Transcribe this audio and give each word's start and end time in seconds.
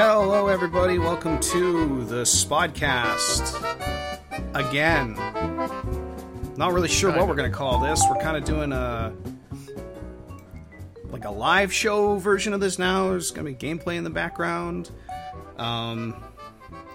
Hello, 0.00 0.46
everybody. 0.46 0.98
Welcome 1.00 1.40
to 1.40 2.04
the 2.04 2.22
Spodcast. 2.22 3.52
Again, 4.54 5.14
not 6.56 6.72
really 6.72 6.86
sure 6.86 7.10
what 7.10 7.26
we're 7.26 7.34
going 7.34 7.50
to 7.50 7.56
call 7.56 7.80
this. 7.80 8.00
We're 8.08 8.20
kind 8.20 8.36
of 8.36 8.44
doing 8.44 8.72
a 8.72 9.12
like 11.10 11.24
a 11.24 11.30
live 11.30 11.72
show 11.72 12.16
version 12.18 12.52
of 12.52 12.60
this 12.60 12.78
now. 12.78 13.08
There's 13.08 13.32
going 13.32 13.52
to 13.52 13.58
be 13.58 13.66
gameplay 13.66 13.96
in 13.96 14.04
the 14.04 14.10
background. 14.10 14.92
Um, 15.56 16.14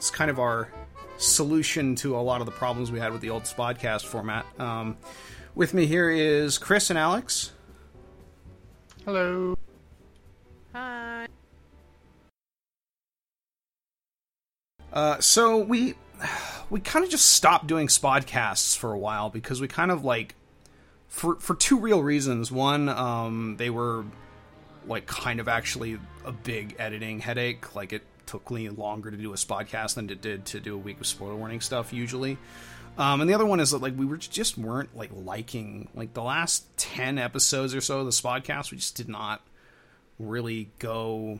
it's 0.03 0.11
kind 0.11 0.29
of 0.29 0.37
our 0.37 0.67
solution 1.15 1.95
to 1.95 2.17
a 2.17 2.19
lot 2.19 2.41
of 2.41 2.45
the 2.45 2.51
problems 2.51 2.91
we 2.91 2.99
had 2.99 3.13
with 3.13 3.21
the 3.21 3.29
old 3.29 3.43
Spodcast 3.43 4.03
format. 4.03 4.45
Um, 4.59 4.97
with 5.55 5.73
me 5.73 5.85
here 5.85 6.11
is 6.11 6.57
Chris 6.57 6.89
and 6.89 6.99
Alex. 6.99 7.53
Hello. 9.05 9.57
Hi. 10.73 11.27
Uh, 14.91 15.21
so 15.21 15.59
we 15.59 15.93
we 16.69 16.81
kind 16.81 17.05
of 17.05 17.09
just 17.09 17.29
stopped 17.29 17.67
doing 17.67 17.87
spodcasts 17.87 18.77
for 18.77 18.91
a 18.91 18.99
while 18.99 19.29
because 19.29 19.61
we 19.61 19.69
kind 19.69 19.89
of 19.89 20.03
like 20.03 20.35
for 21.07 21.35
for 21.35 21.55
two 21.55 21.79
real 21.79 22.03
reasons. 22.03 22.51
One, 22.51 22.89
um, 22.89 23.55
they 23.55 23.69
were 23.69 24.03
like 24.85 25.05
kind 25.05 25.39
of 25.39 25.47
actually 25.47 25.97
a 26.25 26.33
big 26.33 26.75
editing 26.77 27.21
headache. 27.21 27.73
Like 27.73 27.93
it 27.93 28.03
took 28.25 28.49
me 28.51 28.69
longer 28.69 29.11
to 29.11 29.17
do 29.17 29.33
a 29.33 29.35
spodcast 29.35 29.95
than 29.95 30.09
it 30.09 30.21
did 30.21 30.45
to 30.47 30.59
do 30.59 30.75
a 30.75 30.77
week 30.77 30.99
of 30.99 31.07
spoiler 31.07 31.35
warning 31.35 31.61
stuff 31.61 31.93
usually. 31.93 32.37
Um, 32.97 33.21
and 33.21 33.29
the 33.29 33.33
other 33.33 33.45
one 33.45 33.59
is 33.59 33.71
that 33.71 33.81
like 33.81 33.97
we 33.97 34.05
were 34.05 34.17
just 34.17 34.57
weren't 34.57 34.95
like 34.95 35.09
liking 35.13 35.89
like 35.95 36.13
the 36.13 36.23
last 36.23 36.65
ten 36.77 37.17
episodes 37.17 37.73
or 37.73 37.81
so 37.81 37.99
of 37.99 38.05
the 38.05 38.11
spodcast. 38.11 38.71
We 38.71 38.77
just 38.77 38.95
did 38.95 39.09
not 39.09 39.41
really 40.19 40.71
go 40.79 41.39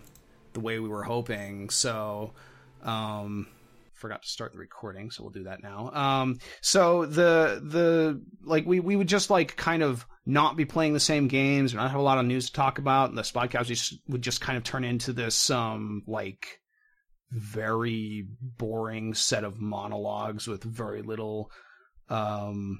the 0.53 0.59
way 0.59 0.79
we 0.79 0.89
were 0.89 1.03
hoping. 1.03 1.69
So 1.69 2.33
um, 2.81 3.47
forgot 3.93 4.23
to 4.23 4.29
start 4.29 4.51
the 4.53 4.59
recording, 4.59 5.11
so 5.11 5.23
we'll 5.23 5.31
do 5.31 5.43
that 5.43 5.61
now. 5.61 5.91
Um, 5.91 6.39
so 6.61 7.05
the 7.05 7.61
the 7.63 8.21
like 8.43 8.65
we 8.65 8.79
we 8.79 8.95
would 8.95 9.07
just 9.07 9.29
like 9.29 9.55
kind 9.55 9.83
of 9.83 10.05
not 10.25 10.57
be 10.57 10.65
playing 10.65 10.93
the 10.93 10.99
same 10.99 11.27
games 11.27 11.71
and 11.71 11.81
not 11.81 11.91
have 11.91 11.99
a 11.99 12.03
lot 12.03 12.17
of 12.17 12.25
news 12.25 12.47
to 12.47 12.53
talk 12.53 12.79
about. 12.79 13.09
And 13.09 13.17
the 13.17 13.21
podcast 13.21 13.65
just, 13.65 13.99
would 14.07 14.21
just 14.21 14.41
kind 14.41 14.57
of 14.57 14.63
turn 14.63 14.83
into 14.83 15.13
this 15.13 15.49
um 15.49 16.03
like 16.07 16.59
very 17.33 18.27
boring 18.41 19.13
set 19.13 19.43
of 19.43 19.59
monologues 19.59 20.47
with 20.47 20.63
very 20.63 21.01
little 21.01 21.51
um 22.09 22.79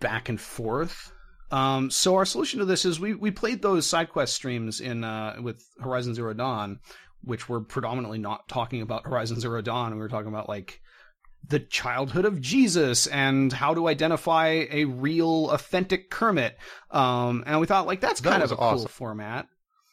back 0.00 0.28
and 0.28 0.40
forth. 0.40 1.12
Um, 1.50 1.90
so 1.90 2.14
our 2.16 2.24
solution 2.24 2.60
to 2.60 2.64
this 2.64 2.84
is 2.84 3.00
we, 3.00 3.14
we 3.14 3.30
played 3.30 3.60
those 3.60 3.86
side 3.86 4.10
quest 4.10 4.34
streams 4.34 4.80
in 4.80 5.02
uh, 5.04 5.36
with 5.42 5.62
Horizon 5.80 6.14
Zero 6.14 6.32
Dawn, 6.32 6.78
which 7.22 7.48
were 7.48 7.60
predominantly 7.60 8.18
not 8.18 8.48
talking 8.48 8.82
about 8.82 9.04
Horizon 9.06 9.40
Zero 9.40 9.60
Dawn. 9.60 9.92
We 9.92 9.98
were 9.98 10.08
talking 10.08 10.28
about 10.28 10.48
like 10.48 10.80
the 11.46 11.58
childhood 11.58 12.24
of 12.24 12.40
Jesus 12.40 13.06
and 13.08 13.52
how 13.52 13.74
to 13.74 13.88
identify 13.88 14.66
a 14.70 14.84
real, 14.84 15.50
authentic 15.50 16.08
Kermit. 16.10 16.56
Um, 16.90 17.42
and 17.46 17.60
we 17.60 17.66
thought 17.66 17.86
like 17.86 18.00
that's 18.00 18.20
That 18.20 18.30
kind 18.30 18.42
of 18.42 18.52
a 18.52 18.56
awesome. 18.56 18.78
cool 18.78 18.88
format. 18.88 19.48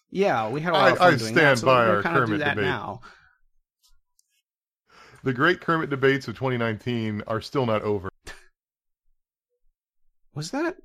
Yeah, 0.10 0.50
we 0.50 0.62
had 0.62 0.72
a 0.72 0.74
lot 0.74 0.84
I- 0.88 0.92
of 0.92 0.98
fun 1.00 1.14
I 1.14 1.18
doing 1.18 1.34
stand 1.34 1.38
that. 1.38 1.58
So 1.60 1.66
by 1.66 1.86
we're 1.88 1.96
our 1.98 2.04
kind 2.04 2.18
of 2.18 2.24
do 2.24 2.32
Kermit 2.34 2.40
that 2.40 2.56
debate. 2.56 2.66
now. 2.66 3.02
The 5.24 5.34
great 5.34 5.60
Kermit 5.62 5.90
debates 5.90 6.28
of 6.28 6.36
2019 6.36 7.24
are 7.28 7.42
still 7.42 7.66
not 7.66 7.82
over. 7.82 8.10
Was 10.34 10.52
that 10.52 10.78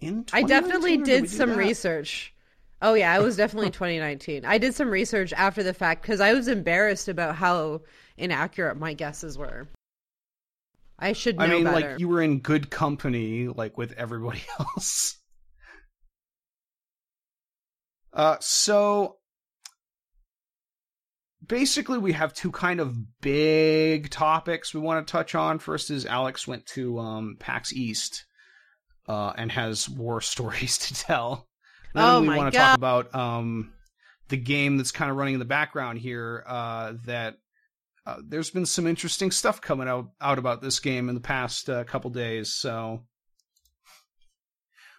in? 0.00 0.24
I 0.32 0.42
definitely 0.44 0.94
or 0.94 0.98
we 0.98 1.04
did 1.04 1.28
some 1.28 1.50
that? 1.50 1.56
research. 1.58 2.32
Oh 2.80 2.94
yeah, 2.94 3.18
it 3.18 3.22
was 3.22 3.36
definitely 3.36 3.70
2019. 3.70 4.44
I 4.44 4.56
did 4.58 4.74
some 4.74 4.88
research 4.88 5.32
after 5.32 5.62
the 5.64 5.74
fact 5.74 6.02
because 6.02 6.20
I 6.20 6.32
was 6.32 6.46
embarrassed 6.46 7.08
about 7.08 7.34
how 7.34 7.80
inaccurate 8.16 8.76
my 8.76 8.94
guesses 8.94 9.36
were. 9.36 9.66
I 10.98 11.12
should 11.12 11.36
know 11.36 11.44
I 11.44 11.48
mean, 11.48 11.64
better. 11.64 11.90
like 11.90 12.00
you 12.00 12.08
were 12.08 12.22
in 12.22 12.38
good 12.38 12.70
company, 12.70 13.48
like 13.48 13.76
with 13.76 13.92
everybody 13.92 14.42
else. 14.60 15.17
Uh, 18.12 18.36
so 18.40 19.16
basically, 21.46 21.98
we 21.98 22.12
have 22.12 22.32
two 22.34 22.50
kind 22.50 22.80
of 22.80 23.20
big 23.20 24.10
topics 24.10 24.74
we 24.74 24.80
want 24.80 25.06
to 25.06 25.10
touch 25.10 25.34
on. 25.34 25.58
First 25.58 25.90
is 25.90 26.06
Alex 26.06 26.46
went 26.46 26.66
to 26.66 26.98
um, 26.98 27.36
PAX 27.38 27.72
East 27.72 28.24
uh, 29.08 29.32
and 29.36 29.52
has 29.52 29.88
war 29.88 30.20
stories 30.22 30.78
to 30.78 30.94
tell. 30.94 31.48
And 31.94 32.02
then 32.02 32.10
Oh 32.14 32.20
we 32.20 32.26
my 32.26 32.36
want 32.36 32.52
to 32.52 32.58
God. 32.58 32.66
talk 32.66 32.76
about 32.76 33.14
um, 33.14 33.72
the 34.28 34.36
game 34.36 34.76
that's 34.76 34.92
kind 34.92 35.10
of 35.10 35.16
running 35.16 35.34
in 35.34 35.40
the 35.40 35.46
background 35.46 35.98
here. 35.98 36.44
Uh, 36.46 36.94
that 37.06 37.36
uh, 38.06 38.16
there's 38.26 38.50
been 38.50 38.66
some 38.66 38.86
interesting 38.86 39.30
stuff 39.30 39.60
coming 39.60 39.88
out 39.88 40.10
out 40.20 40.38
about 40.38 40.62
this 40.62 40.80
game 40.80 41.08
in 41.08 41.14
the 41.14 41.20
past 41.20 41.68
uh, 41.70 41.84
couple 41.84 42.10
days. 42.10 42.52
So 42.54 43.04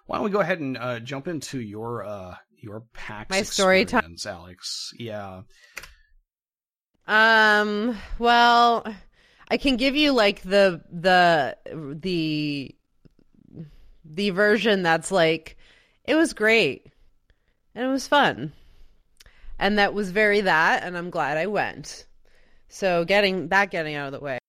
why 0.06 0.18
don't 0.18 0.26
we 0.26 0.32
go 0.32 0.40
ahead 0.40 0.60
and 0.60 0.78
uh, 0.78 1.00
jump 1.00 1.28
into 1.28 1.60
your 1.60 2.04
uh, 2.04 2.36
your 2.62 2.84
PAX 2.94 3.30
My 3.30 3.42
story 3.44 3.86
time. 3.86 4.16
Alex? 4.26 4.94
Yeah. 4.98 5.42
Um. 7.08 7.98
Well, 8.20 8.86
I 9.50 9.58
can 9.58 9.78
give 9.78 9.96
you 9.96 10.12
like 10.12 10.42
the 10.42 10.82
the 10.92 11.58
the 12.00 12.76
the 14.06 14.30
version 14.32 14.84
that's 14.84 15.12
like 15.12 15.58
it 16.06 16.16
was 16.16 16.34
great 16.34 16.88
and 17.76 17.86
it 17.86 17.90
was 17.90 18.08
fun, 18.08 18.54
and 19.58 19.80
that 19.80 19.94
was 19.94 20.12
very 20.12 20.42
that, 20.42 20.84
and 20.84 20.98
I'm 20.98 21.10
glad 21.10 21.38
I 21.38 21.48
went. 21.48 22.06
So 22.68 23.06
getting 23.06 23.48
that 23.48 23.72
getting 23.72 23.96
out 23.96 24.14
of 24.14 24.20
the 24.20 24.24
way. 24.26 24.40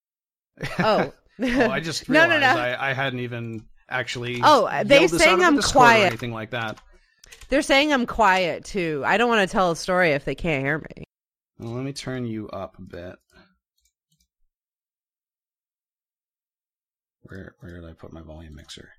Oh. 0.78 1.12
Oh, 1.42 1.70
I 1.70 1.80
just 1.80 2.06
no, 2.08 2.20
realized 2.20 2.42
no, 2.42 2.54
no. 2.54 2.60
I, 2.60 2.90
I 2.90 2.92
hadn't 2.92 3.20
even 3.20 3.64
actually. 3.88 4.40
Oh, 4.42 4.68
they 4.84 5.06
saying 5.06 5.42
out 5.42 5.54
of 5.54 5.62
the 5.62 5.66
I'm 5.66 5.72
quiet. 5.72 6.02
or 6.02 6.06
anything 6.08 6.32
like 6.32 6.50
that. 6.50 6.78
They're 7.48 7.62
saying 7.62 7.92
I'm 7.92 8.06
quiet 8.06 8.64
too. 8.64 9.02
I 9.04 9.16
don't 9.16 9.28
want 9.28 9.48
to 9.48 9.52
tell 9.52 9.70
a 9.70 9.76
story 9.76 10.10
if 10.10 10.24
they 10.24 10.34
can't 10.34 10.64
hear 10.64 10.78
me. 10.78 11.04
Well, 11.58 11.72
let 11.72 11.84
me 11.84 11.92
turn 11.92 12.26
you 12.26 12.48
up 12.48 12.78
a 12.78 12.82
bit. 12.82 13.16
Where 17.22 17.54
where 17.60 17.80
did 17.80 17.88
I 17.88 17.92
put 17.92 18.12
my 18.12 18.22
volume 18.22 18.54
mixer? 18.54 18.90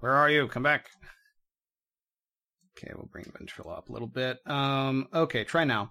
Where 0.00 0.12
are 0.12 0.30
you? 0.30 0.46
Come 0.48 0.62
back. 0.62 0.90
Okay, 2.76 2.92
we'll 2.94 3.08
bring 3.10 3.24
Ventrilo 3.24 3.76
up 3.76 3.88
a 3.88 3.92
little 3.92 4.08
bit. 4.08 4.38
Um, 4.46 5.08
okay, 5.12 5.44
try 5.44 5.64
now. 5.64 5.90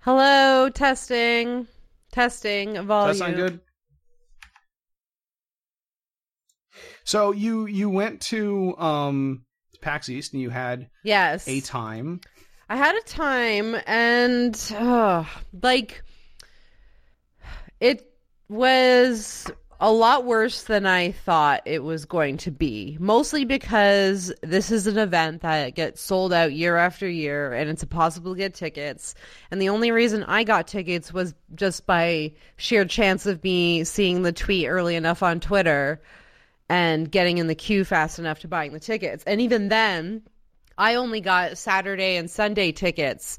Hello, 0.00 0.68
testing, 0.68 1.66
testing, 2.10 2.74
volume. 2.84 3.08
Does 3.08 3.18
that 3.18 3.24
sound 3.24 3.36
good? 3.36 3.60
So 7.04 7.32
you 7.32 7.66
you 7.66 7.90
went 7.90 8.20
to 8.22 8.76
um 8.78 9.44
PAX 9.82 10.08
East 10.08 10.32
and 10.32 10.40
you 10.40 10.50
had 10.50 10.88
Yes, 11.02 11.46
a 11.46 11.60
time. 11.60 12.20
I 12.68 12.76
had 12.76 12.94
a 12.96 13.02
time, 13.02 13.76
and 13.86 14.58
uh, 14.78 15.24
like 15.62 16.02
it 17.80 18.10
was 18.48 19.50
a 19.80 19.92
lot 19.92 20.24
worse 20.24 20.62
than 20.62 20.86
I 20.86 21.10
thought 21.10 21.62
it 21.66 21.82
was 21.82 22.04
going 22.04 22.36
to 22.38 22.52
be. 22.52 22.96
Mostly 23.00 23.44
because 23.44 24.32
this 24.40 24.70
is 24.70 24.86
an 24.86 24.96
event 24.96 25.42
that 25.42 25.74
gets 25.74 26.00
sold 26.00 26.32
out 26.32 26.52
year 26.52 26.76
after 26.76 27.08
year, 27.08 27.52
and 27.52 27.68
it's 27.68 27.82
impossible 27.82 28.32
to 28.32 28.38
get 28.38 28.54
tickets. 28.54 29.16
And 29.50 29.60
the 29.60 29.70
only 29.70 29.90
reason 29.90 30.22
I 30.22 30.44
got 30.44 30.68
tickets 30.68 31.12
was 31.12 31.34
just 31.56 31.84
by 31.84 32.32
sheer 32.56 32.84
chance 32.84 33.26
of 33.26 33.42
me 33.42 33.82
seeing 33.82 34.22
the 34.22 34.32
tweet 34.32 34.68
early 34.68 34.94
enough 34.94 35.22
on 35.22 35.40
Twitter 35.40 36.00
and 36.72 37.12
getting 37.12 37.36
in 37.36 37.48
the 37.48 37.54
queue 37.54 37.84
fast 37.84 38.18
enough 38.18 38.38
to 38.38 38.48
buying 38.48 38.72
the 38.72 38.80
tickets. 38.80 39.22
And 39.26 39.42
even 39.42 39.68
then, 39.68 40.22
I 40.78 40.94
only 40.94 41.20
got 41.20 41.58
Saturday 41.58 42.16
and 42.16 42.30
Sunday 42.30 42.72
tickets. 42.72 43.36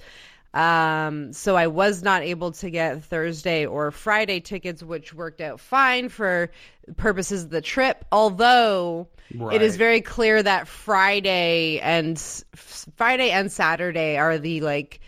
Um, 0.53 1.33
so 1.33 1.55
I 1.55 1.65
was 1.65 2.03
not 2.03 2.21
able 2.21 2.51
to 2.51 2.69
get 2.69 3.03
Thursday 3.03 3.65
or 3.65 3.89
Friday 3.89 4.39
tickets, 4.39 4.83
which 4.83 5.15
worked 5.15 5.41
out 5.41 5.59
fine 5.59 6.09
for 6.09 6.51
purposes 6.95 7.45
of 7.45 7.49
the 7.49 7.61
trip. 7.61 8.05
Although 8.11 9.07
it 9.51 9.63
is 9.63 9.77
very 9.77 10.01
clear 10.01 10.43
that 10.43 10.67
Friday 10.67 11.79
and 11.79 12.19
Friday 12.53 13.31
and 13.31 13.51
Saturday 13.51 14.15
are 14.15 14.37
the 14.37 14.61
like 14.61 14.99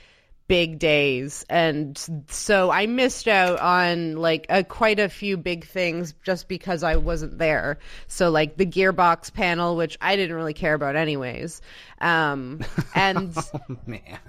big 0.48 0.80
days. 0.80 1.44
And 1.50 1.98
so 2.30 2.70
i 2.72 2.86
missed 2.86 3.28
out 3.28 3.60
on 3.60 4.16
like 4.18 4.46
a, 4.50 4.64
quite 4.64 5.00
a 5.00 5.10
few 5.10 5.38
big 5.38 5.66
things 5.66 6.14
just 6.24 6.48
because 6.48 6.84
i 6.84 6.96
wasn't 6.96 7.38
there. 7.38 7.80
So 8.08 8.30
like 8.30 8.58
the 8.58 8.66
gearbox 8.66 9.34
panel 9.34 9.76
which 9.76 9.98
i 10.02 10.16
didn't 10.16 10.36
really 10.36 10.54
care 10.54 10.74
about 10.76 10.96
anyways. 10.96 11.62
Um 12.00 12.62
and 12.96 13.36
Oh 13.38 13.78
man. 13.86 14.20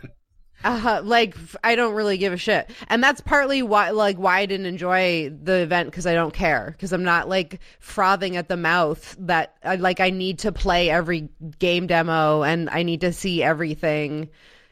uh, 0.65 1.01
like 1.05 1.37
i 1.63 1.75
don't 1.77 1.95
really 1.95 2.17
give 2.17 2.33
a 2.33 2.37
shit, 2.39 2.71
and 2.89 3.03
that's 3.05 3.21
partly 3.21 3.63
why 3.63 3.91
like 3.91 4.17
why 4.17 4.39
I 4.41 4.47
didn't 4.47 4.67
enjoy 4.67 5.31
the 5.31 5.59
event 5.61 5.91
because 5.91 6.07
I 6.07 6.15
don't 6.15 6.33
care. 6.33 6.71
Because 6.73 6.93
I'm 6.93 7.05
not 7.05 7.29
like 7.29 7.61
frothing 7.79 8.37
at 8.37 8.49
the 8.49 8.57
mouth 8.57 9.15
that 9.21 9.55
I 9.63 9.77
like 9.77 10.01
I 10.01 10.11
need 10.11 10.39
to 10.41 10.53
play 10.53 10.89
every 10.89 11.29
game 11.59 11.87
demo 11.87 12.43
and 12.43 12.71
I 12.71 12.83
need 12.85 13.03
to 13.03 13.13
see 13.13 13.43
everything 13.43 14.31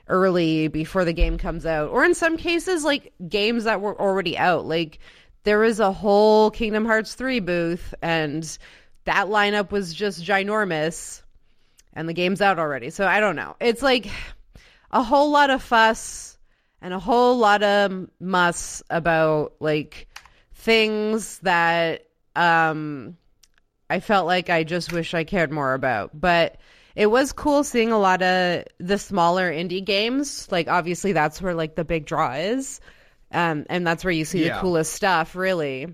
early 0.09 0.69
before 0.69 1.05
the 1.05 1.13
game 1.13 1.39
comes 1.39 1.65
out, 1.65 1.91
or 1.91 2.05
in 2.05 2.15
some 2.15 2.37
cases 2.37 2.85
like 2.85 3.13
games 3.29 3.65
that 3.65 3.81
were 3.81 3.99
already 4.01 4.37
out. 4.37 4.67
Like 4.67 4.99
there 5.45 5.59
was 5.59 5.81
a 5.81 5.93
whole 5.93 6.51
Kingdom 6.51 6.85
Hearts 6.85 7.15
three 7.15 7.41
booth, 7.41 7.95
and 8.03 8.59
that 9.05 9.27
lineup 9.29 9.71
was 9.71 9.95
just 9.95 10.23
ginormous, 10.23 11.23
and 11.93 12.09
the 12.09 12.15
game's 12.15 12.41
out 12.41 12.59
already. 12.59 12.91
So 12.91 13.07
I 13.07 13.21
don't 13.21 13.37
know. 13.37 13.57
It's 13.61 13.83
like 13.83 14.07
a 14.91 15.03
whole 15.03 15.31
lot 15.31 15.51
of 15.51 15.63
fuss 15.63 16.39
and 16.81 16.93
a 16.93 16.99
whole 16.99 17.39
lot 17.39 17.63
of 17.63 18.09
muss 18.21 18.83
about 18.91 19.55
like 19.61 20.09
things 20.55 21.39
that 21.41 22.07
um 22.37 23.17
I 23.91 24.01
felt 24.01 24.27
like 24.27 24.51
I 24.51 24.65
just 24.65 24.93
wish 24.93 25.15
I 25.15 25.25
cared 25.25 25.53
more 25.53 25.75
about. 25.75 26.19
But 26.19 26.57
it 26.97 27.07
was 27.07 27.33
cool 27.33 27.65
seeing 27.65 27.93
a 27.93 27.99
lot 27.99 28.23
of 28.23 28.65
the 28.79 28.99
smaller 28.99 29.51
indie 29.51 29.85
games. 29.85 30.51
Like 30.51 30.69
obviously 30.69 31.13
that's 31.13 31.41
where 31.43 31.55
like 31.55 31.75
the 31.75 31.85
big 31.85 32.07
draw 32.07 32.33
is. 32.35 32.81
Um 33.33 33.67
and 33.69 33.87
that's 33.87 34.05
where 34.05 34.13
you 34.13 34.25
see 34.25 34.45
Yeah. 34.45 34.55
the 34.55 34.61
coolest 34.61 34.93
stuff, 34.93 35.35
really. 35.37 35.89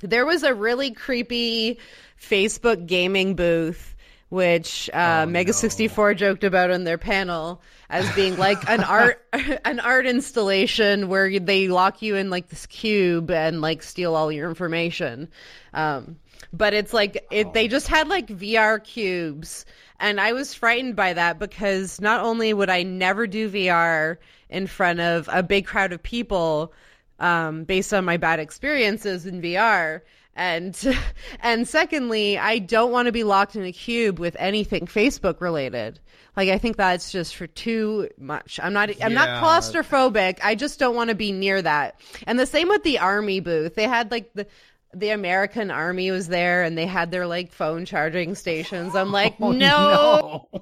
There 0.00 0.26
was 0.26 0.42
a 0.42 0.52
really 0.54 0.90
creepy 0.90 1.78
Facebook 2.20 2.86
gaming 2.86 3.34
booth 3.34 3.94
which 4.28 4.90
uh, 4.92 5.22
Oh, 5.22 5.26
Mega 5.30 5.50
no. 5.50 5.52
64 5.52 6.14
joked 6.14 6.42
about 6.42 6.72
on 6.72 6.82
their 6.82 6.98
panel 6.98 7.62
as 7.88 8.12
being 8.16 8.36
like 8.36 8.68
an 8.68 8.82
art 8.84 9.24
an 9.64 9.78
art 9.78 10.04
installation 10.04 11.08
where 11.08 11.38
they 11.38 11.68
lock 11.68 12.02
you 12.02 12.16
in 12.16 12.28
like 12.28 12.48
this 12.48 12.66
cube 12.66 13.30
and 13.30 13.60
like 13.60 13.84
steal 13.84 14.16
all 14.16 14.32
your 14.32 14.48
information. 14.48 15.28
Um, 15.72 16.16
but 16.56 16.74
it's 16.74 16.92
like 16.92 17.26
it 17.30 17.52
they 17.52 17.68
just 17.68 17.88
had 17.88 18.08
like 18.08 18.28
VR 18.28 18.82
cubes 18.82 19.64
and 19.98 20.20
I 20.20 20.32
was 20.32 20.54
frightened 20.54 20.96
by 20.96 21.12
that 21.14 21.38
because 21.38 22.00
not 22.00 22.22
only 22.22 22.52
would 22.52 22.70
I 22.70 22.82
never 22.82 23.26
do 23.26 23.50
VR 23.50 24.18
in 24.48 24.66
front 24.66 25.00
of 25.00 25.28
a 25.32 25.42
big 25.42 25.66
crowd 25.66 25.92
of 25.92 26.02
people 26.02 26.72
um, 27.18 27.64
based 27.64 27.94
on 27.94 28.04
my 28.04 28.16
bad 28.16 28.38
experiences 28.38 29.26
in 29.26 29.40
VR. 29.40 30.02
And 30.34 30.78
and 31.40 31.66
secondly, 31.66 32.38
I 32.38 32.58
don't 32.58 32.92
want 32.92 33.06
to 33.06 33.12
be 33.12 33.24
locked 33.24 33.56
in 33.56 33.64
a 33.64 33.72
cube 33.72 34.18
with 34.18 34.36
anything 34.38 34.86
Facebook 34.86 35.40
related. 35.40 35.98
Like 36.36 36.50
I 36.50 36.58
think 36.58 36.76
that's 36.76 37.10
just 37.10 37.34
for 37.36 37.46
too 37.46 38.10
much. 38.18 38.60
I'm 38.62 38.74
not 38.74 38.90
I'm 39.02 39.14
not 39.14 39.42
claustrophobic. 39.42 40.38
I 40.44 40.54
just 40.54 40.78
don't 40.78 40.94
want 40.94 41.08
to 41.08 41.16
be 41.16 41.32
near 41.32 41.62
that. 41.62 41.98
And 42.26 42.38
the 42.38 42.44
same 42.44 42.68
with 42.68 42.82
the 42.82 42.98
army 42.98 43.40
booth. 43.40 43.74
They 43.74 43.84
had 43.84 44.10
like 44.10 44.30
the 44.34 44.46
the 44.94 45.10
American 45.10 45.70
army 45.70 46.10
was 46.10 46.28
there 46.28 46.62
and 46.62 46.76
they 46.78 46.86
had 46.86 47.10
their 47.10 47.26
like 47.26 47.52
phone 47.52 47.84
charging 47.84 48.34
stations. 48.34 48.94
I'm 48.94 49.12
like, 49.12 49.34
Oh, 49.40 49.52
no 49.52 50.48
no. 50.52 50.60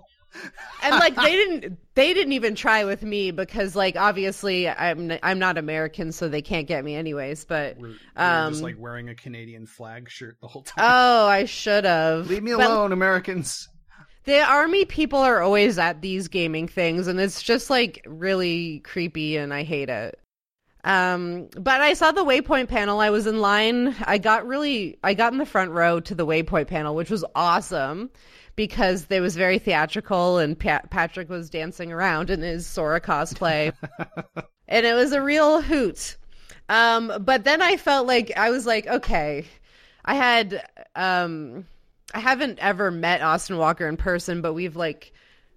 and 0.83 0.97
like 0.97 1.15
they 1.15 1.31
didn't 1.33 1.79
they 1.95 2.13
didn't 2.13 2.33
even 2.33 2.57
try 2.57 2.85
with 2.85 3.03
me 3.03 3.31
because 3.31 3.77
like 3.77 3.95
obviously 3.97 4.69
I'm 4.69 5.13
I'm 5.23 5.39
not 5.39 5.59
American 5.59 6.11
so 6.11 6.29
they 6.29 6.43
can't 6.43 6.67
get 6.67 6.85
me 6.85 6.97
anyways 6.97 7.45
but 7.45 7.79
We're, 7.79 7.91
we're 7.91 7.97
um 8.25 8.53
just 8.53 8.65
like 8.65 8.77
wearing 8.77 9.09
a 9.11 9.15
Canadian 9.15 9.67
flag 9.67 10.11
shirt 10.11 10.39
the 10.41 10.49
whole 10.49 10.63
time. 10.63 10.85
oh 10.89 11.27
I 11.29 11.45
should 11.45 11.85
have 11.85 12.29
Leave 12.29 12.43
me 12.43 12.53
But 12.53 12.67
alone, 12.67 12.91
Americans. 12.91 13.69
the 14.25 14.41
army 14.41 14.85
people 14.85 15.21
are 15.21 15.41
always 15.41 15.79
at 15.79 16.03
these 16.03 16.27
gaming 16.27 16.67
things 16.67 17.07
and 17.07 17.21
it's 17.21 17.41
just 17.41 17.71
like 17.71 18.05
really 18.05 18.81
creepy 18.81 19.37
and 19.37 19.55
I 19.55 19.63
hate 19.63 19.89
it 19.89 20.19
um 20.85 21.49
but 21.59 21.81
I 21.81 21.95
saw 21.95 22.13
the 22.13 22.25
waypoint 22.25 22.69
panel 22.69 23.01
I 23.01 23.11
was 23.11 23.27
in 23.27 23.41
line 23.41 23.95
I 24.05 24.19
got 24.19 24.47
really 24.47 24.99
I 25.03 25.15
got 25.15 25.33
in 25.33 25.39
the 25.39 25.47
front 25.47 25.71
row 25.71 26.01
to 26.01 26.15
the 26.15 26.27
waypoint 26.27 26.69
panel 26.69 26.95
which 26.95 27.11
was 27.11 27.25
awesome 27.35 28.11
because 28.57 29.07
it 29.11 29.21
was 29.21 29.37
very 29.37 29.59
theatrical 29.59 30.39
and 30.39 30.59
Pat- 30.59 30.91
Patrick 30.91 31.29
was 31.29 31.51
dancing 31.51 31.93
around 31.93 32.31
in 32.31 32.41
his 32.41 32.67
Sora 32.67 33.01
cosplay. 33.01 33.73
and 34.69 34.87
it 34.87 34.95
was 34.95 35.13
a 35.13 35.23
real 35.23 35.61
hoot. 35.61 36.17
Um, 36.69 37.13
but 37.21 37.45
then 37.45 37.61
I 37.61 37.77
felt 37.77 38.07
like 38.07 38.33
I 38.37 38.51
was 38.51 38.67
like, 38.67 38.87
okay, 38.87 39.47
I 40.05 40.15
had 40.15 40.67
um, 40.95 41.67
I 42.15 42.21
haven't 42.21 42.59
ever 42.61 42.91
met 42.91 43.23
Austin 43.23 43.59
Walker 43.59 43.89
in 43.89 43.97
person, 43.97 44.41
but 44.41 44.55
we've 44.55 44.77
like 44.77 45.13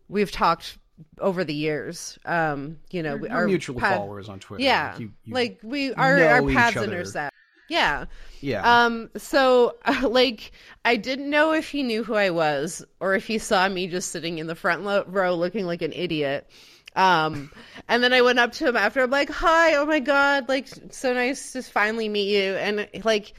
we've 0.10 0.32
talked 0.32 0.78
over 1.20 1.44
the 1.44 1.54
years. 1.54 2.18
Um, 2.26 2.80
you 2.92 3.04
know, 3.04 3.16
You're, 3.16 3.32
our 3.32 3.46
mutual 3.48 3.80
path- 3.80 3.98
followers 3.98 4.30
on 4.30 4.40
Twitter. 4.40 4.64
Yeah, 4.64 4.92
Like, 4.92 5.00
you- 5.00 5.12
you- 5.26 5.34
like 5.34 5.60
we 5.64 5.94
our 5.94 6.22
our 6.24 6.44
paths 6.48 6.78
intersect. 6.78 7.36
Yeah. 7.70 8.06
yeah. 8.40 8.86
Um, 8.86 9.10
so 9.18 9.76
like 10.04 10.52
I 10.86 10.96
didn't 10.96 11.30
know 11.30 11.52
if 11.54 11.70
he 11.70 11.84
knew 11.84 12.04
who 12.04 12.16
I 12.16 12.30
was 12.30 12.84
or 13.00 13.16
if 13.16 13.28
he 13.28 13.38
saw 13.40 13.68
me 13.68 13.88
just 13.88 14.12
sitting 14.12 14.38
in 14.38 14.48
the 14.48 14.56
front 14.56 14.84
lo- 14.84 15.04
row 15.08 15.36
looking 15.36 15.66
like 15.66 15.82
an 15.82 15.92
idiot. 15.94 16.50
Um, 16.96 17.52
and 17.90 18.02
then 18.02 18.14
I 18.14 18.22
went 18.22 18.40
up 18.40 18.54
to 18.54 18.68
him 18.70 18.78
after 18.78 19.02
I'm 19.04 19.12
like, 19.12 19.30
"Hi, 19.30 19.76
oh 19.76 19.86
my 19.86 20.00
god, 20.00 20.48
like 20.50 20.68
so 20.92 21.14
nice 21.14 21.52
to 21.54 21.62
finally 21.62 22.08
meet 22.10 22.30
you." 22.34 22.54
And 22.56 22.88
like 23.04 23.34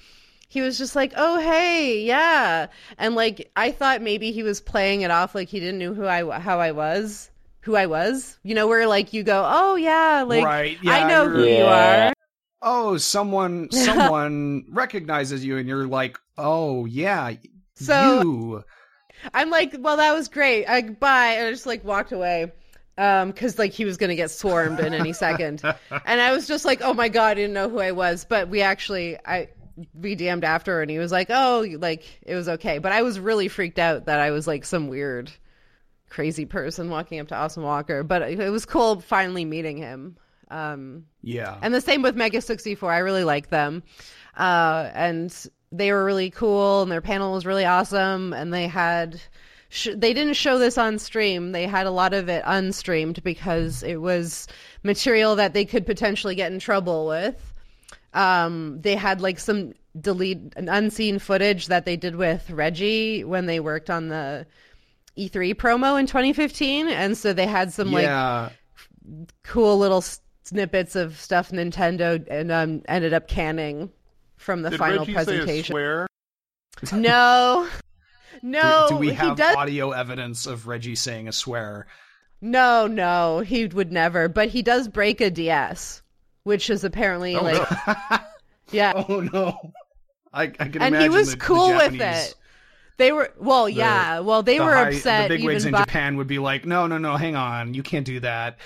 he 0.50 0.60
was 0.60 0.78
just 0.78 0.94
like, 0.94 1.12
"Oh, 1.16 1.40
hey, 1.40 2.02
yeah." 2.02 2.66
And 2.99 3.14
like 3.14 3.50
I 3.56 3.70
thought 3.72 4.02
maybe 4.02 4.31
he 4.31 4.43
was 4.43 4.60
playing 4.60 5.00
it 5.00 5.10
off 5.10 5.34
like 5.34 5.49
he 5.49 5.58
didn't 5.58 5.78
know 5.78 5.94
who 5.94 6.06
I 6.06 6.38
how 6.38 6.60
I 6.60 6.72
was, 6.72 7.31
who 7.60 7.76
I 7.76 7.87
was. 7.87 8.38
You 8.43 8.55
know, 8.55 8.66
where 8.69 8.87
like 8.87 9.12
you 9.12 9.22
go, 9.22 9.44
"Oh, 9.46 9.75
yeah, 9.76 10.25
like 10.26 10.44
right. 10.44 10.78
I 10.87 11.08
know 11.08 11.25
you're- 11.25 11.37
who 11.37 11.58
you 11.58 11.64
are." 11.64 12.12
Oh, 12.60 12.96
someone 12.96 13.70
someone 13.72 14.64
recognizes 14.70 15.44
you, 15.44 15.58
and 15.58 15.69
you're 15.69 15.87
like, 15.87 16.19
oh 16.37 16.87
yeah, 16.87 17.32
So- 17.76 18.22
you. 18.22 18.64
I'm 19.34 19.50
like, 19.50 19.75
well, 19.78 19.96
that 19.96 20.12
was 20.14 20.28
great. 20.28 20.66
I 20.66 20.82
bye. 20.82 21.34
And 21.34 21.46
I 21.49 21.50
just 21.50 21.66
like 21.66 21.84
walked 21.84 22.12
away. 22.12 22.52
Um, 22.96 23.32
cause 23.32 23.58
like 23.58 23.72
he 23.72 23.84
was 23.84 23.96
gonna 23.96 24.16
get 24.16 24.31
swarmed 24.31 24.81
in 24.81 24.93
any 24.94 25.12
second. 25.12 25.62
and 26.06 26.20
I 26.20 26.32
was 26.32 26.46
just 26.49 26.64
like, 26.64 26.81
oh 26.82 26.94
my 26.94 27.08
god, 27.08 27.31
I 27.31 27.34
didn't 27.34 27.52
know 27.52 27.69
who 27.69 27.78
I 27.81 27.93
was. 27.93 28.25
But 28.28 28.49
we 28.49 28.60
actually 28.62 29.16
I 29.25 29.49
we 29.94 30.16
DM'd 30.16 30.43
after 30.44 30.82
and 30.82 30.90
he 30.90 30.99
was 30.99 31.12
like, 31.12 31.28
Oh, 31.31 31.64
like 31.78 32.05
it 32.22 32.34
was 32.34 32.49
okay. 32.49 32.78
But 32.78 32.90
I 32.93 33.02
was 33.02 33.19
really 33.20 33.46
freaked 33.49 33.78
out 33.78 34.06
that 34.06 34.19
I 34.20 34.31
was 34.32 34.46
like 34.49 34.64
some 34.64 34.88
weird 34.88 35.31
crazy 36.08 36.44
person 36.46 36.90
walking 36.90 37.20
up 37.20 37.28
to 37.28 37.34
Austin 37.37 37.62
Walker. 37.62 38.02
But 38.02 38.22
it 38.22 38.50
was 38.50 38.64
cool 38.64 39.00
finally 39.00 39.44
meeting 39.44 39.76
him. 39.76 40.16
Um 40.50 41.05
Yeah. 41.22 41.58
and 41.60 41.75
the 41.75 41.81
same 41.81 42.02
with 42.02 42.16
Mega 42.16 42.40
64. 42.40 42.90
I 42.93 42.99
really 42.99 43.24
like 43.24 43.50
them. 43.50 43.82
Uh, 44.36 44.91
and 44.94 45.34
they 45.72 45.93
were 45.93 46.05
really 46.05 46.31
cool, 46.31 46.82
and 46.82 46.91
their 46.93 47.00
panel 47.03 47.32
was 47.34 47.44
really 47.44 47.65
awesome. 47.65 48.32
And 48.32 48.55
they 48.55 48.67
had, 48.69 49.20
sh- 49.69 49.88
they 49.94 50.15
didn't 50.15 50.34
show 50.34 50.58
this 50.58 50.79
on 50.79 50.98
stream. 50.98 51.53
They 51.53 51.67
had 51.67 51.86
a 51.86 51.91
lot 51.91 52.15
of 52.15 52.29
it 52.29 52.43
unstreamed 52.44 53.22
because 53.22 53.82
it 53.82 53.96
was 54.00 54.46
material 54.84 55.36
that 55.36 55.53
they 55.55 55.65
could 55.65 55.84
potentially 55.84 56.34
get 56.34 56.53
in 56.53 56.60
trouble 56.60 57.06
with. 57.06 57.53
Um, 58.15 58.81
they 58.81 58.94
had 58.96 59.20
like 59.20 59.38
some 59.38 59.74
delete 60.00 60.55
an 60.56 60.69
unseen 60.69 61.19
footage 61.19 61.67
that 61.67 61.84
they 61.84 61.96
did 61.96 62.17
with 62.17 62.48
Reggie 62.50 63.24
when 63.24 63.46
they 63.46 63.60
worked 63.60 63.91
on 63.91 64.08
the 64.08 64.46
E3 65.19 65.55
promo 65.55 65.98
in 65.98 66.06
2015, 66.06 66.89
and 66.89 67.17
so 67.17 67.32
they 67.32 67.46
had 67.46 67.72
some 67.72 67.91
like 67.93 68.53
cool 69.44 69.79
little 69.79 70.03
snippets 70.44 70.96
of 70.96 71.19
stuff 71.20 71.51
Nintendo 71.51 72.25
and 72.31 72.51
um, 72.53 72.82
ended 72.89 73.13
up 73.13 73.29
canning 73.29 73.91
from 74.37 74.63
the 74.63 74.70
Did 74.70 74.79
final 74.79 74.98
Reggie 75.01 75.13
say 75.15 75.20
a 75.20 75.25
presentation. 75.25 75.72
swear? 75.72 76.06
No, 76.93 77.69
no, 78.43 78.87
do, 78.89 78.94
do 78.94 78.98
we 79.01 79.13
have 79.13 79.37
does. 79.37 79.56
audio 79.56 79.91
evidence 79.91 80.46
of 80.46 80.67
Reggie 80.67 80.94
saying 80.94 81.29
a 81.29 81.32
swear? 81.32 81.87
No, 82.41 82.87
no, 82.87 83.41
he 83.41 83.67
would 83.67 83.91
never. 83.91 84.29
But 84.29 84.48
he 84.48 84.63
does 84.63 84.87
break 84.87 85.20
a 85.20 85.31
DS, 85.31 86.03
which 86.44 86.70
is 86.70 86.84
apparently 86.84 87.34
Oh, 87.34 87.43
like, 87.43 87.70
no. 87.87 88.19
yeah. 88.70 88.93
Oh 89.08 89.20
no. 89.32 89.72
I, 90.32 90.43
I 90.44 90.48
can 90.69 90.82
And 90.82 90.96
he 90.96 91.08
was 91.08 91.31
the- 91.31 91.37
the 91.37 91.41
cool 91.43 91.75
with 91.75 91.94
it. 92.01 92.34
They 92.98 93.12
were 93.12 93.32
well, 93.38 93.69
yeah. 93.69 94.19
Well, 94.20 94.43
they 94.43 94.58
the 94.58 94.64
were 94.64 94.74
high- 94.74 94.90
upset 94.90 95.28
The 95.31 95.36
bigwigs 95.36 95.64
in 95.64 95.72
by 95.72 95.84
Japan 95.84 96.17
would 96.17 96.26
be 96.26 96.40
like, 96.40 96.67
no, 96.67 96.86
no, 96.86 96.98
no, 96.98 97.17
hang 97.17 97.36
on, 97.36 97.72
you 97.72 97.82
can't 97.82 98.05
do 98.05 98.20
that. 98.20 98.58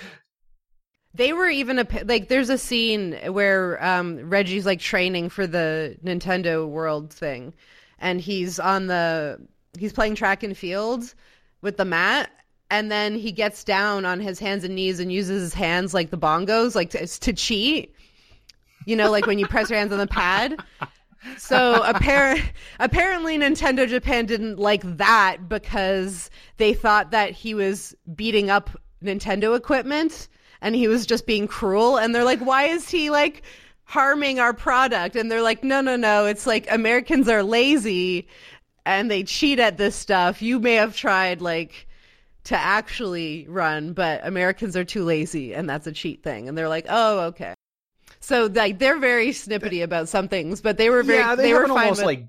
They 1.13 1.31
were 1.31 1.47
even 1.47 1.77
a 1.77 1.87
like. 2.05 2.27
There's 2.27 2.49
a 2.49 2.57
scene 2.57 3.13
where 3.27 3.83
um, 3.85 4.27
Reggie's 4.27 4.65
like 4.65 4.79
training 4.79 5.29
for 5.29 5.45
the 5.45 5.95
Nintendo 6.03 6.67
World 6.67 7.13
thing, 7.13 7.53
and 7.99 8.19
he's 8.19 8.59
on 8.59 8.87
the 8.87 9.39
he's 9.77 9.93
playing 9.93 10.15
track 10.15 10.41
and 10.41 10.57
field 10.57 11.13
with 11.61 11.77
the 11.77 11.85
mat, 11.85 12.31
and 12.71 12.91
then 12.91 13.13
he 13.13 13.31
gets 13.31 13.63
down 13.63 14.05
on 14.05 14.19
his 14.19 14.39
hands 14.39 14.63
and 14.63 14.73
knees 14.73 14.99
and 14.99 15.13
uses 15.13 15.43
his 15.43 15.53
hands 15.53 15.93
like 15.93 16.09
the 16.09 16.17
bongos, 16.17 16.73
like 16.73 16.89
to, 16.89 17.05
to 17.05 17.31
cheat. 17.31 17.93
You 18.87 18.95
know, 18.95 19.11
like 19.11 19.27
when 19.27 19.37
you 19.37 19.45
press 19.45 19.69
your 19.69 19.77
hands 19.77 19.91
on 19.91 19.99
the 19.99 20.07
pad. 20.07 20.59
So 21.37 21.81
appar- 21.83 22.43
apparently 22.79 23.37
Nintendo 23.37 23.87
Japan 23.87 24.25
didn't 24.25 24.59
like 24.59 24.81
that 24.97 25.47
because 25.47 26.29
they 26.57 26.73
thought 26.73 27.11
that 27.11 27.31
he 27.31 27.53
was 27.53 27.95
beating 28.15 28.49
up 28.49 28.69
Nintendo 29.03 29.55
equipment 29.55 30.27
and 30.61 30.75
he 30.75 30.87
was 30.87 31.05
just 31.05 31.25
being 31.25 31.47
cruel. 31.47 31.97
And 31.97 32.13
they're 32.15 32.23
like, 32.23 32.39
why 32.39 32.63
is 32.63 32.89
he 32.89 33.09
like 33.09 33.43
harming 33.83 34.39
our 34.39 34.53
product? 34.53 35.15
And 35.15 35.29
they're 35.31 35.41
like, 35.41 35.63
no, 35.63 35.81
no, 35.81 35.95
no. 35.95 36.25
It's 36.25 36.47
like 36.47 36.71
Americans 36.71 37.27
are 37.27 37.43
lazy 37.43 38.27
and 38.85 39.11
they 39.11 39.23
cheat 39.23 39.59
at 39.59 39.77
this 39.77 39.95
stuff. 39.95 40.41
You 40.41 40.59
may 40.59 40.75
have 40.75 40.95
tried 40.95 41.41
like 41.41 41.87
to 42.45 42.57
actually 42.57 43.45
run, 43.47 43.93
but 43.93 44.25
Americans 44.25 44.75
are 44.75 44.83
too 44.83 45.03
lazy 45.03 45.53
and 45.53 45.69
that's 45.69 45.87
a 45.87 45.91
cheat 45.91 46.23
thing. 46.23 46.47
And 46.47 46.57
they're 46.57 46.69
like, 46.69 46.85
oh, 46.89 47.19
okay. 47.27 47.53
So 48.23 48.45
like 48.45 48.79
they're 48.79 48.99
very 48.99 49.29
snippety 49.29 49.83
about 49.83 50.07
some 50.07 50.29
things, 50.29 50.61
but 50.61 50.77
they 50.77 50.89
were 50.89 51.03
very 51.03 51.19
yeah, 51.19 51.35
they, 51.35 51.43
they 51.43 51.49
have 51.49 51.57
were 51.57 51.63
an 51.65 51.69
fine 51.71 51.83
almost 51.83 51.99
with, 51.99 52.05
like 52.05 52.27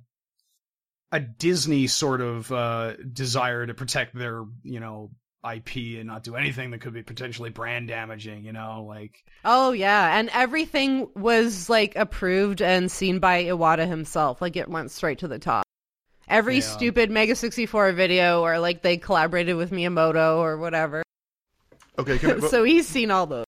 a 1.13 1.21
Disney 1.21 1.87
sort 1.87 2.21
of 2.21 2.51
uh, 2.51 2.95
desire 2.97 3.65
to 3.65 3.75
protect 3.75 4.13
their, 4.13 4.43
you 4.65 4.81
know, 4.81 5.13
IP 5.49 5.77
and 5.99 6.07
not 6.07 6.25
do 6.25 6.35
anything 6.35 6.73
that 6.73 6.81
could 6.81 6.95
be 6.95 7.05
potentially 7.05 7.51
brand 7.51 7.87
damaging. 7.87 8.45
You 8.45 8.53
know, 8.53 8.85
like 8.89 9.23
Oh 9.45 9.71
yeah, 9.71 10.19
and 10.19 10.31
everything 10.31 11.09
was 11.15 11.71
like 11.71 11.95
approved 11.95 12.61
and 12.61 12.91
seen 12.91 13.21
by 13.21 13.45
Iwata 13.45 13.87
himself. 13.87 14.43
Like 14.43 14.57
it 14.57 14.69
went 14.69 14.91
straight 14.91 15.21
to 15.21 15.29
the 15.29 15.39
top. 15.39 15.65
Every 16.27 16.57
Yeah. 16.57 16.63
stupid 16.63 17.13
Mega 17.13 17.37
64 17.37 17.93
video 17.93 18.43
or 18.43 18.59
like 18.59 18.83
they 18.83 18.97
collaborated 18.97 19.55
with 19.55 19.71
Miyamoto 19.71 20.39
or 20.39 20.57
whatever. 20.57 21.05
Okay, 22.01 22.19
can 22.19 22.31
I, 22.33 22.35
but 22.41 22.51
so 22.51 22.65
he's 22.65 22.89
seen 22.89 23.13
all 23.13 23.27
those. 23.27 23.45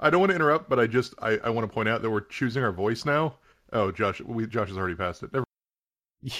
I 0.00 0.10
don't 0.10 0.20
want 0.20 0.30
to 0.30 0.36
interrupt, 0.36 0.68
but 0.68 0.78
I 0.78 0.86
just 0.86 1.14
I, 1.20 1.38
I 1.44 1.50
want 1.50 1.68
to 1.68 1.72
point 1.72 1.88
out 1.88 2.02
that 2.02 2.10
we're 2.10 2.20
choosing 2.22 2.62
our 2.62 2.72
voice 2.72 3.04
now. 3.04 3.36
Oh, 3.72 3.90
Josh, 3.90 4.20
we, 4.20 4.46
Josh 4.46 4.68
has 4.68 4.76
already 4.76 4.94
passed 4.94 5.22
it. 5.22 5.32
Never. 5.32 5.44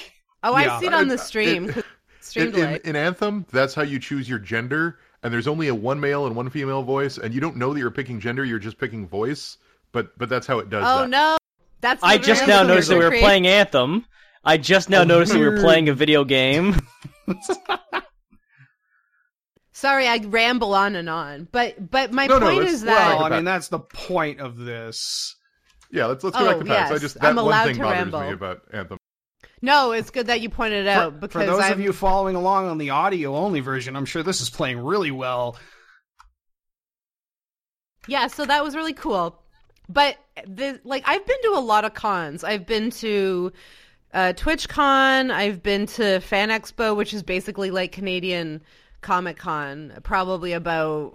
Oh, 0.42 0.56
Yeah. 0.56 0.76
I 0.76 0.80
see 0.80 0.86
it 0.86 0.94
on 0.94 1.08
the 1.08 1.14
It- 1.14 1.20
stream. 1.20 1.68
'cause 1.72 1.82
stream 2.20 2.54
In, 2.54 2.74
in, 2.74 2.80
in 2.84 2.96
Anthem, 2.96 3.46
that's 3.50 3.74
how 3.74 3.82
you 3.82 3.98
choose 3.98 4.28
your 4.28 4.38
gender, 4.38 4.98
and 5.22 5.32
there's 5.32 5.48
only 5.48 5.68
a 5.68 5.74
one 5.74 5.98
male 5.98 6.26
and 6.26 6.36
one 6.36 6.50
female 6.50 6.82
voice, 6.82 7.18
and 7.18 7.34
you 7.34 7.40
don't 7.40 7.56
know 7.56 7.72
that 7.72 7.80
you're 7.80 7.90
picking 7.90 8.20
gender; 8.20 8.44
you're 8.44 8.58
just 8.60 8.78
picking 8.78 9.08
voice. 9.08 9.56
But 9.92 10.16
but 10.18 10.28
that's 10.28 10.46
how 10.46 10.58
it 10.58 10.68
does. 10.70 10.84
Oh 10.86 11.00
that. 11.00 11.08
no, 11.08 11.36
that's. 11.80 12.02
I 12.04 12.18
just 12.18 12.46
now 12.46 12.62
noticed 12.62 12.88
that 12.90 12.98
we 12.98 13.04
user 13.04 13.14
were 13.16 13.20
playing 13.20 13.46
Anthem. 13.46 14.04
I 14.44 14.56
just 14.58 14.88
now 14.90 15.00
Oh, 15.00 15.04
noticed 15.04 15.32
that 15.32 15.38
we 15.40 15.48
were 15.48 15.60
playing 15.60 15.88
a 15.88 15.94
video 15.94 16.22
game. 16.24 16.76
Sorry, 19.76 20.08
I 20.08 20.16
ramble 20.16 20.72
on 20.72 20.96
and 20.96 21.06
on, 21.06 21.48
but 21.52 21.90
but 21.90 22.10
my 22.10 22.26
No, 22.26 22.38
no, 22.38 22.46
point 22.46 22.60
let's- 22.60 22.72
is 22.72 22.84
well, 22.84 22.94
that 22.94 23.16
well, 23.18 23.24
I 23.26 23.36
mean, 23.36 23.44
that's 23.44 23.68
the 23.68 23.78
point 23.78 24.40
of 24.40 24.56
this. 24.56 25.36
Yeah, 25.90 26.06
let's 26.06 26.24
let's 26.24 26.34
go 26.34 26.44
Oh, 26.44 26.48
back 26.48 26.58
to 26.60 26.64
Pax. 26.64 26.90
I 26.92 26.96
just 26.98 27.20
that 27.20 27.24
I'm 27.24 27.36
one 27.36 27.66
thing 27.66 27.76
to 27.76 27.82
bothers 27.82 27.98
ramble. 27.98 28.20
me 28.22 28.32
about 28.32 28.62
Anthem. 28.72 28.96
no, 29.60 29.92
it's 29.92 30.08
good 30.08 30.28
that 30.28 30.40
you 30.40 30.48
pointed 30.48 30.86
it 30.86 30.88
out 30.88 31.12
For, 31.12 31.18
because 31.18 31.42
for 31.44 31.46
those 31.46 31.62
I'm, 31.62 31.72
of 31.72 31.80
you 31.80 31.92
following 31.92 32.36
along 32.36 32.68
on 32.68 32.78
the 32.78 32.88
audio 32.88 33.36
only 33.36 33.60
version, 33.60 33.96
I'm 33.96 34.06
sure 34.06 34.22
this 34.22 34.40
is 34.40 34.48
playing 34.48 34.78
really 34.78 35.10
well. 35.10 35.58
Yeah, 38.08 38.28
so 38.28 38.46
that 38.46 38.64
was 38.64 38.74
really 38.74 38.94
cool. 38.94 39.42
But 39.90 40.16
the 40.46 40.80
like 40.84 41.02
I've 41.06 41.26
been 41.26 41.42
to 41.42 41.48
a 41.50 41.60
lot 41.60 41.84
of 41.84 41.92
cons. 41.92 42.44
I've 42.44 42.64
been 42.64 42.88
to 42.92 43.52
uh, 44.14 44.32
TwitchCon. 44.34 45.30
I've 45.30 45.62
been 45.62 45.84
to 45.86 46.20
Fan 46.20 46.48
Expo, 46.48 46.96
which 46.96 47.12
is 47.12 47.22
basically 47.22 47.70
like 47.70 47.92
Canadian 47.92 48.62
Comic 49.06 49.36
Con, 49.38 49.92
probably 50.02 50.52
about 50.52 51.14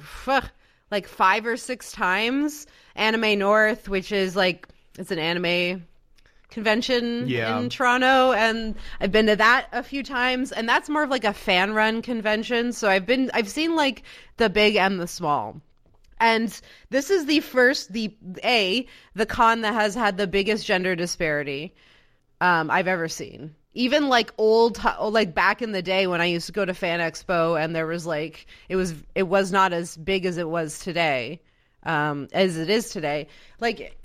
like 0.89 1.07
five 1.07 1.45
or 1.45 1.57
six 1.57 1.91
times. 1.91 2.65
Anime 2.95 3.37
North, 3.37 3.89
which 3.89 4.13
is 4.13 4.33
like 4.35 4.67
it's 4.97 5.11
an 5.11 5.19
anime 5.19 5.85
convention 6.49 7.27
Yeah. 7.27 7.59
in 7.59 7.69
Toronto 7.69 8.33
and 8.33 8.75
I've 8.99 9.11
been 9.11 9.27
to 9.27 9.35
that 9.37 9.67
a 9.71 9.83
few 9.83 10.03
times 10.03 10.51
and 10.51 10.67
that's 10.67 10.89
more 10.89 11.03
of 11.03 11.09
like 11.09 11.23
a 11.23 11.33
fan 11.33 11.73
run 11.73 12.01
convention 12.01 12.73
so 12.73 12.89
I've 12.89 13.05
been 13.05 13.31
I've 13.33 13.47
seen 13.47 13.73
like 13.77 14.03
the 14.35 14.49
big 14.49 14.75
and 14.75 14.99
the 14.99 15.07
small 15.07 15.61
and 16.19 16.47
this 16.89 17.09
is 17.09 17.25
the 17.25 17.39
first 17.39 17.93
the 17.93 18.13
a 18.43 18.85
the 19.15 19.25
con 19.25 19.61
that 19.61 19.73
has 19.73 19.95
had 19.95 20.17
the 20.17 20.27
biggest 20.27 20.65
gender 20.65 20.93
disparity 20.93 21.73
um, 22.41 22.69
I've 22.69 22.87
ever 22.87 23.07
seen. 23.07 23.55
Even 23.73 24.09
like 24.09 24.33
old, 24.37 24.79
like 25.01 25.33
back 25.33 25.61
in 25.61 25.71
the 25.71 25.81
day 25.81 26.05
when 26.07 26.19
I 26.19 26.25
used 26.25 26.45
to 26.47 26.51
go 26.51 26.65
to 26.65 26.73
Fan 26.73 26.99
Expo, 26.99 27.61
and 27.61 27.75
there 27.75 27.87
was 27.87 28.05
like 28.05 28.45
it 28.67 28.75
was 28.75 28.93
it 29.15 29.23
was 29.23 29.51
not 29.51 29.71
as 29.71 29.95
big 29.95 30.25
as 30.25 30.37
it 30.37 30.49
was 30.49 30.79
today, 30.79 31.41
um, 31.83 32.27
as 32.33 32.57
it 32.57 32.69
is 32.69 32.89
today. 32.89 33.27
Like 33.59 33.95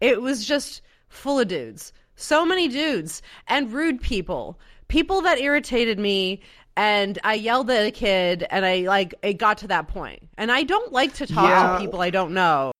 it 0.00 0.20
was 0.20 0.44
just 0.44 0.82
full 1.08 1.38
of 1.38 1.46
dudes, 1.48 1.92
so 2.16 2.44
many 2.44 2.66
dudes, 2.66 3.22
and 3.46 3.72
rude 3.72 4.00
people, 4.00 4.58
people 4.88 5.20
that 5.22 5.38
irritated 5.40 5.98
me. 5.98 6.40
And 6.74 7.18
I 7.22 7.34
yelled 7.34 7.70
at 7.70 7.84
a 7.86 7.90
kid, 7.90 8.46
and 8.50 8.64
I 8.64 8.78
like 8.88 9.14
it 9.22 9.34
got 9.34 9.58
to 9.58 9.68
that 9.68 9.88
point. 9.88 10.26
And 10.38 10.50
I 10.50 10.62
don't 10.62 10.90
like 10.90 11.12
to 11.16 11.26
talk 11.26 11.48
Yeah. 11.48 11.74
to 11.74 11.78
people 11.78 12.00
I 12.00 12.10
don't 12.10 12.32
know. 12.32 12.72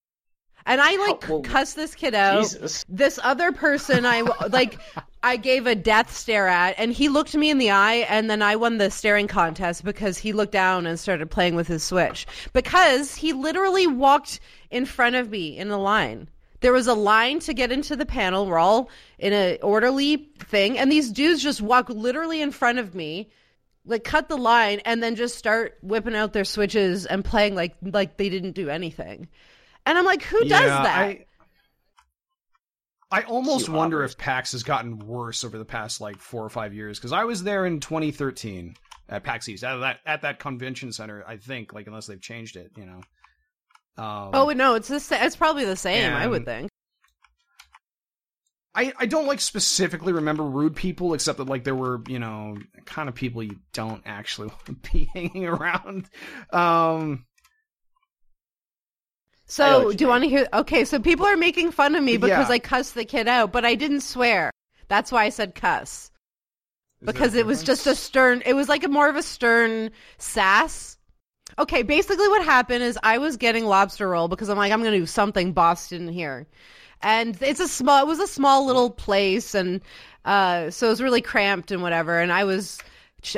And 0.67 0.81
I 0.81 0.97
like 0.97 1.29
well, 1.29 1.43
cuss 1.43 1.75
this 1.75 1.95
kid 1.95 2.15
out. 2.15 2.43
Jesus. 2.43 2.85
This 2.89 3.19
other 3.23 3.53
person 3.53 4.07
I 4.07 4.21
like 4.51 4.79
I 5.23 5.37
gave 5.37 5.67
a 5.67 5.75
death 5.75 6.15
stare 6.15 6.49
at 6.49 6.75
and 6.79 6.93
he 6.93 7.09
looked 7.09 7.35
me 7.35 7.51
in 7.51 7.59
the 7.59 7.71
eye 7.71 8.07
and 8.09 8.29
then 8.31 8.43
I 8.43 8.57
won 8.57 8.79
the 8.79 8.91
staring 8.91 9.29
contest 9.29 9.85
because 9.85 10.19
he 10.19 10.33
looked 10.33 10.53
down 10.53 10.87
and 10.87 10.99
started 10.99 11.31
playing 11.31 11.55
with 11.55 11.69
his 11.69 11.83
switch. 11.83 12.27
Because 12.53 13.15
he 13.15 13.33
literally 13.33 13.87
walked 13.87 14.41
in 14.71 14.87
front 14.87 15.17
of 15.17 15.31
me 15.31 15.57
in 15.57 15.71
a 15.71 15.79
line. 15.79 16.29
There 16.61 16.73
was 16.73 16.87
a 16.87 16.95
line 16.95 17.41
to 17.41 17.55
get 17.55 17.73
into 17.73 17.97
the 17.97 18.07
panel. 18.07 18.47
We're 18.47 18.59
all 18.59 18.89
in 19.19 19.33
an 19.33 19.59
orderly 19.63 20.29
thing 20.39 20.79
and 20.79 20.91
these 20.91 21.11
dudes 21.11 21.43
just 21.43 21.61
walk 21.61 21.89
literally 21.89 22.41
in 22.41 22.53
front 22.53 22.79
of 22.79 22.95
me 22.95 23.31
like 23.85 24.05
cut 24.05 24.29
the 24.29 24.37
line 24.37 24.81
and 24.85 25.03
then 25.03 25.17
just 25.17 25.37
start 25.37 25.79
whipping 25.83 26.15
out 26.15 26.33
their 26.33 26.45
switches 26.45 27.07
and 27.07 27.25
playing 27.25 27.55
like 27.55 27.75
like 27.83 28.17
they 28.17 28.29
didn't 28.29 28.53
do 28.53 28.69
anything. 28.69 29.29
And 29.87 29.99
I'm 29.99 30.05
like, 30.05 30.23
who 30.23 30.45
does 30.45 30.51
Yeah, 30.51 30.83
that? 30.83 30.99
I, 30.99 31.25
I 33.11 33.23
almost 33.25 33.67
Too 33.67 33.73
wonder 33.73 33.99
obvious. 33.99 34.13
if 34.13 34.19
PAX 34.19 34.53
has 34.53 34.63
gotten 34.63 34.99
worse 34.99 35.45
over 35.45 35.59
the 35.59 35.65
past 35.65 36.01
like 36.01 36.19
four 36.19 36.43
or 36.45 36.49
five 36.49 36.73
years 36.73 36.99
because 36.99 37.13
I 37.13 37.25
was 37.25 37.43
there 37.43 37.67
in 37.67 37.79
2013 37.81 38.75
at 39.09 39.23
PAX 39.23 39.49
East 39.49 39.65
at 39.65 39.77
that 39.79 39.99
at 40.07 40.23
that 40.23 40.39
convention 40.39 40.93
center. 40.93 41.23
I 41.27 41.37
think 41.37 41.73
like 41.75 41.87
unless 41.87 42.07
they've 42.07 42.21
changed 42.21 42.57
it, 42.57 42.71
you 42.77 42.87
know. 42.87 43.01
Um, 44.03 44.31
Oh 44.33 44.51
no, 44.51 44.75
it's 44.75 44.89
the 44.89 45.03
it's 45.25 45.37
probably 45.37 45.65
the 45.67 45.77
same. 45.77 46.13
I 46.13 46.27
would 46.27 46.47
think. 46.47 46.71
I, 48.75 48.93
I 48.99 49.05
don't 49.05 49.27
like 49.27 49.41
specifically 49.41 50.15
remember 50.15 50.45
rude 50.45 50.75
people 50.75 51.13
except 51.13 51.37
that 51.37 51.47
like 51.49 51.65
there 51.65 51.75
were 51.75 52.01
you 52.09 52.19
know 52.19 52.57
kind 52.87 53.11
of 53.11 53.15
people 53.15 53.43
you 53.43 53.57
don't 53.75 54.03
actually 54.07 54.47
want 54.49 54.65
to 54.67 54.91
be 54.91 55.11
hanging 55.13 55.45
around. 55.47 56.09
Um, 56.51 56.57
I 56.57 56.61
know 56.61 57.32
So, 59.53 59.91
you 59.91 59.97
do 59.97 60.05
you 60.05 60.09
want 60.09 60.25
to 60.25 60.31
hear? 60.31 60.49
Okay, 60.51 60.87
so 60.87 60.99
people 60.99 61.27
are 61.27 61.37
making 61.37 61.73
fun 61.73 61.95
of 61.95 62.03
me 62.03 62.17
because 62.17 62.49
Yeah. 62.49 62.55
I 62.55 62.59
cussed 62.59 62.95
the 62.95 63.05
kid 63.05 63.29
out, 63.29 63.53
but 63.53 63.67
I 63.67 63.75
didn't 63.75 64.01
swear. 64.01 64.51
That's 64.89 65.13
why 65.13 65.25
I 65.25 65.29
said 65.29 65.55
cuss 65.55 66.11
Is 67.03 67.07
because 67.07 67.35
it 67.35 67.45
was 67.45 67.63
just 67.63 67.87
a 67.87 67.95
stern. 67.95 68.43
It 68.47 68.55
was 68.55 68.71
like 68.71 68.83
a 68.83 68.89
more 68.89 69.11
of 69.11 69.17
a 69.17 69.23
stern 69.23 69.91
sass. 70.17 70.97
Okay, 71.59 71.83
basically 71.83 72.29
what 72.29 72.43
happened 72.43 72.83
is 72.83 72.99
I 73.03 73.19
was 73.19 73.37
getting 73.37 73.67
lobster 73.67 74.09
roll 74.09 74.27
because 74.27 74.49
I'm 74.49 74.57
like 74.57 74.73
I'm 74.73 74.83
gonna 74.83 74.97
do 74.97 75.05
something 75.05 75.53
Boston 75.53 76.09
here, 76.09 76.47
and 77.03 77.37
it's 77.43 77.61
a 77.61 77.69
small. 77.69 78.01
It 78.01 78.07
was 78.07 78.21
a 78.21 78.27
small 78.27 78.65
little 78.65 78.89
place, 78.89 79.55
and 79.55 79.83
uh, 80.25 80.71
so 80.71 80.87
it 80.87 80.91
was 80.91 81.03
really 81.03 81.21
cramped 81.21 81.71
and 81.71 81.83
whatever. 81.83 82.19
And 82.19 82.33
I 82.33 82.45
was 82.45 82.79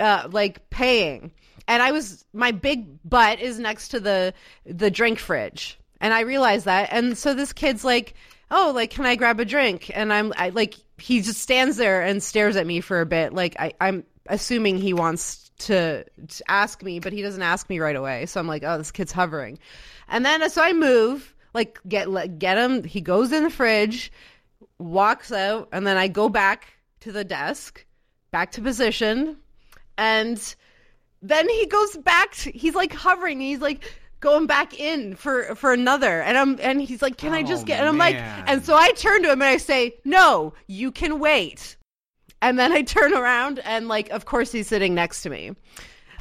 uh, 0.01 0.29
like 0.31 0.71
paying, 0.71 1.33
and 1.67 1.83
I 1.83 1.91
was 1.91 2.25
my 2.33 2.53
big 2.53 3.01
butt 3.05 3.41
is 3.41 3.59
next 3.59 3.89
to 3.89 3.99
the 3.99 4.33
the 4.65 4.93
drink 4.93 5.19
fridge, 5.19 5.77
and 6.05 6.13
I 6.13 6.21
realized 6.21 6.67
that, 6.67 6.91
and 6.93 7.17
so 7.17 7.33
this 7.33 7.55
kid's 7.55 7.83
like, 7.83 8.13
"Oh, 8.51 8.73
like 8.75 8.91
can 8.91 9.07
I 9.07 9.17
grab 9.17 9.41
a 9.41 9.45
drink?" 9.47 9.91
And 9.95 10.13
I'm 10.13 10.35
I, 10.37 10.51
like, 10.51 10.75
he 10.99 11.23
just 11.23 11.41
stands 11.41 11.79
there 11.79 12.03
and 12.03 12.23
stares 12.23 12.57
at 12.57 12.67
me 12.67 12.83
for 12.83 13.01
a 13.01 13.07
bit, 13.07 13.33
like 13.33 13.57
I, 13.59 13.73
I'm 13.81 14.05
assuming 14.27 14.77
he 14.77 14.93
wants 14.93 15.51
to, 15.61 16.05
to 16.05 16.45
ask 16.47 16.83
me, 16.83 17.01
but 17.01 17.15
he 17.15 17.23
doesn't 17.23 17.41
ask 17.41 17.71
me 17.71 17.81
right 17.81 17.97
away. 17.97 18.27
So 18.27 18.39
I'm 18.39 18.47
like, 18.47 18.63
"Oh, 18.67 18.77
this 18.77 18.91
kid's 18.91 19.13
hovering," 19.13 19.59
and 20.07 20.27
then 20.27 20.49
so 20.51 20.63
I 20.63 20.75
move, 20.75 21.35
like 21.55 21.81
get 21.89 22.07
get 22.39 22.59
him. 22.59 22.85
He 22.85 23.01
goes 23.01 23.33
in 23.33 23.43
the 23.43 23.49
fridge, 23.49 24.13
walks 24.79 25.33
out, 25.33 25.71
and 25.73 25.87
then 25.87 25.97
I 25.97 26.09
go 26.09 26.29
back 26.29 26.69
to 27.01 27.13
the 27.13 27.25
desk, 27.25 27.83
back 28.31 28.53
to 28.53 28.61
position, 28.61 29.39
and 29.97 30.55
then 31.23 31.49
he 31.49 31.65
goes 31.65 31.97
back 31.97 32.33
to, 32.33 32.51
he's 32.51 32.75
like 32.75 32.93
hovering 32.93 33.41
he's 33.41 33.61
like 33.61 33.83
going 34.25 34.47
back 34.47 34.81
in 34.81 35.15
for 35.15 35.55
for 35.55 35.73
another. 35.73 36.21
And 36.23 36.37
i'm 36.37 36.59
and 36.61 36.81
he's 36.83 37.01
like 37.03 37.17
can 37.17 37.33
i 37.33 37.43
just 37.43 37.63
Oh, 37.63 37.67
get 37.67 37.79
and 37.79 37.89
i'm 37.89 37.99
like 37.99 38.17
and 38.17 38.65
so 38.65 38.75
i 38.75 38.91
turn 38.93 39.23
to 39.23 39.29
him 39.31 39.41
and 39.43 39.49
i 39.51 39.59
say 39.59 39.95
no 40.05 40.55
you 40.67 40.91
can 40.91 41.19
wait. 41.21 41.77
And 42.43 42.59
then 42.59 42.73
i 42.73 42.83
turn 42.83 43.13
around 43.15 43.61
and 43.61 43.87
like 43.87 44.09
of 44.11 44.25
course 44.25 44.51
he's 44.51 44.67
sitting 44.67 44.95
next 44.95 45.23
to 45.23 45.31
me 45.31 45.53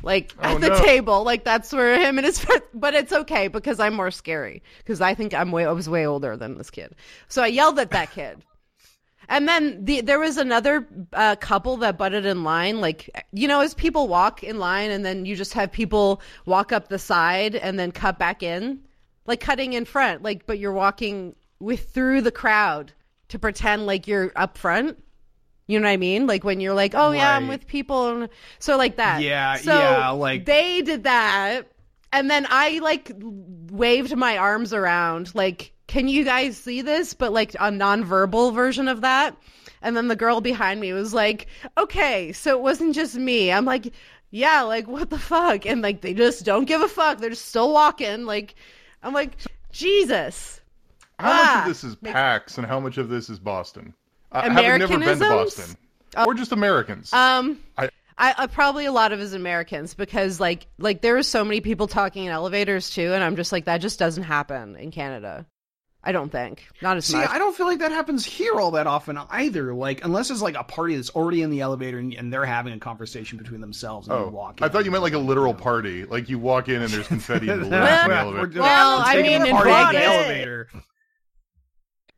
like 0.03 0.33
Oh, 0.39 0.55
at 0.55 0.61
the 0.61 0.67
no. 0.69 0.83
table. 0.83 1.23
Like 1.23 1.45
that's 1.45 1.71
where 1.71 1.97
him 1.99 2.17
and 2.19 2.25
his 2.25 2.37
friend 2.39 2.61
but 2.73 2.93
it's 2.93 3.13
okay 3.13 3.47
because 3.47 3.79
i'm 3.79 3.93
more 3.93 4.11
scary 4.11 4.61
because 4.79 4.99
i 4.99 5.13
think 5.15 5.33
i'm 5.33 5.51
way 5.51 5.65
i 5.65 5.71
was 5.71 5.87
way 5.89 6.05
older 6.05 6.35
than 6.35 6.57
this 6.57 6.69
kid. 6.69 6.93
So 7.29 7.41
i 7.41 7.47
yelled 7.47 7.79
at 7.79 7.91
that 7.91 8.11
kid 8.11 8.43
and 9.29 9.47
then 9.47 9.85
the, 9.85 10.01
there 10.01 10.19
was 10.19 10.37
another 10.37 10.87
uh, 11.13 11.35
couple 11.37 11.77
that 11.77 11.97
butted 11.97 12.25
in 12.25 12.43
line. 12.43 12.81
Like, 12.81 13.09
you 13.31 13.47
know, 13.47 13.61
as 13.61 13.73
people 13.73 14.07
walk 14.07 14.43
in 14.43 14.59
line 14.59 14.91
and 14.91 15.05
then 15.05 15.25
you 15.25 15.35
just 15.35 15.53
have 15.53 15.71
people 15.71 16.21
walk 16.45 16.71
up 16.71 16.89
the 16.89 16.99
side 16.99 17.55
and 17.55 17.77
then 17.79 17.91
cut 17.91 18.19
back 18.19 18.43
in. 18.43 18.79
like 19.25 19.39
cutting 19.39 19.73
in 19.73 19.85
front, 19.85 20.21
like 20.23 20.45
but 20.45 20.59
you're 20.59 20.73
walking 20.73 21.35
with 21.59 21.89
through 21.89 22.21
the 22.21 22.31
crowd 22.31 22.91
to 23.29 23.39
pretend 23.39 23.85
like 23.85 24.05
you're 24.07 24.31
up 24.35 24.57
front. 24.57 24.97
You 25.65 25.79
know 25.79 25.87
what 25.87 25.93
I 25.93 25.97
mean? 25.97 26.27
Like 26.27 26.43
when 26.43 26.59
you're 26.59 26.73
like, 26.73 26.93
"Oh 26.93 27.11
yeah, 27.11 27.35
I'm 27.37 27.47
with 27.47 27.65
people," 27.67 28.09
and 28.09 28.29
so 28.59 28.75
like 28.77 28.97
that. 28.97 29.21
Yeah, 29.21 29.55
so 29.55 29.73
yeah, 29.73 30.09
like- 30.09 30.45
they 30.45 30.81
did 30.81 31.05
that, 31.05 31.67
and 32.11 32.29
then 32.29 32.45
I 32.49 32.79
like 32.79 33.13
waved 33.71 34.15
my 34.15 34.37
arms 34.37 34.73
around, 34.73 35.33
like, 35.33 35.72
"Can 35.87 36.07
you 36.07 36.23
guys 36.23 36.57
see 36.57 36.81
this?" 36.81 37.13
But 37.13 37.33
like 37.33 37.53
a 37.55 37.69
nonverbal 37.71 38.53
version 38.53 38.87
of 38.87 39.01
that. 39.01 39.35
And 39.81 39.97
then 39.97 40.07
the 40.07 40.15
girl 40.15 40.39
behind 40.41 40.79
me 40.79 40.93
was 40.93 41.13
like, 41.13 41.47
"Okay, 41.77 42.31
so 42.31 42.51
it 42.51 42.61
wasn't 42.61 42.95
just 42.95 43.15
me." 43.15 43.51
I'm 43.51 43.65
like, 43.65 43.91
"Yeah, 44.31 44.61
like 44.61 44.87
what 44.87 45.09
the 45.09 45.19
fuck?" 45.19 45.65
And 45.65 45.81
like 45.81 46.01
they 46.01 46.13
just 46.13 46.45
don't 46.45 46.65
give 46.65 46.81
a 46.81 46.87
fuck. 46.87 47.19
They're 47.19 47.29
just 47.31 47.45
still 47.47 47.71
walking. 47.73 48.25
Like, 48.25 48.55
I'm 49.01 49.13
like, 49.13 49.31
Jesus. 49.71 50.61
How 51.19 51.27
much 51.27 51.45
Ah, 51.45 51.61
of 51.61 51.67
this 51.67 51.83
is 51.83 51.95
PAX 51.97 52.57
and 52.57 52.65
how 52.65 52.79
much 52.79 52.97
of 52.97 53.09
this 53.09 53.29
is 53.29 53.39
Boston? 53.39 53.93
I 54.31 54.49
having 54.49 54.79
never 54.79 54.97
been 54.97 55.19
to? 55.19 55.29
Boston, 55.29 55.75
or 56.25 56.33
just 56.33 56.51
Americans. 56.51 57.11
Um, 57.13 57.59
I- 57.77 57.89
I, 58.15 58.35
I 58.37 58.47
probably 58.47 58.85
a 58.85 58.91
lot 58.91 59.11
of 59.11 59.19
is 59.19 59.33
Americans 59.33 59.95
because 59.95 60.39
like 60.39 60.67
like 60.77 61.01
there 61.01 61.17
are 61.17 61.23
so 61.23 61.43
many 61.43 61.61
people 61.61 61.87
talking 61.87 62.25
in 62.25 62.31
elevators 62.31 62.91
too, 62.91 63.11
and 63.13 63.23
I'm 63.23 63.35
just 63.35 63.51
like 63.51 63.65
that 63.65 63.79
just 63.79 63.97
doesn't 63.97 64.23
happen 64.23 64.75
in 64.75 64.91
Canada. 64.91 65.47
I 66.05 66.11
don't 66.11 66.29
think 66.29 66.67
not 66.81 66.97
as 66.97 67.05
See, 67.05 67.15
much. 67.15 67.29
I 67.29 67.37
don't 67.39 67.55
feel 67.55 67.65
like 67.65 67.79
that 67.79 67.91
happens 67.93 68.25
here 68.25 68.59
all 68.59 68.71
that 68.71 68.87
often 68.87 69.17
either. 69.29 69.73
Like, 69.73 70.03
unless 70.03 70.29
it's 70.31 70.41
like 70.41 70.55
a 70.55 70.63
party 70.63 70.95
that's 70.97 71.09
already 71.11 71.41
in 71.41 71.49
the 71.49 71.61
elevator 71.61 71.97
and, 71.97 72.13
and 72.13 72.31
they're 72.31 72.45
having 72.45 72.73
a 72.73 72.79
conversation 72.79 73.37
between 73.37 73.61
themselves 73.61 74.09
and 74.09 74.19
you 74.19 74.25
oh, 74.25 74.29
walk. 74.29 74.59
I 74.61 74.67
thought 74.67 74.83
you 74.83 74.91
meant 74.91 75.03
like 75.03 75.13
a 75.13 75.17
literal 75.17 75.53
party. 75.53 76.03
Like 76.03 76.27
you 76.27 76.39
walk 76.39 76.67
in 76.67 76.81
and 76.81 76.91
there's 76.91 77.07
confetti 77.07 77.47
and 77.51 77.63
in 77.63 77.69
the 77.69 77.77
Well, 77.77 78.11
elevator. 78.11 78.41
We're 78.41 78.47
doing- 78.47 78.63
Well, 78.63 79.01
I 79.05 79.21
mean, 79.21 79.41
a 79.41 79.45
in 79.45 79.51
party 79.55 79.69
in 79.69 79.85
Vegas- 80.01 80.03
elevator. 80.03 80.69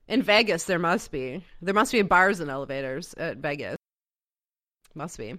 in 0.08 0.22
Vegas, 0.24 0.64
there 0.64 0.80
must 0.80 1.12
be 1.12 1.44
there 1.62 1.74
must 1.76 1.92
be 1.92 2.02
bars 2.02 2.40
and 2.40 2.50
elevators 2.50 3.14
at 3.18 3.38
Vegas. 3.38 3.78
Must 4.96 5.18
be. 5.18 5.36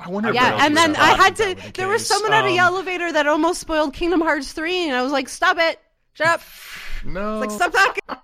I 0.00 0.08
wonder. 0.08 0.32
Yeah, 0.32 0.64
and 0.64 0.76
then 0.76 0.94
I 0.96 1.08
had 1.14 1.36
to. 1.36 1.54
the 1.56 1.72
There 1.74 1.88
was 1.88 2.02
case. 2.02 2.08
someone 2.08 2.32
at 2.32 2.46
the 2.46 2.58
Um, 2.60 2.66
elevator 2.74 3.12
that 3.12 3.26
almost 3.26 3.60
spoiled 3.60 3.92
Kingdom 3.94 4.20
Hearts 4.20 4.52
three, 4.52 4.86
and 4.86 4.94
I 4.96 5.02
was 5.02 5.10
like, 5.12 5.28
"Stop 5.28 5.58
it! 5.58 5.78
Shut 6.14 6.28
up! 6.28 6.40
No. 7.04 7.42
It's 7.42 7.58
Like, 7.58 7.70
stop 7.70 7.72
talking!" 7.72 8.22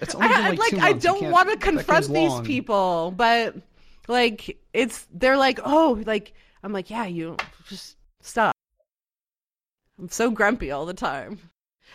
It's 0.00 0.14
I, 0.14 0.24
only 0.24 0.34
I- 0.36 0.50
like, 0.50 0.72
like 0.72 0.82
I 0.82 0.92
don't 0.94 1.30
want 1.30 1.50
to 1.50 1.56
confront 1.56 2.06
these 2.08 2.30
long. 2.30 2.44
people, 2.44 3.12
but 3.16 3.54
like 4.08 4.58
it's 4.72 5.06
they're 5.12 5.36
like, 5.36 5.60
oh, 5.64 6.02
like 6.06 6.32
I'm 6.62 6.72
like, 6.72 6.90
yeah, 6.90 7.04
you 7.06 7.36
just 7.68 7.96
stop. 8.22 8.54
I'm 9.98 10.08
so 10.08 10.30
grumpy 10.30 10.70
all 10.70 10.86
the 10.86 10.94
time. 10.94 11.38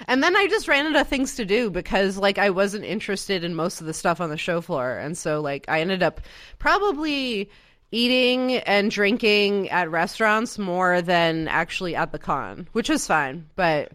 And 0.07 0.21
then 0.21 0.35
I 0.35 0.47
just 0.47 0.67
ran 0.67 0.85
out 0.87 0.99
of 1.01 1.07
things 1.07 1.35
to 1.37 1.45
do 1.45 1.69
because 1.71 2.17
like 2.17 2.37
I 2.37 2.49
wasn't 2.51 2.83
interested 2.83 3.43
in 3.43 3.55
most 3.55 3.79
of 3.81 3.87
the 3.87 3.93
stuff 3.93 4.21
on 4.21 4.29
the 4.29 4.37
show 4.37 4.61
floor. 4.61 4.97
And 4.97 5.17
so 5.17 5.41
like 5.41 5.65
I 5.67 5.81
ended 5.81 6.03
up 6.03 6.21
probably 6.59 7.49
eating 7.91 8.57
and 8.57 8.91
drinking 8.91 9.69
at 9.69 9.89
restaurants 9.89 10.59
more 10.59 11.01
than 11.01 11.47
actually 11.47 11.95
at 11.95 12.11
the 12.11 12.19
con, 12.19 12.67
which 12.73 12.89
was 12.89 13.07
fine. 13.07 13.49
But 13.55 13.93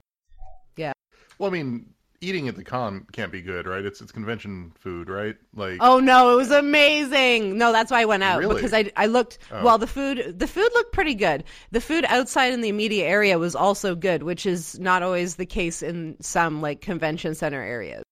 Well, 1.40 1.50
I 1.50 1.52
mean, 1.54 1.86
eating 2.20 2.48
at 2.48 2.54
the 2.56 2.62
con 2.62 3.06
can't 3.12 3.32
be 3.32 3.40
good, 3.40 3.66
right? 3.66 3.82
It's 3.82 4.02
it's 4.02 4.12
convention 4.12 4.72
food, 4.78 5.08
right? 5.08 5.36
Like, 5.54 5.78
Oh 5.80 5.98
no, 6.00 6.34
it 6.34 6.36
was 6.36 6.50
amazing. 6.50 7.56
No, 7.56 7.72
that's 7.72 7.90
why 7.90 8.02
I 8.02 8.04
went 8.04 8.22
out 8.22 8.40
Really? 8.40 8.56
because 8.56 8.74
I 8.74 8.92
I 8.94 9.06
looked 9.06 9.38
Oh. 9.50 9.64
well 9.64 9.78
the 9.78 9.86
food 9.86 10.38
the 10.38 10.46
food 10.46 10.68
looked 10.74 10.92
pretty 10.92 11.14
good. 11.14 11.44
The 11.70 11.80
food 11.80 12.04
outside 12.08 12.52
in 12.52 12.60
the 12.60 12.68
immediate 12.68 13.06
area 13.06 13.38
was 13.38 13.56
also 13.56 13.94
good, 13.94 14.22
which 14.22 14.44
is 14.44 14.78
not 14.78 15.02
always 15.02 15.36
the 15.36 15.46
case 15.46 15.82
in 15.82 16.16
some 16.20 16.60
like 16.60 16.82
convention 16.82 17.34
center 17.34 17.62
areas. 17.62 18.02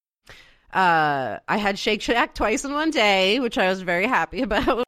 Uh 0.73 1.39
I 1.47 1.57
had 1.59 1.79
Shake 1.79 2.01
Shack 2.03 2.35
twice 2.35 2.65
in 2.65 2.73
one 2.73 2.91
day, 2.91 3.41
which 3.41 3.59
I 3.59 3.69
was 3.69 3.83
very 3.83 4.07
happy 4.07 4.41
about. 4.49 4.85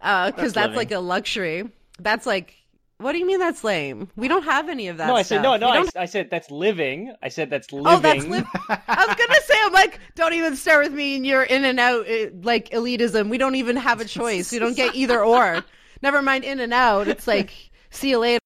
Uh 0.00 0.30
cuz 0.32 0.54
That's 0.54 0.54
that's, 0.54 0.76
like 0.76 0.92
a 0.92 0.98
luxury. 1.00 1.70
That's 1.98 2.24
like 2.26 2.54
what 2.98 3.12
do 3.12 3.18
you 3.18 3.26
mean 3.26 3.38
that's 3.38 3.62
lame? 3.62 4.08
We 4.16 4.26
don't 4.26 4.44
have 4.44 4.68
any 4.68 4.88
of 4.88 4.96
that 4.96 5.08
no, 5.08 5.16
I 5.16 5.22
said 5.22 5.42
no, 5.42 5.56
stuff. 5.56 5.60
no. 5.74 5.80
We 5.82 5.88
I, 5.96 6.02
I 6.02 6.06
said 6.06 6.30
that's 6.30 6.50
living. 6.50 7.12
I 7.22 7.28
said 7.28 7.50
that's 7.50 7.70
living. 7.72 7.86
Oh, 7.86 7.98
that's 7.98 8.24
living. 8.24 8.46
I 8.68 9.04
was 9.06 9.16
gonna 9.16 9.40
say, 9.44 9.54
I'm 9.62 9.72
like, 9.72 10.00
don't 10.14 10.32
even 10.32 10.56
start 10.56 10.84
with 10.84 10.94
me 10.94 11.16
and 11.16 11.26
your 11.26 11.42
in 11.42 11.64
and 11.64 11.78
out 11.78 12.06
eh, 12.08 12.30
like 12.42 12.70
elitism. 12.70 13.28
We 13.28 13.38
don't 13.38 13.54
even 13.56 13.76
have 13.76 14.00
a 14.00 14.06
choice. 14.06 14.50
We 14.50 14.58
don't 14.58 14.76
get 14.76 14.94
either 14.94 15.22
or. 15.22 15.62
Never 16.02 16.22
mind 16.22 16.44
in 16.44 16.60
and 16.60 16.72
out. 16.72 17.08
It's 17.08 17.26
like 17.26 17.52
see 17.90 18.10
you 18.10 18.18
later. 18.18 18.40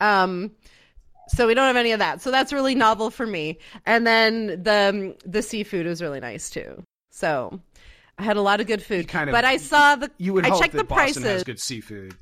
Um, 0.00 0.52
so 1.28 1.46
we 1.46 1.54
don't 1.54 1.66
have 1.66 1.76
any 1.76 1.92
of 1.92 2.00
that. 2.00 2.20
So 2.22 2.30
that's 2.30 2.52
really 2.52 2.74
novel 2.74 3.10
for 3.10 3.26
me. 3.26 3.58
And 3.86 4.06
then 4.06 4.46
the 4.62 5.16
the 5.24 5.42
seafood 5.42 5.86
was 5.86 6.02
really 6.02 6.20
nice 6.20 6.50
too. 6.50 6.82
So 7.10 7.60
I 8.18 8.24
had 8.24 8.36
a 8.36 8.42
lot 8.42 8.60
of 8.60 8.66
good 8.66 8.82
food. 8.82 9.08
kind 9.08 9.30
of- 9.30 9.32
but 9.32 9.44
I 9.44 9.56
saw 9.56 9.96
the. 9.96 10.10
You 10.18 10.34
would 10.34 10.44
I 10.44 10.50
hope 10.50 10.60
checked 10.60 10.72
that 10.72 10.78
the 10.78 10.84
Boston 10.84 11.22
prices. 11.22 11.24
has 11.24 11.44
good 11.44 11.60
seafood. 11.60 12.14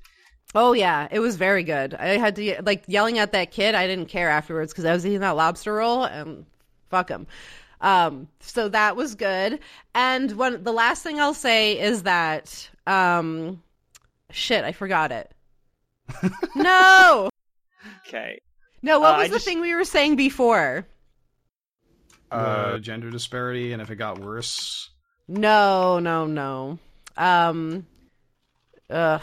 Oh 0.55 0.73
yeah, 0.73 1.09
it 1.11 1.19
was 1.21 1.37
very 1.37 1.63
good. 1.63 1.95
I 1.95 2.17
had 2.17 2.37
to 2.37 2.63
like 2.63 2.85
yelling 2.87 3.19
at 3.19 3.33
that 3.33 3.51
kid. 3.51 3.75
I 3.75 3.87
didn't 3.87 4.07
care 4.07 4.31
afterwards 4.31 4.73
because 4.73 4.85
I 4.87 4.93
was 4.93 5.05
eating 5.07 5.21
that 5.21 5.37
lobster 5.37 5.75
roll 5.75 6.05
and 6.05 6.47
fuck 6.89 7.09
him. 7.11 7.27
Um, 7.81 8.29
so 8.41 8.69
that 8.71 8.97
was 8.97 9.15
good. 9.15 9.61
And 9.95 10.33
one, 10.33 10.63
the 10.65 10.73
last 10.73 11.03
thing 11.03 11.21
I'll 11.21 11.35
say 11.35 11.79
is 11.79 12.05
that 12.05 12.69
um, 12.87 13.63
shit, 14.31 14.65
I 14.65 14.73
forgot 14.73 15.13
it. 15.13 15.31
no, 16.57 17.29
okay. 18.07 18.41
no. 18.83 19.01
What 19.01 19.13
Uh, 19.13 19.17
I 19.17 19.19
was 19.19 19.29
the 19.29 19.35
just- 19.37 19.45
thing 19.47 19.61
we 19.61 19.75
were 19.75 19.85
saying 19.85 20.17
before? 20.17 20.87
Uh, 22.31 22.79
gender 22.79 23.11
disparity, 23.11 23.73
and 23.73 23.81
if 23.81 23.91
it 23.91 23.97
got 23.97 24.19
worse, 24.19 24.91
No, 25.29 25.99
no, 25.99 26.27
no. 26.27 26.79
Um, 27.17 27.87
ugh. 28.91 29.23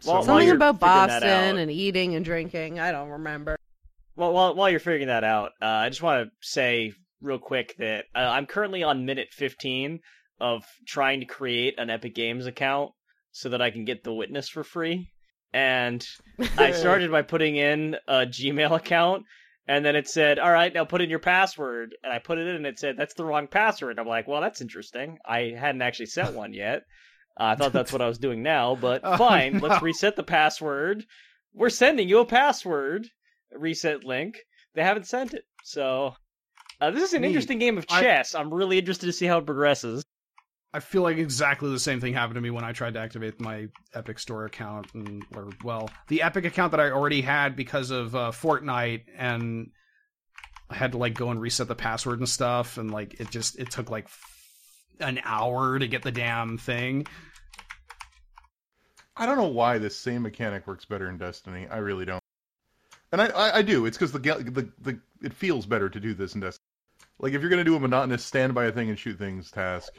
Something 0.00 0.50
about 0.50 0.80
Boston 0.80 1.58
and 1.58 1.70
eating 1.70 2.14
and 2.14 2.24
drinking. 2.24 2.80
I 2.80 2.92
don't 2.92 3.10
remember. 3.10 3.56
Well, 4.16 4.32
while 4.32 4.54
while 4.54 4.70
you're 4.70 4.80
figuring 4.80 5.08
that 5.08 5.24
out, 5.24 5.52
uh, 5.62 5.66
I 5.66 5.88
just 5.88 6.02
want 6.02 6.26
to 6.26 6.30
say 6.40 6.92
real 7.20 7.38
quick 7.38 7.76
that 7.78 8.06
uh, 8.14 8.18
I'm 8.18 8.46
currently 8.46 8.82
on 8.82 9.04
minute 9.04 9.28
15 9.32 10.00
of 10.40 10.64
trying 10.86 11.20
to 11.20 11.26
create 11.26 11.78
an 11.78 11.90
Epic 11.90 12.14
Games 12.14 12.46
account 12.46 12.92
so 13.30 13.50
that 13.50 13.62
I 13.62 13.70
can 13.70 13.84
get 13.84 14.02
the 14.02 14.12
Witness 14.12 14.48
for 14.48 14.64
free. 14.64 15.10
And 15.52 16.04
I 16.56 16.72
started 16.72 17.10
by 17.10 17.22
putting 17.22 17.56
in 17.56 17.96
a 18.08 18.26
Gmail 18.26 18.76
account, 18.76 19.24
and 19.66 19.84
then 19.84 19.96
it 19.96 20.08
said, 20.08 20.38
"All 20.38 20.52
right, 20.52 20.72
now 20.72 20.84
put 20.84 21.02
in 21.02 21.10
your 21.10 21.18
password." 21.18 21.94
And 22.02 22.12
I 22.12 22.18
put 22.18 22.38
it 22.38 22.46
in, 22.46 22.56
and 22.56 22.66
it 22.66 22.78
said, 22.78 22.96
"That's 22.96 23.14
the 23.14 23.24
wrong 23.24 23.48
password." 23.48 23.98
I'm 23.98 24.06
like, 24.06 24.28
"Well, 24.28 24.40
that's 24.40 24.60
interesting. 24.60 25.18
I 25.24 25.54
hadn't 25.58 25.82
actually 25.82 26.06
set 26.06 26.34
one 26.34 26.52
yet. 26.52 26.82
Uh, 27.40 27.44
I 27.44 27.54
thought 27.56 27.72
that's 27.72 27.92
what 27.92 28.02
I 28.02 28.06
was 28.08 28.18
doing 28.18 28.42
now, 28.42 28.74
but 28.74 29.00
Oh, 29.04 29.16
fine. 29.16 29.54
no. 29.54 29.66
Let's 29.66 29.82
reset 29.82 30.14
the 30.16 30.22
password. 30.22 31.04
We're 31.54 31.70
sending 31.70 32.08
you 32.08 32.18
a 32.18 32.26
password 32.26 33.08
reset 33.52 34.04
link. 34.04 34.38
They 34.74 34.82
haven't 34.82 35.06
sent 35.06 35.34
it, 35.34 35.44
so." 35.64 36.14
Uh, 36.82 36.90
this 36.90 37.02
is 37.02 37.12
an 37.12 37.22
Neat. 37.22 37.28
interesting 37.28 37.58
game 37.58 37.76
of 37.76 37.84
I- 37.90 38.00
chess. 38.00 38.34
I'm 38.34 38.52
really 38.54 38.78
interested 38.78 39.06
to 39.06 39.12
see 39.12 39.26
how 39.26 39.38
it 39.38 39.46
progresses. 39.46 40.02
I 40.72 40.78
feel 40.80 41.02
like 41.02 41.18
exactly 41.18 41.68
the 41.70 41.78
same 41.80 42.00
thing 42.00 42.14
happened 42.14 42.36
to 42.36 42.40
me 42.40 42.50
when 42.50 42.62
I 42.64 42.70
tried 42.72 42.94
to 42.94 43.00
activate 43.00 43.40
my 43.40 43.66
Epic 43.92 44.18
Store 44.20 44.44
account, 44.44 44.86
and 44.94 45.22
or 45.34 45.48
well, 45.64 45.90
the 46.08 46.22
Epic 46.22 46.44
account 46.44 46.70
that 46.70 46.80
I 46.80 46.90
already 46.90 47.20
had 47.22 47.56
because 47.56 47.90
of 47.90 48.14
uh, 48.14 48.30
Fortnite, 48.30 49.02
and 49.18 49.66
I 50.70 50.76
had 50.76 50.92
to 50.92 50.98
like 50.98 51.14
go 51.14 51.30
and 51.30 51.40
reset 51.40 51.66
the 51.68 51.74
password 51.74 52.20
and 52.20 52.28
stuff, 52.28 52.78
and 52.78 52.90
like 52.92 53.18
it 53.20 53.30
just 53.30 53.58
it 53.58 53.70
took 53.72 53.90
like 53.90 54.08
an 55.00 55.20
hour 55.24 55.78
to 55.78 55.88
get 55.88 56.02
the 56.02 56.12
damn 56.12 56.56
thing. 56.56 57.06
I 59.20 59.26
don't 59.26 59.36
know 59.36 59.48
why 59.48 59.76
this 59.76 59.94
same 59.94 60.22
mechanic 60.22 60.66
works 60.66 60.86
better 60.86 61.10
in 61.10 61.18
Destiny. 61.18 61.68
I 61.70 61.76
really 61.76 62.06
don't. 62.06 62.22
And 63.12 63.20
I, 63.20 63.26
I, 63.26 63.56
I 63.58 63.62
do. 63.62 63.84
It's 63.84 63.98
because 63.98 64.12
the, 64.12 64.18
the 64.18 64.72
the 64.80 64.98
it 65.22 65.34
feels 65.34 65.66
better 65.66 65.90
to 65.90 66.00
do 66.00 66.14
this 66.14 66.34
in 66.34 66.40
Destiny. 66.40 66.64
Like 67.18 67.34
if 67.34 67.42
you're 67.42 67.50
gonna 67.50 67.62
do 67.62 67.76
a 67.76 67.80
monotonous 67.80 68.24
stand 68.24 68.54
by 68.54 68.64
a 68.64 68.72
thing 68.72 68.88
and 68.88 68.98
shoot 68.98 69.18
things 69.18 69.50
task. 69.50 69.92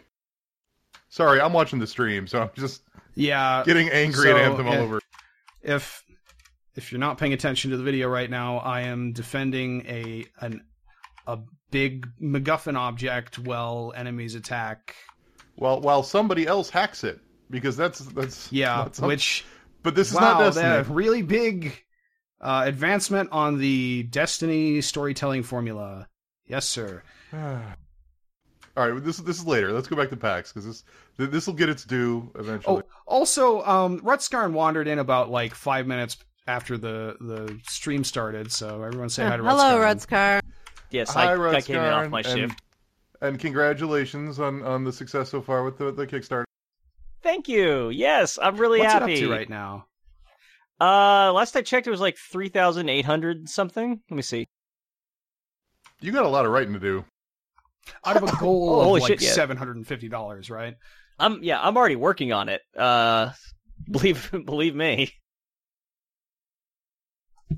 Sorry, 1.09 1.39
I'm 1.39 1.53
watching 1.53 1.77
the 1.77 1.85
stream, 1.85 2.25
so 2.25 2.41
I'm 2.41 2.49
just 2.55 2.81
Yeah, 3.13 3.61
getting 3.63 3.89
angry 3.89 4.23
so, 4.23 4.35
at 4.35 4.43
Anthem 4.43 4.67
all 4.67 4.73
over. 4.73 5.01
if 5.61 6.03
if 6.75 6.91
you're 6.91 6.99
not 6.99 7.19
paying 7.19 7.33
attention 7.33 7.69
to 7.71 7.77
the 7.77 7.83
video 7.83 8.07
right 8.07 8.29
now, 8.29 8.57
I 8.57 8.81
am 8.81 9.13
defending 9.13 9.85
a 9.85 10.25
an 10.39 10.65
a 11.27 11.37
big 11.69 12.07
MacGuffin 12.19 12.75
object 12.75 13.37
while 13.37 13.93
enemies 13.95 14.33
attack. 14.33 14.95
Well, 15.57 15.79
while 15.79 16.01
somebody 16.01 16.47
else 16.47 16.71
hacks 16.71 17.03
it 17.03 17.19
because 17.51 17.77
that's 17.77 17.99
that's 17.99 18.51
Yeah, 18.51 18.83
that's 18.83 18.99
which 18.99 19.45
But 19.83 19.95
this 19.95 20.09
is 20.09 20.15
wow, 20.15 20.39
not 20.39 20.53
that 20.53 20.61
Destiny. 20.61 20.95
really 20.95 21.21
big 21.21 21.83
uh, 22.39 22.63
advancement 22.65 23.29
on 23.31 23.59
the 23.59 24.03
Destiny 24.03 24.81
storytelling 24.81 25.43
formula. 25.43 26.07
Yes, 26.47 26.65
sir. 26.65 27.03
All 27.33 28.89
right, 28.89 29.03
this 29.03 29.17
this 29.17 29.37
is 29.37 29.45
later. 29.45 29.71
Let's 29.73 29.87
go 29.87 29.95
back 29.95 30.09
to 30.09 30.17
PAX 30.17 30.51
because 30.53 30.65
this 31.17 31.29
this 31.29 31.45
will 31.45 31.53
get 31.53 31.69
its 31.69 31.83
due 31.83 32.31
eventually. 32.39 32.83
Oh, 32.83 33.01
also, 33.05 33.61
um, 33.63 33.99
Rutskarn 33.99 34.53
wandered 34.53 34.87
in 34.87 34.97
about 34.97 35.29
like 35.29 35.53
five 35.53 35.87
minutes 35.87 36.17
after 36.47 36.77
the 36.77 37.17
the 37.19 37.59
stream 37.67 38.03
started. 38.03 38.51
So 38.51 38.81
everyone 38.81 39.09
say 39.09 39.25
hi 39.25 39.37
to 39.37 39.43
Hello, 39.47 39.77
Rutskarn. 39.77 40.39
Rutskarn. 40.39 40.41
Yes, 40.89 41.13
Hi, 41.13 41.33
I, 41.33 41.55
I 41.55 41.61
came 41.61 41.77
in 41.77 41.83
off 41.83 42.07
Rutskarn, 42.07 42.09
my 42.09 42.19
and, 42.19 42.27
shift. 42.27 42.61
And 43.21 43.39
congratulations 43.39 44.39
on, 44.39 44.61
on 44.63 44.83
the 44.83 44.91
success 44.91 45.29
so 45.29 45.41
far 45.41 45.63
with 45.63 45.77
the, 45.77 45.91
the 45.91 46.05
Kickstarter. 46.05 46.43
Thank 47.23 47.47
you. 47.47 47.89
Yes, 47.89 48.39
I'm 48.41 48.57
really 48.57 48.79
What's 48.79 48.93
happy. 48.93 49.13
it 49.13 49.15
up 49.17 49.19
to 49.21 49.31
right 49.31 49.49
now? 49.49 49.85
Uh, 50.79 51.31
last 51.33 51.55
I 51.55 51.61
checked, 51.61 51.85
it 51.85 51.91
was 51.91 52.01
like 52.01 52.17
three 52.17 52.49
thousand 52.49 52.89
eight 52.89 53.05
hundred 53.05 53.47
something. 53.47 53.99
Let 54.09 54.15
me 54.15 54.23
see. 54.23 54.47
You 55.99 56.11
got 56.11 56.25
a 56.25 56.29
lot 56.29 56.45
of 56.45 56.51
writing 56.51 56.73
to 56.73 56.79
do. 56.79 57.05
Out 58.05 58.17
of 58.17 58.23
a 58.23 58.35
goal 58.37 58.79
Oh, 58.81 58.95
of 58.95 59.01
like 59.03 59.21
yeah. 59.21 59.31
seven 59.31 59.57
hundred 59.57 59.75
and 59.77 59.85
fifty 59.87 60.09
dollars, 60.09 60.49
right? 60.49 60.75
I'm 61.19 61.43
yeah, 61.43 61.61
I'm 61.61 61.77
already 61.77 61.95
working 61.95 62.33
on 62.33 62.49
it. 62.49 62.61
Uh, 62.75 63.31
believe 63.91 64.31
believe 64.45 64.75
me. 64.75 65.13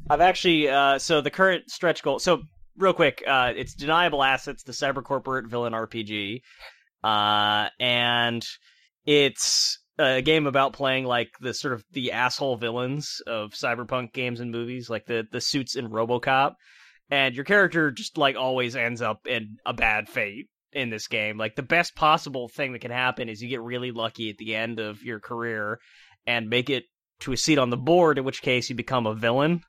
I've 0.09 0.21
actually 0.21 0.67
uh, 0.67 0.99
so 0.99 1.21
the 1.21 1.31
current 1.31 1.69
stretch 1.69 2.03
goal. 2.03 2.19
So 2.19 2.41
real 2.77 2.93
quick, 2.93 3.23
uh, 3.25 3.53
it's 3.55 3.73
deniable 3.73 4.23
assets, 4.23 4.63
the 4.63 4.71
cyber 4.73 5.03
corporate 5.03 5.47
villain 5.47 5.71
RPG, 5.73 6.41
uh, 7.03 7.69
and 7.79 8.45
it's 9.05 9.79
a 9.99 10.21
game 10.21 10.47
about 10.47 10.73
playing 10.73 11.05
like 11.05 11.29
the 11.39 11.53
sort 11.53 11.73
of 11.73 11.83
the 11.91 12.11
asshole 12.11 12.57
villains 12.57 13.21
of 13.27 13.51
cyberpunk 13.51 14.13
games 14.13 14.39
and 14.39 14.51
movies, 14.51 14.89
like 14.89 15.05
the 15.05 15.25
the 15.31 15.41
suits 15.41 15.75
in 15.75 15.89
RoboCop, 15.89 16.53
and 17.09 17.35
your 17.35 17.45
character 17.45 17.91
just 17.91 18.17
like 18.17 18.35
always 18.35 18.75
ends 18.75 19.01
up 19.01 19.27
in 19.27 19.57
a 19.65 19.73
bad 19.73 20.09
fate 20.09 20.47
in 20.71 20.89
this 20.89 21.07
game. 21.07 21.37
Like 21.37 21.55
the 21.55 21.63
best 21.63 21.95
possible 21.95 22.49
thing 22.49 22.73
that 22.73 22.79
can 22.79 22.91
happen 22.91 23.29
is 23.29 23.41
you 23.41 23.49
get 23.49 23.61
really 23.61 23.91
lucky 23.91 24.29
at 24.29 24.37
the 24.37 24.55
end 24.55 24.79
of 24.79 25.03
your 25.03 25.19
career 25.19 25.79
and 26.25 26.49
make 26.49 26.69
it 26.69 26.85
to 27.19 27.33
a 27.33 27.37
seat 27.37 27.59
on 27.59 27.69
the 27.69 27.77
board, 27.77 28.17
in 28.17 28.23
which 28.23 28.41
case 28.41 28.69
you 28.69 28.75
become 28.75 29.05
a 29.05 29.15
villain. 29.15 29.61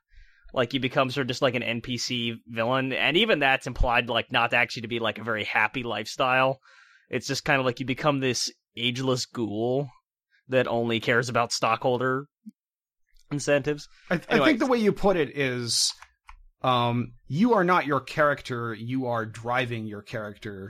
Like 0.53 0.73
you 0.73 0.79
become 0.79 1.11
sort 1.11 1.23
of 1.23 1.27
just 1.27 1.41
like 1.41 1.55
an 1.55 1.81
NPC 1.81 2.35
villain, 2.47 2.93
and 2.93 3.17
even 3.17 3.39
that's 3.39 3.67
implied 3.67 4.09
like 4.09 4.31
not 4.31 4.53
actually 4.53 4.83
to 4.83 4.87
be 4.87 4.99
like 4.99 5.19
a 5.19 5.23
very 5.23 5.43
happy 5.43 5.83
lifestyle. 5.83 6.59
It's 7.09 7.27
just 7.27 7.45
kind 7.45 7.59
of 7.59 7.65
like 7.65 7.79
you 7.79 7.85
become 7.85 8.19
this 8.19 8.51
ageless 8.77 9.25
ghoul 9.25 9.89
that 10.47 10.67
only 10.67 10.99
cares 10.99 11.29
about 11.29 11.51
stockholder 11.51 12.25
incentives. 13.31 13.87
I, 14.09 14.15
I 14.15 14.19
Anyway. 14.29 14.45
think 14.45 14.59
the 14.59 14.67
way 14.67 14.77
you 14.77 14.91
put 14.91 15.17
it 15.17 15.37
is, 15.37 15.93
um, 16.61 17.13
you 17.27 17.53
are 17.53 17.63
not 17.63 17.85
your 17.85 18.01
character; 18.01 18.73
you 18.73 19.07
are 19.07 19.25
driving 19.25 19.87
your 19.87 20.01
character. 20.01 20.69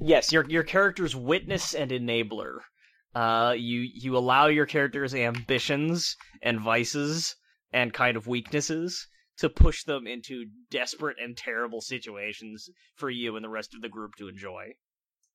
Yes, 0.00 0.32
your 0.32 0.48
your 0.48 0.62
character's 0.62 1.14
witness 1.16 1.74
and 1.74 1.90
enabler. 1.90 2.58
Uh, 3.14 3.54
you 3.56 3.80
you 3.94 4.16
allow 4.16 4.46
your 4.46 4.66
character's 4.66 5.14
ambitions 5.14 6.16
and 6.42 6.60
vices 6.60 7.36
and 7.72 7.92
kind 7.92 8.16
of 8.16 8.26
weaknesses 8.26 9.06
to 9.38 9.48
push 9.48 9.82
them 9.84 10.06
into 10.06 10.46
desperate 10.70 11.16
and 11.20 11.36
terrible 11.36 11.80
situations 11.80 12.68
for 12.96 13.10
you 13.10 13.34
and 13.36 13.44
the 13.44 13.48
rest 13.48 13.74
of 13.74 13.82
the 13.82 13.88
group 13.88 14.12
to 14.16 14.28
enjoy. 14.28 14.72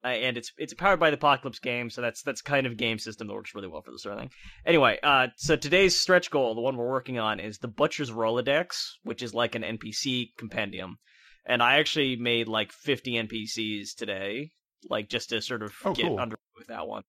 Uh, 0.03 0.07
and 0.07 0.38
it's 0.38 0.53
it's 0.57 0.73
powered 0.73 0.99
by 0.99 1.09
the 1.09 1.17
Apocalypse 1.17 1.59
game, 1.59 1.89
so 1.89 2.01
that's 2.01 2.21
that's 2.23 2.41
kind 2.41 2.65
of 2.65 2.77
game 2.77 2.97
system 2.99 3.27
that 3.27 3.33
works 3.33 3.53
really 3.53 3.67
well 3.67 3.81
for 3.81 3.91
this 3.91 4.03
sort 4.03 4.13
of 4.15 4.21
thing. 4.21 4.29
Anyway, 4.65 4.97
uh, 5.03 5.27
so 5.35 5.55
today's 5.57 5.99
stretch 5.99 6.31
goal, 6.31 6.55
the 6.55 6.62
one 6.62 6.77
we're 6.77 6.88
working 6.89 7.19
on, 7.19 7.39
is 7.41 7.57
the 7.57 7.67
Butcher's 7.67 8.09
Rolodex, 8.12 8.75
which 9.03 9.21
is 9.21 9.33
like 9.33 9.55
an 9.55 9.63
NPC 9.63 10.27
compendium. 10.38 10.97
And 11.45 11.62
I 11.63 11.79
actually 11.79 12.15
made 12.15 12.47
like 12.47 12.71
50 12.71 13.13
NPCs 13.23 13.95
today, 13.95 14.51
like 14.89 15.09
just 15.09 15.29
to 15.29 15.41
sort 15.41 15.63
of 15.63 15.73
Oh, 15.83 15.93
get 15.93 16.05
cool. 16.05 16.19
under 16.19 16.38
with 16.57 16.67
that 16.67 16.88
one. 16.88 17.03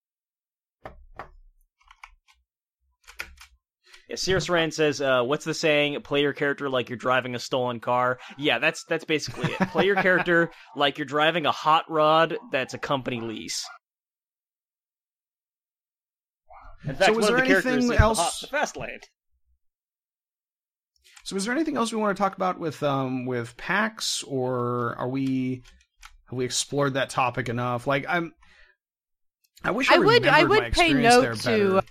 Yeah, 4.10 4.16
Cirrus 4.16 4.48
Rand 4.50 4.74
says, 4.74 5.00
uh, 5.00 5.22
"What's 5.22 5.44
the 5.44 5.54
saying? 5.54 6.00
Play 6.02 6.22
your 6.22 6.32
character 6.32 6.68
like 6.68 6.88
you're 6.88 6.98
driving 6.98 7.36
a 7.36 7.38
stolen 7.38 7.78
car." 7.78 8.18
Yeah, 8.36 8.58
that's 8.58 8.82
that's 8.84 9.04
basically 9.04 9.52
it. 9.52 9.68
Play 9.68 9.86
your 9.86 9.94
character 9.94 10.50
like 10.76 10.98
you're 10.98 11.04
driving 11.06 11.46
a 11.46 11.52
hot 11.52 11.84
rod 11.88 12.36
that's 12.50 12.74
a 12.74 12.78
company 12.78 13.20
lease. 13.20 13.64
In 16.84 16.94
fact, 16.96 17.04
So 17.06 17.12
was 17.12 17.28
there 17.28 17.36
the 17.36 17.44
anything 17.44 17.78
is 17.78 17.88
the 17.88 17.98
else- 17.98 18.18
hot- 18.18 18.34
the 18.40 18.46
fast 18.48 18.76
lane. 18.76 18.98
So, 21.22 21.36
is 21.36 21.44
there 21.44 21.54
anything 21.54 21.76
else 21.76 21.92
we 21.92 22.00
want 22.00 22.16
to 22.16 22.20
talk 22.20 22.34
about 22.34 22.58
with 22.58 22.82
um 22.82 23.26
with 23.26 23.56
PAX, 23.56 24.24
or 24.24 24.96
are 24.98 25.08
we 25.08 25.62
have 26.30 26.36
we 26.36 26.44
explored 26.44 26.94
that 26.94 27.10
topic 27.10 27.48
enough? 27.48 27.86
Like, 27.86 28.06
I'm. 28.08 28.32
I 29.62 29.70
wish 29.70 29.88
I, 29.90 29.96
I 29.96 29.98
would- 29.98 30.26
I 30.26 30.42
would 30.44 30.58
my 30.62 30.70
pay 30.70 30.94
note 30.94 31.36
to- 31.42 31.44
better. 31.44 31.82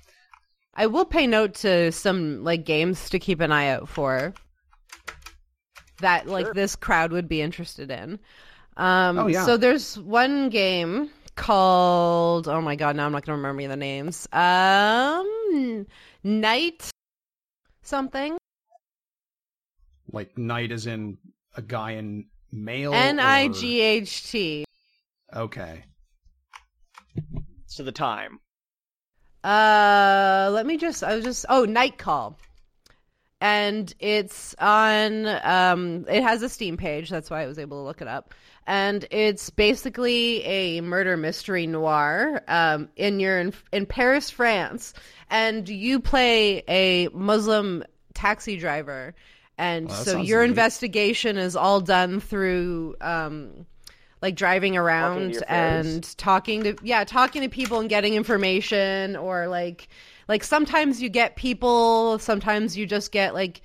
I 0.80 0.88
will 0.88 1.04
pay 1.04 1.28
note 1.28 1.56
to 1.56 1.92
some 1.92 2.42
like 2.46 2.64
games 2.66 3.10
to 3.10 3.20
keep 3.20 3.42
an 3.42 3.52
eye 3.52 3.68
out 3.68 3.90
for 3.90 4.34
that 6.00 6.26
like 6.26 6.46
Sure. 6.46 6.54
this 6.54 6.78
crowd 6.78 7.12
would 7.12 7.28
be 7.28 7.42
interested 7.42 7.92
in. 7.92 8.18
Um 8.78 9.20
Oh, 9.20 9.28
yeah. 9.28 9.46
so 9.46 9.58
there's 9.58 10.00
one 10.00 10.48
game 10.50 11.10
called 11.36 12.48
oh 12.48 12.62
my 12.62 12.78
god, 12.78 12.96
now 12.96 13.06
I'm 13.06 13.12
not 13.12 13.26
gonna 13.26 13.38
remember 13.38 13.68
the 13.68 13.76
names. 13.76 14.26
Um 14.32 15.86
Night 16.24 16.90
something. 17.82 18.38
Like, 20.12 20.38
night 20.38 20.72
is 20.72 20.88
in 20.88 21.18
a 21.56 21.62
guy 21.62 21.92
in 21.92 22.26
male. 22.52 22.94
N 22.94 23.20
I 23.20 23.50
G 23.50 23.82
H 23.82 24.32
T. 24.32 24.66
Okay. 25.36 25.84
So 27.68 27.84
the 27.84 27.92
time. 27.92 28.40
Uh, 29.44 30.50
let 30.54 30.66
me 30.66 30.78
just. 30.78 31.04
I 31.04 31.16
was 31.16 31.24
just. 31.24 31.46
Oh, 31.50 31.66
Night 31.66 31.98
Call, 31.98 32.38
and 33.42 33.94
it's 34.00 34.56
on. 34.60 35.26
Um, 35.28 36.06
it 36.10 36.24
has 36.24 36.42
a 36.42 36.50
Steam 36.50 36.78
page. 36.78 37.10
That's 37.10 37.30
why 37.30 37.44
I 37.44 37.48
was 37.48 37.58
able 37.60 37.82
to 37.82 37.86
look 37.86 38.02
it 38.02 38.08
up. 38.08 38.34
And 38.68 39.08
it's 39.10 39.50
basically 39.50 40.44
a 40.44 40.82
murder 40.82 41.18
mystery 41.18 41.66
noir. 41.66 42.44
Um, 42.48 42.90
in 42.96 43.20
your 43.20 43.40
in, 43.40 43.54
in 43.72 43.86
Paris, 43.86 44.30
France, 44.30 44.94
and 45.30 45.68
you 45.68 46.00
play 46.00 46.64
a 46.68 47.08
Muslim 47.10 47.84
taxi 48.14 48.58
driver, 48.58 49.16
and 49.58 49.88
Well, 49.88 50.04
so 50.04 50.18
your 50.22 50.42
neat. 50.42 50.50
investigation 50.50 51.38
is 51.38 51.56
all 51.56 51.80
done 51.82 52.20
through. 52.20 52.96
Um, 53.02 53.66
like 54.22 54.36
driving 54.36 54.76
around 54.76 55.34
your 55.34 55.44
and 55.48 56.18
talking 56.18 56.64
to 56.64 56.76
yeah 56.84 57.04
talking 57.04 57.42
to 57.42 57.50
people 57.50 57.80
and 57.80 57.90
getting 57.90 58.14
information 58.14 59.16
or 59.16 59.48
like 59.48 59.88
like 60.28 60.44
sometimes 60.44 61.02
you 61.02 61.10
get 61.10 61.36
people 61.36 62.20
sometimes 62.20 62.78
you 62.78 62.86
just 62.86 63.12
get 63.12 63.34
like 63.34 63.62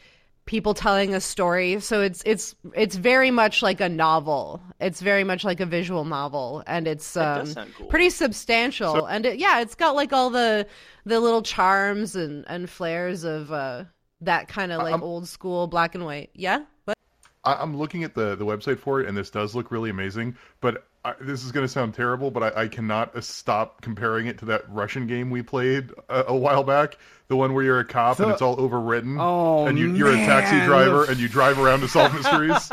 people 0.46 0.74
telling 0.74 1.14
a 1.14 1.20
story. 1.20 1.80
So 1.80 2.02
it's 2.02 2.22
it's 2.26 2.54
it's 2.74 2.96
very 2.96 3.30
much 3.30 3.62
like 3.62 3.80
a 3.80 3.88
novel. 3.88 4.60
It's 4.80 5.00
very 5.00 5.24
much 5.24 5.42
like 5.44 5.60
a 5.60 5.66
visual 5.66 6.04
novel. 6.04 6.62
And 6.66 6.86
it's 6.86 7.16
um 7.16 7.54
cool. 7.76 7.86
pretty 7.86 8.10
substantial. 8.10 8.92
So- 8.94 9.06
and 9.06 9.24
it, 9.26 9.38
yeah 9.38 9.60
it's 9.60 9.74
got 9.74 9.94
like 9.94 10.12
all 10.12 10.30
the 10.30 10.66
the 11.06 11.20
little 11.20 11.42
charms 11.42 12.14
and 12.14 12.44
and 12.46 12.68
flares 12.68 13.24
of 13.24 13.52
uh 13.52 13.84
that 14.20 14.48
kind 14.48 14.72
of 14.72 14.82
like 14.82 14.92
I'm- 14.92 15.02
old 15.02 15.28
school 15.28 15.66
black 15.66 15.94
and 15.94 16.04
white. 16.04 16.30
Yeah? 16.34 16.64
What 16.84 16.96
I, 17.44 17.54
I'm 17.54 17.76
looking 17.76 18.04
at 18.04 18.14
the, 18.14 18.35
the 18.37 18.44
website 18.44 18.78
for 18.78 19.00
it, 19.00 19.09
and 19.09 19.16
this 19.16 19.30
does 19.30 19.54
look 19.54 19.70
really 19.70 19.90
amazing. 19.90 20.37
But 20.61 20.87
I, 21.04 21.14
this 21.20 21.44
is 21.44 21.52
going 21.52 21.64
to 21.64 21.68
sound 21.72 21.94
terrible, 21.94 22.30
but 22.30 22.57
I, 22.57 22.62
I 22.62 22.68
cannot 22.68 23.22
stop 23.22 23.83
comparing 23.83 24.26
it 24.26 24.38
to 24.38 24.46
that 24.46 24.68
Russian 24.70 25.07
game 25.07 25.30
we 25.30 25.42
played 25.42 25.90
a, 26.09 26.24
a 26.28 26.37
while 26.37 26.64
back. 26.64 26.96
The 27.28 27.37
one 27.37 27.54
where 27.54 27.64
you're 27.64 27.80
a 27.80 27.85
cop 27.85 28.20
and 28.20 28.30
it's 28.30 28.42
all 28.42 28.57
overwritten. 28.59 29.16
Oh, 29.18 29.66
and 29.66 29.78
you, 29.78 29.94
you're 29.94 30.12
a 30.12 30.16
taxi 30.16 30.64
driver 30.66 31.04
and 31.04 31.18
you 31.18 31.26
drive 31.26 31.59
around 31.59 31.80
to 31.80 31.88
solve 31.88 32.12
mysteries. 32.14 32.70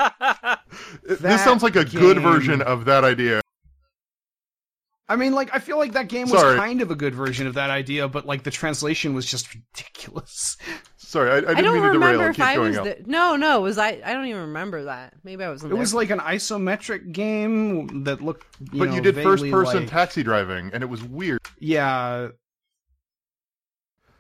this 1.22 1.42
sounds 1.42 1.64
like 1.64 1.78
a 1.78 1.86
good 1.86 2.20
version 2.20 2.62
of 2.62 2.86
that 2.86 3.06
idea. 3.06 3.42
I 5.08 5.18
mean, 5.18 5.34
like, 5.34 5.54
I 5.54 5.60
feel 5.60 5.78
like 5.78 5.94
that 5.94 6.08
game 6.08 6.28
Sorry. 6.28 6.56
was 6.56 6.60
kind 6.60 6.82
of 6.82 6.90
a 6.90 6.96
good 6.96 7.14
version 7.14 7.46
of 7.46 7.56
that 7.56 7.70
idea, 7.70 8.08
but 8.08 8.26
like 8.26 8.44
the 8.44 8.52
translation 8.52 9.14
was 9.14 9.26
just 9.26 9.54
ridiculous. 9.54 10.56
Sorry, 11.12 11.30
I, 11.30 11.36
I 11.36 11.40
didn't 11.42 11.58
I 11.58 11.62
don't 11.62 11.74
mean 11.74 11.84
to 11.84 11.90
remember 11.90 12.14
derail. 12.20 12.30
if 12.30 12.36
Keep 12.38 12.46
I 12.46 12.58
was 12.58 12.78
up. 12.78 12.84
the, 12.86 12.98
no 13.06 13.36
no 13.36 13.60
was 13.60 13.78
I 13.78 14.02
I 14.06 14.14
don't 14.14 14.28
even 14.28 14.42
remember 14.44 14.86
that 14.86 15.14
maybe 15.26 15.44
I 15.44 15.50
wasn't 15.50 15.72
It 15.72 15.76
there. 15.76 15.80
was 15.82 15.94
like 15.94 16.10
an 16.10 16.20
isometric 16.20 17.12
game 17.12 18.06
that 18.06 18.22
looked. 18.22 18.46
You 18.72 18.80
but 18.80 18.90
know, 18.90 18.96
you 18.96 19.02
did 19.02 19.16
first 19.16 19.44
person 19.50 19.82
like- 19.82 19.90
taxi 19.90 20.24
driving, 20.24 20.72
and 20.74 20.82
it 20.84 20.88
was 20.88 21.04
weird. 21.04 21.40
yeah, 21.60 22.30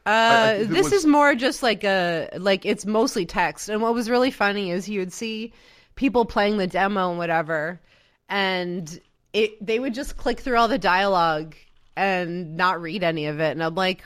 Uh, 0.05 0.09
I 0.53 0.57
think 0.59 0.71
this 0.71 0.83
was- 0.85 0.93
is 0.93 1.05
more 1.05 1.35
just 1.35 1.61
like 1.63 1.83
a 1.83 2.29
like 2.37 2.65
it's 2.65 2.85
mostly 2.85 3.25
text. 3.25 3.69
And 3.69 3.81
what 3.81 3.93
was 3.93 4.09
really 4.09 4.31
funny 4.31 4.71
is 4.71 4.89
you 4.89 4.99
would 4.99 5.13
see 5.13 5.53
people 5.95 6.25
playing 6.25 6.57
the 6.57 6.67
demo 6.67 7.09
and 7.09 7.17
whatever, 7.17 7.79
and 8.27 8.99
it 9.33 9.65
they 9.65 9.79
would 9.79 9.93
just 9.93 10.17
click 10.17 10.39
through 10.39 10.57
all 10.57 10.67
the 10.67 10.77
dialogue 10.79 11.55
and 11.95 12.57
not 12.57 12.81
read 12.81 13.03
any 13.03 13.27
of 13.27 13.39
it. 13.39 13.51
And 13.51 13.63
I'm 13.63 13.75
like, 13.75 14.03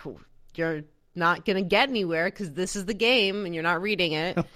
you're 0.56 0.84
not 1.16 1.46
gonna 1.46 1.62
get 1.62 1.90
anywhere 1.90 2.26
because 2.26 2.52
this 2.52 2.76
is 2.76 2.86
the 2.86 2.94
game 2.94 3.46
and 3.46 3.54
you're 3.54 3.64
not 3.64 3.82
reading 3.82 4.14
it. 4.14 4.38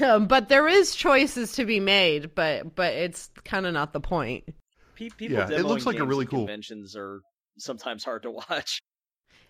Um, 0.00 0.28
but 0.28 0.48
there 0.48 0.66
is 0.66 0.94
choices 0.94 1.52
to 1.52 1.66
be 1.66 1.78
made, 1.78 2.34
but 2.34 2.74
but 2.74 2.94
it's 2.94 3.28
kind 3.44 3.66
of 3.66 3.74
not 3.74 3.92
the 3.92 4.00
point. 4.00 4.44
Pe- 4.94 5.10
people 5.10 5.36
Yeah, 5.36 5.50
it 5.50 5.66
looks 5.66 5.84
like 5.84 5.98
a 5.98 6.06
really 6.06 6.24
cool- 6.24 6.46
Conventions 6.46 6.96
are 6.96 7.20
sometimes 7.58 8.02
hard 8.02 8.22
to 8.22 8.30
watch. 8.30 8.80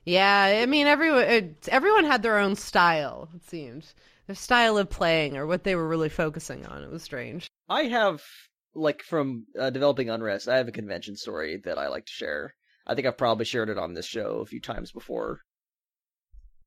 Yeah, 0.04 0.60
I 0.60 0.66
mean 0.66 0.88
everyone 0.88 1.22
it, 1.22 1.68
everyone 1.70 2.04
had 2.04 2.22
their 2.22 2.38
own 2.38 2.56
style. 2.56 3.28
It 3.34 3.44
seemed 3.48 3.86
their 4.26 4.34
style 4.34 4.76
of 4.76 4.90
playing 4.90 5.36
or 5.36 5.46
what 5.46 5.62
they 5.62 5.76
were 5.76 5.86
really 5.86 6.08
focusing 6.08 6.66
on. 6.66 6.82
It 6.82 6.90
was 6.90 7.04
strange. 7.04 7.46
I 7.68 7.84
have 7.84 8.20
like 8.74 9.02
from 9.02 9.46
uh, 9.56 9.70
developing 9.70 10.10
Unrest. 10.10 10.48
I 10.48 10.56
have 10.56 10.66
a 10.66 10.72
convention 10.72 11.14
story 11.14 11.60
that 11.64 11.78
I 11.78 11.86
like 11.86 12.06
to 12.06 12.12
share. 12.12 12.54
I 12.88 12.96
think 12.96 13.06
I've 13.06 13.16
probably 13.16 13.44
shared 13.44 13.68
it 13.70 13.78
on 13.78 13.94
this 13.94 14.04
show 14.06 14.40
a 14.40 14.46
few 14.46 14.60
times 14.60 14.90
before. 14.90 15.40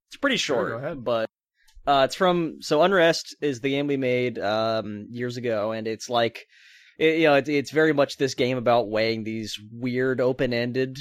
It's 0.10 0.18
pretty 0.18 0.38
Sure, 0.38 0.70
short, 0.70 0.70
go 0.70 0.78
ahead. 0.78 1.04
but 1.04 1.30
uh, 1.86 2.04
it's 2.06 2.16
from 2.16 2.58
so 2.62 2.82
Unrest 2.82 3.36
is 3.42 3.60
the 3.62 3.70
game 3.70 3.88
we 3.88 3.98
made 3.98 4.40
um, 4.40 5.08
years 5.10 5.38
ago, 5.38 5.72
and 5.72 5.88
it's 5.88 6.10
like 6.10 6.46
it, 6.98 7.20
you 7.20 7.28
know 7.28 7.36
it's, 7.36 7.50
it's 7.50 7.72
very 7.72 7.94
much 7.94 8.18
this 8.18 8.34
game 8.34 8.58
about 8.58 8.90
weighing 8.90 9.24
these 9.24 9.60
weird 9.72 10.20
open-ended 10.22 10.98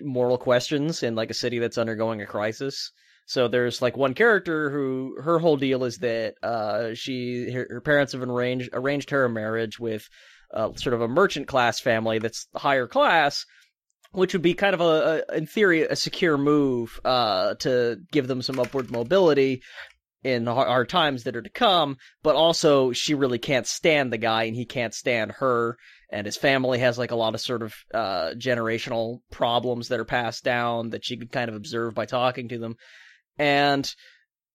moral 0.00 0.36
questions 0.38 1.02
in 1.02 1.14
like 1.14 1.30
a 1.30 1.34
city 1.34 1.58
that's 1.58 1.78
undergoing 1.78 2.20
a 2.20 2.26
crisis. 2.26 2.90
So 3.28 3.48
there's 3.48 3.82
like 3.82 3.96
one 3.96 4.14
character 4.14 4.70
who 4.70 5.16
her 5.22 5.38
whole 5.38 5.56
deal 5.56 5.84
is 5.84 5.98
that 5.98 6.34
uh, 6.42 6.94
she 6.94 7.50
her, 7.52 7.66
her 7.68 7.80
parents 7.80 8.12
have 8.12 8.22
arranged 8.22 8.70
arranged 8.72 9.10
her 9.10 9.24
a 9.24 9.28
marriage 9.28 9.78
with 9.80 10.06
uh, 10.54 10.72
sort 10.76 10.94
of 10.94 11.00
a 11.00 11.08
merchant 11.08 11.48
class 11.48 11.80
family 11.80 12.18
that's 12.20 12.46
higher 12.54 12.86
class, 12.86 13.44
which 14.16 14.32
would 14.32 14.42
be 14.42 14.54
kind 14.54 14.74
of 14.74 14.80
a, 14.80 15.24
a 15.28 15.36
in 15.36 15.46
theory 15.46 15.82
a 15.82 15.94
secure 15.94 16.38
move 16.38 16.98
uh, 17.04 17.54
to 17.56 17.98
give 18.10 18.26
them 18.26 18.40
some 18.40 18.58
upward 18.58 18.90
mobility 18.90 19.62
in 20.24 20.46
hard 20.46 20.88
times 20.88 21.24
that 21.24 21.36
are 21.36 21.42
to 21.42 21.50
come. 21.50 21.98
But 22.22 22.34
also, 22.34 22.92
she 22.92 23.14
really 23.14 23.38
can't 23.38 23.66
stand 23.66 24.12
the 24.12 24.18
guy, 24.18 24.44
and 24.44 24.56
he 24.56 24.64
can't 24.64 24.94
stand 24.94 25.32
her. 25.32 25.76
And 26.10 26.24
his 26.24 26.36
family 26.36 26.78
has 26.78 26.98
like 26.98 27.10
a 27.10 27.16
lot 27.16 27.34
of 27.34 27.40
sort 27.40 27.62
of 27.62 27.74
uh, 27.92 28.30
generational 28.38 29.20
problems 29.30 29.88
that 29.88 30.00
are 30.00 30.04
passed 30.04 30.44
down 30.44 30.90
that 30.90 31.04
she 31.04 31.16
could 31.16 31.30
kind 31.30 31.48
of 31.48 31.54
observe 31.54 31.94
by 31.94 32.06
talking 32.06 32.48
to 32.48 32.58
them. 32.58 32.76
And 33.38 33.92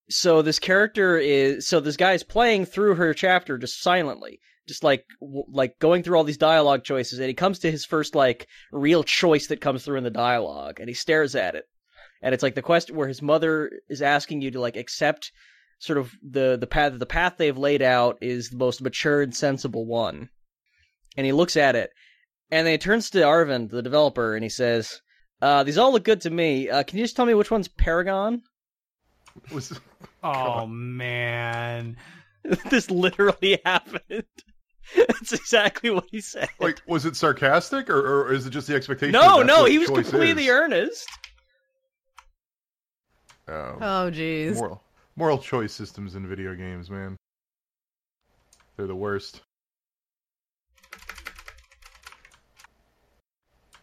so 0.09 0.41
this 0.41 0.59
character 0.59 1.17
is 1.17 1.67
so 1.67 1.79
this 1.79 1.97
guy 1.97 2.13
is 2.13 2.23
playing 2.23 2.65
through 2.65 2.95
her 2.95 3.13
chapter 3.13 3.57
just 3.57 3.81
silently 3.81 4.39
just 4.67 4.83
like 4.83 5.05
w- 5.19 5.45
like 5.49 5.77
going 5.79 6.03
through 6.03 6.17
all 6.17 6.23
these 6.23 6.37
dialogue 6.37 6.83
choices 6.83 7.19
and 7.19 7.27
he 7.27 7.33
comes 7.33 7.59
to 7.59 7.71
his 7.71 7.85
first 7.85 8.15
like 8.15 8.47
real 8.71 9.03
choice 9.03 9.47
that 9.47 9.61
comes 9.61 9.83
through 9.83 9.97
in 9.97 10.03
the 10.03 10.09
dialogue 10.09 10.79
and 10.79 10.87
he 10.87 10.93
stares 10.93 11.35
at 11.35 11.55
it 11.55 11.65
and 12.21 12.33
it's 12.33 12.43
like 12.43 12.55
the 12.55 12.61
question 12.61 12.95
where 12.95 13.07
his 13.07 13.21
mother 13.21 13.71
is 13.89 14.01
asking 14.01 14.41
you 14.41 14.51
to 14.51 14.59
like 14.59 14.77
accept 14.77 15.31
sort 15.79 15.97
of 15.97 16.13
the 16.21 16.57
the 16.59 16.67
path 16.67 16.97
the 16.97 17.05
path 17.05 17.35
they've 17.37 17.57
laid 17.57 17.81
out 17.81 18.17
is 18.21 18.49
the 18.49 18.57
most 18.57 18.81
mature 18.81 19.21
and 19.21 19.35
sensible 19.35 19.85
one 19.85 20.29
and 21.17 21.25
he 21.25 21.31
looks 21.31 21.57
at 21.57 21.75
it 21.75 21.89
and 22.51 22.65
then 22.67 22.73
he 22.73 22.77
turns 22.77 23.09
to 23.09 23.19
Arvind 23.19 23.69
the 23.69 23.81
developer 23.81 24.35
and 24.35 24.43
he 24.43 24.49
says 24.49 25.01
uh, 25.41 25.63
these 25.63 25.77
all 25.77 25.91
look 25.91 26.03
good 26.03 26.21
to 26.21 26.29
me. 26.29 26.69
Uh, 26.69 26.83
can 26.83 26.99
you 26.99 27.03
just 27.03 27.15
tell 27.15 27.25
me 27.25 27.33
which 27.33 27.49
one's 27.51 27.67
Paragon? 27.67 28.43
Oh 30.23 30.67
man. 30.67 31.97
this 32.69 32.91
literally 32.91 33.59
happened. 33.65 34.25
That's 35.07 35.33
exactly 35.33 35.89
what 35.89 36.05
he 36.11 36.19
said. 36.21 36.49
like 36.59 36.81
was 36.87 37.05
it 37.05 37.15
sarcastic 37.15 37.89
or, 37.89 37.99
or 38.27 38.33
is 38.33 38.45
it 38.45 38.49
just 38.49 38.67
the 38.67 38.75
expectation? 38.75 39.11
no, 39.13 39.41
no, 39.41 39.65
he 39.65 39.77
was 39.77 39.89
completely 39.89 40.43
is? 40.45 40.49
earnest. 40.49 41.07
Oh, 43.47 43.77
Oh 43.81 44.11
jeez. 44.11 44.53
moral 44.55 44.81
moral 45.15 45.37
choice 45.37 45.73
systems 45.73 46.15
in 46.15 46.27
video 46.27 46.55
games, 46.55 46.89
man. 46.89 47.17
They're 48.77 48.87
the 48.87 48.95
worst. 48.95 49.41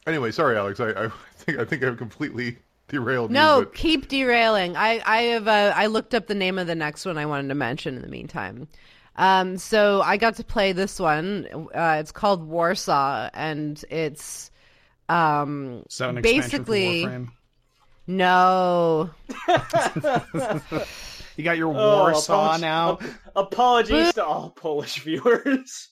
Anyway, 0.06 0.30
sorry, 0.30 0.56
Alex. 0.56 0.80
I, 0.80 0.90
I 0.90 1.08
think 1.36 1.58
I 1.58 1.64
think 1.64 1.82
I've 1.82 1.98
completely 1.98 2.58
derailed 2.88 3.30
No, 3.30 3.58
you. 3.58 3.64
But 3.66 3.74
keep 3.74 4.08
derailing. 4.08 4.76
I 4.76 5.02
I 5.04 5.22
have 5.22 5.48
uh, 5.48 5.72
I 5.76 5.86
looked 5.86 6.14
up 6.14 6.26
the 6.26 6.34
name 6.34 6.58
of 6.58 6.66
the 6.66 6.74
next 6.74 7.04
one 7.04 7.18
I 7.18 7.26
wanted 7.26 7.48
to 7.48 7.54
mention 7.54 7.96
in 7.96 8.02
the 8.02 8.08
meantime. 8.08 8.68
Um, 9.18 9.58
so 9.58 10.00
I 10.00 10.16
got 10.16 10.36
to 10.36 10.44
play 10.44 10.72
this 10.72 10.98
one. 10.98 11.46
Uh, 11.74 11.96
it's 12.00 12.12
called 12.12 12.46
Warsaw, 12.46 13.28
and 13.34 13.84
it's 13.90 14.50
um 15.10 15.82
Is 15.90 15.98
that 15.98 16.10
an 16.10 16.22
Basically- 16.22 17.04
Warframe? 17.04 17.28
no 18.06 19.10
You 21.36 21.44
got 21.44 21.56
your 21.58 21.68
Oh, 21.76 22.02
Warsaw 22.04 22.54
apologies- 22.56 22.60
now. 22.62 22.98
Apologies 23.36 24.14
to 24.14 24.24
all 24.24 24.50
Polish 24.50 25.02
viewers. 25.02 25.88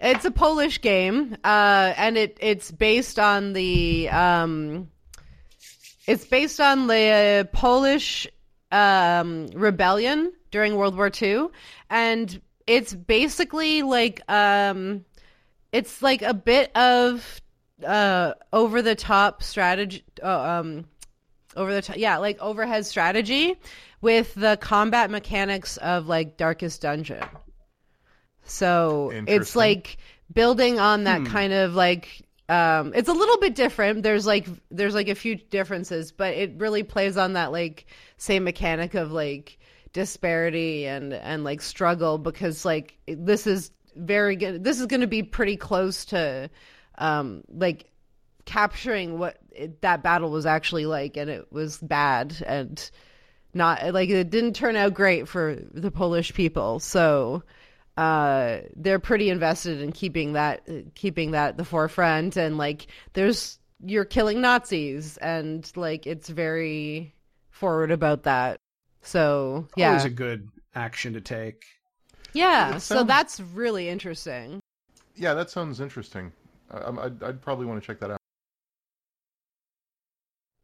It's 0.00 0.24
a 0.24 0.30
Polish 0.32 0.80
game, 0.80 1.36
uh, 1.44 1.94
and 1.96 2.16
it 2.18 2.36
it's 2.40 2.70
based 2.72 3.18
on 3.20 3.52
the 3.52 4.08
um, 4.10 4.88
it's 6.08 6.24
based 6.24 6.60
on 6.60 6.88
the 6.88 7.48
Polish 7.52 8.26
um, 8.72 9.46
rebellion 9.54 10.32
during 10.50 10.74
World 10.74 10.96
War 10.96 11.10
II, 11.22 11.46
and 11.88 12.40
it's 12.66 12.94
basically 12.94 13.82
like 13.82 14.20
um, 14.30 15.04
it's 15.72 16.02
like 16.02 16.22
a 16.22 16.34
bit 16.34 16.74
of 16.76 17.40
uh, 17.86 18.34
over 18.52 18.82
the 18.82 18.94
top 18.94 19.42
strategy. 19.42 20.04
Uh, 20.22 20.40
um, 20.60 20.84
over 21.56 21.74
the 21.74 21.82
top, 21.82 21.96
yeah, 21.96 22.16
like 22.18 22.38
overhead 22.40 22.86
strategy 22.86 23.56
with 24.00 24.34
the 24.34 24.56
combat 24.60 25.10
mechanics 25.10 25.76
of 25.78 26.06
like 26.08 26.36
Darkest 26.36 26.80
Dungeon. 26.82 27.24
So 28.44 29.16
it's 29.26 29.54
like 29.54 29.98
building 30.32 30.78
on 30.80 31.04
that 31.04 31.24
Hmm. 31.24 31.24
kind 31.24 31.52
of 31.52 31.74
like 31.74 32.22
um 32.48 32.92
it's 32.94 33.08
a 33.08 33.12
little 33.12 33.38
bit 33.38 33.54
different. 33.54 34.02
There's 34.02 34.26
like 34.26 34.46
there's 34.70 34.94
like 34.94 35.08
a 35.08 35.14
few 35.14 35.36
differences, 35.36 36.12
but 36.12 36.34
it 36.34 36.54
really 36.58 36.82
plays 36.82 37.16
on 37.16 37.34
that 37.34 37.52
like 37.52 37.86
same 38.16 38.44
mechanic 38.44 38.94
of 38.94 39.12
like 39.12 39.58
disparity 39.92 40.86
and 40.86 41.12
and 41.12 41.44
like 41.44 41.60
struggle 41.60 42.18
because 42.18 42.64
like 42.64 42.96
this 43.06 43.46
is 43.46 43.70
very 43.96 44.36
good. 44.36 44.64
This 44.64 44.80
is 44.80 44.86
going 44.86 45.02
to 45.02 45.06
be 45.06 45.22
pretty 45.22 45.56
close 45.56 46.04
to 46.06 46.50
um 46.98 47.42
like 47.48 47.90
capturing 48.44 49.18
what 49.18 49.38
it, 49.50 49.80
that 49.82 50.02
battle 50.02 50.30
was 50.30 50.46
actually 50.46 50.86
like 50.86 51.16
and 51.16 51.30
it 51.30 51.52
was 51.52 51.78
bad 51.78 52.42
and 52.46 52.90
not 53.54 53.92
like 53.92 54.08
it 54.08 54.30
didn't 54.30 54.54
turn 54.54 54.76
out 54.76 54.94
great 54.94 55.28
for 55.28 55.56
the 55.72 55.90
Polish 55.90 56.32
people. 56.34 56.80
So 56.80 57.42
uh 57.96 58.60
they're 58.74 58.98
pretty 58.98 59.28
invested 59.28 59.82
in 59.82 59.92
keeping 59.92 60.32
that 60.32 60.66
keeping 60.94 61.32
that 61.32 61.50
at 61.50 61.56
the 61.58 61.64
forefront 61.64 62.36
and 62.36 62.56
like 62.56 62.86
there's 63.12 63.58
you're 63.84 64.06
killing 64.06 64.40
Nazis 64.40 65.18
and 65.18 65.70
like 65.76 66.06
it's 66.06 66.28
very 66.28 67.14
forward 67.50 67.90
about 67.90 68.22
that. 68.22 68.58
So, 69.02 69.68
yeah. 69.76 69.88
Always 69.88 70.04
a 70.04 70.10
good 70.10 70.48
action 70.74 71.12
to 71.14 71.20
take. 71.20 71.64
yeah, 72.32 72.76
It 72.76 72.80
so 72.80 73.04
that's 73.04 73.40
really 73.40 73.88
interesting. 73.88 74.60
yeah, 75.16 75.34
that 75.34 75.50
sounds 75.50 75.80
interesting. 75.80 76.32
I, 76.70 76.88
I'd, 76.88 77.22
I'd 77.22 77.42
probably 77.42 77.66
want 77.66 77.82
to 77.82 77.86
check 77.86 78.00
that 78.00 78.12
out. 78.12 78.18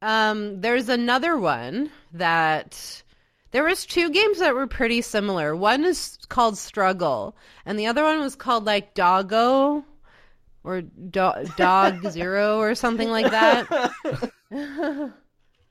Um, 0.01 0.61
there's 0.61 0.89
another 0.89 1.37
one 1.37 1.91
that 2.13 3.03
there 3.51 3.65
was 3.65 3.85
two 3.85 4.11
games 4.11 4.39
that 4.39 4.55
were 4.55 4.67
pretty 4.69 5.03
similar. 5.03 5.57
One 5.57 5.85
is 5.85 6.19
called 6.29 6.57
Struggle, 6.57 7.37
and 7.67 7.79
the 7.79 7.87
other 7.87 8.05
one 8.05 8.21
was 8.21 8.37
called 8.37 8.65
like 8.65 8.95
Doggo 8.95 9.85
or 10.63 10.83
Do- 10.83 11.45
Dog 11.57 12.11
Zero 12.11 12.59
or 12.59 12.75
something 12.77 13.11
like 13.11 13.31
that. 13.31 13.93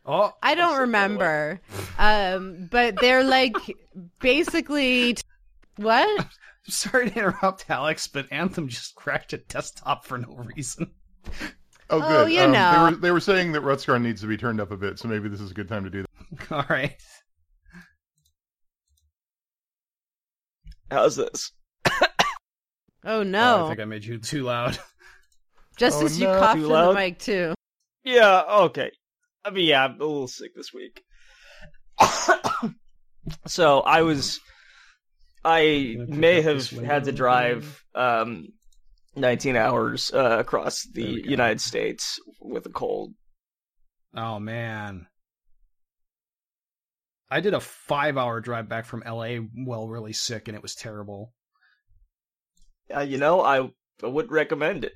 Oh, 0.07 0.33
I 0.41 0.55
don't 0.55 0.79
remember. 0.79 1.59
Um, 1.99 2.67
but 2.71 2.95
they're 3.01 3.23
like 3.25 3.55
basically 4.21 5.15
t- 5.15 5.21
what? 5.75 6.27
sorry 6.69 7.09
to 7.11 7.17
interrupt, 7.19 7.69
Alex, 7.69 8.07
but 8.07 8.25
Anthem 8.31 8.67
just 8.69 8.95
crashed 8.95 9.33
a 9.33 9.37
desktop 9.37 10.05
for 10.05 10.17
no 10.17 10.33
reason. 10.55 10.91
Oh, 11.89 12.01
Oh, 12.03 12.25
good. 12.25 12.33
you 12.33 12.41
um, 12.41 12.51
know. 12.51 12.71
They 12.71 12.91
were 12.91 12.97
they 13.01 13.11
were 13.11 13.19
saying 13.19 13.51
that 13.53 13.61
Rutskarn 13.63 14.01
needs 14.01 14.21
to 14.21 14.27
be 14.27 14.37
turned 14.37 14.59
up 14.61 14.71
a 14.71 14.77
bit, 14.77 14.97
so 14.99 15.07
maybe 15.07 15.29
this 15.29 15.39
is 15.41 15.51
a 15.51 15.53
good 15.53 15.67
time 15.69 15.83
to 15.85 15.89
do 15.89 16.03
that. 16.03 16.51
All 16.51 16.65
right. 16.69 16.95
How's 20.91 21.15
this? 21.15 21.51
Oh 21.85 22.07
Oh, 23.05 23.23
no! 23.23 23.65
I 23.65 23.67
think 23.69 23.79
I 23.79 23.85
made 23.85 24.03
you 24.03 24.17
too 24.17 24.43
loud. 24.43 24.77
Just 25.77 26.01
Oh, 26.01 26.05
as 26.05 26.19
you 26.19 26.27
no. 26.27 26.39
coughed 26.39 26.57
in 26.57 26.63
the 26.67 26.93
mic 26.93 27.19
too. 27.19 27.53
Yeah, 28.03 28.41
okay. 28.63 28.91
I 29.47 29.49
mean, 29.49 29.67
yeah, 29.67 29.85
I'm 29.85 29.95
a 30.01 30.03
little 30.03 30.27
sick 30.27 30.53
this 30.53 30.73
week. 30.73 31.01
so 33.47 33.79
I 33.79 34.01
was, 34.01 34.41
I 35.45 35.95
may 36.05 36.41
have 36.41 36.69
had 36.69 37.05
to 37.05 37.13
drive 37.13 37.81
um, 37.95 38.49
19 39.15 39.55
hours 39.55 40.11
uh, 40.13 40.35
across 40.39 40.85
the. 40.93 41.01
United 41.01 41.61
States 41.61 42.19
with 42.41 42.65
a 42.65 42.69
cold. 42.69 43.13
Oh 44.13 44.37
man. 44.37 45.07
I 47.31 47.39
did 47.39 47.53
a 47.53 47.61
five 47.61 48.17
hour 48.17 48.41
drive 48.41 48.67
back 48.67 48.85
from 48.85 49.03
LA 49.05 49.37
well 49.55 49.87
really 49.87 50.13
sick 50.13 50.49
and 50.49 50.57
it 50.57 50.61
was 50.61 50.75
terrible. 50.75 51.33
Uh, 52.93 52.99
you 52.99 53.17
know, 53.17 53.41
I, 53.41 53.69
I 54.03 54.07
wouldn't 54.07 54.33
recommend 54.33 54.83
it. 54.83 54.93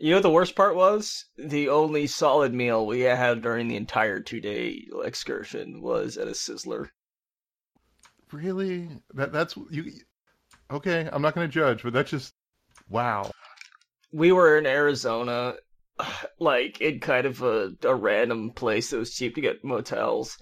You 0.00 0.10
know 0.10 0.16
what 0.18 0.22
the 0.22 0.30
worst 0.30 0.54
part 0.54 0.76
was? 0.76 1.24
The 1.36 1.68
only 1.68 2.06
solid 2.06 2.54
meal 2.54 2.86
we 2.86 3.00
had 3.00 3.42
during 3.42 3.66
the 3.66 3.74
entire 3.74 4.20
two 4.20 4.40
day 4.40 4.86
excursion 5.02 5.82
was 5.82 6.16
at 6.16 6.28
a 6.28 6.32
Sizzler. 6.32 6.90
Really? 8.30 8.88
That 9.14 9.32
that's 9.32 9.56
you. 9.70 9.90
Okay, 10.70 11.08
I'm 11.12 11.22
not 11.22 11.34
going 11.34 11.48
to 11.48 11.52
judge, 11.52 11.82
but 11.82 11.92
that's 11.92 12.12
just 12.12 12.32
wow. 12.88 13.32
We 14.12 14.30
were 14.30 14.56
in 14.56 14.66
Arizona, 14.66 15.54
like 16.38 16.80
in 16.80 17.00
kind 17.00 17.26
of 17.26 17.42
a, 17.42 17.72
a 17.82 17.94
random 17.94 18.52
place 18.52 18.90
that 18.90 18.98
was 18.98 19.14
cheap 19.14 19.34
to 19.34 19.40
get 19.40 19.64
motels, 19.64 20.38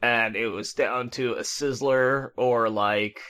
and 0.00 0.36
it 0.36 0.48
was 0.48 0.72
down 0.72 1.10
to 1.10 1.32
a 1.32 1.40
Sizzler 1.42 2.28
or 2.36 2.70
like 2.70 3.20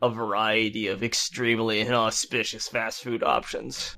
a 0.00 0.08
variety 0.08 0.86
of 0.86 1.02
extremely 1.02 1.80
inauspicious 1.80 2.66
fast 2.66 3.02
food 3.02 3.22
options. 3.22 3.94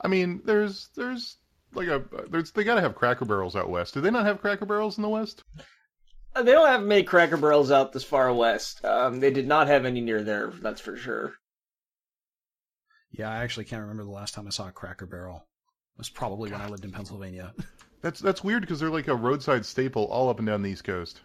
I 0.00 0.08
mean, 0.08 0.40
there's 0.44 0.88
there's 0.96 1.36
like 1.74 1.88
a 1.88 2.02
there's 2.30 2.50
they 2.52 2.64
got 2.64 2.76
to 2.76 2.80
have 2.80 2.94
Cracker 2.94 3.24
Barrels 3.24 3.56
out 3.56 3.68
west. 3.70 3.94
Do 3.94 4.00
they 4.00 4.10
not 4.10 4.26
have 4.26 4.40
Cracker 4.40 4.66
Barrels 4.66 4.96
in 4.98 5.02
the 5.02 5.08
west? 5.08 5.42
Uh, 6.34 6.42
They 6.42 6.52
don't 6.52 6.68
have 6.68 6.82
many 6.82 7.02
Cracker 7.02 7.36
Barrels 7.36 7.70
out 7.70 7.92
this 7.92 8.04
far 8.04 8.32
west. 8.32 8.84
Um, 8.84 9.20
they 9.20 9.30
did 9.30 9.46
not 9.46 9.66
have 9.66 9.84
any 9.84 10.00
near 10.00 10.22
there, 10.22 10.52
that's 10.62 10.80
for 10.80 10.96
sure. 10.96 11.34
Yeah, 13.10 13.30
I 13.30 13.38
actually 13.42 13.64
can't 13.64 13.82
remember 13.82 14.04
the 14.04 14.10
last 14.10 14.34
time 14.34 14.46
I 14.46 14.50
saw 14.50 14.68
a 14.68 14.72
Cracker 14.72 15.06
Barrel. 15.06 15.36
It 15.96 15.98
was 15.98 16.10
probably 16.10 16.52
when 16.52 16.60
I 16.60 16.68
lived 16.68 16.84
in 16.84 16.92
Pennsylvania. 16.92 17.52
That's 18.00 18.20
that's 18.20 18.44
weird 18.44 18.60
because 18.60 18.78
they're 18.78 18.90
like 18.90 19.08
a 19.08 19.14
roadside 19.16 19.66
staple 19.66 20.04
all 20.04 20.28
up 20.28 20.38
and 20.38 20.46
down 20.46 20.62
the 20.62 20.70
East 20.70 20.84
Coast. 20.84 21.20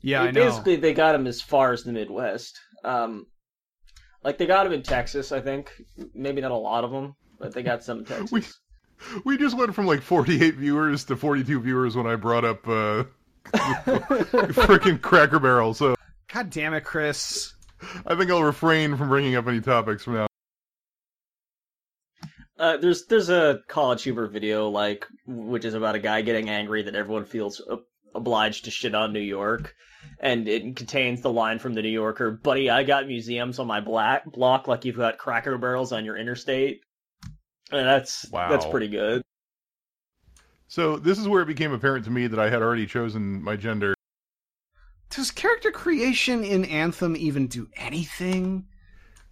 yeah, 0.00 0.22
I 0.22 0.30
know. 0.30 0.46
Basically, 0.48 0.76
they 0.76 0.94
got 0.94 1.12
them 1.12 1.26
as 1.26 1.42
far 1.42 1.70
as 1.74 1.84
the 1.84 1.92
Midwest. 1.92 2.58
Um, 2.82 3.26
like 4.24 4.38
they 4.38 4.46
got 4.46 4.64
them 4.64 4.72
in 4.72 4.82
Texas, 4.82 5.32
I 5.32 5.42
think. 5.42 5.70
Maybe 6.14 6.40
not 6.40 6.50
a 6.50 6.56
lot 6.56 6.84
of 6.84 6.90
them, 6.92 7.14
but 7.42 7.52
they 7.52 7.62
got 7.62 7.84
some 7.84 7.98
in 7.98 8.04
Texas. 8.06 8.32
We 8.32 8.42
we 9.24 9.36
just 9.36 9.58
went 9.58 9.74
from 9.74 9.86
like 9.86 10.00
48 10.00 10.54
viewers 10.54 11.04
to 11.06 11.16
42 11.16 11.60
viewers 11.60 11.96
when 11.96 12.06
I 12.06 12.16
brought 12.16 12.44
up 12.44 12.66
uh 12.66 13.04
freaking 13.52 15.02
Cracker 15.02 15.40
Barrel. 15.40 15.74
So 15.74 15.96
God 16.32 16.48
damn 16.48 16.72
it, 16.72 16.84
Chris. 16.84 17.52
I 18.06 18.14
think 18.14 18.30
I'll 18.30 18.44
refrain 18.44 18.96
from 18.96 19.08
bringing 19.08 19.34
up 19.34 19.48
any 19.48 19.60
topics 19.60 20.04
from 20.04 20.14
now. 20.14 20.26
Uh, 22.56 22.76
there's 22.76 23.06
there's 23.06 23.28
a 23.28 23.60
college 23.66 24.04
humor 24.04 24.28
video 24.28 24.68
like 24.68 25.04
which 25.26 25.64
is 25.64 25.74
about 25.74 25.96
a 25.96 25.98
guy 25.98 26.22
getting 26.22 26.48
angry 26.48 26.82
that 26.82 26.94
everyone 26.94 27.24
feels 27.24 27.60
obliged 28.14 28.66
to 28.66 28.70
shit 28.70 28.94
on 28.94 29.12
New 29.12 29.18
York, 29.20 29.74
and 30.20 30.46
it 30.46 30.76
contains 30.76 31.22
the 31.22 31.32
line 31.32 31.58
from 31.58 31.74
the 31.74 31.82
New 31.82 31.88
Yorker, 31.88 32.30
"Buddy, 32.30 32.70
I 32.70 32.84
got 32.84 33.08
museums 33.08 33.58
on 33.58 33.66
my 33.66 33.80
black 33.80 34.30
block 34.30 34.68
like 34.68 34.84
you've 34.84 34.96
got 34.96 35.18
Cracker 35.18 35.58
Barrels 35.58 35.90
on 35.90 36.04
your 36.04 36.16
interstate." 36.16 36.82
And 37.72 37.86
that's 37.86 38.22
that's 38.30 38.66
pretty 38.66 38.88
good. 38.88 39.22
So 40.68 40.96
this 40.96 41.18
is 41.18 41.28
where 41.28 41.42
it 41.42 41.46
became 41.46 41.72
apparent 41.72 42.04
to 42.06 42.10
me 42.10 42.26
that 42.26 42.38
I 42.38 42.48
had 42.48 42.62
already 42.62 42.86
chosen 42.86 43.42
my 43.42 43.56
gender. 43.56 43.94
Does 45.10 45.30
character 45.30 45.70
creation 45.70 46.44
in 46.44 46.64
Anthem 46.64 47.16
even 47.16 47.46
do 47.46 47.68
anything? 47.76 48.66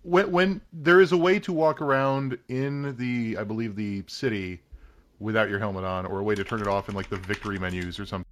When 0.03 0.31
when 0.31 0.61
there 0.73 1.01
is 1.01 1.13
a 1.13 1.17
way 1.17 1.39
to 1.41 1.53
walk 1.53 1.81
around 1.81 2.39
in 2.49 2.97
the 2.97 3.37
I 3.39 3.45
believe 3.45 3.77
the 3.77 4.05
city 4.07 4.61
without 5.19 5.51
your 5.51 5.59
helmet 5.59 5.85
on, 5.85 6.07
or 6.07 6.19
a 6.21 6.23
way 6.23 6.35
to 6.35 6.45
turn 6.45 6.61
it 6.61 6.67
off 6.67 6.89
in 6.89 6.95
like 6.95 7.11
the 7.11 7.17
victory 7.17 7.59
menus 7.59 7.99
or 7.99 8.07
something. 8.07 8.27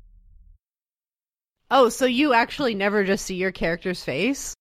Oh, 1.70 1.90
so 1.90 2.06
you 2.06 2.32
actually 2.32 2.74
never 2.74 3.04
just 3.04 3.26
see 3.26 3.34
your 3.34 3.52
character's 3.52 4.02
face? 4.02 4.54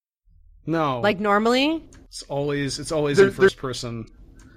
No. 0.66 1.00
Like 1.00 1.20
normally? 1.20 1.82
it's 2.08 2.22
always 2.24 2.78
it's 2.78 2.92
always 2.92 3.16
There- 3.16 3.28
in 3.28 3.32
first 3.32 3.56
person. 3.56 4.06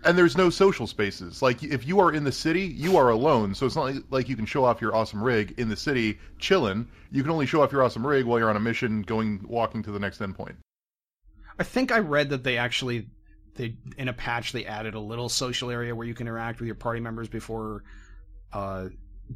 And 0.03 0.17
there's 0.17 0.35
no 0.35 0.49
social 0.49 0.87
spaces. 0.87 1.41
Like 1.41 1.61
if 1.63 1.85
you 1.87 1.99
are 1.99 2.11
in 2.11 2.23
the 2.23 2.31
city, 2.31 2.61
you 2.63 2.97
are 2.97 3.09
alone. 3.09 3.53
So 3.53 3.65
it's 3.67 3.75
not 3.75 3.85
like, 3.85 4.03
like 4.09 4.29
you 4.29 4.35
can 4.35 4.45
show 4.47 4.65
off 4.65 4.81
your 4.81 4.95
awesome 4.95 5.23
rig 5.23 5.53
in 5.59 5.69
the 5.69 5.75
city 5.75 6.17
chilling. 6.39 6.87
You 7.11 7.21
can 7.21 7.31
only 7.31 7.45
show 7.45 7.61
off 7.61 7.71
your 7.71 7.83
awesome 7.83 8.05
rig 8.05 8.25
while 8.25 8.39
you're 8.39 8.49
on 8.49 8.55
a 8.57 8.61
mission 8.61 9.03
going 9.03 9.45
walking 9.47 9.83
to 9.83 9.91
the 9.91 9.99
next 9.99 10.19
endpoint. 10.19 10.55
I 11.59 11.63
think 11.63 11.91
I 11.91 11.99
read 11.99 12.29
that 12.29 12.43
they 12.43 12.57
actually 12.57 13.09
they 13.55 13.75
in 13.97 14.07
a 14.07 14.13
patch 14.13 14.53
they 14.53 14.65
added 14.65 14.95
a 14.95 14.99
little 14.99 15.29
social 15.29 15.69
area 15.69 15.93
where 15.93 16.07
you 16.07 16.13
can 16.15 16.25
interact 16.25 16.59
with 16.59 16.65
your 16.67 16.75
party 16.75 16.99
members 17.01 17.27
before 17.27 17.83
uh 18.53 18.87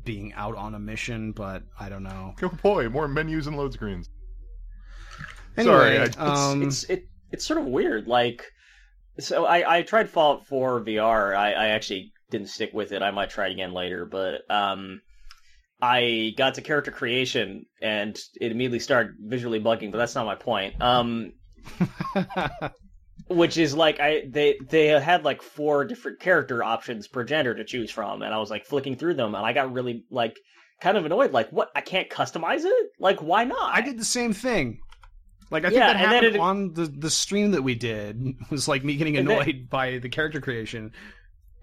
being 0.04 0.34
out 0.34 0.56
on 0.58 0.74
a 0.74 0.80
mission, 0.80 1.32
but 1.32 1.64
I 1.80 1.90
don't 1.90 2.04
know. 2.04 2.34
Oh 2.42 2.50
boy, 2.64 2.90
more 2.90 3.08
menus 3.08 3.46
and 3.48 3.56
load 3.56 3.74
screens. 3.74 4.10
Anyway, 5.58 5.74
Sorry, 5.76 5.98
I- 6.00 6.04
it's- 6.04 6.18
um, 6.18 6.64
it's 6.64 6.84
it 6.86 7.08
it's 7.32 7.46
sort 7.46 7.60
of 7.60 7.66
weird. 7.66 8.08
Like, 8.08 8.52
so 9.20 9.46
I 9.46 9.78
I 9.78 9.82
tried 9.82 10.10
Fallout 10.10 10.48
4 10.48 10.82
VR. 10.82 11.36
I 11.36 11.54
I 11.54 11.68
actually 11.68 12.12
didn't 12.30 12.50
stick 12.50 12.74
with 12.74 12.92
it. 12.92 13.02
I 13.02 13.12
might 13.12 13.30
try 13.30 13.48
it 13.48 13.54
again 13.54 13.74
later, 13.74 14.06
but 14.06 14.42
um. 14.50 15.02
I 15.82 16.34
got 16.38 16.56
to 16.56 16.62
character 16.62 16.90
creation 16.90 17.66
and 17.82 18.18
it 18.40 18.52
immediately 18.54 18.80
started 18.80 19.18
visually 19.20 19.60
bugging, 19.60 19.92
but 19.92 19.98
that's 19.98 20.16
not 20.16 20.26
my 20.26 20.34
point. 20.34 20.82
Um, 20.82 21.34
which 23.28 23.58
is 23.58 23.76
like 23.76 24.00
I 24.00 24.24
they 24.28 24.58
they 24.70 24.88
had 24.88 25.24
like 25.24 25.42
four 25.42 25.86
different 25.86 26.20
character 26.20 26.64
options 26.64 27.08
per 27.08 27.24
gender 27.24 27.56
to 27.56 27.64
choose 27.64 27.92
from, 27.92 28.22
and 28.22 28.34
I 28.34 28.38
was 28.38 28.50
like 28.50 28.66
flicking 28.66 28.96
through 28.96 29.16
them, 29.16 29.36
and 29.36 29.46
I 29.46 29.54
got 29.54 29.74
really 29.74 30.04
like 30.12 30.38
kind 30.82 30.98
of 30.98 31.06
annoyed. 31.06 31.32
Like, 31.32 31.50
what? 31.50 31.70
I 31.76 31.82
can't 31.82 32.10
customize 32.10 32.64
it? 32.64 32.90
Like, 33.00 33.22
why 33.22 33.44
not? 33.44 33.74
I 33.74 33.82
did 33.82 33.98
the 33.98 34.06
same 34.06 34.34
thing. 34.34 34.80
Like 35.52 35.64
I 35.64 35.70
think 35.70 35.80
Yeah, 35.80 35.94
that 35.94 35.98
happened 35.98 36.36
it- 36.36 36.40
on 36.42 36.74
the 36.74 36.86
the 36.88 37.10
stream 37.10 37.52
that 37.52 37.62
we 37.62 37.76
did 37.76 38.36
was 38.50 38.68
like 38.68 38.84
me 38.84 38.96
getting 38.96 39.14
then- 39.14 39.30
annoyed 39.30 39.68
by 39.70 39.98
the 40.00 40.10
character 40.10 40.42
creation. 40.42 40.92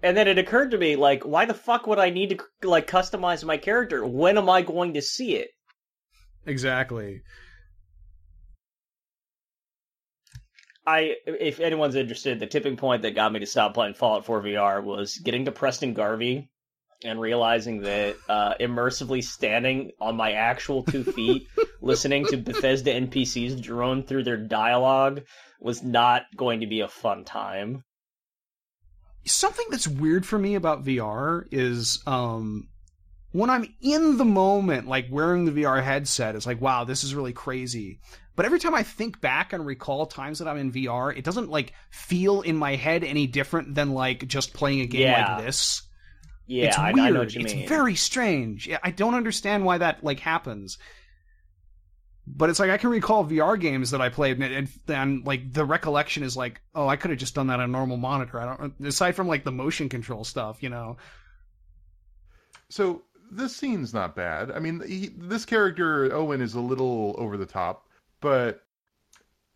And 0.01 0.17
then 0.17 0.27
it 0.27 0.37
occurred 0.37 0.71
to 0.71 0.77
me, 0.77 0.97
like, 0.97 1.23
why 1.23 1.45
the 1.45 1.53
fuck 1.53 1.87
would 1.87 1.97
I 1.97 2.09
need 2.09 2.37
to 2.61 2.67
like 2.67 2.87
customize 2.87 3.45
my 3.45 3.55
character? 3.55 4.05
When 4.05 4.37
am 4.37 4.49
I 4.49 4.61
going 4.61 4.95
to 4.95 5.01
see 5.01 5.35
it? 5.35 5.49
Exactly. 6.45 7.21
I, 10.85 11.15
if 11.25 11.61
anyone's 11.61 11.95
interested, 11.95 12.39
the 12.41 12.47
tipping 12.47 12.75
point 12.75 13.03
that 13.03 13.15
got 13.15 13.31
me 13.31 13.39
to 13.39 13.45
stop 13.45 13.73
playing 13.73 13.93
Fallout 13.93 14.25
4 14.25 14.43
VR 14.43 14.83
was 14.83 15.17
getting 15.17 15.45
to 15.45 15.51
Preston 15.53 15.93
Garvey 15.93 16.49
and 17.05 17.19
realizing 17.19 17.81
that 17.81 18.15
uh, 18.29 18.53
immersively 18.59 19.23
standing 19.23 19.91
on 19.99 20.15
my 20.15 20.33
actual 20.33 20.83
two 20.83 21.03
feet, 21.15 21.47
listening 21.81 22.25
to 22.27 22.37
Bethesda 22.37 22.93
NPCs 22.93 23.61
drone 23.61 24.03
through 24.03 24.23
their 24.23 24.37
dialogue 24.37 25.21
was 25.59 25.83
not 25.83 26.23
going 26.35 26.61
to 26.61 26.67
be 26.67 26.81
a 26.81 26.87
fun 26.87 27.23
time. 27.23 27.83
something 29.25 29.65
that's 29.71 29.87
weird 29.87 30.25
for 30.25 30.37
me 30.37 30.55
about 30.55 30.83
VR 30.83 31.45
is 31.51 32.01
um 32.05 32.67
when 33.31 33.49
I'm 33.49 33.73
in 33.81 34.17
the 34.17 34.25
moment, 34.25 34.87
like 34.87 35.07
wearing 35.09 35.45
the 35.45 35.63
VR 35.63 35.83
headset, 35.83 36.35
it's 36.35 36.45
like, 36.45 36.61
wow, 36.61 36.83
this 36.83 37.03
is 37.03 37.15
really 37.15 37.33
crazy. 37.33 37.99
But 38.35 38.45
every 38.45 38.59
time 38.59 38.75
I 38.75 38.83
think 38.83 39.21
back 39.21 39.53
and 39.53 39.65
recall 39.65 40.05
times 40.05 40.37
that 40.37 40.47
I'm 40.47 40.57
in 40.57 40.71
VR, 40.71 41.17
it 41.17 41.23
doesn't 41.23 41.49
like 41.49 41.73
feel 41.89 42.41
in 42.41 42.55
my 42.55 42.75
head 42.75 43.03
any 43.03 43.25
different 43.25 43.73
than 43.73 43.93
like 43.93 44.27
just 44.27 44.53
playing 44.53 44.81
a 44.81 44.85
game 44.85 45.01
Yeah. 45.01 45.37
like 45.37 45.45
this. 45.45 45.81
Yeah, 46.45 46.65
it's 46.65 46.77
weird. 46.77 46.99
I 46.99 47.09
know 47.09 47.19
what 47.19 47.33
you 47.33 47.41
it's 47.41 47.53
mean. 47.53 47.67
very 47.67 47.95
strange. 47.95 48.67
Yeah, 48.67 48.79
I 48.83 48.91
don't 48.91 49.15
understand 49.15 49.65
why 49.65 49.77
that 49.77 50.03
like 50.03 50.19
happens. 50.19 50.77
But 52.25 52.49
it's 52.49 52.59
like 52.59 52.69
I 52.69 52.77
can 52.77 52.89
recall 52.89 53.25
VR 53.25 53.59
games 53.59 53.91
that 53.91 54.01
I 54.01 54.07
played, 54.07 54.39
and, 54.39 54.53
and, 54.53 54.69
and 54.87 55.25
like 55.25 55.51
the 55.51 55.65
recollection 55.65 56.23
is 56.23 56.37
like, 56.37 56.61
oh, 56.73 56.87
I 56.87 56.95
could 56.95 57.11
have 57.11 57.19
just 57.19 57.35
done 57.35 57.47
that 57.47 57.59
on 57.59 57.65
a 57.65 57.67
normal 57.67 57.97
monitor. 57.97 58.39
I 58.39 58.55
don't, 58.55 58.73
aside 58.85 59.13
from 59.15 59.27
like 59.27 59.43
the 59.43 59.51
motion 59.51 59.89
control 59.89 60.23
stuff, 60.23 60.63
you 60.63 60.69
know. 60.69 60.97
So 62.69 63.03
this 63.29 63.55
scene's 63.55 63.93
not 63.93 64.15
bad. 64.15 64.51
I 64.51 64.59
mean, 64.59 64.81
he, 64.87 65.09
this 65.17 65.43
character 65.43 66.13
Owen 66.13 66.41
is 66.41 66.53
a 66.53 66.61
little 66.61 67.15
over 67.17 67.35
the 67.35 67.45
top, 67.45 67.87
but 68.21 68.61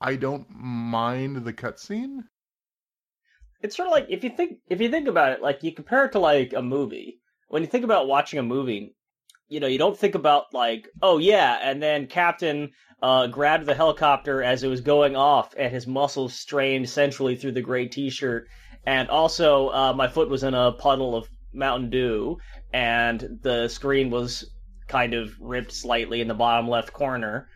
I 0.02 0.15
don't 0.15 0.47
mind 0.50 1.38
the 1.38 1.54
cutscene. 1.54 2.23
It's 3.61 3.75
sort 3.75 3.87
of 3.87 3.91
like 3.91 4.07
if 4.09 4.23
you 4.23 4.29
think 4.29 4.59
if 4.69 4.81
you 4.81 4.89
think 4.89 5.07
about 5.07 5.33
it, 5.33 5.41
like 5.41 5.63
you 5.63 5.71
compare 5.71 6.05
it 6.05 6.11
to 6.13 6.19
like 6.19 6.53
a 6.53 6.61
movie. 6.61 7.19
When 7.49 7.61
you 7.61 7.67
think 7.67 7.85
about 7.85 8.07
watching 8.07 8.39
a 8.39 8.43
movie, 8.43 8.93
you 9.47 9.59
know, 9.59 9.67
you 9.67 9.77
don't 9.77 9.97
think 9.97 10.15
about 10.15 10.53
like, 10.53 10.89
oh 11.01 11.17
yeah, 11.17 11.60
and 11.62 11.81
then 11.81 12.08
Captain 12.08 12.71
uh, 13.01 13.27
grabbed 13.27 13.65
the 13.65 13.73
helicopter 13.73 14.43
as 14.43 14.63
it 14.63 14.67
was 14.67 14.81
going 14.81 15.15
off, 15.15 15.53
and 15.58 15.71
his 15.71 15.87
muscles 15.87 16.33
strained 16.33 16.89
centrally 16.89 17.35
through 17.35 17.53
the 17.53 17.62
gray 17.62 17.87
T-shirt, 17.87 18.47
and 18.85 19.10
also 19.10 19.69
uh, 19.69 19.93
my 19.93 20.08
foot 20.08 20.29
was 20.29 20.43
in 20.43 20.53
a 20.53 20.73
puddle 20.73 21.15
of 21.15 21.27
Mountain 21.53 21.89
Dew, 21.89 22.37
and 22.73 23.39
the 23.41 23.67
screen 23.69 24.10
was 24.10 24.49
kind 24.87 25.13
of 25.13 25.33
ripped 25.39 25.71
slightly 25.71 26.21
in 26.21 26.27
the 26.27 26.33
bottom 26.33 26.69
left 26.69 26.93
corner. 26.93 27.49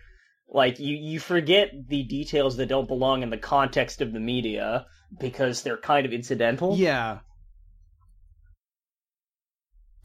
Like 0.48 0.80
you, 0.80 0.96
you 0.96 1.20
forget 1.20 1.72
the 1.88 2.04
details 2.04 2.58
that 2.58 2.68
don't 2.68 2.88
belong 2.88 3.24
in 3.24 3.30
the 3.30 3.38
context 3.38 4.02
of 4.02 4.12
the 4.12 4.20
media 4.20 4.86
because 5.20 5.62
they're 5.64 5.78
kind 5.78 6.06
of 6.06 6.14
incidental. 6.14 6.76
Yeah. 6.76 7.20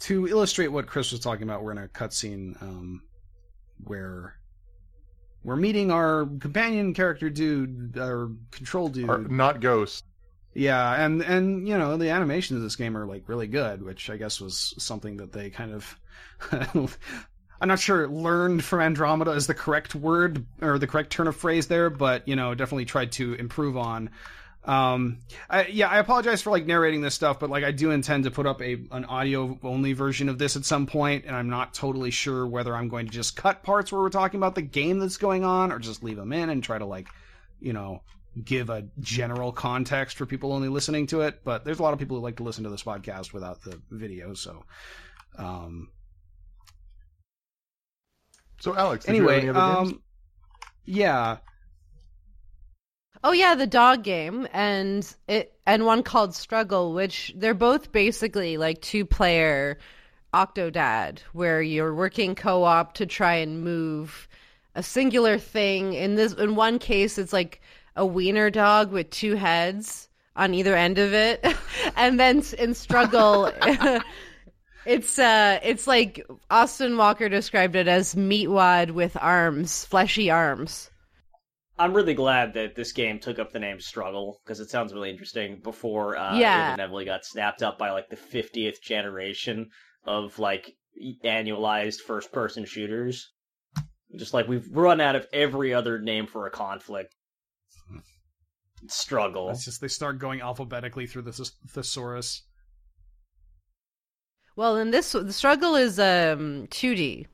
To 0.00 0.26
illustrate 0.26 0.68
what 0.68 0.86
Chris 0.86 1.12
was 1.12 1.20
talking 1.20 1.44
about, 1.44 1.62
we're 1.62 1.72
in 1.72 1.78
a 1.78 1.88
cutscene 1.88 2.60
um, 2.62 3.02
where 3.84 4.36
we're 5.42 5.56
meeting 5.56 5.90
our 5.90 6.26
companion 6.40 6.92
character 6.92 7.30
dude, 7.30 7.96
our 7.98 8.30
control 8.50 8.88
dude. 8.88 9.08
Or 9.08 9.18
not 9.18 9.60
Ghost. 9.60 10.04
Yeah, 10.56 11.04
and 11.04 11.22
and 11.22 11.68
you 11.68 11.76
know 11.76 11.96
the 11.96 12.10
animations 12.10 12.56
of 12.56 12.62
this 12.62 12.76
game 12.76 12.96
are 12.96 13.06
like 13.06 13.28
really 13.28 13.46
good, 13.46 13.82
which 13.82 14.08
I 14.08 14.16
guess 14.16 14.40
was 14.40 14.74
something 14.78 15.18
that 15.18 15.32
they 15.32 15.50
kind 15.50 15.72
of. 15.72 16.00
I'm 17.60 17.68
not 17.68 17.78
sure 17.78 18.08
learned 18.08 18.64
from 18.64 18.80
Andromeda 18.80 19.30
is 19.32 19.46
the 19.46 19.54
correct 19.54 19.94
word 19.94 20.44
or 20.60 20.78
the 20.78 20.86
correct 20.86 21.10
turn 21.10 21.26
of 21.26 21.36
phrase 21.36 21.68
there, 21.68 21.90
but 21.90 22.26
you 22.26 22.36
know 22.36 22.54
definitely 22.54 22.86
tried 22.86 23.12
to 23.12 23.34
improve 23.34 23.76
on. 23.76 24.10
Um, 24.66 25.18
I, 25.48 25.66
yeah, 25.66 25.88
I 25.88 25.98
apologize 25.98 26.42
for 26.42 26.50
like 26.50 26.66
narrating 26.66 27.00
this 27.00 27.14
stuff, 27.14 27.38
but 27.38 27.50
like 27.50 27.64
I 27.64 27.70
do 27.70 27.92
intend 27.92 28.24
to 28.24 28.30
put 28.30 28.46
up 28.46 28.60
a 28.60 28.74
an 28.90 29.04
audio 29.04 29.58
only 29.62 29.92
version 29.92 30.28
of 30.28 30.38
this 30.38 30.56
at 30.56 30.64
some 30.64 30.86
point, 30.86 31.24
and 31.24 31.36
I'm 31.36 31.48
not 31.48 31.72
totally 31.72 32.10
sure 32.10 32.46
whether 32.46 32.74
I'm 32.74 32.88
going 32.88 33.06
to 33.06 33.12
just 33.12 33.36
cut 33.36 33.62
parts 33.62 33.92
where 33.92 34.00
we're 34.00 34.10
talking 34.10 34.38
about 34.38 34.54
the 34.56 34.62
game 34.62 34.98
that's 34.98 35.16
going 35.16 35.44
on, 35.44 35.70
or 35.72 35.78
just 35.78 36.02
leave 36.02 36.16
them 36.16 36.32
in 36.32 36.50
and 36.50 36.64
try 36.64 36.78
to 36.78 36.84
like, 36.84 37.06
you 37.60 37.72
know, 37.72 38.02
give 38.44 38.68
a 38.68 38.84
general 39.00 39.52
context 39.52 40.16
for 40.16 40.26
people 40.26 40.52
only 40.52 40.68
listening 40.68 41.06
to 41.06 41.20
it. 41.20 41.42
But 41.44 41.64
there's 41.64 41.78
a 41.78 41.82
lot 41.82 41.92
of 41.92 42.00
people 42.00 42.16
who 42.16 42.22
like 42.22 42.36
to 42.36 42.42
listen 42.42 42.64
to 42.64 42.70
this 42.70 42.82
podcast 42.82 43.32
without 43.32 43.62
the 43.62 43.80
video, 43.90 44.34
so. 44.34 44.64
Um, 45.38 45.90
So 48.58 48.74
Alex, 48.74 49.04
did 49.04 49.16
you 49.16 49.22
have 49.22 49.30
anyway, 49.30 49.40
any 49.40 49.50
other 49.50 49.60
games? 49.60 49.92
um, 49.92 50.02
yeah, 50.86 51.36
Oh 53.26 53.32
yeah, 53.32 53.56
the 53.56 53.66
dog 53.66 54.04
game 54.04 54.46
and 54.52 55.04
it 55.26 55.52
and 55.66 55.84
one 55.84 56.04
called 56.04 56.32
Struggle, 56.32 56.94
which 56.94 57.34
they're 57.34 57.54
both 57.54 57.90
basically 57.90 58.56
like 58.56 58.80
two 58.80 59.04
player 59.04 59.78
Octodad, 60.32 61.18
where 61.32 61.60
you're 61.60 61.92
working 61.92 62.36
co 62.36 62.62
op 62.62 62.94
to 62.94 63.04
try 63.04 63.34
and 63.34 63.64
move 63.64 64.28
a 64.76 64.82
singular 64.84 65.38
thing. 65.38 65.92
In 65.94 66.14
this 66.14 66.34
in 66.34 66.54
one 66.54 66.78
case 66.78 67.18
it's 67.18 67.32
like 67.32 67.60
a 67.96 68.06
wiener 68.06 68.48
dog 68.48 68.92
with 68.92 69.10
two 69.10 69.34
heads 69.34 70.08
on 70.36 70.54
either 70.54 70.76
end 70.76 70.98
of 70.98 71.12
it. 71.12 71.44
and 71.96 72.20
then 72.20 72.44
in 72.56 72.74
Struggle 72.74 73.50
It's 74.86 75.18
uh 75.18 75.58
it's 75.64 75.88
like 75.88 76.24
Austin 76.48 76.96
Walker 76.96 77.28
described 77.28 77.74
it 77.74 77.88
as 77.88 78.14
meatwad 78.14 78.92
with 78.92 79.16
arms, 79.20 79.84
fleshy 79.84 80.30
arms. 80.30 80.92
I'm 81.78 81.92
really 81.92 82.14
glad 82.14 82.54
that 82.54 82.74
this 82.74 82.92
game 82.92 83.18
took 83.18 83.38
up 83.38 83.52
the 83.52 83.58
name 83.58 83.80
Struggle 83.80 84.40
because 84.44 84.60
it 84.60 84.70
sounds 84.70 84.94
really 84.94 85.10
interesting. 85.10 85.60
Before 85.62 86.16
uh, 86.16 86.36
Yeah. 86.38 86.70
it 86.70 86.74
inevitably 86.74 87.04
got 87.04 87.24
snapped 87.26 87.62
up 87.62 87.78
by 87.78 87.90
like 87.90 88.08
the 88.08 88.16
50th 88.16 88.80
generation 88.80 89.68
of 90.04 90.38
like 90.38 90.72
annualized 91.24 92.00
first-person 92.00 92.64
shooters. 92.64 93.30
Just 94.18 94.32
like 94.32 94.48
we've 94.48 94.66
run 94.70 95.00
out 95.02 95.16
of 95.16 95.26
every 95.32 95.74
other 95.74 95.98
name 96.00 96.26
for 96.26 96.46
a 96.46 96.50
conflict. 96.50 97.14
Struggle. 98.88 99.50
it's 99.50 99.64
just 99.64 99.80
they 99.80 99.88
start 99.88 100.18
going 100.18 100.40
alphabetically 100.40 101.06
through 101.06 101.22
the 101.22 101.50
thesaurus. 101.68 102.42
Well, 104.54 104.76
in 104.76 104.90
this, 104.90 105.12
the 105.12 105.32
struggle 105.32 105.74
is 105.74 105.98
um 105.98 106.66
2D. 106.70 107.26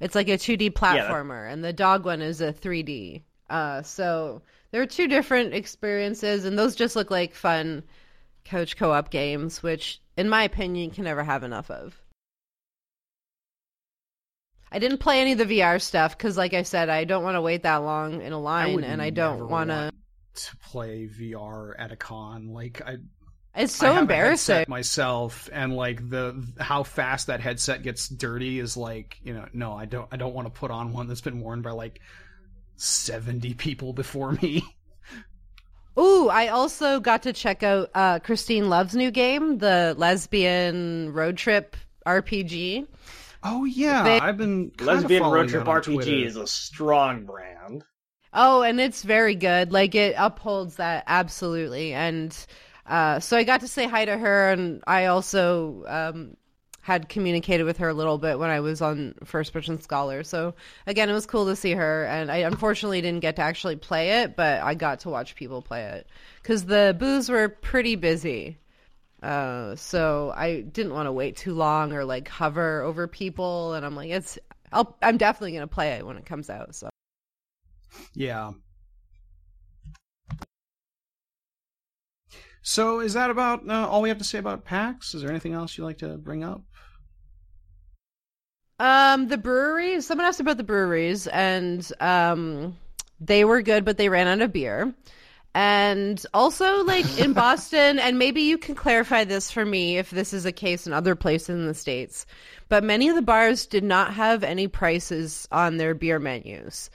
It's 0.00 0.14
like 0.14 0.28
a 0.28 0.38
2D 0.38 0.72
that- 0.72 0.74
platformer, 0.74 1.52
and 1.52 1.62
the 1.62 1.72
dog 1.72 2.04
one 2.04 2.22
is 2.22 2.40
a 2.40 2.52
3D. 2.52 3.22
Uh, 3.50 3.82
so 3.82 4.40
there 4.70 4.80
are 4.80 4.86
two 4.86 5.08
different 5.08 5.52
experiences, 5.52 6.44
and 6.44 6.58
those 6.58 6.76
just 6.76 6.96
look 6.96 7.10
like 7.10 7.34
fun 7.34 7.82
coach 8.44 8.76
co-op 8.76 9.10
games, 9.10 9.62
which, 9.62 10.00
in 10.16 10.28
my 10.28 10.44
opinion, 10.44 10.90
can 10.90 11.04
never 11.04 11.22
have 11.24 11.42
enough 11.42 11.70
of. 11.70 12.00
I 14.72 14.78
didn't 14.78 14.98
play 14.98 15.20
any 15.20 15.32
of 15.32 15.38
the 15.38 15.44
VR 15.46 15.82
stuff 15.82 16.16
because, 16.16 16.36
like 16.36 16.54
I 16.54 16.62
said, 16.62 16.88
I 16.88 17.04
don't 17.04 17.24
want 17.24 17.34
to 17.34 17.42
wait 17.42 17.64
that 17.64 17.76
long 17.76 18.22
in 18.22 18.32
a 18.32 18.40
line, 18.40 18.76
would 18.76 18.84
and 18.84 19.02
I 19.02 19.10
don't 19.10 19.48
want 19.48 19.70
to. 19.70 19.74
want 19.74 19.94
to 20.34 20.56
play 20.58 21.08
VR 21.08 21.74
at 21.76 21.90
a 21.90 21.96
con. 21.96 22.52
Like 22.52 22.80
I, 22.86 22.98
It's 23.56 23.82
I 23.82 23.86
so 23.86 23.98
embarrassing. 23.98 24.66
myself, 24.68 25.48
and 25.52 25.74
like 25.74 26.08
the 26.08 26.46
how 26.60 26.84
fast 26.84 27.26
that 27.26 27.40
headset 27.40 27.82
gets 27.82 28.08
dirty 28.08 28.60
is 28.60 28.76
like 28.76 29.18
you 29.24 29.34
know 29.34 29.46
no, 29.52 29.72
I 29.72 29.86
don't 29.86 30.06
I 30.12 30.16
don't 30.16 30.34
want 30.34 30.46
to 30.46 30.52
put 30.56 30.70
on 30.70 30.92
one 30.92 31.08
that's 31.08 31.20
been 31.20 31.40
worn 31.40 31.62
by 31.62 31.72
like 31.72 32.00
seventy 32.80 33.54
people 33.54 33.92
before 33.92 34.32
me. 34.32 34.62
Ooh, 35.98 36.28
I 36.28 36.48
also 36.48 37.00
got 37.00 37.22
to 37.24 37.32
check 37.32 37.62
out 37.62 37.90
uh, 37.94 38.20
Christine 38.20 38.68
Love's 38.68 38.94
new 38.94 39.10
game, 39.10 39.58
the 39.58 39.94
lesbian 39.98 41.12
road 41.12 41.36
trip 41.36 41.76
RPG. 42.06 42.86
Oh 43.42 43.64
yeah, 43.64 44.02
They- 44.04 44.20
I've 44.20 44.36
been 44.36 44.70
Lesbian 44.80 45.22
Road 45.24 45.48
Trip 45.48 45.64
RPG 45.64 45.82
Twitter. 45.94 46.10
is 46.12 46.36
a 46.36 46.46
strong 46.46 47.24
brand. 47.24 47.84
Oh, 48.32 48.62
and 48.62 48.80
it's 48.80 49.02
very 49.02 49.34
good. 49.34 49.72
Like 49.72 49.94
it 49.94 50.14
upholds 50.16 50.76
that 50.76 51.04
absolutely. 51.06 51.92
And 51.94 52.36
uh, 52.86 53.18
so 53.20 53.36
I 53.36 53.44
got 53.44 53.60
to 53.60 53.68
say 53.68 53.86
hi 53.88 54.04
to 54.04 54.16
her, 54.16 54.50
and 54.52 54.82
I 54.86 55.06
also 55.06 55.84
um, 55.88 56.36
had 56.80 57.08
communicated 57.08 57.64
with 57.64 57.76
her 57.78 57.88
a 57.88 57.94
little 57.94 58.18
bit 58.18 58.38
when 58.38 58.50
I 58.50 58.60
was 58.60 58.80
on 58.80 59.14
First 59.24 59.52
Person 59.52 59.80
Scholar. 59.80 60.24
So 60.24 60.54
again, 60.86 61.10
it 61.10 61.12
was 61.12 61.26
cool 61.26 61.46
to 61.46 61.56
see 61.56 61.72
her. 61.72 62.04
And 62.06 62.30
I 62.30 62.38
unfortunately 62.38 63.00
didn't 63.00 63.20
get 63.20 63.36
to 63.36 63.42
actually 63.42 63.76
play 63.76 64.22
it, 64.22 64.36
but 64.36 64.62
I 64.62 64.74
got 64.74 65.00
to 65.00 65.10
watch 65.10 65.36
people 65.36 65.62
play 65.62 65.84
it 65.84 66.06
because 66.42 66.64
the 66.64 66.96
booths 66.98 67.28
were 67.28 67.48
pretty 67.48 67.96
busy. 67.96 68.58
Uh, 69.22 69.76
so 69.76 70.32
I 70.34 70.62
didn't 70.62 70.94
want 70.94 71.06
to 71.06 71.12
wait 71.12 71.36
too 71.36 71.54
long 71.54 71.92
or 71.92 72.04
like 72.04 72.28
hover 72.28 72.80
over 72.82 73.06
people, 73.06 73.74
and 73.74 73.84
I'm 73.84 73.94
like, 73.94 74.10
it's. 74.10 74.38
I'll, 74.72 74.96
I'm 75.02 75.16
definitely 75.16 75.52
gonna 75.52 75.66
play 75.66 75.90
it 75.90 76.06
when 76.06 76.16
it 76.16 76.24
comes 76.24 76.48
out. 76.48 76.74
So. 76.74 76.88
Yeah. 78.14 78.52
So 82.62 83.00
is 83.00 83.14
that 83.14 83.30
about 83.30 83.68
uh, 83.68 83.88
all 83.88 84.02
we 84.02 84.08
have 84.10 84.18
to 84.18 84.24
say 84.24 84.38
about 84.38 84.64
PAX? 84.64 85.14
Is 85.14 85.22
there 85.22 85.30
anything 85.30 85.54
else 85.54 85.76
you'd 85.76 85.84
like 85.84 85.98
to 85.98 86.16
bring 86.18 86.44
up? 86.44 86.62
Um, 88.80 89.28
the 89.28 89.36
breweries. 89.36 90.06
Someone 90.06 90.26
asked 90.26 90.40
about 90.40 90.56
the 90.56 90.64
breweries, 90.64 91.26
and 91.26 91.86
um, 92.00 92.78
they 93.20 93.44
were 93.44 93.60
good, 93.60 93.84
but 93.84 93.98
they 93.98 94.08
ran 94.08 94.26
out 94.26 94.40
of 94.40 94.54
beer. 94.54 94.94
And 95.54 96.24
also, 96.32 96.82
like 96.84 97.18
in 97.18 97.32
Boston, 97.34 97.98
and 97.98 98.18
maybe 98.18 98.40
you 98.40 98.56
can 98.56 98.74
clarify 98.74 99.24
this 99.24 99.50
for 99.50 99.66
me 99.66 99.98
if 99.98 100.08
this 100.08 100.32
is 100.32 100.46
a 100.46 100.52
case 100.52 100.86
in 100.86 100.94
other 100.94 101.14
places 101.14 101.50
in 101.50 101.66
the 101.66 101.74
states. 101.74 102.24
But 102.70 102.82
many 102.82 103.10
of 103.10 103.16
the 103.16 103.22
bars 103.22 103.66
did 103.66 103.84
not 103.84 104.14
have 104.14 104.42
any 104.42 104.66
prices 104.66 105.46
on 105.52 105.76
their 105.76 105.92
beer 105.92 106.18
menus 106.18 106.88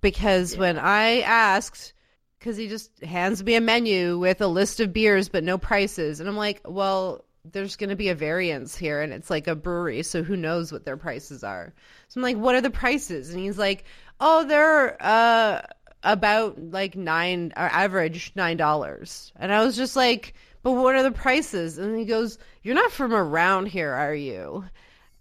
because 0.00 0.56
when 0.56 0.78
I 0.78 1.22
asked, 1.22 1.92
because 2.38 2.56
he 2.56 2.68
just 2.68 3.02
hands 3.02 3.42
me 3.42 3.56
a 3.56 3.60
menu 3.60 4.16
with 4.16 4.40
a 4.40 4.46
list 4.46 4.78
of 4.78 4.92
beers 4.92 5.28
but 5.28 5.42
no 5.42 5.58
prices, 5.58 6.20
and 6.20 6.28
I'm 6.28 6.36
like, 6.36 6.60
well, 6.64 7.24
there's 7.52 7.76
going 7.76 7.90
to 7.90 7.96
be 7.96 8.08
a 8.08 8.14
variance 8.14 8.76
here, 8.76 9.00
and 9.02 9.12
it's 9.12 9.30
like 9.30 9.46
a 9.46 9.54
brewery, 9.54 10.02
so 10.02 10.22
who 10.22 10.36
knows 10.36 10.72
what 10.72 10.84
their 10.84 10.96
prices 10.96 11.42
are? 11.44 11.72
So 12.08 12.18
I'm 12.18 12.22
like, 12.22 12.36
what 12.36 12.54
are 12.54 12.60
the 12.60 12.70
prices? 12.70 13.30
And 13.30 13.40
he's 13.40 13.58
like, 13.58 13.84
oh, 14.20 14.44
they're 14.44 14.96
uh 15.00 15.62
about 16.02 16.58
like 16.70 16.94
nine, 16.96 17.52
or 17.56 17.64
average 17.64 18.32
nine 18.36 18.56
dollars, 18.56 19.32
and 19.36 19.52
I 19.52 19.64
was 19.64 19.76
just 19.76 19.96
like, 19.96 20.34
but 20.62 20.72
what 20.72 20.94
are 20.94 21.02
the 21.02 21.12
prices? 21.12 21.78
And 21.78 21.98
he 21.98 22.04
goes, 22.04 22.38
you're 22.62 22.74
not 22.74 22.92
from 22.92 23.12
around 23.14 23.66
here, 23.66 23.92
are 23.92 24.14
you? 24.14 24.64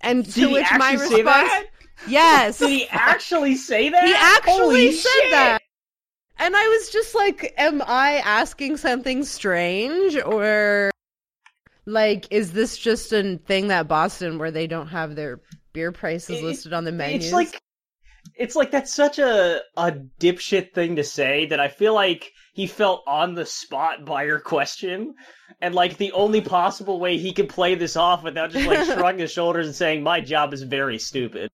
And 0.02 0.26
to 0.26 0.32
Did 0.32 0.48
he 0.48 0.54
which 0.54 0.68
my 0.78 0.94
response, 0.94 1.24
that? 1.24 1.66
yes, 2.08 2.60
Did 2.60 2.70
he 2.70 2.88
actually 2.90 3.56
say 3.56 3.90
that? 3.90 4.06
he 4.06 4.14
actually 4.14 4.54
Holy 4.54 4.92
said 4.92 5.10
shit! 5.10 5.32
that. 5.32 5.62
And 6.38 6.56
I 6.56 6.68
was 6.68 6.90
just 6.90 7.16
like, 7.16 7.54
am 7.58 7.82
I 7.88 8.18
asking 8.18 8.78
something 8.78 9.24
strange 9.24 10.18
or 10.18 10.92
like 11.86 12.28
is 12.32 12.52
this 12.52 12.78
just 12.78 13.12
a 13.14 13.38
thing 13.46 13.68
that 13.68 13.88
Boston 13.88 14.38
where 14.38 14.52
they 14.52 14.68
don't 14.68 14.88
have 14.88 15.16
their 15.16 15.42
beer 15.74 15.92
prices 15.92 16.42
listed 16.42 16.74
on 16.74 16.84
the 16.84 16.92
menu? 16.92 17.18
It's 17.18 17.32
like 17.32 17.60
it's 18.36 18.56
like 18.56 18.72
that's 18.72 18.94
such 18.94 19.20
a 19.20 19.62
a 19.78 19.92
dipshit 20.20 20.74
thing 20.74 20.96
to 20.96 21.04
say 21.04 21.46
that 21.48 21.60
I 21.60 21.68
feel 21.68 21.94
like 21.94 22.32
he 22.54 22.68
felt 22.68 23.04
on 23.08 23.36
the 23.36 23.46
spot 23.46 24.06
by 24.06 24.24
your 24.24 24.40
question, 24.40 25.14
and 25.62 25.76
like 25.76 25.98
the 25.98 26.12
only 26.14 26.42
possible 26.42 27.00
way 27.00 27.18
he 27.18 27.34
could 27.34 27.50
play 27.50 27.76
this 27.76 27.96
off 27.96 28.24
without 28.24 28.52
just 28.52 28.68
like 28.68 28.86
shrugging 28.98 29.20
his 29.20 29.32
shoulders 29.32 29.68
and 29.68 29.76
saying 29.76 30.04
my 30.04 30.22
job 30.22 30.54
is 30.54 30.64
very 30.64 30.98
stupid 30.98 31.50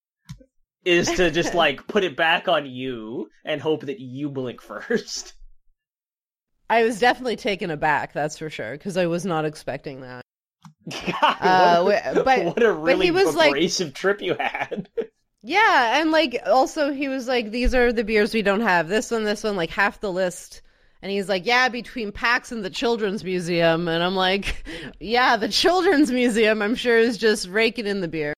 is 0.85 1.11
to 1.11 1.29
just 1.31 1.53
like 1.53 1.87
put 1.87 2.03
it 2.03 2.15
back 2.15 2.47
on 2.47 2.65
you 2.65 3.29
and 3.45 3.61
hope 3.61 3.85
that 3.85 3.99
you 3.99 4.29
blink 4.29 4.61
first. 4.61 5.33
I 6.71 6.83
was 6.83 6.99
definitely 6.99 7.35
taken 7.35 7.69
aback, 7.69 8.13
that's 8.13 8.37
for 8.37 8.49
sure, 8.49 8.71
because 8.71 8.95
I 8.97 9.05
was 9.07 9.25
not 9.25 9.45
expecting 9.45 10.01
that. 10.01 10.21
God, 10.89 11.37
Uh, 11.41 11.83
what, 11.83 12.03
wi- 12.03 12.13
but- 12.23 12.45
what 12.45 12.63
a 12.63 12.73
but 12.73 12.81
really 12.81 13.05
he 13.07 13.11
was, 13.11 13.35
like- 13.35 13.49
abrasive 13.51 13.93
trip 13.93 14.21
you 14.21 14.35
had. 14.39 14.89
Yeah, 15.43 15.99
and 15.99 16.11
like 16.11 16.39
also 16.45 16.93
he 16.93 17.07
was 17.07 17.27
like, 17.27 17.49
these 17.49 17.73
are 17.73 17.91
the 17.91 18.03
beers 18.03 18.31
we 18.31 18.43
don't 18.43 18.61
have. 18.61 18.87
This 18.87 19.09
one, 19.09 19.23
this 19.23 19.43
one, 19.43 19.55
like 19.55 19.71
half 19.71 19.99
the 19.99 20.11
list. 20.11 20.61
And 21.01 21.11
he's 21.11 21.27
like, 21.27 21.47
yeah, 21.47 21.67
between 21.67 22.11
PAX 22.11 22.51
and 22.51 22.63
the 22.63 22.69
Children's 22.69 23.23
Museum. 23.23 23.87
And 23.87 24.03
I'm 24.03 24.15
like, 24.15 24.63
yeah, 24.99 25.37
the 25.37 25.49
Children's 25.49 26.11
Museum, 26.11 26.61
I'm 26.61 26.75
sure, 26.75 26.95
is 26.95 27.17
just 27.17 27.47
raking 27.47 27.87
in 27.87 28.01
the 28.01 28.07
beer. 28.07 28.35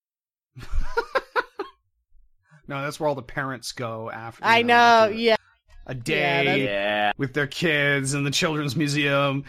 No, 2.69 2.81
that's 2.81 2.97
where 3.01 3.09
all 3.09 3.15
the 3.15 3.21
parents 3.21 3.73
go 3.73 4.09
after. 4.09 4.45
I 4.45 4.59
you 4.59 4.63
know, 4.63 4.73
after- 4.75 5.13
yeah. 5.15 5.35
A 5.85 5.93
Yeah, 5.95 6.01
day 6.03 6.45
that's- 6.45 6.59
Yeah. 6.59 7.11
with 7.17 7.33
their 7.33 7.47
kids 7.47 8.13
in 8.13 8.23
the 8.23 8.31
children's 8.31 8.75
museum. 8.75 9.43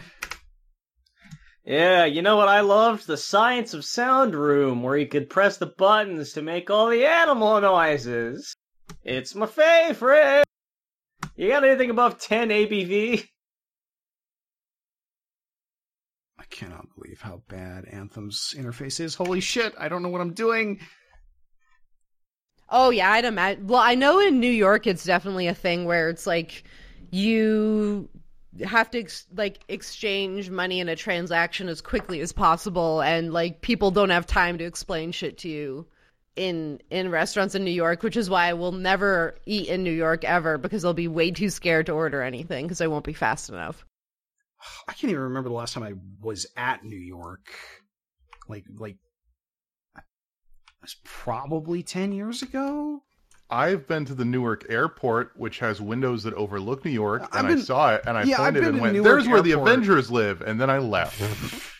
Yeah, 1.63 2.05
you 2.05 2.21
know 2.21 2.35
what 2.35 2.47
I 2.47 2.59
loved? 2.59 3.07
The 3.07 3.17
Science 3.17 3.73
of 3.73 3.83
Sound 3.83 4.35
room, 4.35 4.83
where 4.83 4.97
you 4.97 5.07
could 5.07 5.29
press 5.29 5.57
the 5.57 5.65
buttons 5.65 6.33
to 6.33 6.41
make 6.43 6.69
all 6.69 6.89
the 6.89 7.05
animal 7.05 7.59
noises. 7.59 8.55
It's 9.03 9.33
my 9.33 9.47
favorite! 9.47 10.43
You 11.35 11.47
got 11.49 11.63
anything 11.63 11.89
above 11.89 12.19
10 12.19 12.49
ABV? 12.49 13.27
I 16.37 16.43
cannot 16.49 16.87
believe 16.95 17.21
how 17.21 17.41
bad 17.47 17.85
Anthem's 17.85 18.53
interface 18.55 18.99
is. 18.99 19.15
Holy 19.15 19.41
shit! 19.41 19.73
I 19.79 19.87
don't 19.89 20.03
know 20.03 20.09
what 20.09 20.21
I'm 20.21 20.33
doing. 20.33 20.79
Oh 22.69 22.89
yeah, 22.89 23.11
I'd 23.11 23.25
imagine. 23.25 23.67
Well, 23.67 23.81
I 23.81 23.95
know 23.95 24.19
in 24.19 24.39
New 24.39 24.51
York 24.51 24.87
it's 24.87 25.03
definitely 25.03 25.47
a 25.47 25.53
thing 25.53 25.85
where 25.85 26.09
it's 26.09 26.25
like 26.25 26.63
you 27.11 28.09
have 28.63 28.89
to 28.91 28.99
ex- 28.99 29.27
like 29.35 29.59
exchange 29.67 30.49
money 30.49 30.79
in 30.79 30.89
a 30.89 30.95
transaction 30.95 31.69
as 31.69 31.81
quickly 31.81 32.21
as 32.21 32.31
possible, 32.31 33.01
and 33.01 33.33
like 33.33 33.61
people 33.61 33.91
don't 33.91 34.09
have 34.09 34.25
time 34.25 34.57
to 34.57 34.63
explain 34.63 35.11
shit 35.11 35.37
to 35.39 35.49
you 35.49 35.85
in 36.35 36.81
in 36.89 37.09
restaurants 37.09 37.55
in 37.55 37.63
New 37.63 37.71
York, 37.71 38.03
which 38.03 38.17
is 38.17 38.29
why 38.29 38.47
I 38.47 38.53
will 38.53 38.71
never 38.71 39.35
eat 39.45 39.67
in 39.67 39.83
New 39.83 39.91
York 39.91 40.23
ever 40.23 40.57
because 40.57 40.83
I'll 40.85 40.93
be 40.93 41.07
way 41.07 41.31
too 41.31 41.49
scared 41.49 41.85
to 41.87 41.93
order 41.93 42.21
anything 42.21 42.65
because 42.65 42.81
I 42.81 42.87
won't 42.87 43.05
be 43.05 43.13
fast 43.13 43.49
enough. 43.49 43.85
I 44.87 44.93
can't 44.93 45.11
even 45.11 45.23
remember 45.23 45.49
the 45.49 45.55
last 45.55 45.73
time 45.73 45.83
I 45.83 45.93
was 46.21 46.47
at 46.57 46.83
New 46.83 46.97
York. 46.97 47.53
Like, 48.47 48.65
like, 48.77 48.97
was 50.85 50.95
probably 51.03 51.81
ten 51.81 52.11
years 52.11 52.41
ago. 52.43 53.01
I've 53.49 53.87
been 53.87 54.05
to 54.05 54.13
the 54.15 54.25
Newark 54.25 54.65
airport, 54.69 55.31
which 55.35 55.59
has 55.59 55.79
windows 55.81 56.23
that 56.23 56.33
overlook 56.35 56.83
New 56.85 56.91
York, 56.91 57.23
I've 57.31 57.39
and 57.39 57.47
been- 57.47 57.57
I 57.59 57.61
saw 57.61 57.95
it, 57.95 58.01
and 58.05 58.17
I 58.17 58.23
yeah, 58.23 58.37
pointed 58.37 58.61
been 58.61 58.69
and 58.69 58.81
went, 58.81 58.93
Newark 58.93 59.05
"There's 59.05 59.27
where 59.27 59.41
the 59.41 59.51
Avengers 59.53 60.11
live," 60.11 60.41
and 60.41 60.59
then 60.61 60.69
I 60.69 60.77
left. 60.79 61.19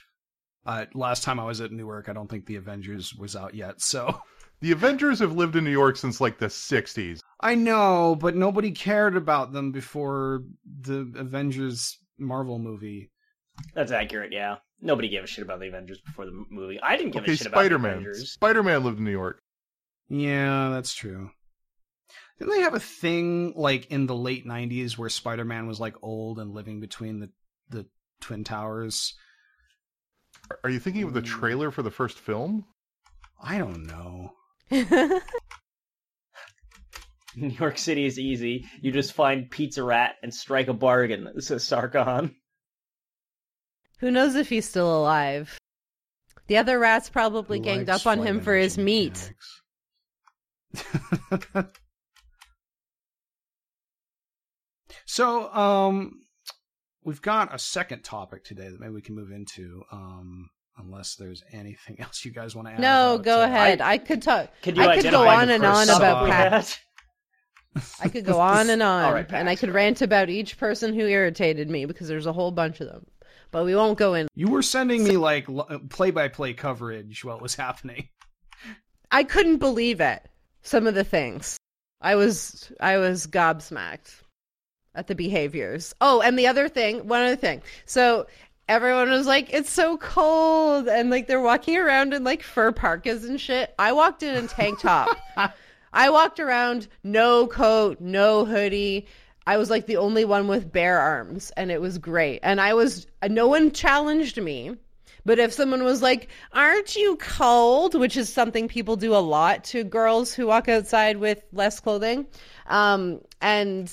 Uh, 0.68 0.84
last 0.96 1.22
time 1.22 1.40
I 1.40 1.44
was 1.46 1.62
at 1.62 1.72
Newark, 1.72 2.10
I 2.10 2.14
don't 2.14 2.28
think 2.28 2.48
the 2.48 2.56
Avengers 2.56 3.14
was 3.14 3.36
out 3.36 3.54
yet. 3.54 3.80
So 3.82 4.20
the 4.62 4.72
Avengers 4.72 5.20
have 5.20 5.34
lived 5.34 5.56
in 5.56 5.64
New 5.64 5.70
York 5.70 5.96
since 5.96 6.20
like 6.20 6.40
the 6.40 6.48
'60s. 6.48 7.20
I 7.40 7.54
know, 7.54 8.18
but 8.20 8.36
nobody 8.36 8.72
cared 8.72 9.16
about 9.16 9.54
them 9.54 9.72
before 9.72 10.42
the 10.82 11.14
Avengers 11.18 12.00
Marvel 12.18 12.58
movie. 12.58 13.12
That's 13.76 13.92
accurate, 13.92 14.34
yeah. 14.34 14.56
Nobody 14.86 15.10
gave 15.10 15.24
a 15.24 15.28
shit 15.28 15.44
about 15.44 15.60
the 15.60 15.68
Avengers 15.68 16.00
before 16.00 16.26
the 16.26 16.46
movie. 16.50 16.80
I 16.80 16.96
didn't 16.96 17.12
give 17.14 17.24
Okay, 17.24 17.34
a 17.34 17.36
shit 17.36 17.48
about 17.48 17.58
the 17.58 17.66
Spider-Man. 17.66 17.92
Avengers. 17.94 18.32
Spider-Man 18.34 18.84
lived 18.84 19.00
in 19.00 19.04
New 19.06 19.12
York. 19.12 19.42
Yeah, 20.10 20.70
that's 20.70 20.94
true. 20.94 21.32
Didn't 22.38 22.54
they 22.54 22.62
have 22.62 22.76
a 22.76 22.80
thing 22.80 23.54
like 23.56 23.88
in 23.88 24.06
the 24.06 24.16
late 24.16 24.46
'90s 24.46 24.96
where 24.98 25.10
Spider-Man 25.10 25.66
was 25.68 25.80
like 25.80 25.96
old 26.04 26.38
and 26.38 26.54
living 26.54 26.80
between 26.80 27.20
the 27.20 27.30
the 27.70 27.88
twin 28.22 28.44
towers? 28.44 29.16
Are 30.64 30.70
you 30.70 30.80
thinking 30.80 31.02
of 31.04 31.14
the 31.14 31.22
trailer 31.24 31.72
for 31.72 31.82
the 31.82 31.90
first 31.90 32.20
film? 32.20 32.66
I 33.42 33.58
don't 33.58 33.88
know. 33.88 34.34
New 37.36 37.50
York 37.50 37.78
City 37.80 38.06
is 38.06 38.20
easy. 38.20 38.66
You 38.82 38.92
just 38.92 39.14
find 39.14 39.50
Pizza 39.50 39.84
Rat 39.84 40.16
and 40.22 40.34
strike 40.34 40.68
a 40.68 40.74
bargain, 40.74 41.30
says 41.42 41.64
Sarkon. 41.66 42.36
Who 44.00 44.12
knows 44.12 44.36
if 44.36 44.50
he's 44.50 44.68
still 44.68 44.96
alive? 44.98 45.58
The 46.48 46.58
other 46.58 46.78
rats 46.80 47.10
probably 47.10 47.60
Who 47.60 47.64
ganged 47.64 47.90
up 47.90 48.06
on 48.06 48.22
him 48.26 48.42
for 48.42 48.54
his 48.56 48.78
meat. 48.78 49.34
so, 55.06 55.52
um, 55.54 56.20
we've 57.04 57.22
got 57.22 57.56
a 57.56 57.60
second 57.60 58.04
topic 58.04 58.44
today 58.44 58.68
that 58.70 58.80
maybe 58.80 58.94
we 58.94 59.02
can 59.02 59.16
move 59.16 59.32
into, 59.32 59.84
um, 59.92 60.50
unless 60.78 61.16
there's 61.16 61.44
anything 61.52 62.00
else 62.02 62.24
you 62.26 62.32
guys 62.32 62.56
want 62.56 62.68
to 62.68 62.74
add. 62.74 62.80
No, 62.80 63.18
go 63.18 63.42
uh, 63.42 63.46
ahead. 63.46 63.82
I, 63.82 63.98
could 63.98 64.22
talk. 64.22 64.50
Could 64.62 64.78
you 64.78 64.84
I 64.84 65.02
could 65.02 65.10
go 65.12 65.28
on 65.28 65.50
and 65.50 65.66
on 65.66 65.90
about 65.90 66.28
Pat. 66.28 66.80
I 68.00 68.08
could 68.08 68.24
go 68.24 68.40
on 68.40 68.70
and 68.70 68.82
on, 68.82 69.04
All 69.04 69.14
right, 69.14 69.30
and 69.34 69.50
I 69.50 69.56
could 69.56 69.74
rant 69.74 70.02
about 70.02 70.30
each 70.30 70.58
person 70.58 70.94
who 70.94 71.08
irritated 71.08 71.70
me 71.70 71.84
because 71.86 72.08
there's 72.08 72.26
a 72.26 72.32
whole 72.32 72.52
bunch 72.52 72.80
of 72.80 72.88
them. 72.88 73.06
But 73.52 73.66
we 73.66 73.76
won't 73.76 73.98
go 73.98 74.14
in. 74.14 74.28
You 74.36 74.48
were 74.48 74.62
sending 74.62 75.04
me 75.04 75.18
like 75.18 75.48
play 75.90 76.12
by 76.12 76.28
play 76.28 76.54
coverage 76.54 77.24
while 77.24 77.38
it 77.38 77.42
was 77.42 77.56
happening. 77.56 78.10
I 79.12 79.24
couldn't 79.24 79.58
believe 79.58 80.02
it. 80.02 80.28
Some 80.62 80.88
of 80.88 80.96
the 80.96 81.04
things. 81.04 81.58
I 82.02 82.16
was 82.16 82.72
I 82.80 82.98
was 82.98 83.28
gobsmacked 83.28 84.22
at 84.94 85.08
the 85.08 85.16
behaviors. 85.16 85.94
Oh, 86.02 86.22
and 86.22 86.38
the 86.38 86.48
other 86.48 86.70
thing, 86.70 87.08
one 87.08 87.22
other 87.22 87.36
thing. 87.36 87.62
So 87.86 88.28
everyone 88.68 89.10
was 89.10 89.28
like, 89.28 89.54
"It's 89.54 89.70
so 89.70 89.98
cold," 89.98 90.88
and 90.88 91.10
like 91.10 91.28
they're 91.28 91.42
walking 91.42 91.78
around 91.78 92.14
in 92.14 92.24
like 92.24 92.44
fur 92.44 92.72
parkas 92.72 93.24
and 93.26 93.40
shit. 93.40 93.74
I 93.80 93.92
walked 93.94 94.24
in 94.24 94.44
a 94.44 94.48
tank 94.48 94.80
top. 94.80 95.18
I 95.94 96.10
walked 96.10 96.40
around 96.40 96.88
no 97.04 97.48
coat, 97.48 98.02
no 98.02 98.44
hoodie. 98.44 99.08
I 99.48 99.58
was 99.58 99.70
like 99.70 99.86
the 99.86 99.98
only 99.98 100.26
one 100.26 100.48
with 100.48 100.72
bare 100.72 100.98
arms, 101.00 101.52
and 101.58 101.72
it 101.72 101.80
was 101.82 101.98
great. 101.98 102.40
And 102.44 102.60
I 102.60 102.74
was 102.74 103.06
no 103.30 103.48
one 103.48 103.72
challenged 103.72 104.42
me. 104.42 104.76
But 105.28 105.40
if 105.40 105.52
someone 105.54 105.84
was 105.84 106.02
like, 106.04 106.30
"Aren't 106.54 106.96
you 106.96 107.18
cold?" 107.18 107.96
which 107.96 108.16
is 108.18 108.32
something 108.32 108.68
people 108.68 108.96
do 108.96 109.16
a 109.16 109.18
lot 109.18 109.64
to 109.66 109.84
girls 109.84 110.34
who 110.34 110.48
walk 110.48 110.70
outside 110.70 111.18
with 111.18 111.44
less 111.52 111.80
clothing, 111.80 112.28
um, 112.68 113.22
and 113.42 113.92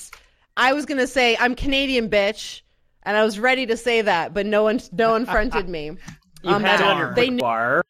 I 0.57 0.73
was 0.73 0.85
gonna 0.85 1.07
say, 1.07 1.35
"I'm 1.39 1.55
Canadian, 1.55 2.09
bitch," 2.09 2.61
and 3.03 3.17
I 3.17 3.23
was 3.23 3.39
ready 3.39 3.65
to 3.65 3.75
say 3.77 4.01
that, 4.03 4.33
but 4.33 4.45
no 4.45 4.61
one, 4.63 4.79
no 4.91 5.11
one 5.11 5.25
fronted 5.25 5.67
me. 5.69 5.91
You 6.45 6.49
on 6.51 6.61
had 6.61 6.81
that. 6.81 6.91
on 6.91 6.97
your 6.97 7.13
They 7.13 7.29
knew- 7.29 7.39
bar. 7.39 7.82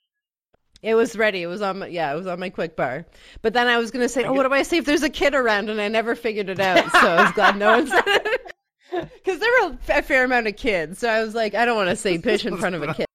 It 0.83 0.95
was 0.95 1.17
ready. 1.17 1.41
It 1.41 1.47
was 1.47 1.61
on 1.61 1.79
my 1.79 1.87
yeah, 1.87 2.11
it 2.11 2.15
was 2.15 2.27
on 2.27 2.39
my 2.39 2.49
quick 2.49 2.75
bar. 2.75 3.05
But 3.41 3.53
then 3.53 3.67
I 3.67 3.77
was 3.77 3.89
gonna 3.89 4.09
say, 4.09 4.25
oh, 4.25 4.33
what 4.33 4.43
do 4.43 4.53
I 4.53 4.63
say 4.63 4.77
if 4.77 4.85
there's 4.85 5.01
a 5.01 5.09
kid 5.09 5.33
around? 5.33 5.69
And 5.69 5.81
I 5.81 5.87
never 5.87 6.13
figured 6.13 6.49
it 6.49 6.59
out. 6.59 6.91
So 6.91 6.99
I 6.99 7.23
was 7.23 7.31
glad 7.35 7.57
no 7.57 7.77
one 7.77 7.87
said 7.87 8.03
it. 8.05 8.41
Because 8.91 9.39
there 9.39 9.49
were 9.63 9.75
a 9.89 10.03
fair 10.03 10.23
amount 10.23 10.45
of 10.45 10.55
kids. 10.55 10.99
So 10.99 11.09
I 11.09 11.23
was 11.23 11.33
like, 11.33 11.55
I 11.55 11.65
don't 11.65 11.75
want 11.75 11.89
to 11.89 11.95
say 11.95 12.17
bitch 12.19 12.45
in 12.45 12.57
front 12.57 12.75
of 12.75 12.83
a 12.83 12.93
kid. 12.93 13.07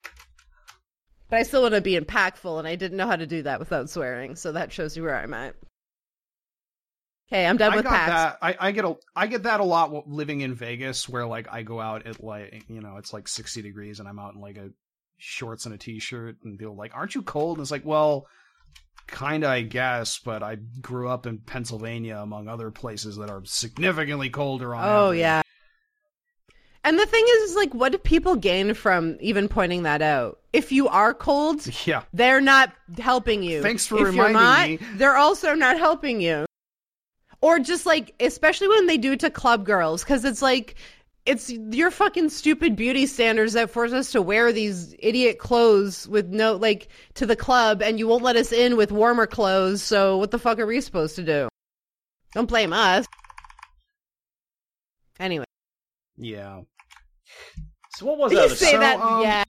But 1.30 1.38
I 1.38 1.42
still 1.44 1.62
want 1.62 1.74
to 1.74 1.80
be 1.80 1.96
impactful, 1.96 2.58
and 2.58 2.66
I 2.66 2.74
didn't 2.74 2.96
know 2.96 3.06
how 3.06 3.14
to 3.14 3.28
do 3.28 3.42
that 3.42 3.60
without 3.60 3.88
swearing. 3.88 4.34
So 4.34 4.50
that 4.52 4.72
shows 4.72 4.96
you 4.96 5.04
where 5.04 5.16
I'm 5.16 5.32
at. 5.34 5.54
Okay, 7.30 7.46
I'm 7.46 7.58
done 7.58 7.74
I 7.74 7.76
with 7.76 7.84
that. 7.84 8.38
I, 8.42 8.56
I 8.58 8.72
get 8.72 8.86
a 8.86 8.96
I 9.14 9.28
get 9.28 9.44
that 9.44 9.60
a 9.60 9.64
lot 9.64 10.08
living 10.08 10.40
in 10.40 10.54
Vegas, 10.54 11.08
where 11.08 11.26
like 11.26 11.46
I 11.48 11.62
go 11.62 11.80
out 11.80 12.06
at 12.06 12.24
like 12.24 12.64
you 12.68 12.80
know 12.80 12.96
it's 12.96 13.12
like 13.12 13.28
sixty 13.28 13.62
degrees 13.62 14.00
and 14.00 14.08
I'm 14.08 14.18
out 14.18 14.34
in 14.34 14.40
like 14.40 14.56
a 14.56 14.70
shorts 15.18 15.66
and 15.66 15.74
a 15.74 15.78
t-shirt, 15.78 16.36
and 16.44 16.58
people 16.58 16.76
like, 16.76 16.92
"Aren't 16.94 17.14
you 17.14 17.22
cold?" 17.22 17.58
And 17.58 17.64
it's 17.64 17.70
like, 17.70 17.84
well, 17.84 18.26
kinda, 19.08 19.48
I 19.48 19.62
guess, 19.62 20.18
but 20.18 20.42
I 20.42 20.56
grew 20.80 21.08
up 21.08 21.26
in 21.26 21.38
Pennsylvania, 21.38 22.18
among 22.18 22.48
other 22.48 22.70
places 22.70 23.16
that 23.16 23.30
are 23.30 23.42
significantly 23.44 24.30
colder 24.30 24.74
on. 24.74 24.84
Oh 24.84 25.06
average. 25.06 25.20
yeah. 25.20 25.42
And 26.84 26.98
the 26.98 27.06
thing 27.06 27.24
is, 27.28 27.50
is 27.50 27.56
like, 27.56 27.74
what 27.74 27.92
do 27.92 27.98
people 27.98 28.36
gain 28.36 28.72
from 28.72 29.18
even 29.20 29.48
pointing 29.48 29.82
that 29.82 30.00
out? 30.00 30.38
If 30.52 30.72
you 30.72 30.88
are 30.88 31.12
cold, 31.12 31.66
yeah. 31.86 32.02
they're 32.12 32.40
not 32.40 32.72
helping 32.98 33.42
you. 33.42 33.60
Thanks 33.62 33.86
for 33.86 33.98
if 33.98 34.06
reminding 34.06 34.32
not, 34.34 34.68
me. 34.68 34.78
They're 34.96 35.16
also 35.16 35.54
not 35.54 35.76
helping 35.76 36.20
you. 36.20 36.46
Or 37.40 37.58
just 37.58 37.84
like, 37.84 38.14
especially 38.20 38.68
when 38.68 38.86
they 38.86 38.96
do 38.96 39.12
it 39.12 39.20
to 39.20 39.30
club 39.30 39.64
girls, 39.64 40.02
because 40.02 40.24
it's 40.24 40.42
like, 40.42 40.76
it's 41.28 41.50
your 41.50 41.90
fucking 41.90 42.30
stupid 42.30 42.74
beauty 42.74 43.06
standards 43.06 43.52
that 43.52 43.70
force 43.70 43.92
us 43.92 44.10
to 44.12 44.22
wear 44.22 44.50
these 44.52 44.94
idiot 44.98 45.38
clothes 45.38 46.08
with 46.08 46.28
no, 46.28 46.56
like, 46.56 46.88
to 47.14 47.26
the 47.26 47.36
club, 47.36 47.82
and 47.82 47.98
you 47.98 48.08
won't 48.08 48.22
let 48.24 48.36
us 48.36 48.50
in 48.50 48.76
with 48.76 48.90
warmer 48.90 49.26
clothes, 49.26 49.82
so 49.82 50.16
what 50.16 50.30
the 50.30 50.38
fuck 50.38 50.58
are 50.58 50.66
we 50.66 50.80
supposed 50.80 51.16
to 51.16 51.22
do? 51.22 51.48
Don't 52.34 52.46
blame 52.48 52.72
us. 52.72 53.06
Anyway. 55.20 55.44
Yeah. 56.16 56.62
So 57.96 58.06
what 58.06 58.18
was 58.18 58.32
that 58.32 58.48
You 58.50 58.56
say 58.56 58.72
So, 58.72 58.78
that, 58.80 58.98
um, 59.00 59.22
yeah. 59.22 59.44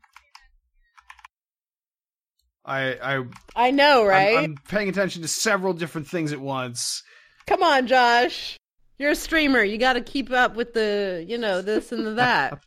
I 2.66 2.94
I 3.02 3.24
I 3.56 3.72
know, 3.72 4.02
I'm- 4.02 4.08
right? 4.10 4.38
I'm, 4.38 4.56
paying 4.68 4.90
attention 4.90 5.22
to 5.24 5.28
several 5.28 5.74
different 5.74 6.08
things 6.08 6.34
at 6.34 6.40
once. 6.40 7.02
Come 7.48 7.64
on, 7.64 7.88
Josh. 7.88 8.59
You're 9.00 9.12
a 9.12 9.16
streamer. 9.16 9.64
You 9.64 9.78
got 9.78 9.94
to 9.94 10.02
keep 10.02 10.30
up 10.32 10.56
with 10.56 10.74
the, 10.74 11.24
you 11.28 11.38
know, 11.38 11.62
this 11.62 11.92
and 11.92 12.06
the 12.06 12.12
that. 12.16 12.62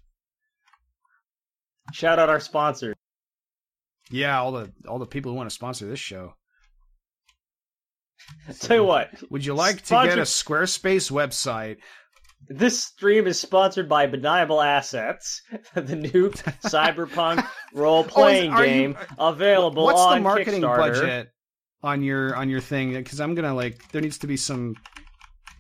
Shout 1.93 2.19
out 2.19 2.31
our 2.31 2.41
sponsor. 2.41 2.95
Yeah, 4.11 4.41
all 4.41 4.53
the 4.53 4.73
all 4.89 4.99
the 4.99 5.07
people 5.07 5.31
who 5.33 5.37
want 5.37 5.49
to 5.51 5.55
sponsor 5.55 5.87
this 5.87 6.01
show. 6.01 6.35
Tell 8.61 8.77
you 8.79 8.85
what, 8.85 9.11
Would 9.31 9.45
you 9.45 9.55
like 9.55 9.83
to 9.83 9.95
get 10.05 10.19
a 10.19 10.23
Squarespace 10.23 11.11
website? 11.11 11.77
this 12.49 12.83
stream 12.83 13.29
is 13.29 13.39
sponsored 13.39 13.89
by 13.89 14.07
Beniable 14.09 14.65
Assets, 14.65 15.43
the 15.75 15.95
new 15.95 16.29
cyberpunk 16.31 17.47
role-playing 17.73 18.51
Oh, 18.53 18.57
are 18.57 18.67
you- 18.67 18.73
game 18.73 18.99
available 19.19 19.85
What's 19.85 20.01
on 20.01 20.17
the 20.19 20.21
marketing 20.23 20.63
budget 20.63 21.29
on 21.83 22.03
your 22.03 22.35
on 22.35 22.49
your 22.49 22.61
thing? 22.61 22.95
Because 22.95 23.21
I'm 23.21 23.35
gonna 23.35 23.55
like 23.55 23.91
there 23.93 24.01
needs 24.03 24.19
to 24.19 24.27
be 24.27 24.37
some 24.37 24.75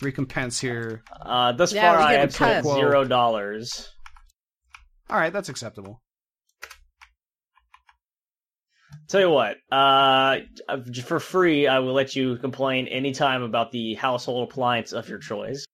recompense 0.02 0.60
here. 0.60 1.02
Uh, 1.20 1.52
thus 1.52 1.72
Yeah, 1.72 1.92
far, 1.92 2.00
I 2.00 2.12
have 2.14 2.32
spent 2.34 2.64
zero 2.64 3.04
dollars. 3.04 3.90
All 5.10 5.16
right, 5.18 5.32
that's 5.32 5.48
acceptable. 5.48 6.00
Tell 9.08 9.20
you 9.20 9.30
what, 9.30 9.56
uh, 9.70 10.38
for 11.04 11.20
free, 11.20 11.66
I 11.66 11.80
will 11.80 11.92
let 11.92 12.16
you 12.16 12.36
complain 12.38 12.86
anytime 12.88 13.42
about 13.42 13.70
the 13.70 13.94
household 13.94 14.48
appliance 14.48 14.92
of 14.92 15.08
your 15.08 15.18
choice. 15.18 15.64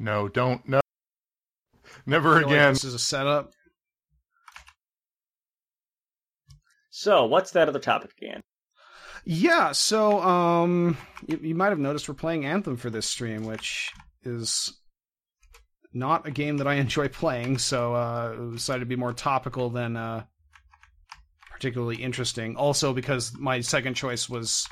No, 0.00 0.28
don't. 0.28 0.66
No. 0.68 0.80
Never 2.04 2.36
I 2.36 2.38
feel 2.40 2.48
like 2.48 2.56
again. 2.56 2.72
this 2.74 2.84
is 2.84 2.94
a 2.94 2.98
setup. 2.98 3.52
So, 6.90 7.26
what's 7.26 7.52
that 7.52 7.68
other 7.68 7.78
topic 7.78 8.10
again? 8.20 8.40
Yeah, 9.28 9.72
so 9.72 10.20
um, 10.22 10.96
you, 11.26 11.38
you 11.42 11.54
might 11.56 11.70
have 11.70 11.80
noticed 11.80 12.08
we're 12.08 12.14
playing 12.14 12.46
Anthem 12.46 12.76
for 12.76 12.90
this 12.90 13.06
stream, 13.06 13.44
which 13.44 13.92
is 14.22 14.72
not 15.92 16.26
a 16.26 16.30
game 16.30 16.58
that 16.58 16.68
I 16.68 16.74
enjoy 16.84 17.08
playing. 17.08 17.58
So 17.58 17.94
uh, 17.94 18.36
I 18.38 18.52
decided 18.52 18.80
to 18.80 18.86
be 18.86 18.94
more 18.96 19.12
topical 19.12 19.68
than 19.68 19.96
uh, 19.96 20.24
particularly 21.50 21.96
interesting. 21.96 22.56
Also, 22.56 22.92
because 22.92 23.32
my 23.36 23.60
second 23.60 23.94
choice 23.94 24.28
was 24.28 24.68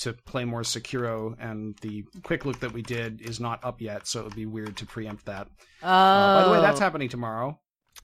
to 0.00 0.12
play 0.12 0.44
more 0.44 0.62
Sekiro, 0.62 1.34
and 1.40 1.74
the 1.80 2.04
quick 2.24 2.44
look 2.44 2.58
that 2.60 2.72
we 2.72 2.82
did 2.82 3.22
is 3.22 3.38
not 3.40 3.64
up 3.64 3.80
yet, 3.80 4.06
so 4.08 4.20
it 4.20 4.24
would 4.24 4.34
be 4.36 4.44
weird 4.44 4.76
to 4.78 4.86
preempt 4.86 5.24
that. 5.26 5.46
Oh, 5.82 5.88
Uh, 5.88 6.42
by 6.42 6.44
the 6.48 6.52
way, 6.52 6.60
that's 6.60 6.80
happening 6.80 7.08
tomorrow. 7.08 7.58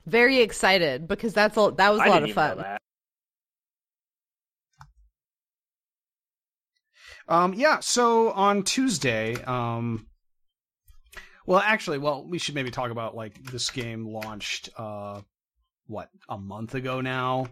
very 0.06 0.38
excited 0.38 1.08
because 1.08 1.34
that's 1.34 1.56
a, 1.56 1.72
that 1.76 1.90
was 1.90 1.98
a 2.00 2.04
I 2.04 2.08
lot 2.08 2.20
didn't 2.20 2.22
of 2.22 2.28
even 2.30 2.56
know 2.58 2.62
fun. 2.64 2.78
Um, 7.28 7.54
yeah, 7.54 7.80
so 7.80 8.30
on 8.32 8.62
Tuesday, 8.64 9.36
um, 9.44 10.06
well, 11.46 11.60
actually, 11.60 11.98
well, 11.98 12.26
we 12.26 12.38
should 12.38 12.54
maybe 12.54 12.70
talk 12.70 12.90
about 12.90 13.14
like 13.14 13.42
this 13.44 13.70
game 13.70 14.06
launched, 14.06 14.68
uh, 14.76 15.20
what 15.86 16.08
a 16.28 16.38
month 16.38 16.74
ago 16.74 17.00
now. 17.00 17.48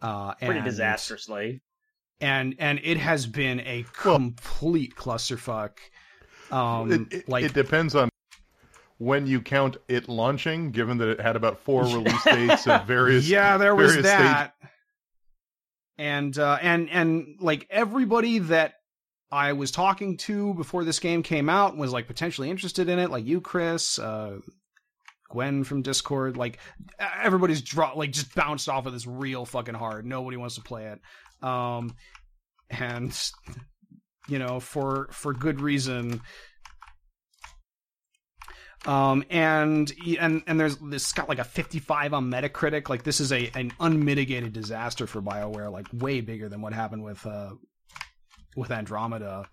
Uh, 0.00 0.34
Pretty 0.34 0.56
and, 0.60 0.64
disastrously. 0.64 1.60
and 2.20 2.54
and 2.58 2.80
it 2.84 2.98
has 2.98 3.26
been 3.26 3.60
a 3.60 3.84
Well- 4.04 4.16
complete 4.16 4.94
clusterfuck. 4.94 5.78
Um, 6.50 6.90
it, 6.92 7.12
it, 7.12 7.28
like 7.28 7.44
it 7.44 7.52
depends 7.52 7.94
on 7.94 8.08
when 8.98 9.26
you 9.26 9.40
count 9.40 9.76
it 9.88 10.08
launching, 10.08 10.70
given 10.70 10.98
that 10.98 11.08
it 11.08 11.20
had 11.20 11.36
about 11.36 11.58
four 11.58 11.84
release 11.84 12.24
dates 12.24 12.66
at 12.66 12.86
various. 12.86 13.28
yeah, 13.30 13.56
there 13.58 13.74
was 13.74 13.96
various 13.96 14.06
that, 14.12 14.54
and 15.98 16.38
uh, 16.38 16.58
and 16.62 16.88
and 16.90 17.36
like 17.40 17.66
everybody 17.70 18.38
that 18.38 18.74
I 19.30 19.52
was 19.52 19.70
talking 19.70 20.16
to 20.18 20.54
before 20.54 20.84
this 20.84 20.98
game 20.98 21.22
came 21.22 21.48
out 21.48 21.76
was 21.76 21.92
like 21.92 22.06
potentially 22.06 22.50
interested 22.50 22.88
in 22.88 22.98
it, 22.98 23.10
like 23.10 23.26
you, 23.26 23.40
Chris, 23.40 23.98
uh, 23.98 24.38
Gwen 25.28 25.64
from 25.64 25.82
Discord, 25.82 26.36
like 26.36 26.58
everybody's 26.98 27.60
draw 27.60 27.92
like 27.92 28.12
just 28.12 28.34
bounced 28.34 28.68
off 28.68 28.86
of 28.86 28.92
this 28.92 29.06
real 29.06 29.44
fucking 29.44 29.74
hard. 29.74 30.06
Nobody 30.06 30.36
wants 30.36 30.54
to 30.54 30.62
play 30.62 30.86
it, 30.86 31.46
um, 31.46 31.94
and 32.70 33.16
you 34.28 34.38
know 34.38 34.60
for 34.60 35.08
for 35.12 35.34
good 35.34 35.60
reason. 35.60 36.22
Um 38.86 39.24
and 39.28 39.92
and 40.18 40.42
and 40.46 40.58
there's 40.58 40.76
this 40.76 41.12
got 41.12 41.28
like 41.28 41.40
a 41.40 41.44
55 41.44 42.14
on 42.14 42.30
Metacritic. 42.30 42.88
Like 42.88 43.02
this 43.02 43.20
is 43.20 43.32
a 43.32 43.50
an 43.54 43.72
unmitigated 43.80 44.52
disaster 44.52 45.06
for 45.06 45.20
BioWare, 45.20 45.70
like 45.70 45.86
way 45.92 46.20
bigger 46.20 46.48
than 46.48 46.62
what 46.62 46.72
happened 46.72 47.02
with 47.02 47.26
uh 47.26 47.50
with 48.58 48.70
Andromeda. 48.70 49.44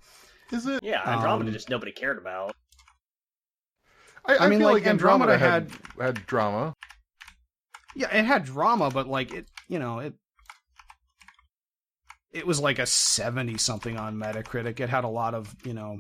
Is 0.52 0.66
it? 0.66 0.84
Yeah, 0.84 1.02
Andromeda 1.06 1.50
Um, 1.50 1.54
just 1.54 1.70
nobody 1.70 1.92
cared 1.92 2.18
about. 2.18 2.56
I, 4.26 4.36
I, 4.36 4.46
I 4.46 4.50
mean, 4.50 4.60
feel 4.60 4.68
like, 4.68 4.84
like 4.84 4.88
Andromeda, 4.88 5.34
Andromeda 5.34 5.72
had 5.98 6.06
had 6.16 6.26
drama. 6.26 6.74
Yeah, 7.96 8.16
it 8.16 8.26
had 8.26 8.44
drama, 8.44 8.90
but 8.90 9.08
like 9.08 9.34
it, 9.34 9.48
you 9.68 9.80
know, 9.80 10.00
it 10.00 10.14
it 12.34 12.46
was 12.46 12.60
like 12.60 12.80
a 12.80 12.86
70 12.86 13.58
something 13.58 13.98
on 13.98 14.18
Metacritic. 14.18 14.82
It 14.82 14.90
had 14.90 15.06
a 15.06 15.10
lot 15.10 15.34
of, 15.34 15.56
you 15.64 15.74
know, 15.74 16.00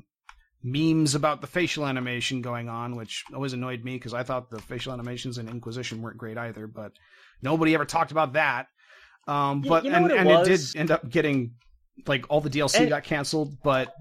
memes 0.61 1.15
about 1.15 1.39
the 1.39 1.47
facial 1.47 1.87
animation 1.87 2.41
going 2.41 2.67
on, 2.67 2.97
which 2.97 3.23
always 3.33 3.53
annoyed 3.53 3.85
me 3.85 3.93
because 3.93 4.13
I 4.13 4.23
thought 4.23 4.49
the 4.49 4.59
facial 4.59 4.91
animations 4.91 5.37
in 5.37 5.47
Inquisition 5.47 6.01
weren't 6.01 6.17
great 6.17 6.37
either, 6.37 6.67
but 6.67 6.91
nobody 7.41 7.73
ever 7.73 7.85
talked 7.85 8.11
about 8.11 8.33
that. 8.33 8.67
Um, 9.27 9.61
Y- 9.61 9.69
but 9.69 9.85
you 9.85 9.91
know 9.91 9.97
and, 9.97 10.11
it 10.11 10.17
and 10.17 10.29
it 10.29 10.45
did 10.45 10.75
end 10.75 10.91
up 10.91 11.09
getting 11.09 11.53
like 12.07 12.25
all 12.29 12.41
the 12.41 12.49
DLC 12.49 12.81
And- 12.81 12.89
got 12.89 13.03
canceled, 13.03 13.57
but 13.63 13.93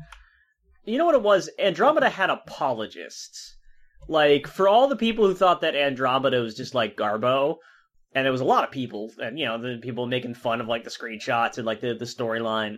You 0.85 0.99
know 0.99 1.07
what 1.07 1.15
it 1.15 1.23
was? 1.23 1.49
Andromeda 1.59 2.11
had 2.11 2.29
apologists. 2.31 3.57
Like, 4.07 4.47
for 4.47 4.69
all 4.69 4.87
the 4.89 4.97
people 4.97 5.27
who 5.27 5.35
thought 5.35 5.63
that 5.63 5.75
Andromeda 5.75 6.41
was 6.41 6.55
just 6.55 6.75
like 6.75 6.95
Garbo, 6.97 7.57
and 8.15 8.25
there 8.25 8.33
was 8.33 8.43
a 8.43 8.45
lot 8.45 8.65
of 8.65 8.71
people, 8.71 9.11
and 9.19 9.39
you 9.39 9.47
know, 9.47 9.57
the 9.59 9.79
people 9.81 10.07
making 10.07 10.35
fun 10.35 10.61
of 10.61 10.69
like 10.69 10.85
the 10.85 10.91
screenshots 10.91 11.57
and 11.57 11.67
like 11.67 11.81
the, 11.81 11.95
the 11.95 12.05
storyline. 12.05 12.77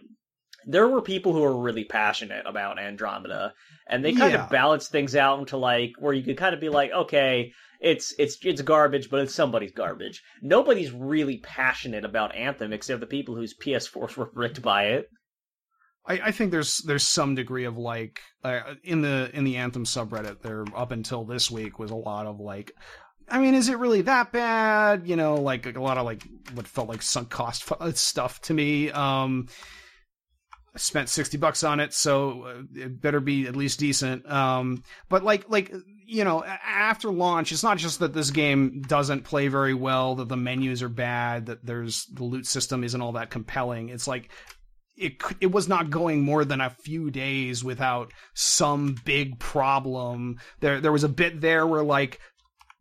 There 0.67 0.89
were 0.89 1.03
people 1.03 1.33
who 1.33 1.41
were 1.41 1.57
really 1.61 1.85
passionate 1.85 2.45
about 2.47 2.79
Andromeda, 2.79 3.53
and 3.89 4.05
they 4.05 4.13
kind 4.13 4.33
Yeah. 4.33 4.45
of 4.45 4.51
balanced 4.51 4.93
things 4.93 5.17
out 5.17 5.39
into 5.41 5.57
like 5.57 5.93
where 5.99 6.13
you 6.13 6.23
could 6.23 6.37
kind 6.39 6.55
of 6.55 6.61
be 6.61 6.69
like, 6.69 6.93
okay, 6.93 7.53
it's 7.81 8.15
it's 8.19 8.39
it's 8.43 8.63
garbage, 8.63 9.11
but 9.11 9.21
it's 9.21 9.35
somebody's 9.35 9.73
garbage. 9.73 10.23
Nobody's 10.43 10.93
really 10.93 11.39
passionate 11.39 12.05
about 12.05 12.35
Anthem 12.35 12.73
except 12.73 13.01
the 13.01 13.07
people 13.07 13.35
whose 13.35 13.57
PS4s 13.57 14.17
were 14.17 14.27
bricked 14.27 14.63
by 14.63 14.87
it. 14.87 15.09
I, 16.07 16.21
I 16.25 16.31
think 16.31 16.51
there's 16.51 16.79
there's 16.79 17.03
some 17.03 17.35
degree 17.35 17.65
of 17.65 17.77
like 17.77 18.21
uh, 18.45 18.75
in 18.83 19.03
the 19.03 19.31
in 19.35 19.45
the 19.45 19.57
Anthem 19.57 19.85
subreddit 19.85 20.41
there 20.43 20.65
up 20.75 20.93
until 20.93 21.25
this 21.25 21.51
week 21.51 21.79
was 21.79 21.91
a 21.91 21.97
lot 21.97 22.27
of 22.27 22.41
like 22.41 22.73
I 23.29 23.41
mean 23.41 23.55
is 23.55 23.69
it 23.69 23.79
really 23.79 24.03
that 24.03 24.33
bad 24.33 25.07
you 25.07 25.17
know 25.17 25.35
like 25.35 25.67
a 25.67 25.83
lot 25.83 25.99
of 25.99 26.05
like 26.05 26.27
what 26.55 26.67
felt 26.67 26.89
like 26.89 27.03
sunk 27.03 27.31
cost 27.31 27.71
f- 27.71 27.97
stuff 27.97 28.41
to 28.43 28.55
me 28.55 28.91
um 28.91 29.49
I 30.75 30.79
spent 30.79 31.09
60 31.09 31.39
bucks 31.39 31.65
on 31.65 31.81
it 31.81 31.93
so 31.93 32.43
uh, 32.43 32.63
it 32.75 33.01
better 33.01 33.21
be 33.21 33.47
at 33.47 33.57
least 33.57 33.81
decent 33.81 34.31
um 34.31 34.85
but 35.09 35.25
like 35.25 35.49
like 35.49 35.73
you 36.07 36.25
know 36.25 36.45
after 36.45 37.11
launch 37.11 37.51
it's 37.51 37.63
not 37.63 37.79
just 37.79 37.99
that 37.99 38.13
this 38.13 38.31
game 38.31 38.81
doesn't 38.83 39.25
play 39.25 39.49
very 39.49 39.75
well 39.75 40.15
that 40.15 40.29
the 40.29 40.37
menus 40.37 40.83
are 40.83 40.89
bad 40.89 41.47
that 41.47 41.67
there's 41.67 42.07
the 42.07 42.25
loot 42.25 42.47
system 42.47 42.85
isn't 42.85 43.01
all 43.01 43.13
that 43.13 43.31
compelling. 43.31 43.89
It's 43.89 44.07
like 44.07 44.31
it 44.97 45.23
it 45.41 45.53
was 45.53 45.69
not 45.69 45.91
going 45.91 46.23
more 46.23 46.45
than 46.45 46.61
a 46.61 46.71
few 46.71 47.11
days 47.11 47.63
without 47.63 48.13
some 48.35 48.97
big 49.05 49.39
problem. 49.39 50.39
There 50.61 50.81
there 50.81 50.93
was 50.93 51.05
a 51.05 51.09
bit 51.09 51.41
there 51.41 51.67
where 51.67 51.83
like 51.83 52.21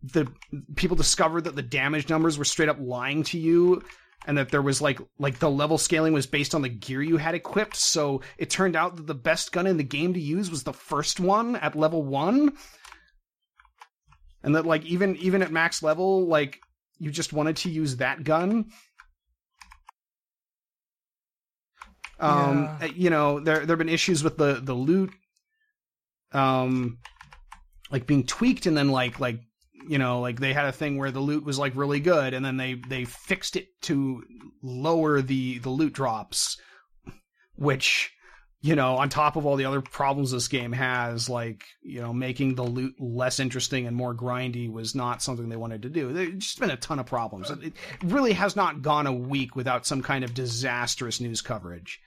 the 0.02 0.32
people 0.76 0.96
discovered 0.96 1.46
that 1.46 1.56
the 1.56 1.62
damage 1.62 2.10
numbers 2.10 2.38
were 2.38 2.46
straight 2.46 2.70
up 2.70 2.78
lying 2.80 3.24
to 3.24 3.40
you 3.40 3.82
and 4.28 4.38
that 4.38 4.50
there 4.50 4.62
was 4.62 4.82
like 4.82 5.00
like 5.20 5.40
the 5.40 5.50
level 5.50 5.78
scaling 5.78 6.14
was 6.14 6.28
based 6.28 6.56
on 6.56 6.62
the 6.62 6.70
gear 6.70 7.02
you 7.02 7.18
had 7.18 7.36
equipped. 7.36 7.76
So 7.76 8.22
it 8.38 8.50
turned 8.50 8.76
out 8.76 8.96
that 8.96 9.08
the 9.08 9.16
best 9.16 9.52
gun 9.52 9.68
in 9.68 9.78
the 9.78 9.84
game 9.84 10.14
to 10.14 10.20
use 10.20 10.50
was 10.50 10.64
the 10.64 10.74
first 10.74 11.20
one 11.20 11.56
at 11.56 11.76
level 11.76 12.04
1 12.04 12.56
and 14.46 14.56
that 14.56 14.66
like 14.66 14.86
even 14.86 15.18
even 15.18 15.42
at 15.42 15.52
max 15.52 15.84
level 15.84 16.26
like 16.28 16.60
you 17.00 17.12
just 17.12 17.34
wanted 17.34 17.58
to 17.58 17.70
use 17.70 17.98
that 17.98 18.24
gun 18.24 18.66
um 22.20 22.70
Yeah. 22.80 22.86
you 22.96 23.10
know 23.10 23.40
there 23.42 23.66
there've 23.66 23.78
been 23.80 23.90
issues 23.90 24.24
with 24.24 24.38
the 24.38 24.62
the 24.64 24.74
loot 24.74 25.12
um 26.32 27.00
like 27.92 28.08
being 28.08 28.26
tweaked 28.26 28.66
and 28.68 28.78
then 28.78 28.90
like 28.90 29.20
like 29.20 29.42
you 29.88 29.98
know 29.98 30.22
like 30.22 30.40
they 30.40 30.54
had 30.54 30.66
a 30.66 30.72
thing 30.72 30.98
where 30.98 31.12
the 31.12 31.20
loot 31.20 31.44
was 31.44 31.60
like 31.60 31.76
really 31.76 32.00
good 32.00 32.34
and 32.34 32.46
then 32.46 32.56
they 32.56 32.76
they 32.76 33.04
fixed 33.04 33.56
it 33.56 33.68
to 33.82 34.24
lower 34.64 35.22
the 35.22 35.60
the 35.60 35.70
loot 35.70 35.94
drops 35.94 36.58
which 37.58 38.12
you 38.66 38.76
know 38.76 38.96
on 38.98 39.10
top 39.10 39.36
of 39.36 39.46
all 39.46 39.56
the 39.58 39.66
other 39.66 39.82
problems 39.82 40.32
this 40.32 40.48
game 40.48 40.72
has 40.72 41.30
like 41.30 41.66
you 41.84 42.02
know 42.02 42.12
making 42.14 42.56
the 42.56 42.64
loot 42.64 42.96
less 43.00 43.40
interesting 43.40 43.86
and 43.86 43.96
more 43.96 44.16
grindy 44.16 44.72
was 44.72 44.96
not 44.96 45.22
something 45.22 45.50
they 45.50 45.56
wanted 45.56 45.82
to 45.84 45.90
do 45.90 46.12
there's 46.14 46.34
just 46.36 46.60
been 46.60 46.72
a 46.72 46.78
ton 46.78 46.98
of 46.98 47.06
problems 47.06 47.50
it, 47.52 47.62
it 47.64 47.74
really 48.04 48.34
has 48.34 48.56
not 48.56 48.82
gone 48.82 49.06
a 49.08 49.14
week 49.14 49.56
without 49.56 49.86
some 49.86 50.02
kind 50.02 50.24
of 50.24 50.34
disastrous 50.34 51.20
news 51.22 51.42
coverage 51.42 52.02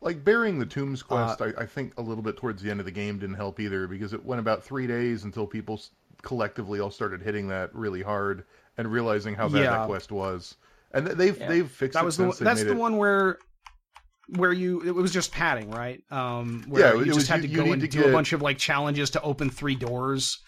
Like 0.00 0.24
burying 0.24 0.58
the 0.58 0.66
Tombs 0.66 1.02
Uh, 1.02 1.06
quest, 1.06 1.42
I, 1.42 1.62
I 1.62 1.66
think 1.66 1.94
a 1.96 2.02
little 2.02 2.22
bit 2.22 2.36
towards 2.36 2.62
the 2.62 2.70
end 2.70 2.80
of 2.80 2.86
the 2.86 2.92
game 2.92 3.18
didn't 3.18 3.36
help 3.36 3.58
either 3.60 3.86
because 3.86 4.12
it 4.12 4.24
went 4.24 4.40
about 4.40 4.62
three 4.62 4.86
days 4.86 5.24
until 5.24 5.46
people 5.46 5.80
collectively 6.22 6.78
all 6.80 6.90
started 6.90 7.20
hitting 7.22 7.48
that 7.48 7.74
really 7.74 8.02
hard 8.02 8.44
and 8.78 8.90
realizing 8.90 9.34
how 9.34 9.48
bad 9.48 9.62
Yeah. 9.64 9.70
that 9.78 9.86
quest 9.86 10.12
was. 10.12 10.56
And 10.92 11.06
they've 11.06 11.38
Yeah. 11.38 11.48
they've 11.48 11.70
fixed 11.70 11.94
that 11.94 12.02
it 12.02 12.04
was 12.04 12.16
the 12.16 12.24
since 12.24 12.40
one, 12.40 12.44
they 12.44 12.50
that's 12.50 12.60
made 12.62 12.68
the 12.70 12.76
it- 12.76 12.80
one 12.80 12.96
where 12.96 13.38
where 14.28 14.52
you 14.52 14.80
it 14.82 14.94
was 14.94 15.12
just 15.12 15.32
padding 15.32 15.70
right 15.70 16.02
um 16.10 16.64
where 16.68 16.94
Yeah, 16.94 16.98
you 17.00 17.04
just 17.06 17.16
was- 17.16 17.28
had 17.28 17.42
to 17.42 17.48
you 17.48 17.56
go 17.58 17.64
need 17.64 17.72
and 17.72 17.82
to 17.82 17.88
do 17.88 18.08
a 18.08 18.12
bunch 18.12 18.32
of 18.32 18.40
like 18.42 18.58
challenges 18.58 19.10
to 19.10 19.22
open 19.22 19.50
three 19.50 19.74
doors 19.74 20.38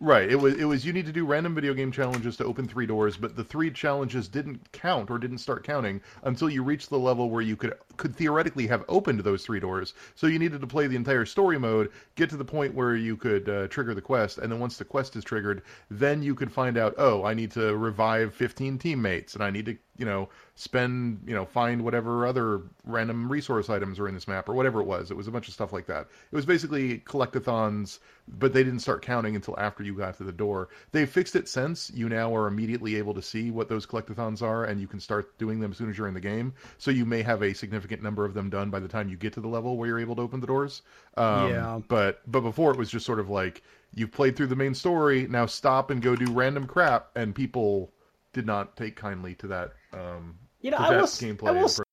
Right. 0.00 0.28
It 0.28 0.34
was 0.40 0.54
it 0.54 0.64
was 0.64 0.84
you 0.84 0.92
need 0.92 1.06
to 1.06 1.12
do 1.12 1.24
random 1.24 1.54
video 1.54 1.74
game 1.74 1.92
challenges 1.92 2.36
to 2.38 2.44
open 2.44 2.66
three 2.66 2.86
doors, 2.86 3.16
but 3.16 3.36
the 3.36 3.44
three 3.44 3.70
challenges 3.70 4.26
didn't 4.26 4.72
count 4.72 5.12
or 5.12 5.18
didn't 5.18 5.38
start 5.38 5.62
counting 5.62 6.00
until 6.24 6.50
you 6.50 6.64
reached 6.64 6.90
the 6.90 6.98
level 6.98 7.30
where 7.30 7.42
you 7.42 7.54
could 7.54 7.74
could 7.98 8.16
theoretically 8.16 8.66
have 8.66 8.84
opened 8.88 9.20
those 9.20 9.44
three 9.44 9.60
doors. 9.60 9.94
So 10.16 10.26
you 10.26 10.40
needed 10.40 10.60
to 10.60 10.66
play 10.66 10.88
the 10.88 10.96
entire 10.96 11.24
story 11.24 11.56
mode, 11.56 11.92
get 12.16 12.28
to 12.30 12.36
the 12.36 12.44
point 12.44 12.74
where 12.74 12.96
you 12.96 13.16
could 13.16 13.48
uh, 13.48 13.68
trigger 13.68 13.94
the 13.94 14.00
quest, 14.02 14.38
and 14.38 14.50
then 14.50 14.58
once 14.58 14.76
the 14.76 14.84
quest 14.84 15.14
is 15.14 15.22
triggered, 15.22 15.62
then 15.88 16.20
you 16.20 16.34
could 16.34 16.50
find 16.50 16.76
out, 16.76 16.94
oh, 16.98 17.22
I 17.24 17.32
need 17.34 17.52
to 17.52 17.76
revive 17.76 18.34
15 18.34 18.78
teammates, 18.78 19.34
and 19.34 19.44
I 19.44 19.50
need 19.50 19.66
to, 19.66 19.76
you 20.02 20.06
know, 20.06 20.28
spend, 20.56 21.20
you 21.24 21.32
know, 21.32 21.44
find 21.44 21.84
whatever 21.84 22.26
other 22.26 22.62
random 22.84 23.30
resource 23.30 23.70
items 23.70 24.00
are 24.00 24.08
in 24.08 24.14
this 24.14 24.26
map 24.26 24.48
or 24.48 24.52
whatever 24.52 24.80
it 24.80 24.84
was. 24.84 25.12
It 25.12 25.16
was 25.16 25.28
a 25.28 25.30
bunch 25.30 25.46
of 25.46 25.54
stuff 25.54 25.72
like 25.72 25.86
that. 25.86 26.08
It 26.32 26.34
was 26.34 26.44
basically 26.44 26.98
collectathons, 27.06 28.00
but 28.26 28.52
they 28.52 28.64
didn't 28.64 28.80
start 28.80 29.00
counting 29.00 29.36
until 29.36 29.56
after 29.60 29.84
you 29.84 29.94
got 29.94 30.16
to 30.16 30.24
the 30.24 30.32
door. 30.32 30.70
They 30.90 31.06
fixed 31.06 31.36
it 31.36 31.48
since 31.48 31.88
you 31.94 32.08
now 32.08 32.34
are 32.34 32.48
immediately 32.48 32.96
able 32.96 33.14
to 33.14 33.22
see 33.22 33.52
what 33.52 33.68
those 33.68 33.86
collectathons 33.86 34.42
are, 34.42 34.64
and 34.64 34.80
you 34.80 34.88
can 34.88 34.98
start 34.98 35.38
doing 35.38 35.60
them 35.60 35.70
as 35.70 35.76
soon 35.76 35.88
as 35.88 35.96
you're 35.96 36.08
in 36.08 36.14
the 36.14 36.20
game. 36.20 36.52
So 36.78 36.90
you 36.90 37.06
may 37.06 37.22
have 37.22 37.44
a 37.44 37.54
significant 37.54 38.02
number 38.02 38.24
of 38.24 38.34
them 38.34 38.50
done 38.50 38.70
by 38.70 38.80
the 38.80 38.88
time 38.88 39.08
you 39.08 39.16
get 39.16 39.32
to 39.34 39.40
the 39.40 39.46
level 39.46 39.76
where 39.76 39.86
you're 39.86 40.00
able 40.00 40.16
to 40.16 40.22
open 40.22 40.40
the 40.40 40.48
doors. 40.48 40.82
Um, 41.16 41.48
Yeah. 41.48 41.80
But 41.86 42.22
but 42.26 42.40
before 42.40 42.72
it 42.72 42.76
was 42.76 42.90
just 42.90 43.06
sort 43.06 43.20
of 43.20 43.30
like 43.30 43.62
you've 43.94 44.10
played 44.10 44.34
through 44.36 44.48
the 44.48 44.56
main 44.56 44.74
story, 44.74 45.28
now 45.28 45.46
stop 45.46 45.90
and 45.90 46.02
go 46.02 46.16
do 46.16 46.26
random 46.32 46.66
crap, 46.66 47.10
and 47.14 47.36
people 47.36 47.92
did 48.32 48.46
not 48.46 48.76
take 48.76 48.96
kindly 48.96 49.34
to 49.36 49.46
that. 49.48 49.72
Um, 49.92 50.38
You 50.60 50.70
know, 50.70 50.78
to 50.78 50.82
I 50.82 50.90
that 50.90 51.00
will, 51.00 51.06
gameplay. 51.06 51.48
I 51.48 51.52
will, 51.52 51.66
approach. 51.66 51.86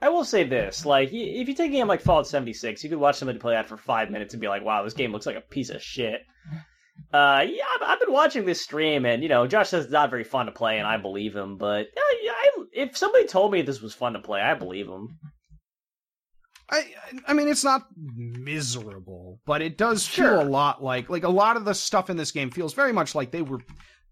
I 0.00 0.08
will 0.10 0.24
say 0.24 0.44
this: 0.44 0.84
like, 0.86 1.08
if 1.12 1.48
you 1.48 1.54
take 1.54 1.70
a 1.70 1.74
game 1.74 1.88
like 1.88 2.00
Fallout 2.00 2.26
76, 2.26 2.82
you 2.84 2.90
could 2.90 2.98
watch 2.98 3.16
somebody 3.16 3.38
play 3.38 3.54
that 3.54 3.68
for 3.68 3.76
five 3.76 4.10
minutes 4.10 4.34
and 4.34 4.40
be 4.40 4.48
like, 4.48 4.64
"Wow, 4.64 4.82
this 4.84 4.94
game 4.94 5.12
looks 5.12 5.26
like 5.26 5.36
a 5.36 5.40
piece 5.40 5.70
of 5.70 5.82
shit." 5.82 6.20
Uh, 7.12 7.44
yeah, 7.48 7.62
I've, 7.76 7.82
I've 7.82 8.00
been 8.00 8.12
watching 8.12 8.44
this 8.44 8.60
stream, 8.60 9.04
and 9.06 9.22
you 9.22 9.28
know, 9.28 9.46
Josh 9.46 9.68
says 9.70 9.84
it's 9.84 9.92
not 9.92 10.10
very 10.10 10.24
fun 10.24 10.46
to 10.46 10.52
play, 10.52 10.78
and 10.78 10.86
I 10.86 10.96
believe 10.98 11.34
him. 11.34 11.56
But 11.56 11.86
uh, 11.86 12.14
yeah, 12.22 12.32
I, 12.32 12.50
if 12.72 12.96
somebody 12.96 13.26
told 13.26 13.52
me 13.52 13.62
this 13.62 13.80
was 13.80 13.94
fun 13.94 14.12
to 14.14 14.18
play, 14.20 14.40
I 14.40 14.54
believe 14.54 14.86
him. 14.88 15.18
I 16.70 16.84
I 17.26 17.32
mean 17.32 17.48
it's 17.48 17.64
not 17.64 17.86
miserable, 17.96 19.40
but 19.46 19.62
it 19.62 19.78
does 19.78 20.04
Sure. 20.04 20.38
feel 20.38 20.42
a 20.42 20.48
lot 20.48 20.82
like 20.82 21.08
like 21.08 21.24
a 21.24 21.28
lot 21.30 21.56
of 21.56 21.64
the 21.64 21.72
stuff 21.74 22.10
in 22.10 22.16
this 22.16 22.30
game 22.30 22.50
feels 22.50 22.74
very 22.74 22.92
much 22.92 23.14
like 23.14 23.30
they 23.30 23.42
were 23.42 23.60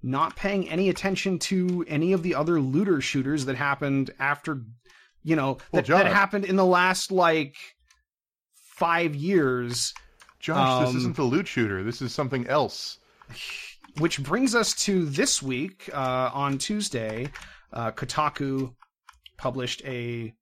not 0.03 0.37
paying 0.37 0.69
any 0.69 0.89
attention 0.89 1.39
to 1.39 1.85
any 1.89 2.13
of 2.13 2.23
the 2.23 2.35
other 2.35 2.61
looter 2.61 3.01
shooters 3.01 3.45
that 3.47 3.57
happened 3.57 4.11
after 4.19 4.63
you 5.23 5.35
know 5.37 5.59
Well, 5.73 5.83
that, 5.83 5.87
that 5.87 6.07
happened 6.07 6.45
in 6.45 6.57
the 6.57 6.65
last 6.65 7.11
like 7.11 7.57
5 8.55 9.15
years, 9.15 9.95
Josh, 10.39 10.81
this 10.81 10.91
um, 10.91 10.97
isn't 10.99 11.17
the 11.17 11.23
loot 11.25 11.49
shooter. 11.49 11.83
This 11.83 12.03
is 12.03 12.13
something 12.15 12.47
else. 12.47 12.99
which 13.99 14.23
brings 14.23 14.55
us 14.55 14.75
to 14.85 15.07
this 15.07 15.43
week 15.43 15.89
uh 15.93 16.31
on 16.33 16.59
Tuesday, 16.59 17.31
uh 17.73 17.91
Kotaku 17.93 18.75
published 19.39 19.83
a 19.85 20.33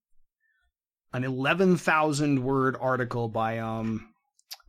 an 1.12 1.22
11,000 1.24 2.42
word 2.42 2.76
article 2.80 3.28
by 3.28 3.58
um 3.58 4.08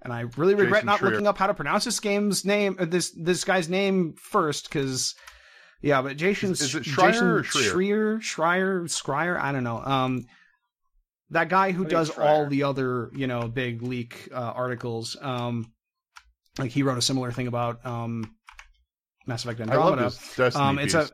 and 0.05 0.13
I 0.13 0.21
really 0.37 0.55
regret 0.55 0.79
Jason 0.81 0.85
not 0.85 0.99
Schreier. 0.99 1.11
looking 1.11 1.27
up 1.27 1.37
how 1.37 1.47
to 1.47 1.53
pronounce 1.53 1.83
this 1.85 1.99
game's 1.99 2.45
name 2.45 2.77
uh, 2.79 2.85
this 2.85 3.11
this 3.11 3.43
guy's 3.43 3.67
name 3.67 4.13
first 4.13 4.71
cuz 4.71 5.13
yeah, 5.81 6.01
but 6.01 6.15
Jason 6.17 6.51
Is- 6.51 6.61
is 6.61 6.75
it 6.75 6.83
Jason 6.83 7.03
Schreier 7.03 7.21
or 7.21 7.43
Schreier? 7.43 7.71
Schreier, 7.73 8.17
Schreier, 8.19 8.83
Schreier, 8.85 9.39
I 9.39 9.51
don't 9.51 9.63
know. 9.65 9.77
Um 9.83 10.25
that 11.31 11.49
guy 11.49 11.71
who 11.71 11.85
does 11.85 12.09
it's 12.09 12.17
all 12.19 12.47
the 12.47 12.63
other, 12.63 13.09
you 13.13 13.27
know, 13.27 13.47
big 13.47 13.81
leak 13.81 14.29
uh, 14.31 14.35
articles 14.35 15.17
um 15.21 15.71
like 16.57 16.71
he 16.71 16.83
wrote 16.83 16.97
a 16.97 17.01
similar 17.01 17.31
thing 17.31 17.47
about 17.47 17.85
um 17.85 18.35
Mass 19.27 19.43
Effect 19.43 19.59
I 19.59 19.63
Andromeda. 19.63 20.03
love 20.03 20.13
this 20.13 20.35
Destiny 20.35 20.63
Um, 20.65 20.79
it's 20.79 20.93
piece. 20.95 21.09
a 21.09 21.13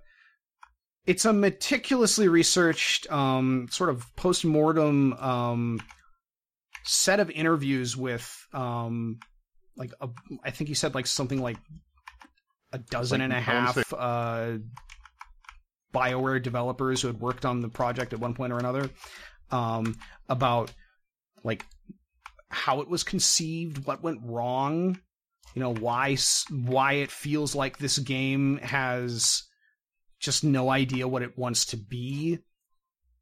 it's 1.08 1.26
a 1.26 1.34
meticulously 1.34 2.28
researched 2.28 3.12
um, 3.12 3.68
sort 3.72 3.90
of 3.90 4.06
post 4.16 4.46
mortem 4.46 5.14
um, 5.14 5.80
set 6.84 7.20
of 7.20 7.30
interviews 7.30 7.96
with 7.96 8.48
um, 8.54 9.20
like 9.76 9.92
a, 10.02 10.10
I 10.44 10.52
think 10.52 10.68
he 10.68 10.74
said 10.74 10.96
like 10.96 11.08
something 11.08 11.42
like 11.42 11.58
a 12.74 12.78
dozen 12.78 13.20
Like, 13.20 13.26
and 13.26 13.34
a 13.34 13.42
half 13.42 13.94
uh, 13.94 14.58
Bioware 15.94 16.42
developers 16.42 17.02
who 17.02 17.08
had 17.08 17.20
worked 17.20 17.46
on 17.46 17.60
the 17.60 17.70
project 17.70 18.14
at 18.14 18.20
one 18.20 18.34
point 18.34 18.54
or 18.54 18.58
another 18.58 18.90
um, 19.52 19.96
about 20.30 20.72
like 21.44 21.66
how 22.50 22.82
it 22.82 22.88
was 22.88 23.04
conceived, 23.04 23.86
what 23.86 24.04
went 24.04 24.20
wrong, 24.24 25.00
you 25.54 25.62
know 25.62 25.74
why 25.74 26.18
why 26.50 26.94
it 26.94 27.12
feels 27.12 27.56
like 27.56 27.78
this 27.78 27.98
game 28.00 28.58
has 28.60 29.44
just 30.20 30.44
no 30.44 30.70
idea 30.70 31.08
what 31.08 31.24
it 31.24 31.38
wants 31.38 31.66
to 31.68 31.78
be 31.78 32.40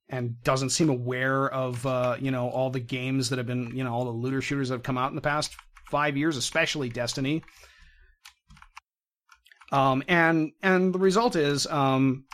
and 0.10 0.42
doesn't 0.44 0.72
seem 0.72 0.90
aware 0.90 1.48
of 1.50 1.86
uh, 1.86 2.16
you 2.20 2.32
know 2.32 2.50
all 2.50 2.70
the 2.70 2.80
games 2.80 3.30
that 3.30 3.38
have 3.38 3.48
been 3.48 3.76
you 3.76 3.84
know 3.84 3.94
all 3.94 4.06
the 4.06 4.12
looter 4.12 4.42
shooters 4.42 4.70
that 4.70 4.76
have 4.76 4.84
come 4.84 4.98
out 4.98 5.10
in 5.10 5.16
the 5.16 5.22
past 5.22 5.56
five 5.90 6.18
years, 6.18 6.38
especially 6.38 6.90
Destiny. 6.90 7.44
Um, 9.72 10.04
and 10.08 10.52
and 10.64 10.94
the 10.94 11.00
result 11.00 11.36
is 11.36 11.68
um, 11.68 12.26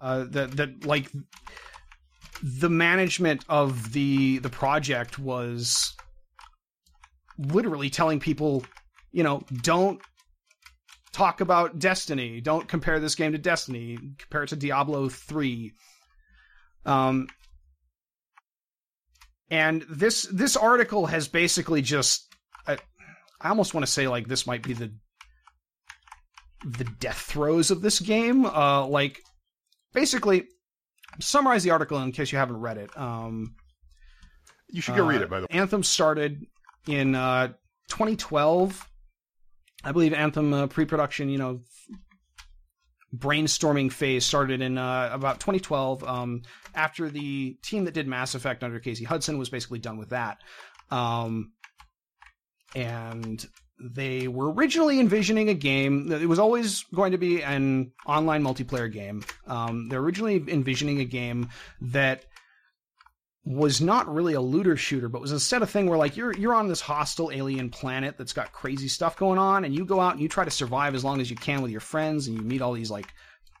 uh, 0.00 0.24
that 0.30 0.56
that 0.56 0.84
like 0.84 1.10
the 2.42 2.68
management 2.68 3.44
of 3.48 3.92
the 3.92 4.38
the 4.38 4.50
project 4.50 5.18
was 5.18 5.94
literally 7.38 7.90
telling 7.90 8.18
people, 8.18 8.64
you 9.12 9.22
know, 9.22 9.42
don't 9.62 10.00
talk 11.12 11.40
about 11.40 11.78
Destiny. 11.78 12.40
Don't 12.40 12.66
compare 12.66 12.98
this 12.98 13.14
game 13.14 13.32
to 13.32 13.38
Destiny. 13.38 13.96
Compare 14.18 14.44
it 14.44 14.48
to 14.48 14.56
Diablo 14.56 15.08
3. 15.08 15.72
Um 16.84 17.28
and 19.50 19.84
this 19.90 20.22
this 20.32 20.56
article 20.56 21.06
has 21.06 21.28
basically 21.28 21.82
just 21.82 22.34
I, 22.66 22.78
I 23.40 23.50
almost 23.50 23.74
want 23.74 23.86
to 23.86 23.92
say 23.92 24.08
like 24.08 24.26
this 24.26 24.46
might 24.46 24.62
be 24.62 24.72
the 24.72 24.92
the 26.64 26.84
death 26.84 27.18
throes 27.18 27.70
of 27.70 27.82
this 27.82 28.00
game. 28.00 28.46
Uh 28.46 28.86
like 28.86 29.20
basically 29.92 30.48
summarize 31.20 31.62
the 31.62 31.70
article 31.70 31.98
in 31.98 32.12
case 32.12 32.32
you 32.32 32.38
haven't 32.38 32.60
read 32.60 32.78
it. 32.78 32.96
Um 32.98 33.54
you 34.72 34.80
should 34.80 34.96
go 34.96 35.06
read 35.06 35.20
uh, 35.20 35.24
it, 35.24 35.30
by 35.30 35.40
the 35.40 35.46
way. 35.46 35.58
Anthem 35.58 35.82
started 35.82 36.46
in 36.88 37.14
uh, 37.14 37.48
2012. 37.88 38.88
I 39.84 39.92
believe 39.92 40.14
Anthem 40.14 40.52
uh, 40.52 40.66
pre-production, 40.66 41.28
you 41.28 41.38
know, 41.38 41.60
brainstorming 43.16 43.92
phase 43.92 44.24
started 44.24 44.60
in 44.62 44.78
uh, 44.78 45.10
about 45.12 45.40
2012. 45.40 46.04
Um, 46.04 46.42
after 46.74 47.10
the 47.10 47.54
team 47.62 47.84
that 47.84 47.94
did 47.94 48.06
Mass 48.06 48.34
Effect 48.34 48.64
under 48.64 48.80
Casey 48.80 49.04
Hudson 49.04 49.38
was 49.38 49.48
basically 49.48 49.78
done 49.78 49.98
with 49.98 50.10
that, 50.10 50.38
um, 50.90 51.52
and 52.74 53.46
they 53.82 54.28
were 54.28 54.52
originally 54.52 55.00
envisioning 55.00 55.48
a 55.48 55.54
game 55.54 56.08
that 56.08 56.22
it 56.22 56.26
was 56.26 56.38
always 56.38 56.84
going 56.94 57.12
to 57.12 57.18
be 57.18 57.42
an 57.42 57.92
online 58.06 58.42
multiplayer 58.42 58.90
game. 58.90 59.24
Um, 59.46 59.88
they're 59.88 60.00
originally 60.00 60.42
envisioning 60.48 61.00
a 61.00 61.04
game 61.04 61.48
that 61.80 62.24
was 63.44 63.80
not 63.80 64.12
really 64.12 64.34
a 64.34 64.40
looter 64.40 64.76
shooter, 64.76 65.08
but 65.08 65.20
was 65.20 65.32
instead 65.32 65.62
a 65.62 65.66
thing 65.66 65.88
where 65.88 65.98
like 65.98 66.16
you're 66.16 66.32
you're 66.34 66.54
on 66.54 66.68
this 66.68 66.80
hostile 66.80 67.30
alien 67.32 67.70
planet 67.70 68.16
that's 68.16 68.32
got 68.32 68.52
crazy 68.52 68.88
stuff 68.88 69.16
going 69.16 69.38
on, 69.38 69.64
and 69.64 69.74
you 69.74 69.84
go 69.84 69.98
out 70.00 70.12
and 70.12 70.20
you 70.22 70.28
try 70.28 70.44
to 70.44 70.50
survive 70.50 70.94
as 70.94 71.04
long 71.04 71.20
as 71.20 71.28
you 71.28 71.36
can 71.36 71.60
with 71.62 71.70
your 71.72 71.80
friends, 71.80 72.28
and 72.28 72.36
you 72.36 72.42
meet 72.42 72.62
all 72.62 72.72
these 72.72 72.90
like 72.90 73.08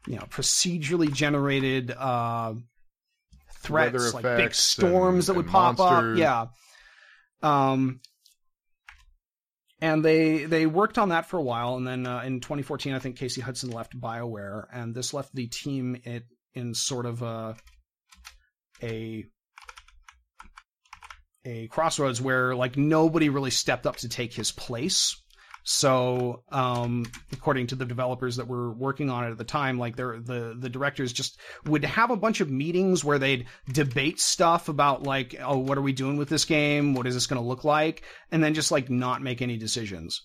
you 0.06 0.14
know 0.16 0.22
procedurally 0.30 1.12
generated 1.12 1.90
uh, 1.90 2.54
threats, 3.60 4.14
like 4.14 4.22
big 4.22 4.54
storms 4.54 5.28
and- 5.28 5.36
that 5.36 5.42
would 5.42 5.50
pop 5.50 5.78
monsters. 5.78 6.18
up, 6.18 6.18
yeah. 6.18 6.46
Um, 7.42 8.00
and 9.80 10.04
they 10.04 10.44
they 10.44 10.66
worked 10.66 10.96
on 10.96 11.08
that 11.08 11.26
for 11.26 11.38
a 11.38 11.42
while, 11.42 11.76
and 11.76 11.84
then 11.84 12.06
uh, 12.06 12.20
in 12.20 12.38
2014, 12.40 12.94
I 12.94 13.00
think 13.00 13.16
Casey 13.16 13.40
Hudson 13.40 13.70
left 13.70 13.98
BioWare, 14.00 14.66
and 14.72 14.94
this 14.94 15.12
left 15.12 15.34
the 15.34 15.48
team 15.48 16.00
it 16.04 16.22
in 16.54 16.72
sort 16.72 17.04
of 17.04 17.22
a 17.22 17.56
a 18.80 19.24
a 21.44 21.68
crossroads 21.68 22.20
where 22.20 22.54
like 22.54 22.76
nobody 22.76 23.28
really 23.28 23.50
stepped 23.50 23.86
up 23.86 23.96
to 23.96 24.08
take 24.08 24.32
his 24.32 24.52
place. 24.52 25.16
So, 25.64 26.42
um, 26.50 27.06
according 27.32 27.68
to 27.68 27.76
the 27.76 27.84
developers 27.84 28.36
that 28.36 28.48
were 28.48 28.72
working 28.72 29.10
on 29.10 29.24
it 29.24 29.30
at 29.30 29.38
the 29.38 29.44
time, 29.44 29.78
like 29.78 29.94
the 29.94 30.56
the 30.58 30.68
directors 30.68 31.12
just 31.12 31.38
would 31.66 31.84
have 31.84 32.10
a 32.10 32.16
bunch 32.16 32.40
of 32.40 32.50
meetings 32.50 33.04
where 33.04 33.18
they'd 33.18 33.46
debate 33.72 34.18
stuff 34.18 34.68
about 34.68 35.04
like, 35.04 35.36
oh, 35.40 35.58
what 35.58 35.78
are 35.78 35.82
we 35.82 35.92
doing 35.92 36.16
with 36.16 36.28
this 36.28 36.44
game? 36.44 36.94
What 36.94 37.06
is 37.06 37.14
this 37.14 37.28
going 37.28 37.40
to 37.40 37.46
look 37.46 37.62
like? 37.62 38.02
And 38.32 38.42
then 38.42 38.54
just 38.54 38.72
like 38.72 38.90
not 38.90 39.22
make 39.22 39.40
any 39.40 39.56
decisions. 39.56 40.20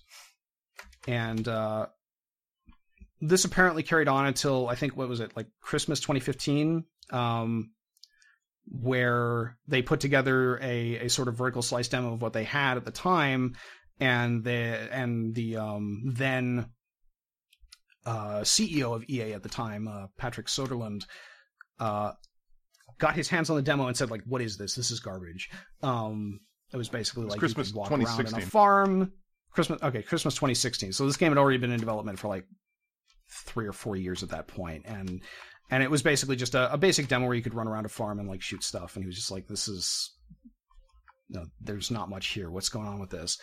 And 1.07 1.47
uh, 1.47 1.85
this 3.21 3.45
apparently 3.45 3.83
carried 3.83 4.07
on 4.07 4.25
until 4.25 4.67
I 4.67 4.75
think 4.75 4.97
what 4.97 5.07
was 5.07 5.19
it 5.19 5.35
like 5.35 5.47
Christmas 5.61 5.99
2015. 5.99 6.83
Um, 7.11 7.71
where 8.69 9.57
they 9.67 9.81
put 9.81 9.99
together 9.99 10.57
a, 10.61 11.05
a 11.05 11.09
sort 11.09 11.27
of 11.27 11.35
vertical 11.35 11.61
slice 11.61 11.87
demo 11.87 12.13
of 12.13 12.21
what 12.21 12.33
they 12.33 12.43
had 12.43 12.77
at 12.77 12.85
the 12.85 12.91
time, 12.91 13.55
and 13.99 14.43
the 14.43 14.51
and 14.51 15.33
the 15.35 15.57
um, 15.57 16.03
then 16.05 16.69
uh, 18.05 18.41
CEO 18.41 18.95
of 18.95 19.03
EA 19.09 19.33
at 19.33 19.43
the 19.43 19.49
time, 19.49 19.87
uh, 19.87 20.07
Patrick 20.17 20.47
Soderlund, 20.47 21.05
uh, 21.79 22.13
got 22.97 23.15
his 23.15 23.27
hands 23.27 23.49
on 23.49 23.55
the 23.55 23.61
demo 23.61 23.87
and 23.87 23.97
said 23.97 24.11
like, 24.11 24.23
"What 24.25 24.41
is 24.41 24.57
this? 24.57 24.75
This 24.75 24.91
is 24.91 24.99
garbage." 24.99 25.49
Um, 25.81 26.39
it 26.73 26.77
was 26.77 26.89
basically 26.89 27.25
like 27.25 27.39
Christmas 27.39 27.71
you 27.71 27.77
walk 27.77 27.91
around 27.91 28.27
in 28.27 28.35
a 28.35 28.41
farm. 28.41 29.11
Christmas, 29.51 29.81
okay, 29.81 30.03
Christmas 30.03 30.35
2016. 30.35 30.93
So 30.93 31.05
this 31.05 31.17
game 31.17 31.31
had 31.31 31.37
already 31.37 31.57
been 31.57 31.71
in 31.71 31.79
development 31.79 32.19
for 32.19 32.27
like 32.27 32.45
three 33.29 33.65
or 33.65 33.73
four 33.73 33.95
years 33.95 34.23
at 34.23 34.29
that 34.29 34.47
point, 34.47 34.83
and 34.85 35.21
and 35.69 35.83
it 35.83 35.91
was 35.91 36.01
basically 36.01 36.35
just 36.35 36.55
a, 36.55 36.71
a 36.73 36.77
basic 36.77 37.07
demo 37.07 37.25
where 37.25 37.35
you 37.35 37.41
could 37.41 37.53
run 37.53 37.67
around 37.67 37.85
a 37.85 37.89
farm 37.89 38.19
and 38.19 38.29
like 38.29 38.41
shoot 38.41 38.63
stuff. 38.63 38.95
And 38.95 39.03
he 39.03 39.07
was 39.07 39.15
just 39.15 39.31
like, 39.31 39.47
"This 39.47 39.67
is." 39.67 40.13
No, 41.29 41.43
there's 41.59 41.91
not 41.91 42.09
much 42.09 42.27
here. 42.27 42.49
What's 42.49 42.69
going 42.69 42.87
on 42.87 42.99
with 42.99 43.09
this? 43.09 43.37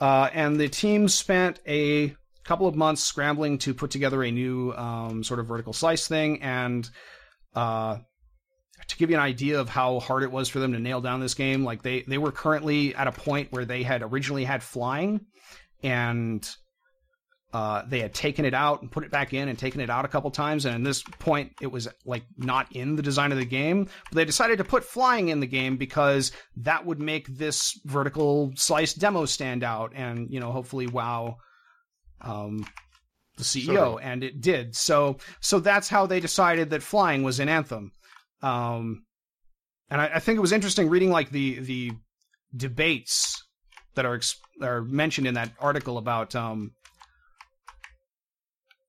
Uh, 0.00 0.28
and 0.32 0.58
the 0.58 0.68
team 0.68 1.06
spent 1.06 1.60
a 1.68 2.16
couple 2.42 2.66
of 2.66 2.74
months 2.74 3.04
scrambling 3.04 3.58
to 3.58 3.74
put 3.74 3.92
together 3.92 4.24
a 4.24 4.30
new 4.32 4.72
um, 4.72 5.22
sort 5.22 5.38
of 5.38 5.46
vertical 5.46 5.72
slice 5.72 6.08
thing. 6.08 6.42
And 6.42 6.88
uh, 7.54 7.98
to 8.88 8.96
give 8.96 9.10
you 9.10 9.16
an 9.16 9.22
idea 9.22 9.60
of 9.60 9.68
how 9.68 10.00
hard 10.00 10.24
it 10.24 10.32
was 10.32 10.48
for 10.48 10.58
them 10.58 10.72
to 10.72 10.80
nail 10.80 11.00
down 11.00 11.20
this 11.20 11.34
game, 11.34 11.62
like 11.62 11.82
they 11.82 12.02
they 12.02 12.18
were 12.18 12.32
currently 12.32 12.94
at 12.94 13.06
a 13.06 13.12
point 13.12 13.52
where 13.52 13.64
they 13.64 13.82
had 13.82 14.02
originally 14.02 14.44
had 14.44 14.62
flying, 14.62 15.26
and 15.82 16.48
uh, 17.52 17.82
they 17.88 18.00
had 18.00 18.12
taken 18.12 18.44
it 18.44 18.52
out 18.52 18.82
and 18.82 18.90
put 18.90 19.04
it 19.04 19.10
back 19.10 19.32
in 19.32 19.48
and 19.48 19.58
taken 19.58 19.80
it 19.80 19.88
out 19.88 20.04
a 20.04 20.08
couple 20.08 20.30
times. 20.30 20.66
And 20.66 20.74
at 20.74 20.84
this 20.84 21.02
point, 21.18 21.52
it 21.62 21.68
was 21.68 21.88
like 22.04 22.24
not 22.36 22.70
in 22.72 22.94
the 22.94 23.02
design 23.02 23.32
of 23.32 23.38
the 23.38 23.46
game. 23.46 23.84
But 23.84 24.16
they 24.16 24.24
decided 24.26 24.58
to 24.58 24.64
put 24.64 24.84
flying 24.84 25.28
in 25.28 25.40
the 25.40 25.46
game 25.46 25.78
because 25.78 26.30
that 26.56 26.84
would 26.84 27.00
make 27.00 27.26
this 27.26 27.72
vertical 27.86 28.52
slice 28.54 28.92
demo 28.92 29.24
stand 29.24 29.64
out 29.64 29.92
and, 29.94 30.28
you 30.30 30.40
know, 30.40 30.52
hopefully 30.52 30.88
wow 30.88 31.36
um, 32.20 32.66
the 33.38 33.44
CEO. 33.44 33.64
Sort 33.64 33.78
of. 33.78 33.98
And 34.02 34.22
it 34.22 34.42
did. 34.42 34.76
So, 34.76 35.16
so 35.40 35.58
that's 35.58 35.88
how 35.88 36.04
they 36.04 36.20
decided 36.20 36.68
that 36.70 36.82
flying 36.82 37.22
was 37.22 37.40
in 37.40 37.48
Anthem. 37.48 37.92
Um, 38.42 39.06
and 39.88 40.02
I, 40.02 40.10
I 40.16 40.18
think 40.18 40.36
it 40.36 40.42
was 40.42 40.52
interesting 40.52 40.90
reading 40.90 41.10
like 41.10 41.30
the, 41.30 41.60
the 41.60 41.92
debates 42.54 43.42
that 43.94 44.04
are, 44.04 44.16
ex- 44.16 44.36
are 44.60 44.82
mentioned 44.82 45.26
in 45.26 45.34
that 45.34 45.50
article 45.58 45.96
about, 45.96 46.36
um, 46.36 46.72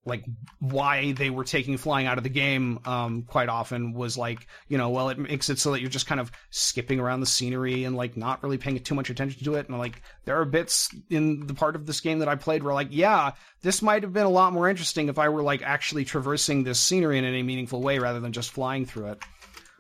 like 0.06 0.24
why 0.60 1.12
they 1.12 1.30
were 1.30 1.44
taking 1.44 1.78
flying 1.78 2.08
out 2.08 2.18
of 2.18 2.24
the 2.24 2.30
game 2.30 2.80
um 2.86 3.24
quite 3.24 3.50
often 3.50 3.94
was 3.94 4.18
like 4.18 4.48
you 4.68 4.78
know 4.78 4.90
well 4.90 5.10
it 5.10 5.18
makes 5.18 5.50
it 5.50 5.60
so 5.60 5.72
that 5.72 5.82
you're 5.82 5.90
just 5.90 6.08
kind 6.08 6.22
of 6.22 6.32
skipping 6.50 7.00
around 7.00 7.20
the 7.20 7.26
scenery 7.26 7.84
and 7.84 7.96
like 7.96 8.16
not 8.16 8.42
really 8.42 8.58
paying 8.58 8.80
too 8.80 8.96
much 8.96 9.10
attention 9.10 9.44
to 9.44 9.56
it. 9.56 9.68
And 9.68 9.78
like 9.78 10.02
there 10.26 10.40
are 10.40 10.46
bits 10.46 10.90
in 11.10 11.46
the 11.48 11.54
part 11.54 11.76
of 11.76 11.86
this 11.86 12.00
game 12.00 12.20
that 12.20 12.30
I 12.30 12.36
played 12.36 12.64
where 12.64 12.74
like 12.74 12.88
yeah 12.92 13.32
this 13.62 13.82
might 13.82 14.04
have 14.04 14.14
been 14.14 14.26
a 14.26 14.30
lot 14.30 14.54
more 14.54 14.70
interesting 14.70 15.10
if 15.10 15.20
I 15.20 15.30
were 15.30 15.44
like 15.44 15.62
actually 15.62 16.06
traversing 16.06 16.64
this 16.64 16.80
scenery 16.80 17.18
in 17.18 17.26
any 17.26 17.44
meaningful 17.44 17.82
way 17.82 18.00
rather 18.00 18.20
than 18.20 18.32
just 18.32 18.52
flying 18.52 18.86
through 18.86 19.08
it 19.08 19.24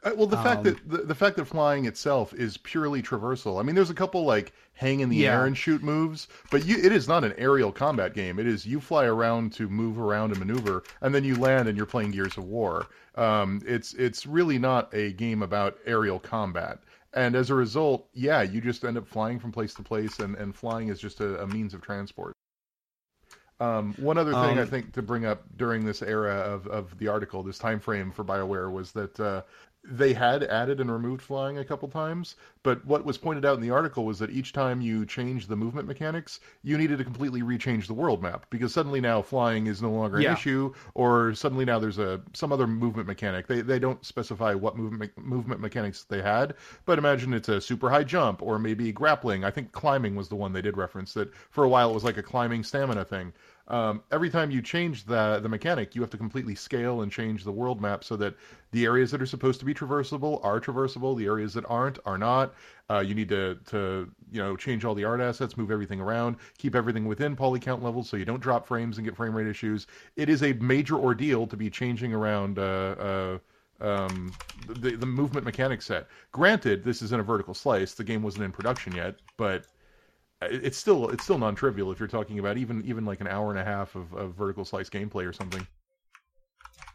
well, 0.04 0.28
the 0.28 0.38
fact 0.38 0.64
Um, 0.64 0.64
that 0.64 0.89
the, 0.89 1.00
the 1.00 1.16
fact 1.16 1.36
that 1.38 1.45
flying 1.45 1.86
itself 1.86 2.34
is 2.34 2.58
purely 2.58 3.02
traversal. 3.02 3.60
I 3.60 3.64
mean, 3.64 3.76
there's 3.76 3.89
a 3.89 3.93
couple 3.95 4.24
like 4.26 4.54
hang 4.74 5.00
in 5.02 5.10
the 5.10 5.26
Yeah. 5.26 5.26
air 5.26 5.45
and 5.45 5.58
shoot 5.58 5.84
moves, 5.84 6.28
but 6.50 6.64
you, 6.66 6.78
it 6.78 6.91
is 6.91 7.08
not 7.08 7.24
an 7.24 7.34
aerial 7.38 7.72
combat 7.72 8.14
game. 8.14 8.39
It 8.39 8.47
is 8.47 8.66
you 8.66 8.80
fly 8.80 9.06
around 9.06 9.54
to 9.54 9.68
move 9.70 10.00
around 10.00 10.32
and 10.32 10.39
maneuver, 10.39 10.84
and 11.02 11.14
then 11.14 11.24
you 11.24 11.36
land 11.38 11.68
and 11.68 11.78
you're 11.78 11.86
playing 11.86 12.12
Gears 12.12 12.38
of 12.38 12.45
War. 12.45 12.89
Um, 13.16 13.62
it's 13.66 13.93
it's 13.93 14.26
really 14.26 14.58
not 14.60 14.93
a 14.93 15.12
game 15.14 15.41
about 15.43 15.78
aerial 15.86 16.20
combat. 16.20 16.80
And 17.14 17.36
as 17.36 17.50
a 17.50 17.56
result, 17.56 18.08
yeah, 18.14 18.41
you 18.41 18.62
just 18.62 18.86
end 18.86 18.97
up 18.97 19.08
flying 19.08 19.39
from 19.39 19.52
place 19.52 19.74
to 19.76 19.84
place, 19.84 20.20
and, 20.20 20.36
and 20.36 20.56
flying 20.56 20.89
is 20.89 21.00
just 21.00 21.20
a, 21.22 21.41
a 21.41 21.47
means 21.47 21.74
of 21.74 21.82
transport. 21.82 22.34
Um, 23.62 23.93
one 23.97 24.18
other 24.18 24.36
thing 24.36 24.58
I 24.58 24.64
Um, 24.64 24.66
think 24.66 24.93
to 24.93 25.02
bring 25.02 25.26
up 25.26 25.43
during 25.58 25.84
this 25.84 26.02
era 26.02 26.36
of, 26.36 26.66
of 26.68 26.97
the 26.97 27.10
article, 27.10 27.43
this 27.43 27.58
time 27.58 27.80
frame 27.80 28.10
for 28.12 28.24
BioWare, 28.24 28.72
was 28.72 28.93
that 28.93 29.20
uh, 29.20 29.41
they 29.84 30.14
had 30.14 30.44
added 30.44 30.80
and 30.80 30.92
removed 30.92 31.22
flying 31.22 31.58
a 31.58 31.66
couple 31.66 31.88
times, 31.88 32.36
but 32.64 32.86
what 32.86 33.06
was 33.06 33.18
pointed 33.18 33.46
out 33.46 33.56
in 33.56 33.62
the 33.62 33.70
article 33.72 34.06
was 34.06 34.20
that 34.20 34.30
each 34.30 34.52
time 34.54 34.82
you 34.82 35.06
change 35.06 35.48
the 35.48 35.56
movement 35.56 35.88
mechanics, 35.88 36.40
you 36.64 36.78
needed 36.78 36.98
to 36.98 37.04
completely 37.04 37.42
rechange 37.42 37.88
the 37.88 37.94
world 37.94 38.22
map 38.22 38.46
because 38.50 38.74
suddenly 38.74 39.00
now 39.02 39.22
flying 39.22 39.68
is 39.68 39.82
no 39.82 39.90
longer 39.92 40.18
an 40.18 40.24
Yeah. 40.24 40.34
issue, 40.34 40.74
or 40.96 41.34
suddenly 41.34 41.66
now 41.66 41.80
there's 41.80 41.98
a 41.98 42.22
some 42.34 42.52
other 42.52 42.68
movement 42.68 43.08
mechanic. 43.08 43.48
They 43.48 43.62
they 43.62 43.80
don't 43.80 44.06
specify 44.06 44.54
what 44.54 44.78
movement 44.78 45.18
movement 45.18 45.62
mechanics 45.62 46.04
they 46.04 46.22
had, 46.22 46.56
but 46.86 47.00
imagine 47.00 47.34
it's 47.34 47.50
a 47.50 47.62
super 47.62 47.90
high 47.90 48.04
jump 48.04 48.42
or 48.42 48.60
maybe 48.60 48.92
grappling. 48.92 49.44
I 49.46 49.52
think 49.52 49.72
climbing 49.72 50.16
was 50.16 50.28
the 50.30 50.36
one 50.36 50.52
they 50.54 50.62
did 50.62 50.78
reference 50.78 51.14
that 51.14 51.34
for 51.52 51.64
a 51.64 51.70
while 51.70 51.90
it 51.90 51.94
was 51.94 52.04
like 52.04 52.18
a 52.18 52.24
climbing 52.24 52.64
stamina 52.64 53.06
thing. 53.06 53.34
Um, 53.70 54.02
every 54.12 54.32
time 54.32 54.50
you 54.50 54.62
change 54.62 55.06
the 55.06 55.40
the 55.42 55.50
mechanic, 55.50 55.94
you 55.94 56.02
have 56.02 56.10
to 56.12 56.18
completely 56.18 56.56
scale 56.56 57.02
and 57.02 57.12
change 57.12 57.44
the 57.44 57.52
world 57.52 57.80
map 57.80 58.04
so 58.04 58.16
that 58.16 58.34
the 58.72 58.86
areas 58.86 59.12
that 59.12 59.22
are 59.22 59.28
supposed 59.28 59.60
to 59.60 59.66
be 59.66 59.74
traversable 59.74 60.44
are 60.44 60.60
traversable. 60.60 61.16
The 61.16 61.26
areas 61.26 61.54
that 61.54 61.66
aren't 61.70 62.00
are 62.06 62.18
not. 62.18 62.56
Uh, 62.90 63.00
you 63.00 63.14
need 63.14 63.30
to 63.30 63.60
to 63.68 64.10
you 64.32 64.42
know 64.42 64.56
change 64.56 64.86
all 64.86 64.96
the 64.96 65.04
art 65.04 65.22
assets, 65.22 65.56
move 65.56 65.70
everything 65.70 66.02
around, 66.02 66.38
keep 66.58 66.74
everything 66.76 67.06
within 67.06 67.36
poly 67.36 67.60
count 67.60 67.84
levels 67.84 68.10
so 68.10 68.18
you 68.18 68.26
don't 68.26 68.42
drop 68.42 68.68
frames 68.68 68.98
and 68.98 69.06
get 69.06 69.16
frame 69.16 69.36
rate 69.36 69.48
issues. 69.48 69.86
It 70.16 70.30
is 70.30 70.42
a 70.42 70.54
major 70.54 70.96
ordeal 70.96 71.46
to 71.48 71.56
be 71.56 71.70
changing 71.70 72.14
around. 72.14 72.58
Uh, 72.58 72.62
uh, 72.62 73.38
um, 73.82 74.34
the 74.68 74.96
the 74.96 75.06
movement 75.06 75.46
mechanic 75.46 75.82
set. 75.82 76.08
Granted, 76.32 76.84
this 76.84 77.02
is 77.02 77.14
in 77.14 77.20
a 77.20 77.24
vertical 77.24 77.54
slice. 77.54 77.94
The 77.94 78.04
game 78.04 78.22
wasn't 78.24 78.44
in 78.44 78.52
production 78.52 78.94
yet, 78.94 79.16
but 79.38 79.68
it's 80.42 80.78
still 80.78 81.10
it's 81.10 81.24
still 81.24 81.38
non-trivial 81.38 81.92
if 81.92 82.00
you're 82.00 82.08
talking 82.08 82.40
about 82.40 82.58
even 82.58 82.84
even 82.86 83.06
like 83.06 83.22
an 83.22 83.28
hour 83.28 83.50
and 83.52 83.60
a 83.60 83.64
half 83.64 83.96
of, 83.96 84.14
of 84.14 84.36
vertical 84.36 84.64
slice 84.66 84.90
gameplay 84.90 85.28
or 85.28 85.34
something. 85.34 85.66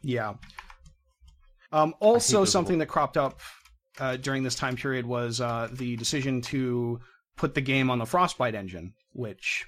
Yeah. 0.02 0.34
Um, 1.72 1.94
also, 1.98 2.44
something 2.44 2.78
that 2.78 2.86
cropped 2.86 3.16
up 3.16 3.40
uh, 3.98 4.16
during 4.16 4.44
this 4.44 4.54
time 4.54 4.76
period 4.76 5.06
was 5.06 5.40
uh, 5.40 5.68
the 5.72 5.96
decision 5.96 6.40
to 6.42 7.00
put 7.36 7.54
the 7.54 7.60
game 7.60 7.90
on 7.90 7.98
the 7.98 8.06
Frostbite 8.06 8.54
engine, 8.54 8.94
which, 9.12 9.66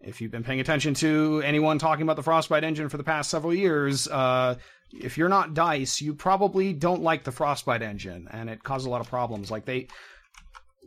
if 0.00 0.20
you've 0.20 0.30
been 0.30 0.44
paying 0.44 0.60
attention 0.60 0.94
to 0.94 1.42
anyone 1.44 1.78
talking 1.78 2.02
about 2.02 2.16
the 2.16 2.22
Frostbite 2.22 2.62
engine 2.62 2.88
for 2.88 2.98
the 2.98 3.04
past 3.04 3.30
several 3.30 3.52
years, 3.52 4.06
uh, 4.06 4.54
if 4.92 5.18
you're 5.18 5.28
not 5.28 5.54
Dice, 5.54 6.00
you 6.00 6.14
probably 6.14 6.72
don't 6.72 7.02
like 7.02 7.24
the 7.24 7.32
Frostbite 7.32 7.82
engine, 7.82 8.28
and 8.30 8.48
it 8.48 8.62
caused 8.62 8.86
a 8.86 8.90
lot 8.90 9.00
of 9.00 9.08
problems. 9.08 9.50
Like 9.50 9.64
they, 9.64 9.88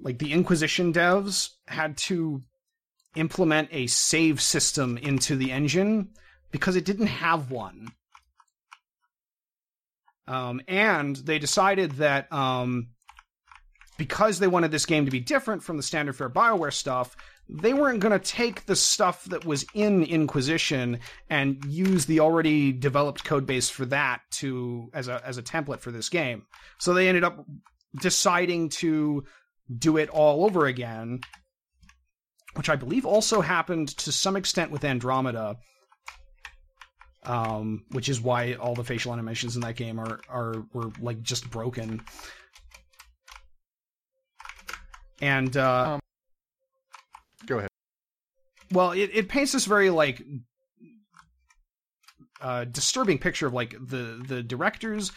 like 0.01 0.19
the 0.19 0.33
Inquisition 0.33 0.93
devs 0.93 1.49
had 1.67 1.97
to 1.97 2.43
implement 3.15 3.69
a 3.71 3.87
save 3.87 4.41
system 4.41 4.97
into 4.97 5.35
the 5.35 5.51
engine 5.51 6.09
because 6.51 6.75
it 6.75 6.85
didn't 6.85 7.07
have 7.07 7.51
one. 7.51 7.89
Um, 10.27 10.61
and 10.67 11.15
they 11.15 11.39
decided 11.39 11.93
that 11.93 12.31
um, 12.31 12.89
because 13.97 14.39
they 14.39 14.47
wanted 14.47 14.71
this 14.71 14.85
game 14.85 15.05
to 15.05 15.11
be 15.11 15.19
different 15.19 15.63
from 15.63 15.77
the 15.77 15.83
standard 15.83 16.15
fare 16.15 16.29
Bioware 16.29 16.73
stuff, 16.73 17.15
they 17.49 17.73
weren't 17.73 18.01
going 18.01 18.17
to 18.17 18.25
take 18.25 18.65
the 18.65 18.75
stuff 18.75 19.23
that 19.25 19.45
was 19.45 19.65
in 19.73 20.03
Inquisition 20.03 20.99
and 21.29 21.63
use 21.65 22.05
the 22.05 22.19
already 22.19 22.73
developed 22.73 23.23
code 23.23 23.45
base 23.45 23.69
for 23.69 23.85
that 23.85 24.21
to 24.31 24.89
as 24.93 25.07
a 25.07 25.25
as 25.25 25.37
a 25.37 25.43
template 25.43 25.79
for 25.79 25.91
this 25.91 26.09
game. 26.09 26.45
So 26.77 26.93
they 26.93 27.07
ended 27.07 27.23
up 27.23 27.45
deciding 28.01 28.69
to 28.69 29.23
do 29.75 29.97
it 29.97 30.09
all 30.09 30.45
over 30.45 30.65
again, 30.65 31.19
which 32.55 32.69
I 32.69 32.75
believe 32.75 33.05
also 33.05 33.41
happened 33.41 33.89
to 33.99 34.11
some 34.11 34.35
extent 34.35 34.71
with 34.71 34.83
Andromeda 34.83 35.57
um, 37.27 37.83
which 37.91 38.09
is 38.09 38.21
why 38.21 38.53
all 38.53 38.73
the 38.73 38.83
facial 38.83 39.13
animations 39.13 39.55
in 39.55 39.61
that 39.61 39.75
game 39.75 39.99
are 39.99 40.19
are 40.29 40.63
were 40.73 40.91
like 40.99 41.21
just 41.21 41.49
broken. 41.49 42.01
And 45.21 45.55
uh, 45.57 45.99
Go 47.45 47.57
ahead. 47.57 47.69
well, 48.71 48.91
it, 48.91 49.09
it 49.13 49.29
paints 49.29 49.51
this 49.51 49.65
very 49.65 49.89
like 49.89 50.21
uh, 52.39 52.65
disturbing 52.65 53.17
picture 53.17 53.47
of 53.47 53.53
like 53.53 53.71
the 53.71 54.23
the 54.25 54.41
directors 54.41 55.11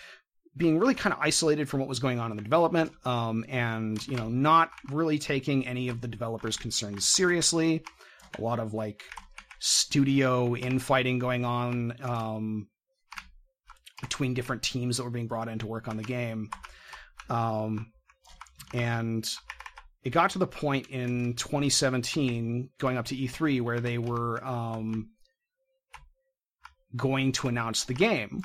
being 0.60 0.78
really 0.78 0.94
kind 0.94 1.12
of 1.14 1.18
isolated 1.20 1.68
from 1.68 1.80
what 1.80 1.88
was 1.88 1.98
going 1.98 2.20
on 2.20 2.30
in 2.30 2.36
the 2.36 2.42
development, 2.42 2.92
um, 3.06 3.44
and 3.48 4.06
you 4.06 4.16
know 4.16 4.28
not 4.28 4.70
really 4.90 5.18
taking 5.18 5.66
any 5.66 5.88
of 5.88 6.02
the 6.02 6.06
developers' 6.06 6.56
concerns 6.56 7.08
seriously. 7.08 7.82
A 8.38 8.42
lot 8.42 8.60
of 8.60 8.74
like 8.74 9.02
studio 9.58 10.54
infighting 10.54 11.18
going 11.18 11.44
on 11.44 11.94
um, 12.02 12.68
between 14.02 14.34
different 14.34 14.62
teams 14.62 14.98
that 14.98 15.02
were 15.02 15.10
being 15.10 15.26
brought 15.26 15.48
in 15.48 15.58
to 15.58 15.66
work 15.66 15.88
on 15.88 15.96
the 15.96 16.04
game. 16.04 16.50
Um, 17.30 17.92
and 18.74 19.28
it 20.04 20.10
got 20.10 20.30
to 20.30 20.38
the 20.38 20.46
point 20.46 20.88
in 20.88 21.34
2017, 21.34 22.68
going 22.78 22.98
up 22.98 23.06
to 23.06 23.16
E3, 23.16 23.62
where 23.62 23.80
they 23.80 23.98
were 23.98 24.44
um, 24.44 25.10
going 26.96 27.32
to 27.32 27.48
announce 27.48 27.84
the 27.84 27.94
game 27.94 28.42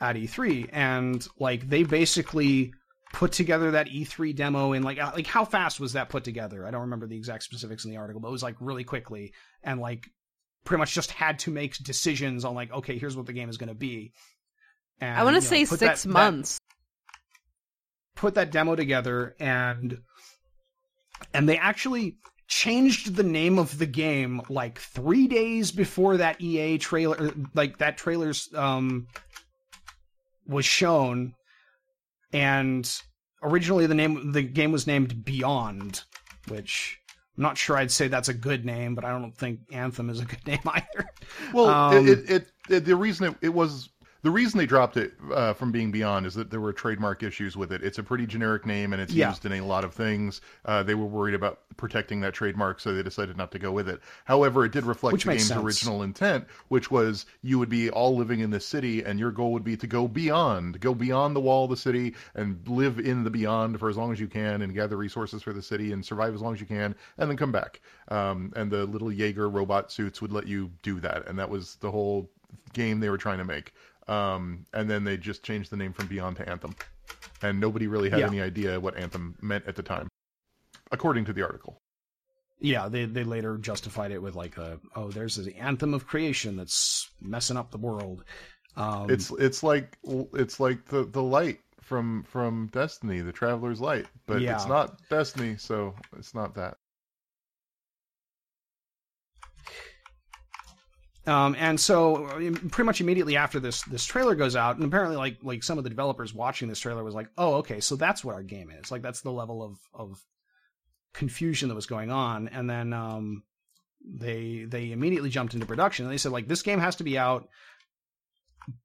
at 0.00 0.16
E3, 0.16 0.68
and 0.72 1.26
like 1.38 1.68
they 1.68 1.82
basically 1.82 2.72
put 3.12 3.32
together 3.32 3.70
that 3.72 3.88
E3 3.88 4.36
demo 4.36 4.72
in 4.72 4.82
like 4.82 4.98
uh, 4.98 5.12
like 5.14 5.26
how 5.26 5.44
fast 5.44 5.80
was 5.80 5.94
that 5.94 6.08
put 6.08 6.24
together? 6.24 6.66
I 6.66 6.70
don't 6.70 6.82
remember 6.82 7.06
the 7.06 7.16
exact 7.16 7.42
specifics 7.44 7.84
in 7.84 7.90
the 7.90 7.96
article, 7.96 8.20
but 8.20 8.28
it 8.28 8.32
was 8.32 8.42
like 8.42 8.56
really 8.60 8.84
quickly, 8.84 9.32
and 9.62 9.80
like 9.80 10.08
pretty 10.64 10.78
much 10.78 10.92
just 10.92 11.10
had 11.12 11.38
to 11.40 11.50
make 11.50 11.76
decisions 11.78 12.44
on 12.44 12.54
like 12.54 12.72
okay, 12.72 12.98
here's 12.98 13.16
what 13.16 13.26
the 13.26 13.32
game 13.32 13.48
is 13.48 13.56
going 13.56 13.68
to 13.70 13.74
be. 13.74 14.12
And, 15.00 15.16
I 15.16 15.22
want 15.24 15.34
to 15.34 15.38
you 15.38 15.44
know, 15.44 15.48
say 15.48 15.64
six 15.64 15.80
that- 15.80 15.96
that- 15.98 16.08
months. 16.08 16.58
put 18.16 18.34
that 18.34 18.50
demo 18.50 18.74
together 18.74 19.34
and 19.38 19.98
and 21.32 21.48
they 21.48 21.56
actually 21.56 22.16
changed 22.48 23.14
the 23.14 23.22
name 23.22 23.58
of 23.58 23.78
the 23.78 23.86
game 23.86 24.40
like 24.48 24.78
three 24.78 25.28
days 25.28 25.70
before 25.70 26.16
that 26.16 26.40
EA 26.40 26.78
trailer, 26.78 27.30
like 27.54 27.78
that 27.78 27.96
trailer's 27.98 28.48
um 28.54 29.06
was 30.48 30.64
shown, 30.64 31.34
and 32.32 32.90
originally 33.42 33.86
the 33.86 33.94
name 33.94 34.32
the 34.32 34.42
game 34.42 34.72
was 34.72 34.86
named 34.86 35.24
Beyond, 35.24 36.02
which 36.48 36.98
I'm 37.36 37.42
not 37.42 37.58
sure 37.58 37.76
I'd 37.76 37.90
say 37.92 38.08
that's 38.08 38.28
a 38.28 38.34
good 38.34 38.64
name, 38.64 38.94
but 38.94 39.04
I 39.04 39.10
don't 39.10 39.36
think 39.36 39.60
Anthem 39.72 40.10
is 40.10 40.20
a 40.20 40.24
good 40.24 40.42
name 40.46 40.60
either. 40.66 41.10
Well, 41.52 41.66
Um, 41.68 42.08
it, 42.08 42.30
it, 42.30 42.52
it 42.68 42.84
the 42.84 42.96
reason 42.96 43.28
it, 43.28 43.36
it 43.42 43.54
was 43.54 43.90
the 44.22 44.30
reason 44.30 44.58
they 44.58 44.66
dropped 44.66 44.96
it 44.96 45.12
uh, 45.32 45.52
from 45.52 45.70
being 45.72 45.90
Beyond 45.92 46.26
is 46.26 46.34
that 46.34 46.50
there 46.50 46.60
were 46.60 46.72
trademark 46.72 47.22
issues 47.22 47.56
with 47.56 47.72
it. 47.72 47.82
It's 47.82 47.98
a 47.98 48.02
pretty 48.02 48.26
generic 48.26 48.66
name 48.66 48.92
and 48.92 49.00
it's 49.00 49.12
Yeah. 49.12 49.28
used 49.28 49.44
in 49.46 49.52
a 49.52 49.60
lot 49.60 49.84
of 49.84 49.94
things. 49.94 50.40
Uh, 50.64 50.82
they 50.82 50.94
were 50.94 51.06
worried 51.06 51.34
about 51.34 51.60
protecting 51.76 52.20
that 52.22 52.34
trademark, 52.34 52.80
so 52.80 52.92
they 52.92 53.02
decided 53.02 53.36
not 53.36 53.52
to 53.52 53.58
go 53.58 53.70
with 53.70 53.88
it. 53.88 54.00
However, 54.24 54.64
it 54.64 54.72
did 54.72 54.84
reflect 54.84 55.12
Which 55.12 55.24
the 55.24 55.30
game's 55.30 55.46
sense. 55.46 55.62
original 55.62 56.02
intent, 56.02 56.46
which 56.68 56.90
was 56.90 57.26
you 57.42 57.58
would 57.60 57.68
be 57.68 57.88
all 57.90 58.16
living 58.16 58.40
in 58.40 58.50
this 58.50 58.66
city, 58.66 59.04
and 59.04 59.20
your 59.20 59.30
goal 59.30 59.52
would 59.52 59.62
be 59.64 59.76
to 59.76 59.86
go 59.86 60.08
beyond, 60.08 60.80
go 60.80 60.94
beyond 60.94 61.36
the 61.36 61.40
wall 61.40 61.64
of 61.64 61.70
the 61.70 61.76
city, 61.76 62.14
and 62.34 62.60
live 62.66 62.98
in 62.98 63.22
the 63.22 63.30
beyond 63.30 63.78
for 63.78 63.88
as 63.88 63.96
long 63.96 64.10
as 64.12 64.18
you 64.18 64.26
can, 64.26 64.62
and 64.62 64.74
gather 64.74 64.96
resources 64.96 65.42
for 65.42 65.52
the 65.52 65.62
city, 65.62 65.92
and 65.92 66.04
survive 66.04 66.34
as 66.34 66.40
long 66.40 66.52
as 66.54 66.60
you 66.60 66.66
can, 66.66 66.94
and 67.18 67.30
then 67.30 67.36
come 67.36 67.52
back. 67.52 67.80
Um, 68.08 68.52
and 68.56 68.70
the 68.70 68.84
little 68.84 69.12
Jaeger 69.12 69.48
robot 69.48 69.92
suits 69.92 70.20
would 70.20 70.32
let 70.32 70.48
you 70.48 70.70
do 70.82 70.98
that, 71.00 71.28
and 71.28 71.38
that 71.38 71.48
was 71.50 71.76
the 71.76 71.90
whole 71.92 72.28
game 72.72 73.00
they 73.00 73.08
were 73.10 73.18
trying 73.18 73.38
to 73.38 73.44
make. 73.44 73.72
Um, 74.08 74.66
and 74.72 74.88
then 74.88 75.04
they 75.04 75.16
just 75.16 75.42
changed 75.42 75.70
the 75.70 75.76
name 75.76 75.92
from 75.92 76.06
Beyond 76.06 76.36
to 76.36 76.48
Anthem, 76.48 76.74
and 77.42 77.60
nobody 77.60 77.86
really 77.86 78.08
had 78.10 78.20
Yeah. 78.20 78.26
any 78.26 78.40
idea 78.40 78.80
what 78.80 78.96
Anthem 78.96 79.36
meant 79.42 79.66
at 79.66 79.76
the 79.76 79.82
time, 79.82 80.08
according 80.90 81.24
to 81.26 81.32
the 81.32 81.42
article. 81.42 81.78
yeah, 82.60 82.88
they 82.88 83.04
they 83.04 83.22
later 83.24 83.56
justified 83.58 84.10
it 84.10 84.20
with 84.22 84.34
like 84.34 84.56
a 84.56 84.80
oh, 84.96 85.10
there's 85.10 85.36
the 85.36 85.54
anthem 85.56 85.94
of 85.94 86.06
creation 86.06 86.56
that's 86.56 87.08
messing 87.20 87.56
up 87.56 87.70
the 87.70 87.78
world. 87.78 88.24
Um, 88.76 89.10
It's 89.10 89.30
it's 89.38 89.62
like 89.62 89.96
it's 90.34 90.58
like 90.58 90.84
the 90.86 91.04
the 91.04 91.22
light 91.22 91.60
from 91.82 92.22
from 92.24 92.68
Destiny, 92.72 93.20
the 93.20 93.32
Traveler's 93.32 93.80
Light, 93.80 94.06
but 94.26 94.40
Yeah. 94.40 94.54
it's 94.54 94.66
not 94.66 94.98
Destiny, 95.08 95.56
so 95.56 95.94
it's 96.16 96.34
not 96.34 96.54
that. 96.54 96.78
Um, 101.28 101.54
and 101.58 101.78
so 101.78 102.24
uh, 102.26 102.38
pretty 102.70 102.84
much 102.84 103.00
immediately 103.00 103.36
after 103.36 103.60
this 103.60 103.82
this 103.82 104.04
trailer 104.04 104.34
goes 104.34 104.56
out, 104.56 104.76
and 104.76 104.84
apparently 104.84 105.16
like 105.16 105.36
like 105.42 105.62
some 105.62 105.78
of 105.78 105.84
the 105.84 105.90
developers 105.90 106.32
watching 106.32 106.68
this 106.68 106.80
trailer 106.80 107.04
was 107.04 107.14
like, 107.14 107.28
oh, 107.36 107.56
okay, 107.56 107.80
so 107.80 107.96
that's 107.96 108.24
what 108.24 108.34
our 108.34 108.42
game 108.42 108.70
is. 108.70 108.90
Like 108.90 109.02
that's 109.02 109.20
the 109.20 109.30
level 109.30 109.62
of 109.62 109.78
of 109.92 110.18
confusion 111.12 111.68
that 111.68 111.74
was 111.74 111.86
going 111.86 112.10
on. 112.10 112.48
And 112.48 112.68
then 112.68 112.92
um, 112.92 113.42
they 114.04 114.64
they 114.66 114.92
immediately 114.92 115.30
jumped 115.30 115.54
into 115.54 115.66
production 115.66 116.06
and 116.06 116.12
they 116.12 116.18
said 116.18 116.32
like 116.32 116.48
this 116.48 116.62
game 116.62 116.78
has 116.78 116.96
to 116.96 117.04
be 117.04 117.18
out 117.18 117.48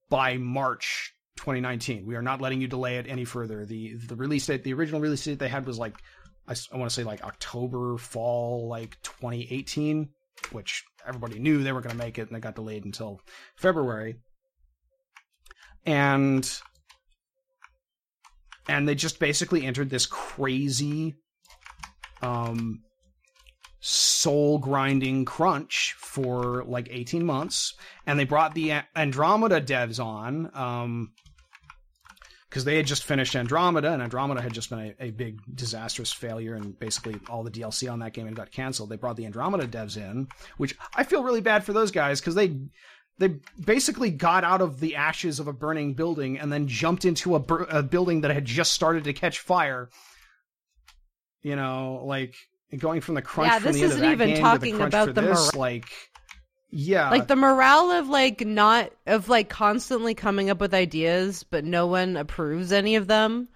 by 0.09 0.37
March 0.37 1.13
2019. 1.37 2.05
We 2.05 2.15
are 2.15 2.21
not 2.21 2.41
letting 2.41 2.61
you 2.61 2.67
delay 2.67 2.97
it 2.97 3.05
any 3.07 3.25
further. 3.25 3.65
The 3.65 3.95
the 3.95 4.15
release 4.15 4.45
date, 4.47 4.63
the 4.63 4.73
original 4.73 5.01
release 5.01 5.23
date 5.23 5.39
they 5.39 5.47
had 5.47 5.65
was 5.65 5.79
like 5.79 5.95
I, 6.47 6.55
want 6.73 6.89
to 6.89 6.93
say 6.93 7.03
like 7.03 7.23
October, 7.23 7.97
fall, 7.97 8.67
like 8.67 8.97
2018, 9.03 10.09
which 10.51 10.83
everybody 11.07 11.39
knew 11.39 11.63
they 11.63 11.71
were 11.71 11.81
going 11.81 11.97
to 11.97 12.03
make 12.03 12.17
it, 12.17 12.27
and 12.27 12.37
it 12.37 12.41
got 12.41 12.55
delayed 12.55 12.85
until 12.85 13.19
February. 13.57 14.17
And 15.85 16.49
and 18.67 18.87
they 18.87 18.95
just 18.95 19.19
basically 19.19 19.65
entered 19.65 19.89
this 19.89 20.05
crazy, 20.05 21.15
um, 22.21 22.81
soul 23.81 24.57
grinding 24.59 25.25
crunch 25.25 25.95
for 25.97 26.63
like 26.63 26.87
18 26.89 27.25
months, 27.25 27.73
and 28.07 28.17
they 28.17 28.23
brought 28.23 28.55
the 28.55 28.81
Andromeda 28.95 29.59
devs 29.59 30.03
on. 30.03 30.49
Um, 30.53 31.11
because 32.53 32.65
they 32.65 32.77
had 32.77 32.85
just 32.85 33.03
finished 33.03 33.35
Andromeda, 33.35 33.91
and 33.91 33.99
Andromeda 34.03 34.39
had 34.39 34.53
just 34.53 34.69
been 34.69 34.93
a, 34.99 35.05
a 35.05 35.09
big 35.09 35.39
disastrous 35.55 36.11
failure, 36.11 36.53
and 36.53 36.77
basically 36.77 37.19
all 37.27 37.41
the 37.41 37.49
DLC 37.49 37.91
on 37.91 37.97
that 37.97 38.13
game 38.13 38.27
had 38.27 38.35
got 38.35 38.51
canceled. 38.51 38.89
They 38.89 38.95
brought 38.95 39.17
the 39.17 39.25
Andromeda 39.25 39.67
devs 39.67 39.97
in, 39.97 40.27
which 40.57 40.77
I 40.95 41.03
feel 41.03 41.23
really 41.23 41.41
bad 41.41 41.63
for 41.63 41.73
those 41.73 41.89
guys 41.89 42.21
because 42.21 42.35
they 42.35 42.59
they 43.17 43.39
basically 43.59 44.11
got 44.11 44.43
out 44.43 44.61
of 44.61 44.79
the 44.79 44.97
ashes 44.97 45.39
of 45.39 45.47
a 45.47 45.53
burning 45.53 45.95
building 45.95 46.37
and 46.37 46.53
then 46.53 46.67
jumped 46.67 47.05
into 47.05 47.33
a, 47.33 47.39
bur- 47.39 47.65
a 47.71 47.81
building 47.81 48.21
that 48.21 48.29
had 48.29 48.45
just 48.45 48.73
started 48.73 49.05
to 49.05 49.13
catch 49.13 49.39
fire. 49.39 49.89
You 51.41 51.55
know, 51.55 52.03
like 52.05 52.35
going 52.77 53.01
from 53.01 53.15
the 53.15 53.23
crunch 53.23 53.51
Yeah, 53.51 53.57
this 53.57 53.77
the 53.77 53.81
end 53.81 53.91
of 53.93 53.97
isn't 53.97 54.11
even 54.11 54.39
talking 54.39 54.77
the 54.77 54.85
about 54.85 55.15
the 55.15 55.21
this, 55.21 55.55
like 55.55 55.89
yeah, 56.75 57.11
like 57.11 57.27
the 57.27 57.35
morale 57.35 57.91
of 57.91 58.09
like 58.09 58.43
not 58.43 58.91
of 59.05 59.29
like 59.29 59.47
constantly 59.47 60.15
coming 60.15 60.49
up 60.49 60.59
with 60.59 60.73
ideas 60.73 61.43
but 61.43 61.63
no 61.63 61.85
one 61.85 62.17
approves 62.17 62.71
any 62.71 62.95
of 62.95 63.05
them. 63.05 63.47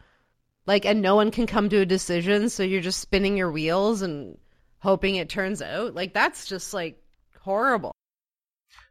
Like 0.68 0.86
and 0.86 1.01
no 1.01 1.15
one 1.15 1.32
can 1.32 1.47
come 1.47 1.68
to 1.70 1.80
a 1.80 1.86
decision 1.86 2.47
so 2.49 2.61
you're 2.61 2.80
just 2.80 2.99
spinning 2.99 3.36
your 3.36 3.51
wheels 3.51 4.03
and 4.03 4.38
hoping 4.78 5.15
it 5.15 5.30
turns 5.30 5.63
out. 5.63 5.95
Like 5.95 6.13
that's 6.13 6.45
just 6.45 6.76
like 6.76 7.01
horrible. 7.41 7.91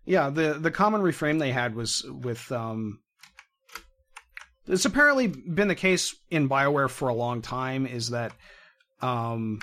Yeah, 0.04 0.30
the 0.30 0.54
the 0.54 0.72
common 0.72 1.02
refrain 1.02 1.38
they 1.38 1.52
had 1.52 1.76
was 1.76 2.04
with 2.04 2.50
um 2.50 2.98
it's 4.66 4.86
apparently 4.86 5.28
been 5.28 5.68
the 5.68 5.76
case 5.76 6.16
in 6.32 6.48
BioWare 6.48 6.90
for 6.90 7.08
a 7.08 7.14
long 7.14 7.42
time 7.42 7.86
is 7.86 8.10
that 8.10 8.32
um 9.02 9.60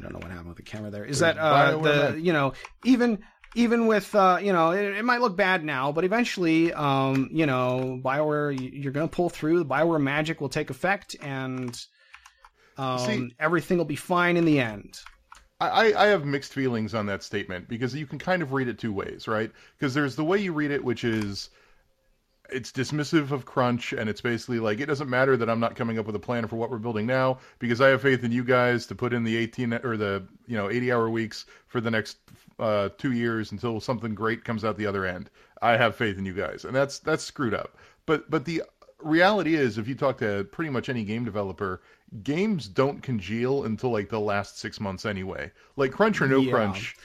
I 0.00 0.02
don't 0.02 0.12
know 0.14 0.18
what 0.20 0.30
happened 0.30 0.48
with 0.48 0.56
the 0.56 0.62
camera 0.62 0.90
there. 0.90 1.04
Is 1.04 1.18
that 1.20 1.36
uh 1.38 1.78
the 1.78 2.18
you 2.20 2.32
know, 2.32 2.54
even 2.84 3.18
even 3.54 3.86
with 3.86 4.14
uh 4.14 4.38
you 4.40 4.52
know, 4.52 4.70
it, 4.70 4.96
it 4.96 5.04
might 5.04 5.20
look 5.20 5.36
bad 5.36 5.64
now, 5.64 5.92
but 5.92 6.04
eventually 6.04 6.72
um 6.72 7.28
you 7.32 7.46
know, 7.46 8.00
BioWare 8.02 8.58
you're 8.58 8.92
going 8.92 9.08
to 9.08 9.14
pull 9.14 9.28
through, 9.28 9.58
the 9.58 9.66
BioWare 9.66 10.00
magic 10.00 10.40
will 10.40 10.48
take 10.48 10.70
effect 10.70 11.16
and 11.20 11.78
um 12.78 12.98
See- 12.98 13.34
everything 13.38 13.78
will 13.78 13.84
be 13.84 13.96
fine 13.96 14.36
in 14.36 14.44
the 14.44 14.58
end. 14.60 14.98
I, 15.62 15.92
I 15.92 16.06
have 16.06 16.24
mixed 16.24 16.54
feelings 16.54 16.94
on 16.94 17.04
that 17.06 17.22
statement 17.22 17.68
because 17.68 17.94
you 17.94 18.06
can 18.06 18.18
kind 18.18 18.40
of 18.40 18.54
read 18.54 18.68
it 18.68 18.78
two 18.78 18.94
ways, 18.94 19.28
right? 19.28 19.52
Because 19.78 19.92
there's 19.92 20.16
the 20.16 20.24
way 20.24 20.38
you 20.38 20.54
read 20.54 20.70
it, 20.70 20.82
which 20.82 21.04
is 21.04 21.50
it's 22.52 22.72
dismissive 22.72 23.30
of 23.30 23.44
crunch, 23.44 23.92
and 23.92 24.08
it's 24.08 24.20
basically 24.20 24.58
like 24.60 24.80
it 24.80 24.86
doesn't 24.86 25.08
matter 25.08 25.36
that 25.36 25.48
I'm 25.50 25.60
not 25.60 25.76
coming 25.76 25.98
up 25.98 26.06
with 26.06 26.16
a 26.16 26.20
plan 26.20 26.46
for 26.46 26.56
what 26.56 26.70
we're 26.70 26.78
building 26.78 27.06
now 27.06 27.38
because 27.58 27.80
I 27.80 27.88
have 27.88 28.02
faith 28.02 28.24
in 28.24 28.32
you 28.32 28.44
guys 28.44 28.86
to 28.86 28.94
put 28.94 29.12
in 29.12 29.24
the 29.24 29.36
18 29.36 29.74
or 29.84 29.96
the 29.96 30.26
you 30.46 30.56
know 30.56 30.70
80 30.70 30.92
hour 30.92 31.10
weeks 31.10 31.46
for 31.66 31.80
the 31.80 31.90
next 31.90 32.18
uh, 32.58 32.90
two 32.98 33.12
years 33.12 33.52
until 33.52 33.80
something 33.80 34.14
great 34.14 34.44
comes 34.44 34.64
out 34.64 34.76
the 34.76 34.86
other 34.86 35.04
end. 35.06 35.30
I 35.62 35.76
have 35.76 35.94
faith 35.96 36.18
in 36.18 36.24
you 36.26 36.34
guys, 36.34 36.64
and 36.64 36.74
that's 36.74 36.98
that's 36.98 37.24
screwed 37.24 37.54
up. 37.54 37.76
But 38.06 38.30
but 38.30 38.44
the 38.44 38.62
reality 39.02 39.54
is, 39.54 39.78
if 39.78 39.88
you 39.88 39.94
talk 39.94 40.18
to 40.18 40.44
pretty 40.44 40.70
much 40.70 40.88
any 40.88 41.04
game 41.04 41.24
developer, 41.24 41.80
games 42.22 42.68
don't 42.68 43.02
congeal 43.02 43.64
until 43.64 43.90
like 43.90 44.08
the 44.08 44.20
last 44.20 44.58
six 44.58 44.80
months 44.80 45.06
anyway. 45.06 45.50
Like 45.76 45.92
crunch 45.92 46.20
or 46.20 46.26
no 46.28 46.40
Yeah. 46.40 46.50
crunch, 46.52 46.96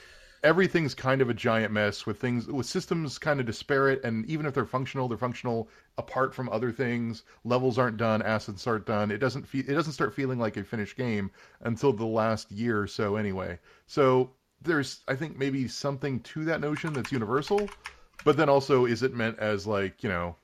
everything's 0.45 0.93
kind 0.93 1.23
of 1.23 1.29
a 1.29 1.33
giant 1.33 1.73
mess 1.73 2.05
with 2.05 2.21
things 2.21 2.45
with 2.45 2.67
systems 2.67 3.17
kind 3.17 3.39
of 3.39 3.47
disparate, 3.47 4.03
and 4.03 4.25
even 4.27 4.45
if 4.45 4.53
they're 4.53 4.65
functional, 4.65 5.07
they're 5.07 5.17
functional 5.17 5.67
apart 5.97 6.35
from 6.35 6.47
other 6.49 6.71
things. 6.71 7.23
Levels 7.43 7.79
aren't 7.79 7.97
done, 7.97 8.21
assets 8.21 8.67
aren't 8.67 8.85
done. 8.85 9.09
It 9.09 9.17
doesn't 9.17 9.47
fe- 9.47 9.65
it 9.67 9.73
doesn't 9.73 9.93
start 9.93 10.13
feeling 10.13 10.37
like 10.37 10.55
a 10.55 10.63
finished 10.63 10.97
game 10.97 11.31
until 11.61 11.91
the 11.91 12.05
last 12.05 12.51
year 12.51 12.79
or 12.79 12.85
so 12.85 13.15
anyway. 13.15 13.57
So 13.87 14.29
there's 14.61 15.01
I 15.07 15.15
think 15.15 15.35
maybe 15.35 15.67
something 15.67 16.19
to 16.19 16.45
that 16.45 16.61
notion 16.61 16.93
that's 16.93 17.11
universal, 17.11 17.67
but 18.23 18.37
then 18.37 18.47
also 18.47 18.85
is 18.85 19.01
it 19.01 19.15
meant 19.15 19.39
as 19.39 19.65
like 19.65 20.03
you 20.03 20.09
know 20.09 20.35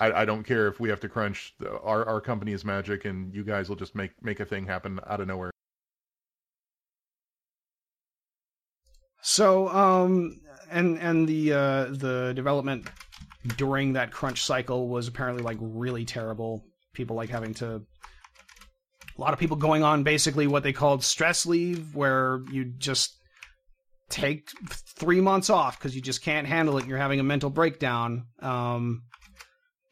I, 0.00 0.22
I 0.22 0.24
don't 0.24 0.42
care 0.42 0.66
if 0.66 0.80
we 0.80 0.88
have 0.88 1.00
to 1.00 1.08
crunch. 1.08 1.54
Our 1.84 2.04
our 2.06 2.20
company 2.20 2.52
is 2.52 2.64
magic, 2.64 3.04
and 3.04 3.32
you 3.32 3.44
guys 3.44 3.68
will 3.68 3.76
just 3.76 3.94
make 3.94 4.10
make 4.20 4.40
a 4.40 4.44
thing 4.44 4.66
happen 4.66 4.98
out 5.06 5.20
of 5.20 5.28
nowhere. 5.28 5.53
So, 9.26 9.68
um, 9.68 10.38
and 10.70 10.98
and 10.98 11.26
the 11.26 11.54
uh, 11.54 11.84
the 11.86 12.34
development 12.36 12.90
during 13.56 13.94
that 13.94 14.10
crunch 14.12 14.42
cycle 14.42 14.88
was 14.88 15.08
apparently 15.08 15.42
like 15.42 15.56
really 15.60 16.04
terrible. 16.04 16.62
People 16.92 17.16
like 17.16 17.30
having 17.30 17.54
to, 17.54 17.76
a 17.76 19.20
lot 19.20 19.32
of 19.32 19.38
people 19.38 19.56
going 19.56 19.82
on 19.82 20.02
basically 20.02 20.46
what 20.46 20.62
they 20.62 20.74
called 20.74 21.02
stress 21.02 21.46
leave, 21.46 21.94
where 21.94 22.42
you 22.52 22.66
just 22.76 23.16
take 24.10 24.50
three 24.68 25.22
months 25.22 25.48
off 25.48 25.78
because 25.78 25.96
you 25.96 26.02
just 26.02 26.22
can't 26.22 26.46
handle 26.46 26.76
it. 26.76 26.80
and 26.80 26.90
You're 26.90 26.98
having 26.98 27.18
a 27.18 27.24
mental 27.24 27.48
breakdown. 27.48 28.26
Um, 28.40 29.04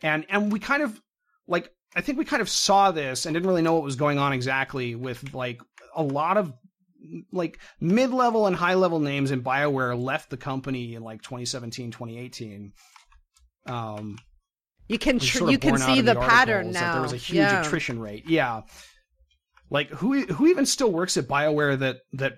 and 0.03 0.27
and 0.29 0.53
we 0.53 0.59
kind 0.59 0.83
of 0.83 1.01
like 1.49 1.71
I 1.97 2.03
think 2.03 2.19
we 2.19 2.27
kind 2.27 2.43
of 2.43 2.51
saw 2.51 2.91
this 2.91 3.25
and 3.25 3.33
didn't 3.33 3.49
really 3.49 3.63
know 3.63 3.73
what 3.73 3.83
was 3.83 3.97
going 3.97 4.19
on 4.19 4.35
exactly 4.35 4.95
with 4.95 5.33
like 5.33 5.63
a 5.97 6.03
lot 6.03 6.37
of 6.37 6.53
like 7.33 7.59
mid-level 7.81 8.47
and 8.47 8.57
high-level 8.57 9.01
names 9.01 9.31
in 9.31 9.43
BioWare 9.43 10.01
left 10.01 10.31
the 10.31 10.37
company 10.37 10.95
in 10.95 11.03
like 11.03 11.23
2017, 11.23 11.91
2018. 11.91 12.73
Um 13.67 14.19
You 14.89 14.99
can 14.99 15.19
tr- 15.19 15.39
sort 15.39 15.49
of 15.49 15.53
you 15.53 15.59
can 15.59 15.79
see 15.79 15.99
in 15.99 16.05
the, 16.05 16.15
pattern 16.15 16.73
now. 16.73 16.81
That 16.81 16.93
there 16.95 17.03
was 17.03 17.13
a 17.13 17.17
huge 17.17 17.39
yeah. 17.39 17.61
attrition 17.61 17.99
rate. 18.01 18.25
Yeah, 18.29 18.63
like 19.71 19.89
who 19.89 20.23
who 20.27 20.47
even 20.49 20.67
still 20.67 20.93
works 20.93 21.17
at 21.17 21.27
Bioware 21.27 21.79
that 21.79 22.01
that 22.13 22.35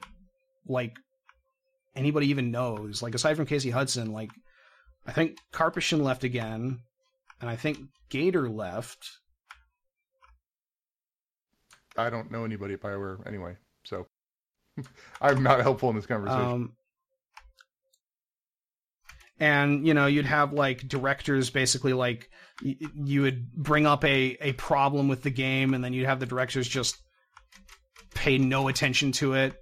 like 0.68 0.96
anybody 1.96 2.28
even 2.28 2.52
knows? 2.52 3.02
Like 3.02 3.14
aside 3.14 3.36
from 3.36 3.46
Casey 3.46 3.70
Hudson, 3.70 4.12
like 4.12 4.30
I 5.06 5.12
think 5.12 5.38
Karpyshyn 5.52 6.00
left 6.00 6.22
again, 6.22 6.78
and 7.40 7.50
I 7.50 7.56
think 7.56 7.78
Gaider 8.10 8.48
left. 8.48 9.04
I 11.96 12.08
don't 12.08 12.30
know 12.30 12.44
anybody 12.44 12.74
at 12.74 12.80
Bioware 12.80 13.26
anyway, 13.26 13.56
so 13.56 13.63
I'm 15.20 15.42
not 15.42 15.60
helpful 15.60 15.90
in 15.90 15.96
this 15.96 16.06
conversation. 16.06 16.42
Um, 16.42 16.72
and 19.40 19.86
you 19.86 19.94
know, 19.94 20.06
you'd 20.06 20.26
have 20.26 20.52
like 20.52 20.86
directors 20.88 21.50
basically 21.50 21.92
like 21.92 22.30
y- 22.64 22.76
you 23.04 23.22
would 23.22 23.52
bring 23.52 23.86
up 23.86 24.04
a 24.04 24.36
a 24.40 24.52
problem 24.52 25.08
with 25.08 25.22
the 25.22 25.30
game, 25.30 25.74
and 25.74 25.82
then 25.84 25.92
you'd 25.92 26.06
have 26.06 26.20
the 26.20 26.26
directors 26.26 26.68
just 26.68 26.96
pay 28.14 28.38
no 28.38 28.68
attention 28.68 29.12
to 29.12 29.34
it. 29.34 29.54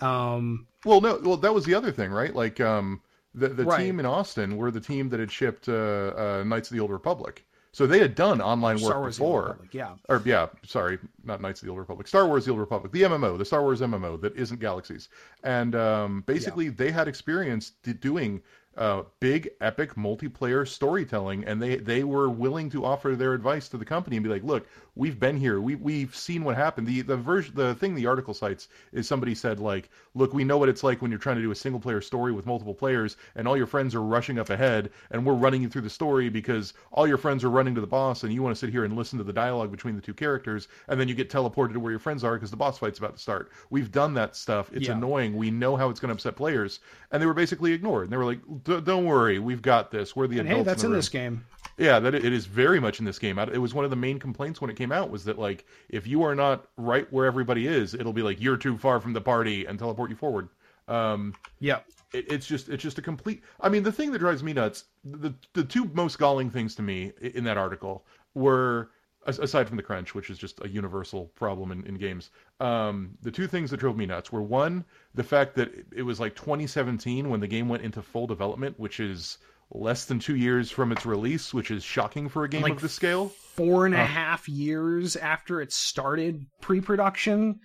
Um, 0.00 0.66
Well, 0.84 1.00
no, 1.00 1.18
well 1.22 1.36
that 1.38 1.54
was 1.54 1.64
the 1.64 1.74
other 1.74 1.92
thing, 1.92 2.10
right? 2.10 2.34
Like 2.34 2.60
um, 2.60 3.02
the 3.34 3.48
the 3.48 3.64
Right. 3.64 3.80
team 3.80 4.00
in 4.00 4.06
Austin 4.06 4.56
were 4.56 4.70
the 4.70 4.80
team 4.80 5.08
that 5.10 5.20
had 5.20 5.30
shipped 5.30 5.68
uh, 5.68 5.72
uh, 6.16 6.44
Knights 6.46 6.70
of 6.70 6.74
the 6.76 6.80
Old 6.80 6.90
Republic, 6.90 7.46
so 7.76 7.86
they 7.86 7.98
had 7.98 8.14
done 8.14 8.40
online 8.40 8.80
work 8.80 8.96
Wars: 8.96 9.18
The 9.18 9.22
Old 9.22 9.32
before. 9.34 9.42
Republic, 9.48 9.74
yeah. 9.74 9.96
Or 10.08 10.22
yeah, 10.24 10.46
sorry, 10.64 10.98
not 11.24 11.42
Knights 11.42 11.60
of 11.60 11.66
the 11.66 11.72
Old 11.72 11.78
Republic, 11.78 12.08
Star 12.08 12.26
Wars: 12.26 12.46
The 12.46 12.50
Old 12.50 12.60
Republic, 12.60 12.90
the 12.90 13.02
MMO, 13.02 13.36
the 13.36 13.44
Star 13.44 13.60
Wars 13.60 13.82
MMO 13.82 14.18
that 14.22 14.34
isn't 14.34 14.60
Galaxies, 14.60 15.10
and 15.44 15.74
um, 15.74 16.22
basically 16.24 16.70
they 16.70 16.90
had 16.90 17.06
experience 17.06 17.72
d- 17.82 17.92
doing 17.92 18.40
uh, 18.78 19.02
big 19.20 19.50
epic 19.60 19.94
multiplayer 19.94 20.66
storytelling, 20.66 21.44
and 21.44 21.60
they 21.60 21.76
they 21.76 22.02
were 22.02 22.30
willing 22.30 22.70
to 22.70 22.82
offer 22.82 23.14
their 23.14 23.34
advice 23.34 23.68
to 23.68 23.76
the 23.76 23.84
company 23.84 24.16
and 24.16 24.24
be 24.24 24.30
like, 24.30 24.42
look, 24.42 24.66
we've 24.96 25.20
been 25.20 25.36
here, 25.36 25.60
we 25.60 25.74
we've 25.76 26.16
seen 26.16 26.42
what 26.42 26.56
happened. 26.56 26.86
The 26.86 27.02
the 27.02 27.16
version, 27.16 27.54
the 27.54 27.74
thing 27.76 27.94
the 27.94 28.06
article 28.06 28.34
cites 28.34 28.68
is 28.92 29.06
somebody 29.06 29.34
said 29.34 29.60
like, 29.60 29.90
look, 30.14 30.32
we 30.32 30.42
know 30.42 30.58
what 30.58 30.68
it's 30.68 30.82
like 30.82 31.02
when 31.02 31.10
you're 31.10 31.20
trying 31.20 31.36
to 31.36 31.42
do 31.42 31.50
a 31.50 31.54
single 31.54 31.80
player 31.80 32.00
story 32.00 32.32
with 32.32 32.46
multiple 32.46 32.74
players, 32.74 33.16
and 33.36 33.46
all 33.46 33.56
your 33.56 33.66
friends 33.66 33.94
are 33.94 34.02
rushing 34.02 34.38
up 34.38 34.50
ahead, 34.50 34.90
and 35.10 35.24
we're 35.24 35.34
running 35.34 35.62
you 35.62 35.68
through 35.68 35.82
the 35.82 35.90
story 35.90 36.28
because 36.28 36.72
all 36.90 37.06
your 37.06 37.18
friends 37.18 37.44
are 37.44 37.50
running 37.50 37.74
to 37.74 37.80
the 37.80 37.86
boss, 37.86 38.24
and 38.24 38.32
you 38.32 38.42
want 38.42 38.54
to 38.56 38.58
sit 38.58 38.70
here 38.70 38.84
and 38.84 38.96
listen 38.96 39.18
to 39.18 39.24
the 39.24 39.32
dialogue 39.32 39.70
between 39.70 39.94
the 39.94 40.02
two 40.02 40.14
characters, 40.14 40.68
and 40.88 40.98
then 40.98 41.06
you 41.08 41.14
get 41.14 41.30
teleported 41.30 41.74
to 41.74 41.80
where 41.80 41.92
your 41.92 42.00
friends 42.00 42.24
are 42.24 42.34
because 42.34 42.50
the 42.50 42.56
boss 42.56 42.78
fight's 42.78 42.98
about 42.98 43.14
to 43.16 43.22
start. 43.22 43.50
We've 43.70 43.92
done 43.92 44.14
that 44.14 44.34
stuff. 44.34 44.70
It's 44.72 44.86
Yeah. 44.86 44.92
annoying. 44.94 45.36
We 45.36 45.50
know 45.50 45.76
how 45.76 45.90
it's 45.90 46.00
going 46.00 46.08
to 46.08 46.14
upset 46.14 46.36
players, 46.36 46.80
and 47.12 47.20
they 47.22 47.26
were 47.26 47.34
basically 47.34 47.72
ignored. 47.72 48.04
And 48.04 48.12
they 48.12 48.16
were 48.16 48.24
like, 48.24 48.40
"Don't 48.64 49.04
worry, 49.04 49.38
we've 49.38 49.62
got 49.62 49.90
this. 49.90 50.16
We're 50.16 50.26
the 50.26 50.38
And 50.38 50.48
adults." 50.48 50.58
hey, 50.58 50.64
that's 50.64 50.82
in, 50.82 50.86
in 50.86 50.92
the 50.92 50.96
this 50.98 51.08
game. 51.08 51.44
Yeah, 51.78 51.98
that 52.00 52.14
it 52.14 52.32
is 52.32 52.46
very 52.46 52.80
much 52.80 53.00
in 53.00 53.04
this 53.04 53.18
game. 53.18 53.38
It 53.38 53.58
was 53.58 53.74
one 53.74 53.84
of 53.84 53.90
the 53.90 53.96
main 53.96 54.18
complaints 54.18 54.60
when 54.60 54.70
it 54.70 54.76
came 54.76 54.92
out 54.92 55.10
was 55.10 55.24
that 55.24 55.38
like 55.38 55.66
if 55.90 56.06
you 56.06 56.22
are 56.22 56.34
not 56.34 56.68
right 56.76 57.10
where 57.12 57.26
everybody 57.26 57.66
is, 57.66 57.92
it'll 57.92 58.14
be 58.14 58.22
like 58.22 58.40
you're 58.40 58.56
too 58.56 58.78
far 58.78 58.98
from 58.98 59.12
the 59.12 59.20
party 59.20 59.66
and 59.66 59.78
teleport 59.78 60.08
you 60.10 60.16
forward. 60.16 60.48
Um, 60.88 61.34
Yeah, 61.60 61.80
it, 62.12 62.30
it's 62.32 62.46
just 62.46 62.68
it's 62.70 62.82
just 62.82 62.98
a 62.98 63.02
complete. 63.02 63.42
I 63.60 63.68
mean, 63.68 63.82
the 63.82 63.92
thing 63.92 64.10
that 64.12 64.20
drives 64.20 64.42
me 64.42 64.54
nuts, 64.54 64.84
the 65.04 65.34
the 65.52 65.64
two 65.64 65.90
most 65.92 66.18
galling 66.18 66.50
things 66.50 66.74
to 66.76 66.82
me 66.82 67.12
in 67.20 67.44
that 67.44 67.58
article 67.58 68.06
were 68.34 68.90
aside 69.26 69.66
from 69.66 69.76
the 69.76 69.82
crunch, 69.82 70.14
which 70.14 70.30
is 70.30 70.38
just 70.38 70.64
a 70.64 70.68
universal 70.68 71.26
problem 71.34 71.72
in, 71.72 71.84
in 71.84 71.96
games. 71.96 72.30
Um, 72.60 73.18
the 73.22 73.30
two 73.30 73.48
things 73.48 73.70
that 73.70 73.78
drove 73.80 73.96
me 73.96 74.06
nuts 74.06 74.30
were 74.30 74.42
one, 74.42 74.84
the 75.14 75.24
fact 75.24 75.56
that 75.56 75.72
it 75.92 76.02
was 76.02 76.20
like 76.20 76.36
2017 76.36 77.28
when 77.28 77.40
the 77.40 77.48
game 77.48 77.68
went 77.68 77.82
into 77.82 78.02
full 78.02 78.26
development, 78.28 78.78
which 78.78 79.00
is 79.00 79.38
less 79.70 80.04
than 80.04 80.18
two 80.18 80.36
years 80.36 80.70
from 80.70 80.92
its 80.92 81.04
release, 81.04 81.52
which 81.52 81.70
is 81.70 81.82
shocking 81.82 82.28
for 82.28 82.44
a 82.44 82.48
game 82.48 82.62
Like 82.62 82.74
of 82.74 82.80
this 82.82 82.92
scale. 82.92 83.28
four 83.28 83.84
and 83.86 83.94
a 83.94 83.98
Huh. 83.98 84.06
half 84.06 84.48
years 84.48 85.16
after 85.16 85.60
it 85.60 85.72
started 85.72 86.46
pre-production. 86.60 87.60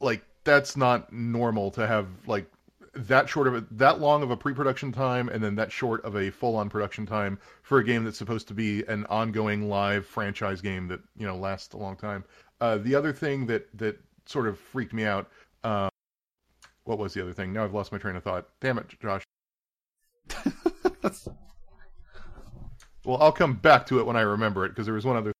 like 0.00 0.22
that's 0.44 0.76
not 0.76 1.10
normal 1.12 1.70
to 1.70 1.86
have 1.86 2.06
like 2.26 2.50
that 2.92 3.28
short 3.28 3.46
of 3.48 3.54
a, 3.54 3.60
that 3.70 4.00
long 4.00 4.22
of 4.22 4.30
a 4.30 4.36
pre-production 4.36 4.92
time 4.92 5.28
and 5.30 5.42
then 5.42 5.54
that 5.56 5.72
short 5.72 6.04
of 6.04 6.14
a 6.14 6.30
full-on 6.30 6.68
production 6.68 7.06
time 7.06 7.38
for 7.62 7.78
a 7.78 7.84
game 7.84 8.04
that's 8.04 8.18
supposed 8.18 8.46
to 8.48 8.54
be 8.54 8.84
an 8.86 9.04
ongoing 9.06 9.68
live 9.68 10.06
franchise 10.06 10.60
game 10.60 10.86
that 10.88 11.00
you 11.16 11.26
know 11.26 11.36
lasts 11.36 11.72
a 11.74 11.78
long 11.78 11.96
time. 11.96 12.22
Uh, 12.60 12.76
the 12.78 12.94
other 12.94 13.12
thing 13.12 13.46
that 13.46 13.66
that 13.76 13.98
sort 14.26 14.46
of 14.46 14.58
freaked 14.58 14.92
me 14.92 15.04
out. 15.04 15.28
Uh, 15.64 15.88
what 16.84 16.98
was 16.98 17.14
the 17.14 17.22
other 17.22 17.32
thing? 17.32 17.52
Now 17.52 17.64
I've 17.64 17.74
lost 17.74 17.90
my 17.92 17.98
train 17.98 18.14
of 18.16 18.22
thought. 18.22 18.46
Damn 18.60 18.78
it, 18.78 18.86
Josh. 19.00 19.22
Well, 23.04 23.18
I'll 23.22 23.32
come 23.32 23.54
back 23.54 23.86
to 23.86 23.98
it 24.00 24.06
when 24.06 24.16
I 24.16 24.22
remember 24.22 24.64
it 24.64 24.70
because 24.70 24.86
there 24.86 24.94
was 24.94 25.04
one 25.04 25.16
other. 25.16 25.32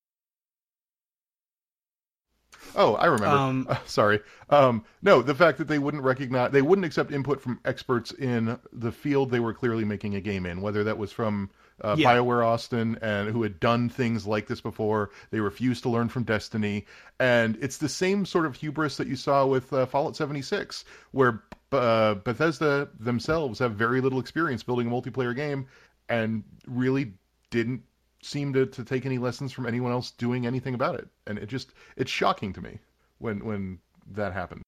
Oh, 2.76 2.94
I 2.96 3.06
remember. 3.06 3.36
Um, 3.36 3.66
Uh, 3.68 3.76
sorry. 3.86 4.20
Um, 4.50 4.84
no, 5.02 5.22
the 5.22 5.34
fact 5.34 5.58
that 5.58 5.68
they 5.68 5.78
wouldn't 5.78 6.02
recognize, 6.02 6.50
they 6.50 6.62
wouldn't 6.62 6.84
accept 6.84 7.12
input 7.12 7.40
from 7.40 7.60
experts 7.64 8.12
in 8.12 8.58
the 8.72 8.90
field 8.92 9.30
they 9.30 9.40
were 9.40 9.54
clearly 9.54 9.84
making 9.84 10.14
a 10.16 10.20
game 10.20 10.44
in, 10.44 10.60
whether 10.60 10.82
that 10.84 10.98
was 10.98 11.12
from 11.12 11.50
uh, 11.82 11.94
Yeah. 11.98 12.16
BioWare 12.16 12.44
Austin 12.44 12.98
and 13.00 13.30
who 13.30 13.42
had 13.42 13.60
done 13.60 13.88
things 13.88 14.26
like 14.26 14.46
this 14.48 14.60
before. 14.60 15.10
They 15.30 15.40
refused 15.40 15.82
to 15.84 15.88
learn 15.88 16.08
from 16.08 16.24
Destiny, 16.24 16.86
and 17.20 17.56
it's 17.60 17.78
the 17.78 17.88
same 17.88 18.26
sort 18.26 18.46
of 18.46 18.56
hubris 18.56 18.96
that 18.96 19.06
you 19.08 19.16
saw 19.16 19.46
with 19.46 19.72
uh, 19.72 19.86
Fallout 19.86 20.16
76, 20.16 20.84
where 21.12 21.42
uh, 21.72 22.14
Bethesda 22.14 22.88
themselves 22.98 23.58
have 23.60 23.74
very 23.74 24.00
little 24.00 24.18
experience 24.20 24.62
building 24.64 24.88
a 24.88 24.90
multiplayer 24.90 25.34
game, 25.34 25.66
and 26.08 26.42
really 26.66 27.14
didn't 27.54 27.84
seem 28.20 28.52
to, 28.52 28.66
to 28.66 28.82
take 28.84 29.06
any 29.06 29.18
lessons 29.18 29.52
from 29.52 29.64
anyone 29.64 29.92
else 29.92 30.10
doing 30.10 30.44
anything 30.44 30.74
about 30.74 30.96
it. 30.96 31.06
And 31.28 31.38
it 31.38 31.46
just 31.46 31.72
it's 31.96 32.10
shocking 32.10 32.52
to 32.54 32.60
me 32.60 32.80
when 33.18 33.44
when 33.44 33.78
that 34.10 34.32
happened. 34.32 34.62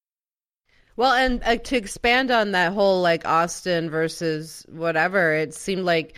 Well, 0.94 1.12
and 1.12 1.42
uh, 1.44 1.56
to 1.56 1.76
expand 1.76 2.30
on 2.30 2.52
that 2.52 2.72
whole 2.72 3.02
like 3.02 3.26
Austin 3.26 3.90
versus 3.90 4.64
whatever, 4.68 5.34
it 5.34 5.52
seemed 5.52 5.84
like 5.84 6.16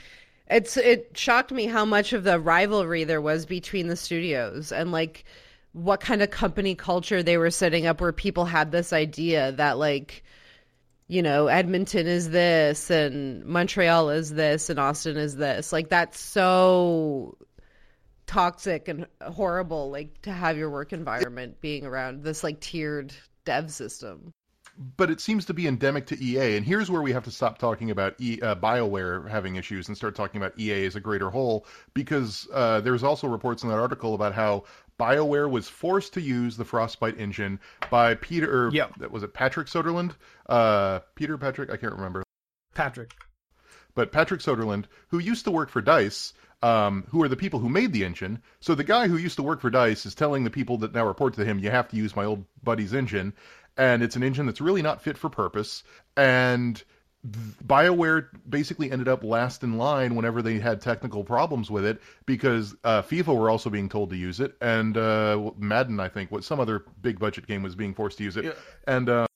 it's 0.50 0.76
it 0.76 1.10
shocked 1.14 1.50
me 1.50 1.64
how 1.64 1.86
much 1.86 2.12
of 2.12 2.24
the 2.24 2.38
rivalry 2.38 3.04
there 3.04 3.22
was 3.22 3.46
between 3.46 3.88
the 3.88 3.96
studios 3.96 4.70
and 4.70 4.92
like 4.92 5.24
what 5.72 6.00
kind 6.00 6.22
of 6.22 6.30
company 6.30 6.74
culture 6.74 7.22
they 7.22 7.38
were 7.38 7.50
setting 7.50 7.86
up 7.86 8.00
where 8.00 8.12
people 8.12 8.44
had 8.44 8.72
this 8.72 8.92
idea 8.92 9.52
that 9.52 9.78
like 9.78 10.22
you 11.08 11.22
know 11.22 11.48
Edmonton 11.48 12.06
is 12.06 12.30
this 12.30 12.90
and 12.90 13.44
Montreal 13.44 14.10
is 14.10 14.30
this 14.30 14.70
and 14.70 14.78
Austin 14.78 15.16
is 15.16 15.34
this. 15.36 15.72
Like 15.72 15.88
that's 15.88 16.20
so 16.20 17.36
toxic 18.26 18.88
and 18.88 19.06
horrible 19.22 19.90
like 19.90 20.20
to 20.22 20.30
have 20.30 20.58
your 20.58 20.70
work 20.70 20.92
environment 20.92 21.60
being 21.60 21.86
around 21.86 22.22
this 22.22 22.44
like 22.44 22.60
tiered 22.60 23.12
dev 23.44 23.72
system. 23.72 24.32
But 24.96 25.10
it 25.10 25.20
seems 25.20 25.44
to 25.46 25.54
be 25.54 25.66
endemic 25.66 26.06
to 26.06 26.22
EA, 26.22 26.56
and 26.56 26.64
here's 26.64 26.88
where 26.88 27.02
we 27.02 27.10
have 27.12 27.24
to 27.24 27.32
stop 27.32 27.58
talking 27.58 27.90
about 27.90 28.14
e, 28.20 28.40
uh, 28.40 28.54
Bioware 28.54 29.28
having 29.28 29.56
issues 29.56 29.88
and 29.88 29.96
start 29.96 30.14
talking 30.14 30.40
about 30.40 30.56
EA 30.56 30.86
as 30.86 30.94
a 30.94 31.00
greater 31.00 31.30
whole, 31.30 31.66
because 31.94 32.46
uh, 32.52 32.80
there's 32.80 33.02
also 33.02 33.26
reports 33.26 33.64
in 33.64 33.70
that 33.70 33.78
article 33.80 34.14
about 34.14 34.34
how 34.34 34.62
Bioware 34.98 35.48
was 35.50 35.68
forced 35.68 36.14
to 36.14 36.20
use 36.20 36.56
the 36.56 36.64
Frostbite 36.64 37.18
engine 37.18 37.60
by 37.90 38.14
Peter. 38.14 38.70
Yeah. 38.72 38.88
that 38.98 39.10
was 39.12 39.22
it. 39.22 39.32
Patrick 39.32 39.68
Soderlund. 39.68 40.14
Uh, 40.48 41.00
Peter 41.14 41.38
Patrick. 41.38 41.70
I 41.70 41.76
can't 41.76 41.94
remember. 41.94 42.22
Patrick. 42.74 43.12
but 43.94 44.12
Patrick 44.12 44.40
Soderlund, 44.40 44.84
who 45.08 45.18
used 45.18 45.44
to 45.44 45.50
work 45.50 45.70
for 45.70 45.80
Dice, 45.80 46.32
um, 46.62 47.04
who 47.08 47.22
are 47.22 47.28
the 47.28 47.36
people 47.36 47.60
who 47.60 47.68
made 47.68 47.92
the 47.92 48.04
engine. 48.04 48.42
So 48.60 48.74
the 48.74 48.84
guy 48.84 49.08
who 49.08 49.16
used 49.16 49.36
to 49.36 49.42
work 49.42 49.60
for 49.60 49.70
Dice 49.70 50.06
is 50.06 50.14
telling 50.14 50.44
the 50.44 50.50
people 50.50 50.78
that 50.78 50.92
now 50.94 51.06
report 51.06 51.34
to 51.34 51.44
him, 51.44 51.58
you 51.58 51.70
have 51.70 51.88
to 51.88 51.96
use 51.96 52.16
my 52.16 52.24
old 52.24 52.44
buddy's 52.62 52.94
engine. 52.94 53.32
And 53.76 54.02
it's 54.02 54.16
an 54.16 54.24
engine 54.24 54.46
that's 54.46 54.60
really 54.60 54.82
not 54.82 55.02
fit 55.02 55.16
for 55.16 55.28
purpose. 55.30 55.84
And 56.16 56.82
BioWare 57.66 58.28
basically 58.48 58.90
ended 58.90 59.08
up 59.08 59.22
last 59.24 59.62
in 59.62 59.76
line 59.78 60.14
whenever 60.14 60.42
they 60.42 60.58
had 60.58 60.80
technical 60.80 61.24
problems 61.24 61.70
with 61.70 61.84
it 61.84 62.00
because 62.26 62.74
uh, 62.84 63.02
FIFA 63.02 63.36
were 63.36 63.50
also 63.50 63.70
being 63.70 63.88
told 63.88 64.10
to 64.10 64.16
use 64.16 64.40
it. 64.40 64.56
And 64.60 64.96
uh, 64.96 65.50
Madden, 65.58 66.00
I 66.00 66.08
think, 66.08 66.30
what 66.30 66.44
some 66.44 66.60
other 66.60 66.84
big 67.02 67.18
budget 67.18 67.46
game 67.46 67.62
was 67.62 67.74
being 67.74 67.94
forced 67.94 68.18
to 68.18 68.24
use 68.24 68.36
it. 68.36 68.44
Yeah. 68.46 68.52
And 68.86 69.08
uh, 69.08 69.26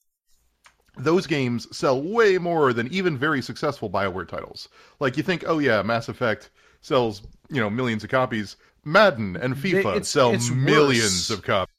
those 0.97 1.27
games 1.27 1.75
sell 1.77 2.01
way 2.01 2.39
more 2.39 2.73
than 2.73 2.89
even 2.93 3.17
very 3.17 3.43
successful 3.43 3.91
BioWare 3.91 4.29
titles. 4.29 4.69
Like 5.01 5.17
you 5.17 5.23
think, 5.23 5.45
oh 5.47 5.59
yeah, 5.59 5.83
Mass 5.83 6.09
Effect 6.09 6.51
sells 6.81 7.23
you 7.51 7.61
know 7.61 7.71
millions 7.71 8.05
of 8.05 8.11
copies. 8.11 8.57
Madden 8.85 9.37
and 9.37 9.55
FIFA 9.55 9.79
it's- 9.97 10.09
sell 10.09 10.33
it's 10.33 10.51
millions 10.51 11.31
worse. 11.31 11.31
of 11.31 11.43
copies. 11.45 11.73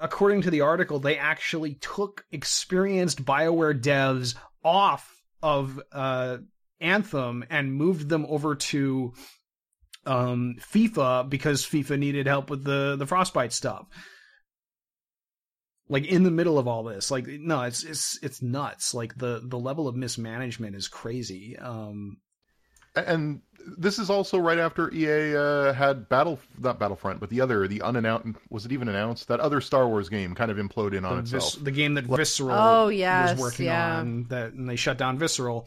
according 0.00 0.42
to 0.42 0.50
the 0.50 0.60
article, 0.62 0.98
they 0.98 1.16
actually 1.16 1.74
took 1.74 2.24
experienced 2.32 3.24
BioWare 3.24 3.80
devs 3.80 4.34
off 4.64 5.13
of 5.44 5.78
uh, 5.92 6.38
Anthem 6.80 7.44
and 7.50 7.74
moved 7.74 8.08
them 8.08 8.24
over 8.26 8.54
to 8.54 9.12
um, 10.06 10.56
FIFA 10.72 11.28
because 11.28 11.66
FIFA 11.66 11.98
needed 11.98 12.26
help 12.26 12.48
with 12.48 12.64
the 12.64 12.96
the 12.96 13.06
Frostbite 13.06 13.52
stuff. 13.52 13.86
Like 15.86 16.06
in 16.06 16.22
the 16.22 16.30
middle 16.30 16.58
of 16.58 16.66
all 16.66 16.82
this, 16.82 17.10
like 17.10 17.26
no, 17.26 17.60
it's 17.62 17.84
it's 17.84 18.18
it's 18.22 18.40
nuts. 18.40 18.94
Like 18.94 19.18
the 19.18 19.42
the 19.44 19.58
level 19.58 19.86
of 19.86 19.94
mismanagement 19.94 20.74
is 20.74 20.88
crazy. 20.88 21.58
Um, 21.58 22.16
and 22.96 23.40
this 23.78 23.98
is 23.98 24.10
also 24.10 24.38
right 24.38 24.58
after 24.58 24.92
EA 24.92 25.36
uh, 25.36 25.72
had 25.72 26.08
Battle, 26.08 26.38
not 26.58 26.78
Battlefront, 26.78 27.20
but 27.20 27.30
the 27.30 27.40
other, 27.40 27.66
the 27.66 27.82
unannounced, 27.82 28.38
was 28.50 28.66
it 28.66 28.72
even 28.72 28.88
announced? 28.88 29.28
That 29.28 29.40
other 29.40 29.60
Star 29.60 29.88
Wars 29.88 30.08
game 30.08 30.34
kind 30.34 30.50
of 30.50 30.58
imploded 30.58 30.94
in 30.98 31.04
on 31.04 31.16
the, 31.16 31.22
itself. 31.22 31.54
Vis- 31.54 31.62
the 31.62 31.70
game 31.70 31.94
that 31.94 32.04
Visceral 32.04 32.52
Oh, 32.52 32.88
yes, 32.88 33.32
was 33.32 33.40
working 33.40 33.66
yeah. 33.66 33.98
on, 33.98 34.24
that 34.24 34.52
and 34.52 34.68
they 34.68 34.76
shut 34.76 34.98
down 34.98 35.18
Visceral. 35.18 35.66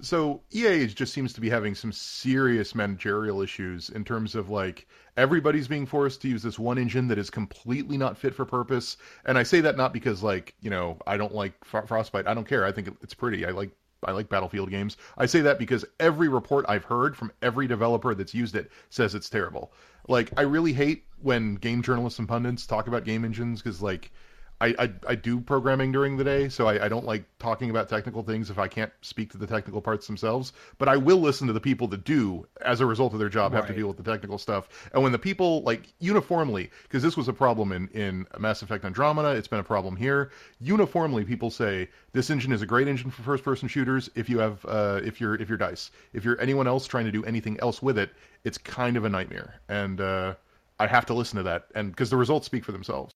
So 0.00 0.42
EA 0.50 0.86
just 0.88 1.14
seems 1.14 1.32
to 1.34 1.40
be 1.40 1.48
having 1.48 1.74
some 1.74 1.90
serious 1.90 2.74
managerial 2.74 3.40
issues 3.40 3.88
in 3.88 4.04
terms 4.04 4.34
of 4.34 4.50
like 4.50 4.86
everybody's 5.16 5.68
being 5.68 5.86
forced 5.86 6.20
to 6.22 6.28
use 6.28 6.42
this 6.42 6.58
one 6.58 6.76
engine 6.76 7.08
that 7.08 7.16
is 7.18 7.30
completely 7.30 7.96
not 7.96 8.18
fit 8.18 8.34
for 8.34 8.44
purpose. 8.44 8.98
And 9.24 9.38
I 9.38 9.42
say 9.42 9.62
that 9.62 9.76
not 9.78 9.94
because 9.94 10.22
like 10.22 10.54
you 10.60 10.68
know 10.68 10.98
I 11.06 11.16
don't 11.16 11.34
like 11.34 11.54
Frostbite. 11.64 12.26
I 12.26 12.34
don't 12.34 12.46
care. 12.46 12.64
I 12.66 12.72
think 12.72 12.88
it's 13.02 13.14
pretty. 13.14 13.46
I 13.46 13.50
like 13.52 13.70
I 14.06 14.12
like 14.12 14.28
Battlefield 14.28 14.70
games. 14.70 14.96
I 15.18 15.26
say 15.26 15.40
that 15.42 15.58
because 15.58 15.84
every 16.00 16.28
report 16.28 16.64
I've 16.68 16.84
heard 16.84 17.16
from 17.16 17.32
every 17.42 17.66
developer 17.66 18.14
that's 18.14 18.34
used 18.34 18.54
it 18.54 18.70
says 18.88 19.14
it's 19.14 19.28
terrible. 19.28 19.72
Like 20.08 20.30
I 20.36 20.42
really 20.42 20.72
hate 20.72 21.04
when 21.20 21.56
game 21.56 21.82
journalists 21.82 22.18
and 22.18 22.28
pundits 22.28 22.66
talk 22.66 22.86
about 22.86 23.04
game 23.04 23.24
engines 23.24 23.60
because 23.60 23.82
like 23.82 24.12
I, 24.60 24.74
I 24.78 24.92
I 25.08 25.14
do 25.14 25.40
programming 25.40 25.92
during 25.92 26.16
the 26.16 26.24
day, 26.24 26.48
so 26.48 26.66
I, 26.66 26.86
I 26.86 26.88
don't 26.88 27.04
like 27.04 27.24
talking 27.38 27.68
about 27.68 27.88
technical 27.88 28.22
things 28.22 28.48
if 28.48 28.58
I 28.58 28.68
can't 28.68 28.92
speak 29.02 29.30
to 29.32 29.38
the 29.38 29.46
technical 29.46 29.82
parts 29.82 30.06
themselves. 30.06 30.52
But 30.78 30.88
I 30.88 30.96
will 30.96 31.18
listen 31.18 31.46
to 31.48 31.52
the 31.52 31.60
people 31.60 31.88
that 31.88 32.04
do, 32.04 32.46
as 32.62 32.80
a 32.80 32.86
result 32.86 33.12
of 33.12 33.18
their 33.18 33.28
job, 33.28 33.52
have 33.52 33.66
to 33.66 33.74
deal 33.74 33.86
with 33.88 33.98
the 33.98 34.02
technical 34.02 34.38
stuff. 34.38 34.68
And 34.94 35.02
when 35.02 35.12
the 35.12 35.18
people 35.18 35.62
like 35.62 35.92
uniformly, 35.98 36.70
because 36.84 37.02
this 37.02 37.16
was 37.16 37.28
a 37.28 37.34
problem 37.34 37.70
in 37.72 37.88
in 37.88 38.26
Mass 38.38 38.62
Effect 38.62 38.84
Andromeda, 38.84 39.30
it's 39.30 39.48
been 39.48 39.60
a 39.60 39.64
problem 39.64 39.94
here. 39.94 40.30
Uniformly, 40.60 41.24
people 41.24 41.50
say 41.50 41.88
this 42.12 42.30
engine 42.30 42.52
is 42.52 42.62
a 42.62 42.66
great 42.66 42.88
engine 42.88 43.10
for 43.10 43.22
first 43.22 43.44
person 43.44 43.68
shooters. 43.68 44.08
If 44.14 44.30
you 44.30 44.38
have 44.38 44.64
uh, 44.66 45.00
if 45.04 45.20
you're 45.20 45.34
if 45.34 45.50
you're 45.50 45.58
Dice, 45.58 45.90
if 46.14 46.24
you're 46.24 46.40
anyone 46.40 46.66
else 46.66 46.86
trying 46.86 47.04
to 47.04 47.12
do 47.12 47.24
anything 47.24 47.58
else 47.60 47.82
with 47.82 47.98
it, 47.98 48.10
it's 48.44 48.56
kind 48.56 48.96
of 48.96 49.04
a 49.04 49.08
nightmare. 49.10 49.60
And 49.68 50.00
uh, 50.00 50.34
I 50.78 50.86
have 50.86 51.04
to 51.06 51.14
listen 51.14 51.36
to 51.36 51.42
that, 51.42 51.66
and 51.74 51.90
because 51.90 52.08
the 52.08 52.16
results 52.16 52.46
speak 52.46 52.64
for 52.64 52.72
themselves. 52.72 53.12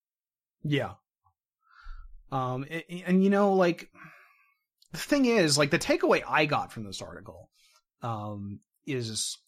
Yeah. 0.63 0.93
Um, 2.33 2.65
and, 2.71 3.03
and 3.07 3.25
you 3.25 3.31
know, 3.31 3.55
like 3.55 3.89
the 4.93 4.99
thing 4.99 5.27
is, 5.27 5.59
like 5.59 5.71
the 5.71 5.79
takeaway 5.79 6.23
I 6.27 6.47
got 6.47 6.73
from 6.73 6.85
this 6.85 7.03
article, 7.03 7.51
um, 8.03 8.61
is 8.87 9.39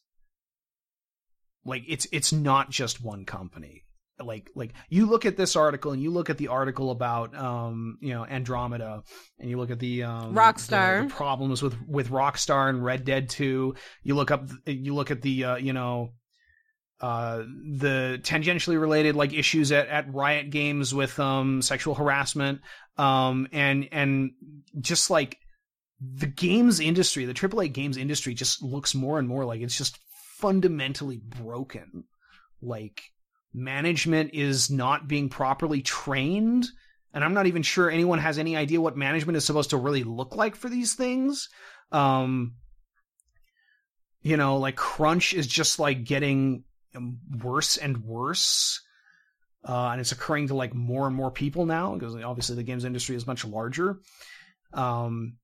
like 1.65 1.85
it's 1.89 2.07
it's 2.13 2.33
not 2.33 2.71
just 2.71 3.03
one 3.03 3.25
company. 3.25 3.85
Like 4.19 4.51
like 4.55 4.75
you 4.89 5.07
look 5.07 5.27
at 5.27 5.37
this 5.37 5.57
article 5.57 5.93
and 5.93 6.03
you 6.03 6.11
look 6.11 6.31
at 6.31 6.39
the 6.39 6.49
article 6.49 6.91
about 6.91 7.37
um 7.37 7.99
you 8.01 8.11
know 8.11 8.25
Andromeda 8.25 9.03
and 9.39 9.51
you 9.51 9.57
look 9.57 9.71
at 9.71 9.81
the 9.81 10.05
um 10.05 10.35
Rockstar. 10.35 11.03
the, 11.03 11.09
the 11.09 11.15
problems 11.15 11.63
with 11.63 11.77
with 11.89 12.09
Rockstar 12.11 12.69
and 12.69 12.85
Red 12.85 13.05
Dead 13.05 13.29
2 13.29 13.75
you 14.05 14.15
look 14.15 14.31
up 14.31 14.49
you 14.67 14.95
look 14.95 15.11
at 15.11 15.23
the 15.23 15.45
uh, 15.45 15.57
you 15.57 15.73
know 15.73 16.13
uh, 17.03 17.39
the 17.39 18.21
tangentially 18.23 18.81
related 18.81 19.17
like 19.17 19.33
issues 19.33 19.73
at, 19.73 19.89
at 19.89 20.15
Riot 20.15 20.51
Games 20.51 20.95
with 20.95 21.19
um, 21.19 21.61
sexual 21.61 21.97
harassment, 21.97 22.61
um, 22.97 23.49
and 23.51 23.89
and 23.91 24.31
just 24.81 25.11
like 25.11 25.37
the 26.01 26.29
games 26.29 26.79
industry, 26.79 27.25
the 27.25 27.35
AAA 27.35 27.73
games 27.73 27.97
industry, 27.97 28.35
just 28.35 28.63
looks 28.63 28.95
more 28.95 29.19
and 29.19 29.27
more 29.27 29.45
like 29.45 29.61
it's 29.61 29.77
just 29.77 29.99
fundamentally 30.39 31.17
broken. 31.17 32.05
Like 32.63 33.03
management 33.53 34.31
is 34.33 34.71
not 34.71 35.09
being 35.09 35.29
properly 35.29 35.83
trained, 35.83 36.69
and 37.13 37.25
I'm 37.25 37.35
not 37.35 37.47
even 37.47 37.63
sure 37.63 37.91
anyone 37.91 38.21
has 38.21 38.39
any 38.39 38.57
idea 38.57 38.81
what 38.81 38.97
management 38.97 39.37
is 39.37 39.45
supposed 39.45 39.71
to 39.71 39.77
really 39.77 40.05
look 40.05 40.37
like 40.37 40.55
for 40.55 40.69
these 40.69 40.95
things. 40.95 41.49
Um, 41.91 42.55
you 44.23 44.37
know, 44.37 44.59
like 44.59 44.77
crunch 44.77 45.35
is 45.35 45.49
just 45.49 45.81
like 45.81 46.05
getting 46.05 46.63
worse 47.43 47.77
and 47.77 48.05
worse. 48.05 48.81
Uh, 49.67 49.91
and 49.91 50.01
it's 50.01 50.13
occurring 50.13 50.49
to 50.49 50.55
like 50.55 50.75
more 50.75 51.07
and 51.07 51.15
more 51.15 51.31
people 51.31 51.67
now 51.67 51.95
because 51.95 52.17
obviously 52.17 52.57
the 52.57 52.63
games 52.65 52.85
industry 52.85 53.15
is 53.15 53.27
much 53.27 53.45
larger. 53.45 53.99
Um, 54.73 55.37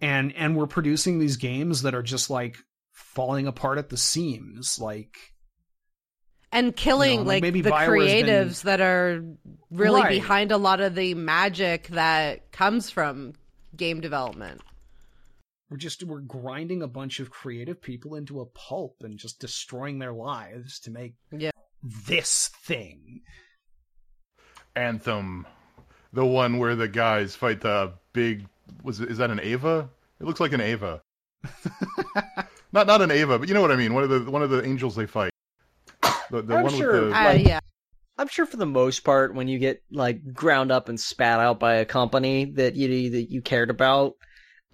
and, 0.00 0.34
and 0.34 0.56
we're 0.56 0.66
producing 0.66 1.18
these 1.18 1.36
games 1.36 1.82
that 1.82 1.94
are 1.94 2.02
just 2.02 2.28
like 2.28 2.56
falling 2.90 3.46
apart 3.46 3.78
at 3.78 3.88
the 3.88 3.96
seams. 3.96 4.78
Like, 4.80 5.16
and 6.50 6.74
killing 6.74 7.10
You 7.12 7.16
know, 7.18 7.22
like, 7.22 7.34
like, 7.36 7.42
maybe 7.42 7.60
the 7.62 7.70
Bioware's 7.70 8.10
been- 8.12 8.26
creatives 8.26 8.62
that 8.64 8.80
are 8.80 9.22
really 9.70 10.00
Right. 10.02 10.10
behind 10.10 10.50
a 10.52 10.56
lot 10.58 10.80
of 10.80 10.94
the 10.94 11.14
magic 11.14 11.86
that 11.88 12.50
comes 12.52 12.90
from 12.90 13.34
game 13.76 14.00
development. 14.00 14.60
We're 15.72 15.78
just, 15.78 16.04
we're 16.04 16.20
grinding 16.20 16.82
a 16.82 16.86
bunch 16.86 17.18
of 17.18 17.30
creative 17.30 17.80
people 17.80 18.14
into 18.14 18.40
a 18.42 18.46
pulp 18.46 18.96
and 19.00 19.16
just 19.18 19.40
destroying 19.40 19.98
their 19.98 20.12
lives 20.12 20.78
to 20.80 20.90
make 20.90 21.14
Yeah. 21.30 21.50
this 21.82 22.48
thing. 22.66 23.22
Anthem, 24.76 25.46
the 26.12 26.26
one 26.26 26.58
where 26.58 26.76
the 26.76 26.88
guys 26.88 27.34
fight 27.34 27.62
the 27.62 27.94
big. 28.12 28.46
Was 28.82 29.00
it, 29.00 29.10
is 29.10 29.16
that 29.16 29.30
an 29.30 29.40
Ava? 29.42 29.88
It 30.20 30.24
looks 30.26 30.40
like 30.40 30.52
an 30.52 30.60
Ava. 30.60 31.00
not 32.72 32.86
not 32.86 33.00
an 33.00 33.10
Ava, 33.10 33.38
but 33.38 33.48
you 33.48 33.54
know 33.54 33.62
what 33.62 33.72
I 33.72 33.76
mean. 33.76 33.94
One 33.94 34.02
of 34.04 34.10
the 34.10 34.30
one 34.30 34.42
of 34.42 34.50
the 34.50 34.62
angels 34.64 34.94
they 34.94 35.06
fight. 35.06 35.32
The, 36.30 36.42
the 36.42 36.56
I'm 36.56 36.64
one 36.64 36.74
sure- 36.74 37.00
with 37.00 37.10
the 37.10 37.16
Uh, 37.28 37.32
yeah. 37.32 37.60
I'm 38.18 38.28
sure 38.28 38.44
for 38.44 38.58
the 38.58 38.66
most 38.66 39.00
part, 39.04 39.34
when 39.34 39.48
you 39.48 39.58
get 39.58 39.82
like 39.90 40.34
ground 40.34 40.70
up 40.70 40.90
and 40.90 41.00
spat 41.00 41.40
out 41.40 41.58
by 41.58 41.76
a 41.76 41.84
company 41.86 42.44
that 42.56 42.76
you 42.76 43.10
that 43.10 43.30
you 43.30 43.40
cared 43.40 43.70
about 43.70 44.12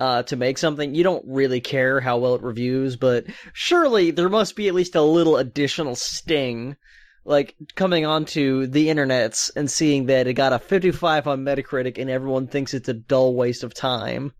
uh, 0.01 0.23
to 0.25 0.37
make 0.37 0.59
something, 0.59 0.95
you 0.95 1.03
don't 1.03 1.25
really 1.27 1.61
care 1.61 2.01
how 2.01 2.19
well 2.19 2.35
it 2.35 2.43
reviews. 2.43 2.97
But 2.97 3.27
surely 3.53 4.11
there 4.11 4.29
must 4.29 4.57
be 4.57 4.69
at 4.69 4.75
least 4.75 4.95
a 4.95 5.03
little 5.03 5.37
additional 5.37 5.95
sting, 5.97 6.77
like 7.25 7.55
coming 7.75 8.07
onto 8.07 8.67
the 8.67 8.89
internets 8.89 9.51
and 9.57 9.71
seeing 9.71 10.07
that 10.07 10.27
it 10.27 10.35
got 10.35 10.53
a 10.53 10.59
55 10.59 11.27
on 11.27 11.45
Metacritic 11.45 11.99
and 11.99 12.09
everyone 12.11 12.47
thinks 12.47 12.75
it's 12.75 12.89
a 12.89 12.95
dull 12.95 13.35
waste 13.35 13.63
of 13.65 13.75
time. 13.75 14.33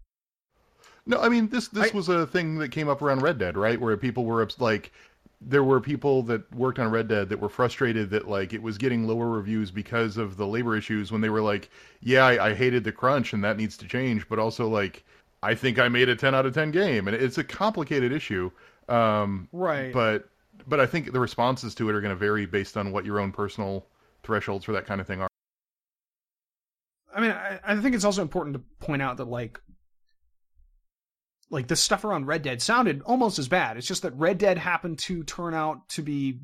No, 1.07 1.19
I 1.21 1.29
mean 1.29 1.49
this 1.49 1.69
this 1.69 1.93
I- 1.93 1.97
was 1.97 2.09
a 2.09 2.27
thing 2.27 2.59
that 2.59 2.71
came 2.71 2.89
up 2.89 3.01
around 3.03 3.23
Red 3.23 3.39
Dead, 3.39 3.57
right? 3.57 3.81
Where 3.81 3.97
people 3.97 4.25
were 4.25 4.47
like 4.59 4.93
there 5.41 5.63
were 5.65 5.81
people 5.81 6.23
that 6.25 6.53
worked 6.55 6.79
on 6.79 6.91
Red 6.91 7.09
Dead 7.09 7.29
that 7.29 7.41
were 7.41 7.49
frustrated 7.49 8.11
that 8.11 8.29
like 8.29 8.53
it 8.53 8.63
was 8.63 8.77
getting 8.77 9.07
lower 9.07 9.29
reviews 9.29 9.71
because 9.71 10.17
of 10.17 10.37
the 10.37 10.47
labor 10.47 10.77
issues 10.77 11.13
when 11.13 11.21
they 11.21 11.31
were 11.31 11.41
like, 11.41 11.71
yeah, 12.01 12.27
I, 12.27 12.49
I 12.49 12.55
hated 12.55 12.85
the 12.85 12.93
crunch 12.93 13.33
and 13.33 13.43
that 13.45 13.57
needs 13.57 13.77
to 13.79 13.87
change, 13.89 14.29
but 14.29 14.39
also 14.39 14.69
like 14.69 15.05
I 15.43 15.55
think 15.55 15.79
I 15.79 15.89
made 15.89 16.09
a 16.09 16.17
10 16.17 16.35
out 16.35 16.47
of 16.47 16.55
10 16.55 16.71
game 16.71 17.09
and 17.09 17.17
it's 17.17 17.39
a 17.39 17.45
complicated 17.45 18.13
issue. 18.13 18.51
Um 18.89 19.49
Right. 19.53 19.93
but 19.93 20.29
but 20.67 20.81
I 20.81 20.87
think 20.87 21.13
the 21.13 21.21
responses 21.21 21.75
to 21.77 21.89
it 21.89 21.95
are 21.95 22.01
going 22.01 22.11
to 22.13 22.17
vary 22.17 22.47
based 22.47 22.77
on 22.77 22.91
what 22.91 23.05
your 23.05 23.21
own 23.21 23.33
personal 23.33 23.87
thresholds 24.23 24.65
for 24.65 24.73
that 24.73 24.87
kind 24.87 25.01
of 25.01 25.07
thing 25.07 25.21
are. 25.21 25.29
I 27.15 27.21
mean, 27.21 27.31
I, 27.31 27.61
I 27.65 27.77
think 27.77 27.95
it's 27.95 28.05
also 28.05 28.23
important 28.23 28.55
to 28.55 28.63
point 28.85 29.03
out 29.03 29.17
that 29.19 29.29
like, 29.29 29.61
like 31.51 31.69
the 31.69 31.77
stuff 31.77 32.05
around 32.05 32.27
Red 32.27 32.43
Dead 32.43 32.61
sounded 32.61 33.03
almost 33.03 33.39
as 33.39 33.49
bad. 33.49 33.77
It's 33.77 33.87
just 33.87 34.03
that 34.03 34.15
Red 34.15 34.39
Dead 34.39 34.59
happened 34.59 34.99
to 35.01 35.23
turn 35.25 35.55
out 35.55 35.89
to 35.91 36.03
be. 36.03 36.41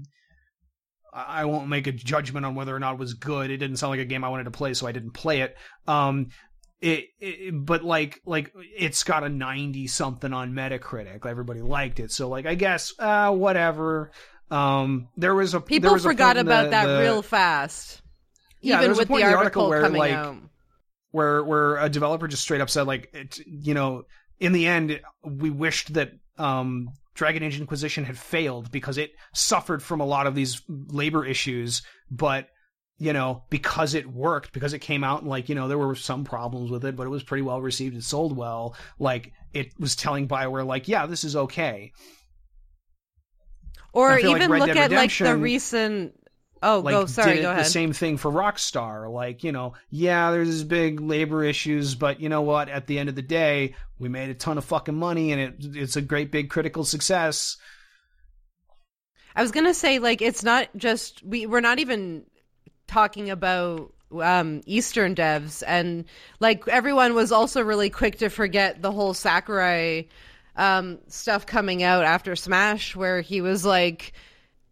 I 1.13 1.43
I 1.43 1.45
won't 1.45 1.69
make 1.69 1.87
a 1.87 1.93
judgment 1.93 2.47
on 2.47 2.55
whether 2.55 2.75
or 2.75 2.81
not 2.81 2.95
it 2.95 2.99
was 2.99 3.15
good. 3.15 3.51
It 3.51 3.59
didn't 3.59 3.77
sound 3.77 3.91
like 3.91 4.01
a 4.01 4.05
game 4.05 4.25
I 4.25 4.29
wanted 4.31 4.45
to 4.45 4.51
play, 4.51 4.75
so 4.75 4.87
I 4.87 4.93
didn't 4.93 5.13
play 5.13 5.43
it. 5.43 5.57
Um, 5.87 6.29
it, 6.85 7.09
it 7.19 7.53
but 7.53 7.83
like 7.83 8.21
like 8.27 8.53
it's 8.77 9.05
got 9.05 9.25
a 9.25 9.29
ninety 9.29 9.87
something 9.87 10.33
on 10.33 10.53
Metacritic. 10.53 11.25
Everybody 11.25 11.63
liked 11.63 11.99
it, 11.99 12.13
so 12.13 12.29
like 12.29 12.45
I 12.47 12.55
guess 12.55 12.93
uh 12.99 13.31
whatever. 13.33 14.11
Um, 14.51 15.09
there 15.17 15.35
was 15.35 15.55
a 15.55 15.61
People 15.61 15.93
was 15.93 16.03
forgot 16.05 16.37
in 16.37 16.47
about 16.47 16.65
the- 16.65 16.71
that 16.71 16.87
the- 16.87 17.01
real 17.01 17.23
fast. 17.23 18.03
Yeah, 18.61 18.83
even 18.83 18.97
with 18.97 19.09
the 19.09 19.15
article, 19.23 19.37
article 19.37 19.69
where, 19.69 19.83
coming 19.83 19.99
like, 19.99 20.13
out. 20.13 20.37
where 21.11 21.43
where 21.45 21.77
a 21.79 21.89
developer 21.89 22.29
just 22.29 22.43
straight 22.43 22.61
up 22.61 22.71
said 22.71 22.87
like 22.87 23.11
it, 23.13 23.39
you 23.47 23.75
know 23.75 24.05
in 24.41 24.53
the 24.53 24.67
end 24.67 25.01
we 25.23 25.51
wished 25.51 25.95
that 25.95 26.13
um 26.39 26.89
Dragon 27.15 27.43
Age 27.43 27.61
Inquisition 27.61 28.05
had 28.05 28.19
failed 28.19 28.71
because 28.73 28.99
it 28.99 29.13
suffered 29.35 29.83
from 29.83 30.01
a 30.01 30.07
lot 30.07 30.27
of 30.27 30.35
these 30.35 30.63
labor 30.69 31.25
issues 31.27 31.83
but 32.11 32.49
you 32.99 33.13
know 33.13 33.43
because 33.51 33.95
it 33.95 34.07
worked 34.07 34.53
because 34.53 34.73
it 34.73 34.79
came 34.79 35.03
out 35.05 35.21
and 35.21 35.29
like 35.31 35.49
you 35.49 35.55
know 35.55 35.69
there 35.69 35.79
were 35.79 35.95
some 35.95 36.25
problems 36.25 36.71
with 36.71 36.85
it 36.85 36.95
but 36.97 37.07
it 37.07 37.11
was 37.11 37.23
pretty 37.25 37.43
well 37.43 37.61
received 37.61 37.97
it 37.97 38.05
sold 38.05 38.37
well 38.37 38.77
like 38.99 39.33
it 39.53 39.73
was 39.79 39.97
telling 39.97 40.29
Bioware 40.29 40.67
like 40.67 40.87
yeah 40.89 41.07
this 41.07 41.25
is 41.25 41.35
okay 41.37 41.93
Or 43.93 44.17
feel 44.19 44.33
like 44.33 44.43
even 44.43 44.59
look 44.59 44.73
Dead 44.73 44.93
at 44.93 44.93
like 44.93 45.17
the 45.17 45.37
recent. 45.37 46.15
Oh, 46.63 46.81
like 46.81 46.93
go. 46.93 47.07
Sorry, 47.07 47.35
did 47.37 47.43
go 47.43 47.55
the 47.55 47.61
ahead. 47.61 47.67
same 47.67 47.93
thing 47.93 48.17
for 48.17 48.31
Rockstar. 48.31 49.13
Like, 49.13 49.45
you 49.45 49.53
know, 49.53 49.75
yeah, 49.91 50.31
there's 50.31 50.49
this 50.49 50.63
big 50.63 51.01
labor 51.01 51.45
issues, 51.45 51.95
but 51.95 52.21
you 52.21 52.29
know 52.29 52.43
what? 52.43 52.69
At 52.69 52.87
the 52.87 52.99
end 52.99 53.09
of 53.09 53.15
the 53.15 53.23
day, 53.23 53.75
we 53.99 54.09
made 54.09 54.31
a 54.31 54.35
ton 54.35 54.59
of 54.59 54.65
fucking 54.65 54.95
money, 54.95 55.33
and 55.33 55.41
it 55.41 55.55
it's 55.77 55.97
a 55.97 56.03
great 56.03 56.33
big 56.33 56.51
critical 56.51 56.85
success. 56.85 57.57
I 59.37 59.43
was 59.43 59.51
gonna 59.51 59.75
say 59.75 59.99
like 59.99 60.23
it's 60.23 60.43
not 60.43 60.69
just 60.77 61.23
we 61.25 61.47
we're 61.47 61.61
not 61.61 61.79
even 61.79 62.25
talking 62.95 63.31
about 63.31 63.93
um 64.21 64.61
Eastern 64.67 65.15
devs 65.15 65.63
and 65.67 66.05
like 66.41 66.69
everyone 66.69 67.15
was 67.15 67.33
also 67.33 67.61
really 67.63 67.91
quick 67.91 68.19
to 68.19 68.29
forget 68.29 68.83
the 68.83 68.93
whole 68.93 69.15
Sakurai 69.15 70.09
um, 70.57 70.99
stuff 71.09 71.47
coming 71.47 71.83
out 71.83 72.05
after 72.05 72.37
Smash 72.37 72.95
where 72.95 73.21
he 73.21 73.41
was 73.41 73.65
like, 73.65 74.13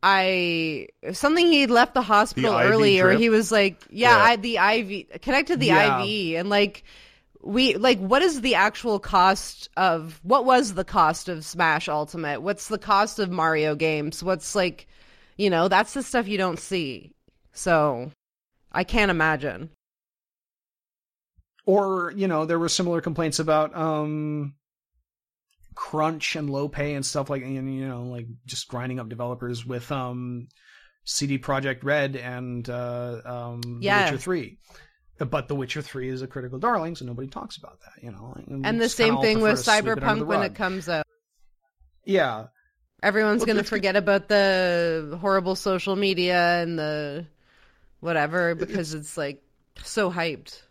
I 0.02 0.88
something 1.12 1.46
he'd 1.46 1.70
left 1.70 1.94
the 1.94 2.02
hospital 2.02 2.52
The 2.52 2.62
early, 2.62 3.00
or 3.00 3.12
he 3.12 3.28
was 3.28 3.50
like, 3.52 3.82
yeah, 3.90 4.10
Yeah. 4.10 4.22
I, 4.30 4.36
the 4.36 4.56
IV 4.56 5.20
connected 5.22 5.60
the 5.60 5.66
Yeah. 5.66 6.02
IV, 6.02 6.38
and 6.40 6.48
like 6.48 6.84
we 7.42 7.74
like 7.76 7.98
what 7.98 8.22
is 8.22 8.40
the 8.40 8.54
actual 8.54 8.98
cost 9.00 9.68
of 9.76 10.20
what 10.22 10.44
was 10.44 10.74
the 10.74 10.84
cost 10.84 11.28
of 11.28 11.44
Smash 11.44 11.88
Ultimate? 11.88 12.42
What's 12.42 12.68
the 12.68 12.78
cost 12.78 13.18
of 13.18 13.30
Mario 13.30 13.74
games? 13.74 14.22
What's 14.22 14.54
like, 14.54 14.86
you 15.36 15.50
know, 15.50 15.68
that's 15.68 15.94
the 15.94 16.02
stuff 16.02 16.28
you 16.28 16.38
don't 16.38 16.58
see. 16.60 17.11
So 17.52 18.10
I 18.72 18.84
can't 18.84 19.10
imagine. 19.10 19.70
or 21.66 22.12
you 22.16 22.26
know 22.26 22.44
there 22.44 22.58
were 22.58 22.68
similar 22.68 23.00
complaints 23.00 23.38
about 23.38 23.74
um 23.76 24.54
crunch 25.74 26.36
and 26.36 26.50
low 26.50 26.68
pay 26.68 26.94
and 26.94 27.06
stuff 27.06 27.30
like 27.30 27.42
and 27.42 27.74
you 27.74 27.86
know 27.86 28.02
like 28.02 28.26
just 28.46 28.68
grinding 28.68 28.98
up 29.00 29.08
developers 29.08 29.64
with 29.64 29.90
um 29.92 30.48
CD 31.04 31.38
Projekt 31.38 31.82
Red 31.84 32.16
and 32.16 32.68
uh 32.68 33.20
um 33.24 33.78
Yeah. 33.80 34.06
The 34.06 34.12
Witcher 34.12 34.22
3 34.22 34.58
but 35.30 35.46
The 35.48 35.54
Witcher 35.54 35.82
3 35.82 36.08
is 36.08 36.22
a 36.22 36.26
critical 36.26 36.58
darling 36.58 36.96
so 36.96 37.04
nobody 37.04 37.28
talks 37.28 37.56
about 37.56 37.78
that 37.80 38.02
you 38.02 38.10
know 38.10 38.34
we 38.36 38.60
And 38.64 38.80
the 38.80 38.88
same 38.88 39.18
thing 39.20 39.40
with 39.40 39.56
to 39.58 39.62
sweep 39.62 39.84
it 39.96 40.02
under 40.02 40.24
Cyberpunk 40.24 40.26
when 40.26 40.42
it 40.42 40.54
comes 40.54 40.88
out. 40.88 41.06
yeah 42.04 42.46
Everyone's 43.04 43.40
Well, 43.40 43.46
going 43.46 43.56
to 43.58 43.64
forget 43.64 43.96
about 43.96 44.28
the 44.28 45.18
horrible 45.20 45.56
social 45.56 45.96
media 45.96 46.62
and 46.62 46.78
the 46.78 47.26
whatever 48.02 48.54
because 48.54 48.94
it's 48.94 49.16
like 49.16 49.42
so 49.82 50.12
hyped. 50.12 50.62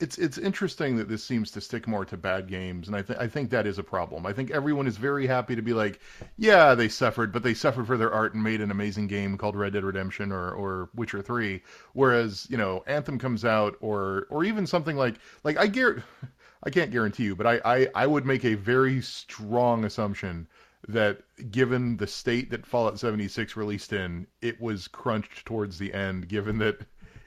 it's 0.00 0.16
it's 0.16 0.38
interesting 0.38 0.96
that 0.96 1.08
this 1.08 1.22
seems 1.22 1.50
to 1.50 1.60
stick 1.60 1.86
more 1.86 2.06
to 2.06 2.16
bad 2.16 2.48
games, 2.48 2.88
and 2.88 2.96
I 2.96 3.02
think 3.02 3.20
I 3.20 3.28
think 3.28 3.50
that 3.50 3.66
is 3.66 3.78
a 3.78 3.82
problem. 3.82 4.24
I 4.26 4.32
think 4.32 4.50
everyone 4.50 4.86
is 4.86 4.96
very 4.96 5.26
happy 5.26 5.54
to 5.56 5.62
be 5.62 5.74
like, 5.74 6.00
yeah, 6.38 6.74
they 6.74 6.88
suffered, 6.88 7.32
but 7.32 7.42
they 7.42 7.52
suffered 7.54 7.86
for 7.86 7.98
their 7.98 8.12
art 8.12 8.34
and 8.34 8.42
made 8.42 8.62
an 8.62 8.70
amazing 8.70 9.08
game 9.08 9.36
called 9.36 9.56
Red 9.56 9.74
Dead 9.74 9.84
Redemption 9.84 10.32
or 10.32 10.52
or 10.52 10.88
Witcher 10.94 11.22
Three. 11.22 11.62
Whereas 11.92 12.46
you 12.50 12.56
know 12.56 12.82
Anthem 12.86 13.18
comes 13.18 13.44
out, 13.44 13.76
or 13.80 14.26
or 14.30 14.44
even 14.44 14.66
something 14.66 14.96
like 14.96 15.16
like 15.44 15.58
I 15.58 15.68
guar 15.68 16.02
I 16.62 16.70
can't 16.70 16.90
guarantee 16.90 17.24
you, 17.24 17.36
but 17.36 17.46
I, 17.46 17.60
I 17.64 17.88
I 17.94 18.06
would 18.06 18.24
make 18.26 18.44
a 18.44 18.54
very 18.54 19.02
strong 19.02 19.84
assumption 19.84 20.48
that 20.92 21.22
given 21.50 21.96
the 21.96 22.06
state 22.06 22.50
that 22.50 22.66
Fallout 22.66 22.98
76 22.98 23.56
released 23.56 23.92
in, 23.92 24.26
it 24.42 24.60
was 24.60 24.88
crunched 24.88 25.46
towards 25.46 25.78
the 25.78 25.92
end, 25.92 26.28
given 26.28 26.58
that 26.58 26.80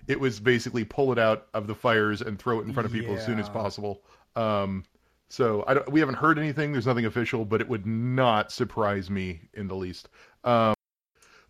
it 0.07 0.19
was 0.19 0.39
basically 0.39 0.83
pull 0.83 1.11
it 1.11 1.19
out 1.19 1.47
of 1.53 1.67
the 1.67 1.75
fires 1.75 2.21
and 2.21 2.39
throw 2.39 2.59
it 2.59 2.67
in 2.67 2.73
front 2.73 2.85
of 2.85 2.91
people 2.91 3.15
as 3.15 3.25
soon 3.25 3.39
as 3.39 3.49
possible. 3.49 4.03
Um, 4.35 4.83
so 5.29 5.63
I 5.67 5.73
don't, 5.73 5.91
we 5.91 5.99
haven't 5.99 6.15
heard 6.15 6.37
anything. 6.37 6.71
There's 6.71 6.85
nothing 6.85 7.05
official, 7.05 7.45
but 7.45 7.61
it 7.61 7.67
would 7.67 7.85
not 7.85 8.51
surprise 8.51 9.09
me 9.09 9.41
in 9.53 9.67
the 9.67 9.75
least. 9.75 10.09
Um, 10.43 10.75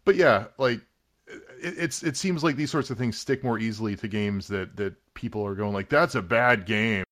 but 0.05 0.15
yeah, 0.15 0.45
like 0.57 0.79
it, 1.27 1.75
it's 1.77 2.03
it 2.03 2.15
seems 2.15 2.43
like 2.43 2.55
these 2.55 2.71
sorts 2.71 2.89
of 2.89 2.97
things 2.97 3.17
stick 3.17 3.43
more 3.43 3.59
easily 3.59 3.95
to 3.97 4.07
games 4.07 4.47
that 4.47 4.75
that 4.77 4.95
people 5.13 5.45
are 5.45 5.55
going 5.55 5.73
like 5.73 5.89
that's 5.89 6.15
a 6.15 6.21
bad 6.21 6.65
game. 6.65 7.02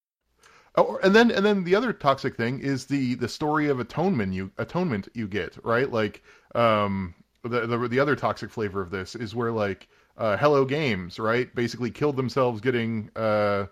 Oh, 0.76 0.98
and 1.03 1.14
then 1.14 1.31
and 1.31 1.45
then 1.45 1.64
the 1.64 1.76
other 1.76 1.91
toxic 1.91 2.35
thing 2.35 2.60
is 2.60 2.85
the 2.85 3.15
the 3.15 3.27
story 3.27 3.68
of 3.68 3.80
atonement 3.80 4.34
you 4.34 4.52
atonement 4.57 5.10
you 5.14 5.27
get 5.27 5.57
right? 5.64 5.91
Like 5.91 6.23
um 6.56 7.14
the 7.43 7.68
the, 7.68 7.88
the 7.88 7.99
other 7.99 8.15
toxic 8.15 8.49
flavor 8.49 8.81
of 8.81 8.89
this 8.89 9.15
is 9.15 9.35
where 9.35 9.52
like 9.52 9.88
uh, 10.18 10.38
Hello 10.38 10.65
Games 10.65 11.19
right 11.19 11.53
basically 11.56 11.91
killed 11.91 12.15
themselves 12.15 12.61
getting 12.61 13.10
uh 13.15 13.65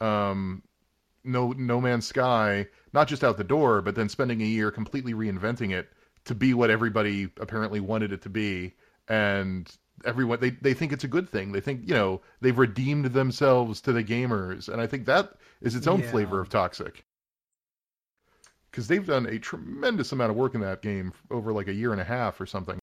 um 0.00 0.62
no 1.24 1.52
No 1.52 1.80
Man's 1.80 2.06
Sky 2.06 2.66
not 2.92 3.08
just 3.08 3.24
out 3.24 3.36
the 3.36 3.44
door 3.44 3.82
but 3.82 3.94
then 3.94 4.08
spending 4.08 4.40
a 4.40 4.46
year 4.46 4.70
completely 4.70 5.12
reinventing 5.12 5.72
it 5.72 5.88
to 6.26 6.34
be 6.34 6.54
what 6.54 6.70
everybody 6.70 7.28
apparently 7.40 7.80
wanted 7.80 8.12
it 8.12 8.22
to 8.22 8.28
be. 8.28 8.74
And 9.08 9.70
everyone 10.04 10.40
they, 10.40 10.50
they 10.50 10.74
think 10.74 10.92
it's 10.92 11.04
a 11.04 11.08
good 11.08 11.28
thing. 11.28 11.52
They 11.52 11.60
think 11.60 11.82
you 11.88 11.94
know 11.94 12.20
they've 12.40 12.56
redeemed 12.58 13.06
themselves 13.06 13.80
to 13.82 13.92
the 13.92 14.04
gamers. 14.04 14.68
And 14.68 14.80
i 14.80 14.86
think 14.86 15.06
that 15.06 15.32
is 15.60 15.74
its 15.74 15.86
own 15.86 16.02
Yeah. 16.02 16.10
flavor 16.10 16.40
of 16.40 16.48
toxic. 16.48 17.04
Because 18.70 18.88
they've 18.88 19.06
done 19.06 19.26
a 19.26 19.38
tremendous 19.38 20.12
amount 20.12 20.30
of 20.30 20.36
work 20.36 20.54
in 20.54 20.60
that 20.60 20.82
game 20.82 21.12
over 21.30 21.52
like 21.52 21.68
a 21.68 21.72
year 21.72 21.92
and 21.92 22.00
a 22.00 22.04
half 22.04 22.40
or 22.40 22.46
something. 22.46 22.78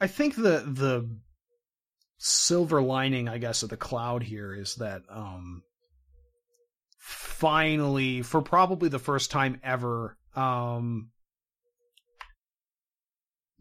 I 0.00 0.06
think 0.06 0.34
the 0.34 0.64
the 0.66 1.08
silver 2.18 2.82
lining, 2.82 3.28
I 3.28 3.38
guess, 3.38 3.62
of 3.62 3.68
the 3.68 3.76
cloud 3.76 4.22
here 4.22 4.54
is 4.54 4.76
that 4.76 5.02
um 5.08 5.62
finally, 6.98 8.22
for 8.22 8.42
probably 8.42 8.88
the 8.88 8.98
first 8.98 9.30
time 9.30 9.60
ever, 9.62 10.16
um 10.34 11.10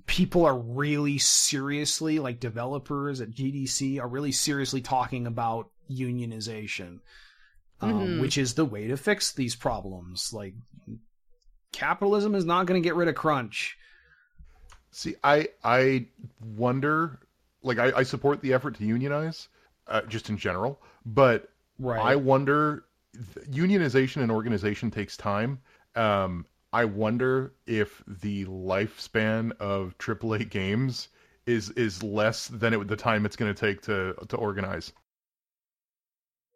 people 0.07 0.45
are 0.45 0.57
really 0.57 1.17
seriously, 1.17 2.17
like 2.17 2.39
developers 2.39 3.21
at 3.21 3.31
GDC, 3.31 3.99
are 3.99 4.07
really 4.07 4.31
seriously 4.31 4.81
talking 4.81 5.27
about 5.27 5.69
unionization, 5.91 6.99
um, 7.81 7.91
Mhm. 7.93 8.19
which 8.21 8.37
is 8.37 8.55
the 8.55 8.65
way 8.65 8.87
to 8.87 8.97
fix 8.97 9.31
these 9.31 9.55
problems. 9.55 10.33
Like 10.33 10.55
capitalism 11.71 12.33
is 12.35 12.45
not 12.45 12.65
going 12.65 12.81
to 12.81 12.85
get 12.87 12.95
rid 12.95 13.07
of 13.07 13.15
crunch. 13.15 13.77
See, 14.91 15.15
I 15.23 15.49
I 15.63 16.07
wonder, 16.55 17.19
like 17.61 17.77
I, 17.77 17.91
I 17.97 18.03
support 18.03 18.41
the 18.41 18.53
effort 18.53 18.75
to 18.77 18.85
unionize, 18.85 19.49
uh, 19.87 20.01
just 20.03 20.29
in 20.29 20.37
general, 20.37 20.81
but 21.05 21.49
Right. 21.79 22.01
I 22.01 22.15
wonder, 22.15 22.85
unionization 23.51 24.23
and 24.23 24.31
organization 24.31 24.89
takes 24.89 25.15
time. 25.15 25.59
Um, 25.95 26.45
I 26.77 26.85
wonder 26.85 27.55
if 27.65 28.03
the 28.05 28.45
lifespan 28.45 29.51
of 29.53 29.97
AAA 29.97 30.47
games 30.51 31.07
is 31.47 31.71
is 31.71 32.03
less 32.03 32.49
than 32.49 32.71
it, 32.71 32.87
the 32.87 32.95
time 32.95 33.25
it's 33.25 33.35
going 33.35 33.51
to 33.51 33.59
take 33.59 33.81
to 33.81 34.13
to 34.27 34.37
organize. 34.37 34.93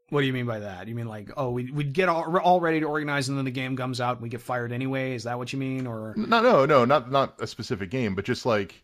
What 0.09 0.21
do 0.21 0.27
you 0.27 0.33
mean 0.33 0.45
by 0.45 0.59
that? 0.59 0.87
You 0.87 0.93
mean 0.93 1.07
like, 1.07 1.31
oh, 1.37 1.49
we 1.49 1.71
we'd 1.71 1.93
get 1.93 2.07
all, 2.07 2.37
all 2.37 2.61
ready 2.61 2.79
to 2.81 2.85
organize, 2.85 3.29
and 3.29 3.37
then 3.37 3.45
the 3.45 3.49
game 3.49 3.75
comes 3.75 3.99
out 3.99 4.17
and 4.17 4.21
we 4.21 4.29
get 4.29 4.41
fired 4.41 4.71
anyway? 4.71 5.15
Is 5.15 5.23
that 5.23 5.39
what 5.39 5.53
you 5.53 5.57
mean? 5.57 5.87
Or 5.87 6.13
No, 6.15 6.39
no, 6.39 6.67
no, 6.67 6.85
not 6.85 7.09
not 7.11 7.41
a 7.41 7.47
specific 7.47 7.89
game, 7.89 8.13
but 8.13 8.23
just 8.23 8.45
like 8.45 8.83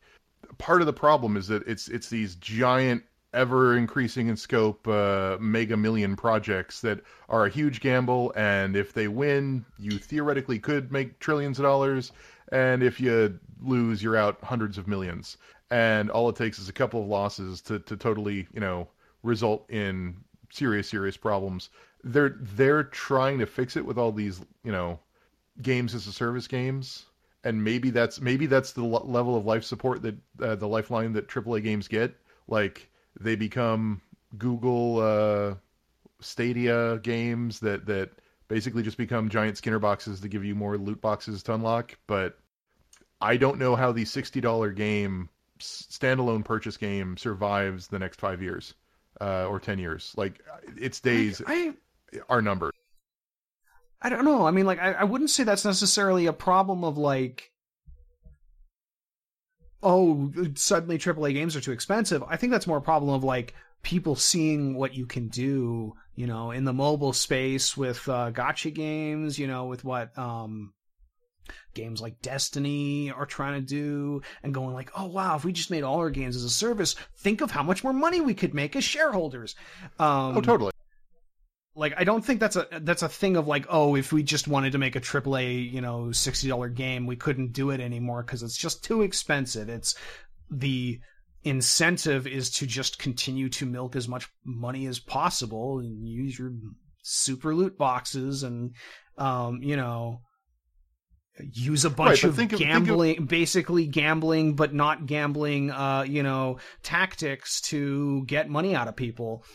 part 0.58 0.82
of 0.82 0.88
the 0.88 0.94
problem 0.94 1.38
is 1.38 1.48
that 1.50 1.68
it's 1.68 1.88
it's 1.88 2.10
these 2.10 2.34
giant, 2.38 3.04
ever 3.34 3.78
increasing 3.78 4.28
in 4.28 4.38
scope, 4.38 4.88
uh, 4.88 5.38
mega 5.40 5.78
million 5.78 6.16
projects 6.16 6.82
that 6.82 7.02
are 7.30 7.46
a 7.46 7.50
huge 7.50 7.82
gamble, 7.82 8.34
and 8.36 8.76
if 8.76 8.94
they 8.94 9.08
win, 9.08 9.66
you 9.78 9.98
theoretically 9.98 10.60
could 10.60 10.92
make 10.92 11.20
trillions 11.20 11.60
of 11.60 11.64
dollars, 11.64 12.12
and 12.52 12.82
if 12.84 13.00
you 13.00 13.40
lose, 13.62 14.02
you're 14.02 14.16
out 14.16 14.42
hundreds 14.44 14.78
of 14.78 14.88
millions, 14.88 15.38
and 15.70 16.10
all 16.10 16.30
it 16.30 16.36
takes 16.36 16.60
is 16.60 16.70
a 16.70 16.74
couple 16.74 17.02
of 17.02 17.08
losses 17.08 17.62
to 17.62 17.80
to 17.80 17.98
totally, 17.98 18.48
you 18.54 18.60
know, 18.60 18.88
result 19.24 19.70
in 19.70 20.16
serious 20.50 20.90
serious 20.90 21.18
problems. 21.18 21.70
They're 22.04 22.36
they're 22.40 22.84
trying 22.84 23.40
to 23.40 23.46
fix 23.46 23.76
it 23.76 23.86
with 23.86 23.98
all 23.98 24.12
these, 24.12 24.42
you 24.64 24.72
know, 24.72 25.00
games 25.62 25.94
as 25.94 26.08
a 26.08 26.14
service 26.14 26.48
games 26.48 27.06
and 27.44 27.64
maybe 27.64 27.90
that's 27.92 28.20
maybe 28.20 28.46
that's 28.46 28.74
the 28.74 28.84
level 28.84 29.36
of 29.36 29.46
life 29.46 29.64
support 29.64 30.02
that 30.02 30.16
uh, 30.42 30.56
the 30.56 30.68
lifeline 30.68 31.14
that 31.14 31.28
AAA 31.28 31.64
games 31.64 31.88
get 31.88 32.14
like 32.48 32.90
they 33.20 33.36
become 33.36 34.02
Google 34.38 35.00
uh, 35.00 35.56
Stadia 36.20 37.00
games 37.00 37.60
that 37.62 37.86
that 37.86 38.12
basically 38.48 38.84
just 38.84 38.98
become 38.98 39.30
giant 39.30 39.58
Skinner 39.58 39.80
boxes 39.80 40.22
to 40.22 40.28
give 40.28 40.44
you 40.46 40.56
more 40.56 40.78
loot 40.78 41.02
boxes 41.02 41.44
to 41.44 41.54
unlock. 41.54 41.98
But 42.08 42.38
I 43.20 43.38
don't 43.38 43.60
know 43.60 43.76
how 43.76 43.92
the 43.92 44.04
$60 44.04 44.76
game 44.76 45.30
standalone 45.60 46.46
purchase 46.46 46.78
game 46.78 47.18
survives 47.18 47.88
the 47.88 48.00
next 48.00 48.20
5 48.20 48.42
years 48.42 48.74
uh, 49.20 49.48
or 49.48 49.60
10 49.60 49.80
years. 49.80 50.14
Like 50.16 50.42
its 50.78 51.00
days 51.00 51.42
I 51.46 51.74
are 52.30 52.42
numbered. 52.42 52.74
I 54.02 54.10
don't 54.10 54.26
know. 54.26 54.46
I 54.46 54.52
mean, 54.52 54.66
like, 54.66 54.80
I, 54.80 54.94
I 54.94 55.04
wouldn't 55.04 55.32
say 55.32 55.44
that's 55.44 55.66
necessarily 55.66 56.28
a 56.28 56.34
problem 56.34 56.84
of 56.84 56.98
like, 56.98 57.52
oh, 59.88 60.32
suddenly 60.56 60.98
AAA 60.98 61.34
games 61.34 61.56
are 61.56 61.62
too 61.62 61.72
expensive. 61.72 62.22
I 62.28 62.36
think 62.36 62.52
that's 62.52 62.68
more 62.68 62.78
a 62.78 62.82
problem 62.82 63.14
of 63.14 63.24
like 63.24 63.54
people 63.84 64.16
seeing 64.16 64.76
what 64.76 64.94
you 64.94 65.06
can 65.06 65.30
do, 65.30 65.94
you 66.14 66.28
know, 66.28 66.52
in 66.52 66.66
the 66.66 66.74
mobile 66.74 67.14
space 67.14 67.78
with 67.78 68.08
uh, 68.10 68.32
gacha 68.32 68.74
games, 68.74 69.40
you 69.40 69.48
know, 69.48 69.66
with 69.66 69.86
what 69.86 70.18
um 70.18 70.74
games 71.74 72.02
like 72.02 72.22
Destiny 72.22 73.12
are 73.12 73.26
trying 73.26 73.62
to 73.62 73.66
do 73.66 74.22
and 74.44 74.54
going 74.54 74.74
like, 74.74 74.92
"Oh 74.98 75.08
wow, 75.08 75.38
if 75.38 75.46
we 75.46 75.54
just 75.54 75.72
made 75.72 75.84
all 75.84 76.00
our 76.00 76.10
games 76.10 76.36
as 76.36 76.44
a 76.44 76.50
service, 76.50 76.96
think 77.16 77.40
of 77.40 77.52
how 77.52 77.64
much 77.64 77.84
more 77.84 77.94
money 77.94 78.20
we 78.20 78.34
could 78.34 78.54
make 78.54 78.76
as 78.76 78.84
shareholders." 78.84 79.56
Um 80.00 80.38
oh 80.38 80.42
totally 80.42 80.72
like 81.78 81.94
I 81.96 82.04
don't 82.04 82.26
think 82.26 82.40
that's 82.40 82.56
a 82.56 82.68
that's 82.82 83.04
a 83.04 83.10
thing 83.10 83.38
of 83.38 83.48
like 83.48 83.66
oh 83.70 83.96
if 83.96 84.12
we 84.12 84.24
just 84.24 84.48
wanted 84.48 84.72
to 84.74 84.78
make 84.78 84.96
a 84.96 85.00
AAA 85.02 85.72
you 85.72 85.80
know 85.80 86.12
sixty 86.12 86.48
dollar 86.50 86.70
game 86.70 87.06
we 87.06 87.16
couldn't 87.16 87.54
do 87.54 87.70
it 87.70 87.80
anymore 87.80 88.24
because 88.24 88.44
it's 88.44 88.58
just 88.58 88.84
too 88.84 89.04
expensive. 89.04 89.70
It's 89.70 89.96
the 90.50 91.00
incentive 91.44 92.28
is 92.28 92.50
to 92.50 92.66
just 92.66 93.00
continue 93.00 93.48
to 93.50 93.66
milk 93.66 93.96
as 93.96 94.08
much 94.08 94.28
money 94.44 94.88
as 94.88 95.00
possible 95.00 95.80
and 95.80 96.06
use 96.08 96.38
your 96.38 96.52
super 97.04 97.56
loot 97.56 97.78
boxes 97.78 98.44
and 98.44 98.72
um, 99.18 99.62
you 99.62 99.78
know 99.78 100.20
use 101.54 101.86
a 101.86 101.90
bunch 101.92 102.24
Right, 102.24 102.30
of 102.32 102.36
think 102.36 102.54
of- 102.54 102.60
gambling 102.60 103.26
basically 103.28 103.86
gambling 103.86 104.56
but 104.56 104.74
not 104.74 105.06
gambling 105.06 105.70
uh 105.70 106.04
you 106.08 106.24
know 106.24 106.58
tactics 106.82 107.62
to 107.70 108.26
get 108.26 108.50
money 108.50 108.76
out 108.76 108.88
of 108.88 108.96
people 108.96 109.46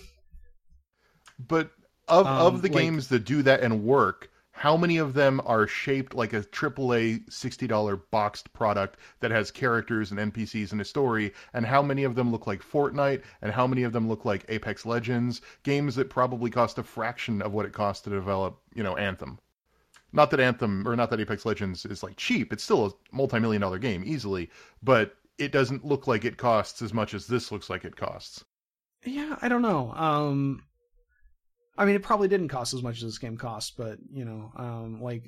But 1.40 1.70
of 2.12 2.26
Um, 2.26 2.54
of 2.54 2.62
the 2.62 2.68
like- 2.68 2.78
games 2.78 3.08
that 3.08 3.24
do 3.24 3.42
that 3.42 3.60
and 3.60 3.82
work, 3.84 4.30
how 4.54 4.76
many 4.76 4.98
of 4.98 5.14
them 5.14 5.40
are 5.46 5.66
shaped 5.66 6.14
like 6.14 6.32
a 6.34 6.42
AAA 6.42 7.24
sixty 7.30 7.66
dollar 7.66 7.96
boxed 7.96 8.52
product 8.52 8.98
that 9.20 9.30
has 9.30 9.50
characters 9.50 10.10
and 10.10 10.20
NPCs 10.20 10.72
and 10.72 10.80
a 10.80 10.84
story? 10.84 11.32
And 11.54 11.64
how 11.66 11.82
many 11.82 12.04
of 12.04 12.14
them 12.14 12.30
look 12.30 12.46
like 12.46 12.62
Fortnite? 12.62 13.22
And 13.40 13.50
how 13.52 13.66
many 13.66 13.82
of 13.82 13.92
them 13.92 14.08
look 14.08 14.24
like 14.26 14.44
Apex 14.48 14.84
Legends? 14.84 15.40
Games 15.62 15.94
that 15.96 16.10
probably 16.10 16.50
cost 16.50 16.78
a 16.78 16.82
fraction 16.82 17.40
of 17.40 17.52
what 17.54 17.64
it 17.66 17.72
costs 17.72 18.02
to 18.04 18.10
develop, 18.10 18.60
you 18.74 18.82
know, 18.82 18.96
Anthem. 18.96 19.38
Not 20.12 20.30
that 20.30 20.40
Anthem 20.40 20.86
or 20.86 20.94
not 20.94 21.08
that 21.10 21.20
Apex 21.20 21.46
Legends 21.46 21.86
is 21.86 22.02
like 22.02 22.16
cheap. 22.18 22.52
It's 22.52 22.62
still 22.62 22.86
a 22.86 22.92
multi-million 23.16 23.62
dollar 23.62 23.78
game 23.78 24.02
easily, 24.04 24.50
but 24.82 25.16
it 25.38 25.50
doesn't 25.50 25.84
look 25.86 26.06
like 26.06 26.26
it 26.26 26.36
costs 26.36 26.82
as 26.82 26.92
much 26.92 27.14
as 27.14 27.26
this 27.26 27.50
looks 27.50 27.70
like 27.70 27.86
it 27.86 27.96
costs. 27.96 28.44
Yeah, 29.04 29.36
I 29.40 29.48
don't 29.48 29.62
know. 29.62 29.92
Um, 29.94 30.62
I 31.76 31.84
mean, 31.84 31.96
it 31.96 32.02
probably 32.02 32.28
didn't 32.28 32.48
cost 32.48 32.74
as 32.74 32.82
much 32.82 32.96
as 32.98 33.04
this 33.04 33.18
game 33.18 33.36
cost, 33.36 33.74
but 33.76 33.98
you 34.12 34.24
know, 34.24 34.52
um, 34.56 35.00
like, 35.00 35.24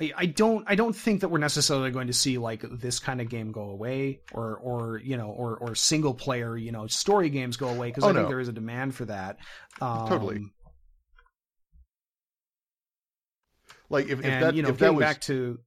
I, 0.00 0.12
I 0.16 0.26
don't, 0.26 0.64
I 0.68 0.74
don't 0.74 0.94
think 0.94 1.20
that 1.20 1.28
we're 1.28 1.38
necessarily 1.38 1.90
going 1.90 2.08
to 2.08 2.12
see 2.12 2.38
like 2.38 2.62
this 2.62 2.98
kind 2.98 3.20
of 3.20 3.28
game 3.28 3.52
go 3.52 3.70
away, 3.70 4.20
or, 4.32 4.56
or 4.56 4.98
you 4.98 5.16
know, 5.16 5.30
or, 5.30 5.56
or 5.56 5.74
single 5.74 6.14
player, 6.14 6.56
you 6.56 6.72
know, 6.72 6.86
story 6.88 7.30
games 7.30 7.56
go 7.56 7.68
away 7.68 7.88
because 7.88 8.04
Oh, 8.04 8.08
I 8.08 8.12
think 8.12 8.28
there 8.28 8.40
is 8.40 8.48
a 8.48 8.52
demand 8.52 8.94
for 8.94 9.04
that. 9.04 9.38
Um, 9.80 10.08
Totally. 10.08 10.40
Like 13.90 14.06
if, 14.06 14.18
if 14.18 14.24
and 14.24 14.42
that 14.42 14.54
you 14.54 14.62
know, 14.62 14.68
if 14.68 14.78
that 14.78 14.94
was 14.94 15.02
back 15.02 15.20
to. 15.22 15.58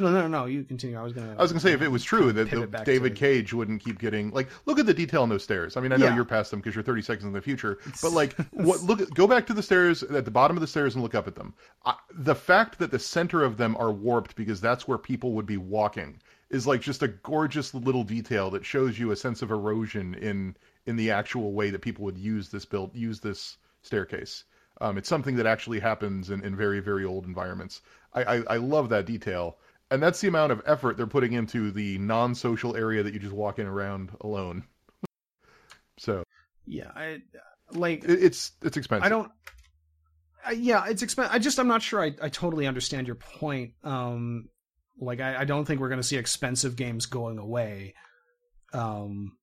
No, 0.00 0.10
no, 0.10 0.26
no. 0.26 0.46
You 0.46 0.64
continue. 0.64 0.98
I 0.98 1.02
was 1.02 1.12
gonna. 1.12 1.34
I 1.38 1.42
was 1.42 1.52
gonna 1.52 1.60
say 1.60 1.72
if 1.72 1.82
it 1.82 1.88
was 1.88 2.02
true 2.02 2.32
that 2.32 2.50
the, 2.50 2.66
David 2.84 3.14
Cage 3.16 3.52
wouldn't 3.52 3.82
keep 3.82 3.98
getting 3.98 4.30
like 4.30 4.48
look 4.66 4.78
at 4.78 4.86
the 4.86 4.94
detail 4.94 5.22
on 5.22 5.28
those 5.28 5.44
stairs. 5.44 5.76
I 5.76 5.80
mean, 5.80 5.92
I 5.92 5.96
know 5.96 6.06
Yeah. 6.06 6.14
you're 6.16 6.24
past 6.24 6.50
them 6.50 6.60
because 6.60 6.74
you're 6.74 6.84
30 6.84 7.02
seconds 7.02 7.24
in 7.26 7.32
the 7.32 7.40
future, 7.40 7.78
but 8.02 8.12
like 8.12 8.34
what 8.52 8.82
look 8.82 9.14
go 9.14 9.26
back 9.26 9.46
to 9.46 9.54
the 9.54 9.62
stairs 9.62 10.02
at 10.02 10.24
the 10.24 10.30
bottom 10.30 10.56
of 10.56 10.60
the 10.60 10.66
stairs 10.66 10.94
and 10.94 11.02
look 11.02 11.14
up 11.14 11.26
at 11.28 11.34
them. 11.34 11.54
I, 11.84 11.94
the 12.12 12.34
fact 12.34 12.78
that 12.78 12.90
the 12.90 12.98
center 12.98 13.44
of 13.44 13.56
them 13.56 13.76
are 13.78 13.92
warped 13.92 14.34
because 14.36 14.60
that's 14.60 14.88
where 14.88 14.98
people 14.98 15.32
would 15.32 15.46
be 15.46 15.56
walking 15.56 16.20
is 16.50 16.66
like 16.66 16.80
just 16.80 17.02
a 17.02 17.08
gorgeous 17.08 17.74
little 17.74 18.02
detail 18.02 18.50
that 18.50 18.64
shows 18.64 18.98
you 18.98 19.10
a 19.12 19.16
sense 19.16 19.42
of 19.42 19.50
erosion 19.50 20.14
in 20.14 20.56
in 20.86 20.96
the 20.96 21.10
actual 21.10 21.52
way 21.52 21.70
that 21.70 21.82
people 21.82 22.04
would 22.04 22.18
use 22.18 22.48
this 22.48 22.64
build 22.64 22.94
use 22.94 23.20
this 23.20 23.58
staircase. 23.82 24.44
Um, 24.82 24.96
it's 24.96 25.08
something 25.10 25.36
that 25.36 25.46
actually 25.46 25.78
happens 25.78 26.30
in, 26.30 26.42
in 26.42 26.56
very 26.56 26.80
very 26.80 27.04
old 27.04 27.24
environments. 27.26 27.82
I, 28.12 28.22
I, 28.24 28.42
I 28.50 28.56
love 28.56 28.88
that 28.88 29.06
detail, 29.06 29.58
and 29.90 30.02
that's 30.02 30.20
the 30.20 30.28
amount 30.28 30.52
of 30.52 30.62
effort 30.66 30.96
they're 30.96 31.06
putting 31.06 31.32
into 31.32 31.70
the 31.70 31.98
non-social 31.98 32.76
area 32.76 33.02
that 33.02 33.12
you 33.12 33.20
just 33.20 33.32
walk 33.32 33.58
in 33.58 33.66
around 33.66 34.10
alone. 34.20 34.64
so 35.98 36.22
Yeah, 36.66 36.90
I 36.94 37.22
like. 37.72 38.04
it, 38.04 38.22
it's 38.22 38.52
it's 38.62 38.76
expensive. 38.76 39.06
I 39.06 39.08
don't. 39.08 39.30
I, 40.44 40.52
yeah, 40.52 40.86
it's 40.88 41.02
expensive. 41.02 41.34
I 41.34 41.38
just 41.38 41.58
I'm 41.58 41.68
not 41.68 41.82
sure. 41.82 42.02
I 42.02 42.14
I 42.22 42.28
totally 42.28 42.66
understand 42.66 43.06
your 43.06 43.16
point. 43.16 43.72
Um, 43.82 44.48
like 44.98 45.20
I, 45.20 45.40
I 45.40 45.44
don't 45.44 45.64
think 45.64 45.80
we're 45.80 45.88
going 45.88 46.00
to 46.00 46.06
see 46.06 46.16
expensive 46.16 46.76
games 46.76 47.06
going 47.06 47.38
away. 47.38 47.94
Um, 48.72 49.36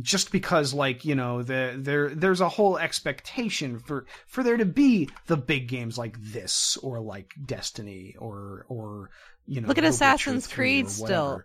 just 0.00 0.32
because 0.32 0.72
like 0.72 1.04
you 1.04 1.14
know 1.14 1.42
the 1.42 1.74
there 1.76 2.14
there's 2.14 2.40
a 2.40 2.48
whole 2.48 2.78
expectation 2.78 3.78
for 3.78 4.06
for 4.26 4.42
there 4.42 4.56
to 4.56 4.64
be 4.64 5.08
the 5.26 5.36
big 5.36 5.68
games 5.68 5.98
like 5.98 6.16
this 6.20 6.78
or 6.78 7.00
like 7.00 7.34
Destiny 7.44 8.16
or 8.18 8.64
or 8.68 9.10
you 9.46 9.60
know 9.60 9.68
Look 9.68 9.78
at 9.78 9.84
Assassin's 9.84 10.46
Creed 10.46 10.88
still. 10.88 11.42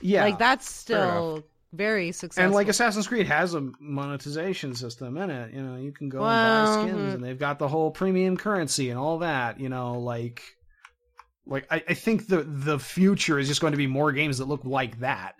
Yeah, 0.00 0.24
like 0.24 0.38
that's 0.38 0.68
still 0.68 1.44
very 1.72 2.12
successful. 2.12 2.44
and 2.44 2.54
like 2.54 2.68
Assassin's 2.68 3.06
Creed 3.06 3.26
has 3.26 3.54
a 3.54 3.70
monetization 3.80 4.74
system 4.74 5.16
in 5.16 5.30
it. 5.30 5.54
You 5.54 5.62
know, 5.62 5.76
you 5.76 5.92
can 5.92 6.08
go 6.08 6.18
and 6.18 6.24
buy 6.24 6.82
skins, 6.82 7.14
and 7.14 7.24
they've 7.24 7.38
got 7.38 7.58
the 7.58 7.68
whole 7.68 7.90
premium 7.90 8.36
currency 8.36 8.90
and 8.90 8.98
all 8.98 9.18
that. 9.18 9.60
You 9.60 9.68
know, 9.68 9.98
like, 10.00 10.42
like 11.46 11.66
I, 11.70 11.82
I 11.88 11.94
think 11.94 12.26
the 12.26 12.42
the 12.42 12.78
future 12.78 13.38
is 13.38 13.48
just 13.48 13.60
going 13.60 13.72
to 13.72 13.78
be 13.78 13.86
more 13.86 14.12
games 14.12 14.38
that 14.38 14.48
look 14.48 14.64
like 14.64 15.00
that. 15.00 15.34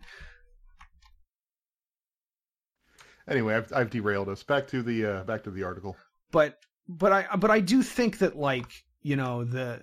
Anyway, 3.28 3.54
I've, 3.54 3.72
I've 3.72 3.90
derailed 3.90 4.28
us. 4.28 4.42
Back 4.42 4.68
to 4.68 4.82
the 4.82 5.06
uh, 5.06 5.24
back 5.24 5.44
to 5.44 5.50
the 5.50 5.62
article. 5.62 5.96
But 6.30 6.58
but 6.88 7.12
I 7.12 7.36
but 7.36 7.50
I 7.50 7.60
do 7.60 7.82
think 7.82 8.18
that 8.18 8.36
like 8.36 8.84
you 9.02 9.16
know 9.16 9.44
the. 9.44 9.80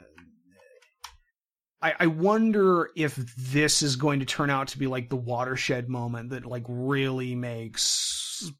I, 1.82 1.94
I 2.02 2.08
wonder 2.08 2.90
if 2.98 3.16
this 3.16 3.82
is 3.82 3.96
going 3.96 4.20
to 4.20 4.26
turn 4.26 4.50
out 4.50 4.68
to 4.70 4.78
be 4.78 4.88
like 4.88 5.10
the 5.10 5.16
watershed 5.16 5.88
moment 5.88 6.32
that 6.32 6.46
like 6.46 6.66
really 6.68 7.36
makes 7.36 8.52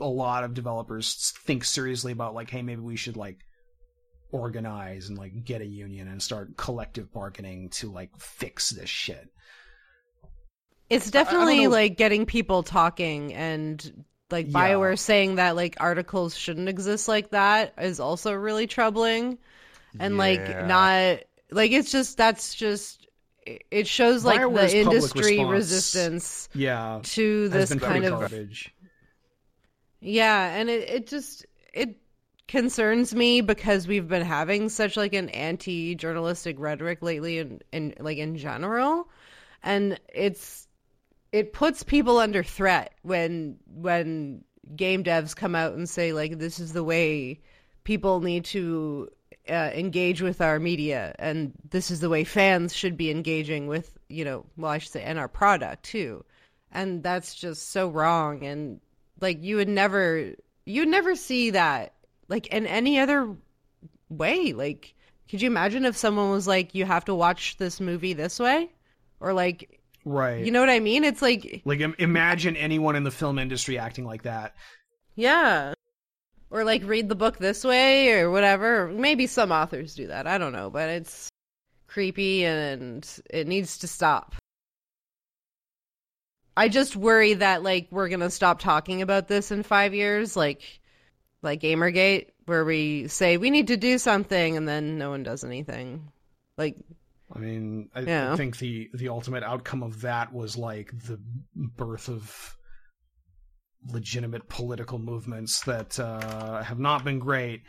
a 0.00 0.06
lot 0.06 0.44
of 0.44 0.54
developers 0.54 1.32
think 1.44 1.64
seriously 1.64 2.12
about 2.12 2.32
like, 2.32 2.48
hey, 2.48 2.62
maybe 2.62 2.80
we 2.80 2.94
should 2.94 3.16
like 3.16 3.38
organize 4.32 5.08
and 5.08 5.18
like 5.18 5.44
get 5.44 5.60
a 5.60 5.66
union 5.66 6.06
and 6.06 6.22
start 6.22 6.56
collective 6.56 7.12
bargaining 7.12 7.70
to 7.70 7.90
like 7.90 8.10
fix 8.18 8.70
this 8.70 8.88
shit. 8.88 9.28
It's 10.88 11.10
definitely 11.10 11.68
like 11.68 11.96
getting 11.96 12.26
people 12.26 12.62
talking 12.62 13.32
and 13.32 14.04
like 14.32 14.46
Yeah. 14.48 14.70
BioWare 14.70 14.98
saying 14.98 15.36
that 15.36 15.56
like 15.56 15.76
articles 15.80 16.36
shouldn't 16.36 16.68
exist 16.68 17.08
like 17.08 17.30
that 17.30 17.74
is 17.78 18.00
also 18.00 18.32
really 18.32 18.66
troubling. 18.66 19.38
And 19.98 20.16
like 20.18 20.40
not 20.66 21.18
like 21.50 21.72
it's 21.72 21.90
just 21.90 22.16
that's 22.16 22.54
just 22.54 23.06
it- 23.46 23.88
shows 23.88 24.24
like 24.24 24.40
BioWare's 24.40 24.72
the 24.72 24.78
industry 24.80 25.44
resistance 25.44 26.48
Yeah, 26.54 27.00
to 27.02 27.48
this 27.48 27.74
kind 27.74 28.04
of 28.04 28.18
garbage. 28.18 28.72
Yeah, 30.00 30.54
and 30.54 30.70
it, 30.70 30.88
it 30.88 31.06
just 31.06 31.44
it 31.72 31.96
concerns 32.48 33.14
me 33.14 33.40
because 33.40 33.86
we've 33.86 34.08
been 34.08 34.24
having 34.24 34.68
such 34.68 34.96
like 34.96 35.12
an 35.14 35.28
anti 35.30 35.94
journalistic 35.94 36.56
rhetoric 36.58 37.02
lately 37.02 37.38
and 37.38 37.62
in, 37.72 37.94
like 38.00 38.18
in 38.18 38.36
general. 38.36 39.08
And 39.62 40.00
it's 40.12 40.66
it 41.32 41.52
puts 41.52 41.82
people 41.82 42.18
under 42.18 42.42
threat 42.42 42.94
when 43.02 43.56
when 43.66 44.44
game 44.76 45.02
devs 45.02 45.34
come 45.34 45.54
out 45.54 45.74
and 45.74 45.88
say 45.88 46.12
like 46.12 46.38
this 46.38 46.58
is 46.60 46.72
the 46.72 46.84
way 46.84 47.40
people 47.84 48.20
need 48.20 48.44
to 48.44 49.08
uh, 49.48 49.70
engage 49.74 50.22
with 50.22 50.40
our 50.40 50.60
media 50.60 51.14
and 51.18 51.52
this 51.70 51.90
is 51.90 52.00
the 52.00 52.08
way 52.08 52.24
fans 52.24 52.74
should 52.74 52.96
be 52.96 53.10
engaging 53.10 53.66
with 53.66 53.96
you 54.08 54.24
know 54.24 54.44
well 54.56 54.70
I 54.70 54.78
should 54.78 54.92
say 54.92 55.02
and 55.02 55.18
our 55.18 55.28
product 55.28 55.84
too. 55.84 56.24
And 56.72 57.02
that's 57.02 57.34
just 57.34 57.70
so 57.70 57.88
wrong. 57.88 58.44
And 58.44 58.80
like 59.20 59.42
you 59.42 59.56
would 59.56 59.68
never 59.68 60.34
you 60.66 60.82
would 60.82 60.88
never 60.88 61.16
see 61.16 61.50
that 61.50 61.94
like 62.28 62.46
in 62.48 62.66
any 62.66 63.00
other 63.00 63.34
way. 64.08 64.52
Like 64.52 64.94
could 65.28 65.42
you 65.42 65.46
imagine 65.46 65.84
if 65.84 65.96
someone 65.96 66.30
was 66.30 66.46
like 66.46 66.74
you 66.74 66.84
have 66.84 67.04
to 67.06 67.14
watch 67.14 67.56
this 67.56 67.80
movie 67.80 68.12
this 68.12 68.38
way? 68.38 68.70
Or 69.20 69.32
like 69.32 69.79
Right. 70.04 70.44
you 70.44 70.50
know 70.50 70.60
what 70.60 70.70
i 70.70 70.80
mean? 70.80 71.04
It's 71.04 71.20
like 71.22 71.62
like 71.64 71.80
im- 71.80 71.94
imagine 71.98 72.56
anyone 72.56 72.96
in 72.96 73.04
the 73.04 73.10
film 73.10 73.38
industry 73.38 73.78
acting 73.78 74.04
like 74.04 74.22
that. 74.22 74.54
yeah. 75.14 75.74
Or 76.52 76.64
like 76.64 76.82
read 76.84 77.08
the 77.08 77.14
book 77.14 77.38
this 77.38 77.62
way 77.62 78.10
or 78.12 78.28
whatever. 78.30 78.88
Maybe 78.88 79.28
some 79.28 79.52
authors 79.52 79.94
do 79.94 80.08
that. 80.08 80.26
I 80.26 80.36
don't 80.38 80.52
know 80.52 80.70
but 80.70 80.88
it's 80.88 81.28
creepy 81.86 82.44
and 82.44 83.08
it 83.30 83.46
needs 83.46 83.78
to 83.78 83.86
stop. 83.88 84.34
I 86.56 86.68
just 86.68 86.96
worry 86.96 87.34
that 87.34 87.62
like 87.62 87.88
we're 87.90 88.08
gonna 88.08 88.30
stop 88.30 88.58
talking 88.60 89.02
about 89.02 89.28
this 89.28 89.50
in 89.50 89.62
five 89.62 89.94
years 89.94 90.36
like 90.36 90.80
like 91.42 91.60
gamergate 91.60 92.28
where 92.46 92.64
we 92.64 93.08
say 93.08 93.36
we 93.36 93.50
need 93.50 93.68
to 93.68 93.76
do 93.76 93.96
something 93.98 94.56
and 94.56 94.68
then 94.68 94.98
no 94.98 95.10
one 95.10 95.22
does 95.22 95.44
anything. 95.44 96.10
Like 96.58 96.76
I 97.32 97.38
mean, 97.38 97.88
I, 97.94 98.00
Yeah. 98.00 98.32
I 98.32 98.36
think 98.36 98.58
the 98.58 98.88
the 98.94 99.08
ultimate 99.08 99.42
outcome 99.42 99.82
of 99.82 100.00
that 100.02 100.32
was 100.32 100.56
like 100.56 100.90
the 101.06 101.20
birth 101.54 102.08
of 102.08 102.56
legitimate 103.86 104.48
political 104.48 104.98
movements 104.98 105.62
that 105.62 105.98
uh, 105.98 106.62
have 106.62 106.78
not 106.78 107.04
been 107.04 107.18
great. 107.18 107.62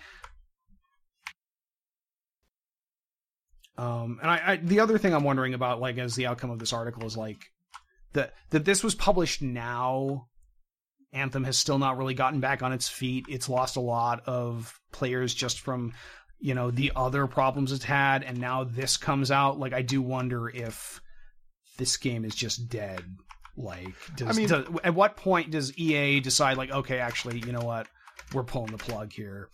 Um, 3.77 4.19
and 4.21 4.29
I, 4.29 4.41
I, 4.45 4.55
the 4.57 4.81
other 4.81 4.97
thing 4.97 5.13
I'm 5.13 5.23
wondering 5.23 5.53
about, 5.53 5.79
like, 5.79 5.97
as 5.97 6.15
the 6.15 6.27
outcome 6.27 6.51
of 6.51 6.59
this 6.59 6.73
article 6.73 7.05
is 7.05 7.17
like 7.17 7.45
that 8.13 8.33
that 8.49 8.65
this 8.65 8.83
was 8.83 8.95
published 8.95 9.41
now. 9.41 10.27
Anthem 11.13 11.43
has 11.43 11.57
still 11.57 11.77
not 11.77 11.97
really 11.97 12.13
gotten 12.13 12.39
back 12.39 12.63
on 12.63 12.71
its 12.71 12.87
feet. 12.87 13.25
It's 13.27 13.49
lost 13.49 13.75
a 13.75 13.81
lot 13.81 14.21
of 14.27 14.79
players 14.93 15.33
just 15.33 15.59
from 15.59 15.91
you 16.41 16.53
know 16.55 16.71
the 16.71 16.91
other 16.95 17.27
problems 17.27 17.71
it's 17.71 17.83
had 17.85 18.23
and 18.23 18.39
now 18.39 18.63
this 18.63 18.97
comes 18.97 19.29
out 19.31 19.59
like 19.59 19.73
i 19.73 19.81
do 19.81 20.01
wonder 20.01 20.49
if 20.49 20.99
this 21.77 21.97
game 21.97 22.25
is 22.25 22.35
just 22.35 22.67
dead 22.69 23.03
Like, 23.57 23.95
does, 24.15 24.27
I 24.27 24.33
mean- 24.39 24.47
does- 24.49 24.67
at 24.83 24.95
what 24.95 25.17
point 25.17 25.51
does 25.51 25.77
EA 25.77 26.19
decide, 26.19 26.57
like, 26.57 26.71
okay, 26.71 26.99
actually, 26.99 27.39
you 27.39 27.51
know 27.51 27.61
what, 27.61 27.87
we're 28.33 28.43
pulling 28.43 28.71
the 28.71 28.77
plug 28.77 29.11
here? 29.11 29.49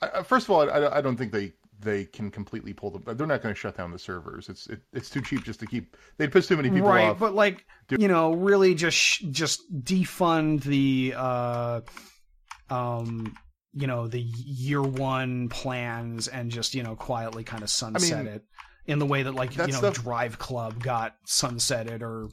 I, 0.00 0.22
first 0.22 0.46
of 0.46 0.50
all, 0.50 0.68
I, 0.70 0.98
I 0.98 1.00
don't 1.00 1.16
think 1.16 1.30
they 1.32 1.52
they 1.80 2.06
can 2.06 2.30
completely 2.30 2.72
pull 2.72 2.90
the. 2.90 3.14
They're 3.14 3.26
not 3.26 3.42
going 3.42 3.54
to 3.54 3.58
shut 3.60 3.76
down 3.76 3.90
the 3.92 3.98
servers. 3.98 4.48
It's 4.48 4.66
it, 4.68 4.80
it's 4.92 5.10
too 5.10 5.20
cheap 5.20 5.44
just 5.44 5.60
to 5.60 5.66
keep. 5.66 5.96
They'd 6.16 6.32
piss 6.32 6.46
too 6.48 6.56
many 6.56 6.70
people 6.70 6.88
right, 6.88 7.08
off. 7.10 7.18
but 7.18 7.34
like, 7.34 7.64
you 7.90 8.08
know, 8.08 8.32
really 8.32 8.74
just 8.74 9.30
just 9.30 9.60
defund 9.84 10.62
the, 10.62 11.14
uh, 11.16 11.80
um, 12.70 13.34
you 13.76 13.86
know, 13.86 14.06
the 14.06 14.20
year 14.20 14.82
one 14.82 15.48
plans 15.48 16.28
and 16.28 16.50
just 16.50 16.74
you 16.74 16.82
know 16.82 16.94
quietly 16.96 17.44
kind 17.44 17.62
of 17.62 17.70
sunset 17.70 18.26
it 18.26 18.44
in 18.86 18.98
the 18.98 19.06
way 19.06 19.22
that 19.24 19.34
like 19.34 19.54
that 19.54 19.66
you 19.68 19.72
know 19.72 19.78
stuff- 19.78 20.04
Driveclub 20.04 20.82
got 20.82 21.16
sunsetted 21.26 22.02
or 22.02 22.28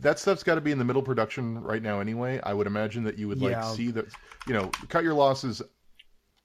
that 0.00 0.18
stuff's 0.18 0.42
got 0.42 0.56
to 0.56 0.60
be 0.60 0.72
in 0.72 0.78
the 0.78 0.84
middle 0.84 1.02
production 1.02 1.60
right 1.62 1.82
now 1.82 2.00
anyway. 2.00 2.40
I 2.42 2.52
would 2.52 2.66
imagine 2.66 3.04
that 3.04 3.18
you 3.18 3.28
would 3.28 3.40
like 3.40 3.52
Yeah. 3.52 3.62
see 3.72 3.90
that 3.92 4.06
you 4.46 4.52
know 4.54 4.70
cut 4.88 5.04
your 5.04 5.14
losses 5.14 5.62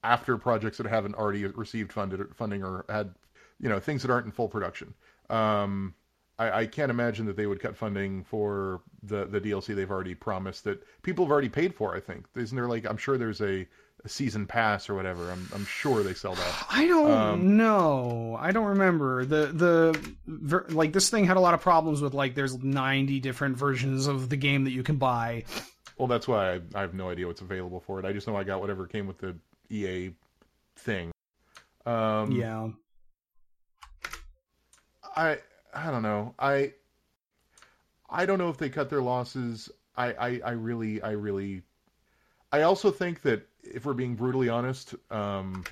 after 0.03 0.37
projects 0.37 0.77
that 0.77 0.87
haven't 0.87 1.15
already 1.15 1.45
received 1.45 1.91
funded 1.93 2.21
funding 2.35 2.63
or 2.63 2.85
had 2.89 3.13
you 3.59 3.69
know 3.69 3.79
things 3.79 4.01
that 4.03 4.11
aren't 4.11 4.25
in 4.25 4.31
full 4.31 4.47
production. 4.49 4.93
Um, 5.29 5.93
I, 6.41 6.59
I 6.61 6.65
can't 6.65 6.89
imagine 6.89 7.25
that 7.27 7.35
they 7.37 7.45
would 7.45 7.59
cut 7.59 7.75
funding 7.75 8.23
for 8.23 8.81
the 9.03 9.25
the 9.25 9.39
DLC 9.41 9.75
they've 9.75 9.89
already 9.91 10.15
promised 10.15 10.63
that 10.63 10.83
people 11.03 11.25
have 11.25 11.31
already 11.31 11.49
paid 11.49 11.73
for. 11.75 11.95
I 11.95 11.99
think 11.99 12.25
isn't 12.35 12.55
there 12.55 12.67
like 12.67 12.85
I'm 12.85 12.97
sure 12.97 13.17
there's 13.17 13.41
a, 13.41 13.67
season 14.07 14.47
pass 14.47 14.89
or 14.89 14.95
whatever. 14.95 15.29
I'm 15.31 15.47
I'm 15.53 15.63
sure 15.65 16.01
they 16.01 16.15
sell 16.15 16.33
that. 16.33 16.65
I 16.71 16.87
don't 16.87 17.11
Um, 17.11 17.55
know. 17.57 18.35
I 18.39 18.51
don't 18.51 18.65
remember 18.65 19.25
the 19.25 19.47
the 19.53 20.13
ver- 20.25 20.65
like 20.69 20.91
this 20.91 21.09
thing 21.11 21.25
had 21.25 21.37
a 21.37 21.39
lot 21.39 21.53
of 21.53 21.61
problems 21.61 22.01
with 22.01 22.15
like 22.15 22.33
there's 22.33 22.57
90 22.57 23.19
different 23.19 23.57
versions 23.57 24.07
of 24.07 24.29
the 24.29 24.37
game 24.37 24.63
that 24.63 24.71
you 24.71 24.81
can 24.81 24.95
buy. 24.95 25.43
Well, 25.99 26.07
that's 26.07 26.27
why 26.27 26.53
I, 26.55 26.61
I 26.73 26.81
have 26.81 26.95
no 26.95 27.11
idea 27.11 27.27
what's 27.27 27.41
available 27.41 27.79
for 27.79 27.99
it. 27.99 28.05
I 28.05 28.11
just 28.11 28.27
know 28.27 28.35
I 28.35 28.43
got 28.43 28.59
whatever 28.59 28.87
came 28.87 29.05
with 29.05 29.19
the 29.19 29.35
EA 29.69 30.13
thing. 30.77 31.11
Um, 31.85 32.31
yeah. 32.31 32.69
I 35.15 35.37
I 35.73 35.91
don't 35.91 36.03
know. 36.03 36.35
I 36.39 36.73
I 38.09 38.25
don't 38.25 38.37
know 38.37 38.49
if 38.49 38.57
they 38.57 38.69
cut 38.69 38.89
their 38.89 39.01
losses. 39.01 39.69
I 39.95 40.13
I, 40.13 40.41
I 40.45 40.51
really 40.51 41.01
I 41.01 41.11
really 41.11 41.63
I 42.51 42.63
also 42.63 42.91
think 42.91 43.21
that 43.21 43.47
if 43.63 43.85
we're 43.85 43.93
being 43.93 44.15
brutally 44.15 44.49
honest, 44.49 44.95
um, 45.09 45.63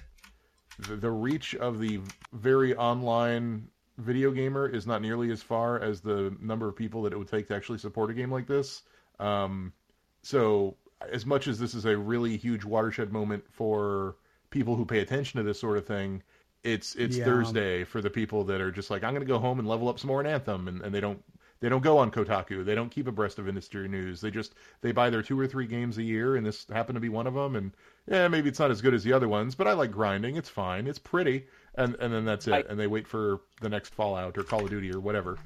the, 0.88 0.96
the 0.96 1.12
reach 1.12 1.56
of 1.56 1.80
the 1.80 2.00
very 2.32 2.76
online 2.76 3.68
video 3.98 4.32
gamer 4.32 4.68
is 4.68 4.88
not 4.88 5.02
nearly 5.02 5.32
as 5.32 5.42
far 5.42 5.80
as 5.80 6.00
the 6.00 6.34
number 6.40 6.68
of 6.68 6.76
people 6.76 7.02
that 7.04 7.12
it 7.12 7.18
would 7.18 7.28
take 7.28 7.48
to 7.48 7.56
actually 7.56 7.80
support 7.80 8.10
a 8.10 8.14
game 8.14 8.32
like 8.32 8.48
this. 8.48 8.84
Um, 9.20 9.74
so 10.22 10.78
as 11.12 11.26
much 11.26 11.48
as 11.48 11.60
this 11.60 11.74
is 11.74 11.86
a 11.86 11.98
really 11.98 12.38
huge 12.38 12.64
watershed 12.64 13.12
moment 13.12 13.44
for 13.50 14.16
people 14.50 14.76
who 14.76 14.86
pay 14.86 15.00
attention 15.00 15.38
to 15.38 15.44
this 15.44 15.60
sort 15.60 15.78
of 15.78 15.86
thing, 15.86 16.24
it's 16.64 16.96
it's 16.96 17.18
Yeah. 17.18 17.26
Thursday 17.26 17.84
for 17.84 18.02
the 18.02 18.10
people 18.10 18.44
that 18.46 18.62
are 18.62 18.72
just 18.72 18.90
like 18.90 19.04
I'm 19.04 19.14
going 19.14 19.26
to 19.26 19.32
go 19.32 19.40
home 19.40 19.60
and 19.60 19.68
level 19.68 19.88
up 19.90 20.00
some 20.00 20.08
more 20.10 20.22
in 20.22 20.28
Anthem, 20.28 20.68
and, 20.68 20.82
and 20.82 20.94
they 20.94 21.00
don't 21.02 21.24
they 21.62 21.68
don't 21.68 21.84
go 21.84 21.98
on 21.98 22.10
Kotaku, 22.10 22.64
they 22.64 22.76
don't 22.76 22.90
keep 22.90 23.08
abreast 23.08 23.38
of 23.38 23.48
industry 23.48 23.88
news. 23.88 24.22
They 24.22 24.32
just 24.32 24.56
they 24.82 24.92
buy 24.92 25.10
their 25.10 25.22
two 25.22 25.40
or 25.40 25.48
three 25.48 25.68
games 25.68 25.98
a 25.98 26.04
year, 26.04 26.36
and 26.38 26.46
this 26.46 26.66
happened 26.72 26.96
to 26.96 27.02
be 27.02 27.10
one 27.10 27.28
of 27.28 27.34
them. 27.34 27.56
And 27.56 27.72
yeah, 28.08 28.28
maybe 28.28 28.50
it's 28.50 28.60
not 28.60 28.72
as 28.72 28.82
good 28.82 28.94
as 28.94 29.04
the 29.04 29.14
other 29.14 29.28
ones, 29.28 29.56
but 29.56 29.68
I 29.68 29.74
like 29.74 29.92
grinding. 29.92 30.36
It's 30.38 30.50
fine. 30.50 30.88
It's 30.88 31.00
pretty, 31.00 31.48
and 31.76 31.96
and 31.96 32.14
then 32.14 32.26
that's 32.26 32.48
it. 32.48 32.54
I- 32.54 32.64
and 32.70 32.80
they 32.80 32.88
wait 32.88 33.08
for 33.08 33.42
the 33.62 33.70
next 33.70 33.94
Fallout 33.94 34.38
or 34.38 34.44
Call 34.44 34.64
of 34.64 34.70
Duty 34.70 34.92
or 34.92 35.00
whatever. 35.00 35.38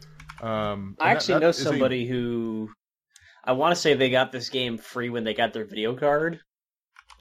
Um, 0.42 0.96
I 1.00 1.12
actually 1.12 1.36
that- 1.36 1.40
know 1.42 1.48
that 1.48 1.58
is 1.58 1.62
a- 1.62 1.64
somebody 1.64 2.08
who 2.08 2.70
I 3.44 3.52
want 3.54 3.74
to 3.76 3.80
say 3.80 3.94
they 3.94 4.10
got 4.10 4.32
this 4.32 4.50
game 4.50 4.78
free 4.78 5.10
when 5.10 5.24
they 5.24 5.34
got 5.34 5.54
their 5.54 5.66
video 5.66 5.96
card. 5.96 6.40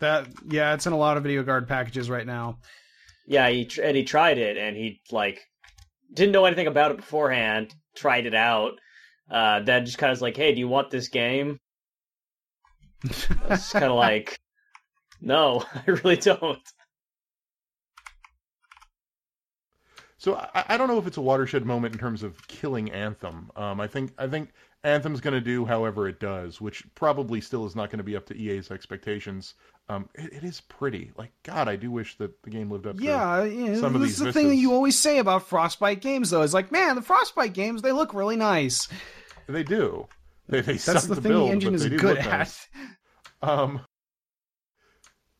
That 0.00 0.28
yeah, 0.48 0.74
it's 0.74 0.86
in 0.86 0.92
a 0.92 0.98
lot 0.98 1.16
of 1.16 1.22
video 1.22 1.44
card 1.44 1.68
packages 1.68 2.10
right 2.10 2.26
now. 2.26 2.58
Yeah, 3.26 3.48
he 3.48 3.66
tr- 3.66 3.82
and 3.82 3.96
he 3.96 4.04
tried 4.04 4.38
it, 4.38 4.56
and 4.56 4.76
he 4.76 5.00
like 5.10 5.40
didn't 6.12 6.32
know 6.32 6.44
anything 6.44 6.66
about 6.66 6.90
it 6.90 6.96
beforehand. 6.98 7.74
Tried 7.94 8.26
it 8.26 8.34
out. 8.34 8.72
Uh, 9.30 9.60
then 9.60 9.84
just 9.86 9.98
kind 9.98 10.10
of 10.10 10.16
was 10.16 10.22
like, 10.22 10.36
"Hey, 10.36 10.52
do 10.52 10.60
you 10.60 10.68
want 10.68 10.90
this 10.90 11.08
game?" 11.08 11.58
It's 13.04 13.72
kind 13.72 13.84
of 13.84 13.96
like, 13.96 14.40
"No, 15.20 15.64
I 15.74 15.82
really 15.90 16.16
don't." 16.16 16.58
So 20.18 20.36
I, 20.36 20.64
I 20.68 20.76
don't 20.76 20.88
know 20.88 20.98
if 20.98 21.06
it's 21.06 21.16
a 21.16 21.22
watershed 21.22 21.66
moment 21.66 21.94
in 21.94 21.98
terms 21.98 22.22
of 22.22 22.46
killing 22.46 22.90
Anthem. 22.92 23.50
Um, 23.56 23.80
I 23.80 23.86
think 23.88 24.12
I 24.18 24.28
think 24.28 24.50
Anthem's 24.84 25.20
going 25.20 25.34
to 25.34 25.40
do 25.40 25.64
however 25.64 26.08
it 26.08 26.18
does, 26.18 26.60
which 26.60 26.84
probably 26.94 27.40
still 27.40 27.64
is 27.66 27.76
not 27.76 27.90
going 27.90 27.98
to 27.98 28.04
be 28.04 28.16
up 28.16 28.26
to 28.26 28.36
EA's 28.36 28.70
expectations. 28.70 29.54
Um, 29.88 30.08
it, 30.14 30.32
it 30.32 30.44
is 30.44 30.60
pretty. 30.60 31.12
Like 31.16 31.32
God, 31.44 31.68
I 31.68 31.76
do 31.76 31.90
wish 31.90 32.16
that 32.18 32.42
the 32.42 32.50
game 32.50 32.70
lived 32.70 32.86
up. 32.86 32.96
to 32.96 33.02
Yeah, 33.02 33.44
yeah 33.44 33.76
some 33.76 33.94
of 33.94 34.00
this 34.00 34.10
these 34.10 34.20
is 34.20 34.24
the 34.26 34.32
thing 34.32 34.48
that 34.48 34.56
you 34.56 34.72
always 34.72 34.98
say 34.98 35.18
about 35.18 35.46
Frostbite 35.46 36.00
games, 36.00 36.30
though. 36.30 36.42
Is 36.42 36.54
like, 36.54 36.72
man, 36.72 36.96
the 36.96 37.02
Frostbite 37.02 37.52
games 37.52 37.82
they 37.82 37.92
look 37.92 38.12
really 38.12 38.36
nice. 38.36 38.88
They 39.46 39.62
do. 39.62 40.08
They 40.48 40.60
they 40.60 40.72
That's 40.72 40.84
suck 40.84 41.02
the 41.02 41.14
to 41.14 41.20
thing 41.20 41.32
build, 41.32 41.50
the 41.50 41.60
thing 41.60 41.60
the 41.60 41.66
engine 41.66 41.74
is 41.74 42.00
good 42.00 42.18
at. 42.18 42.26
nice. 42.26 42.68
Um, 43.42 43.80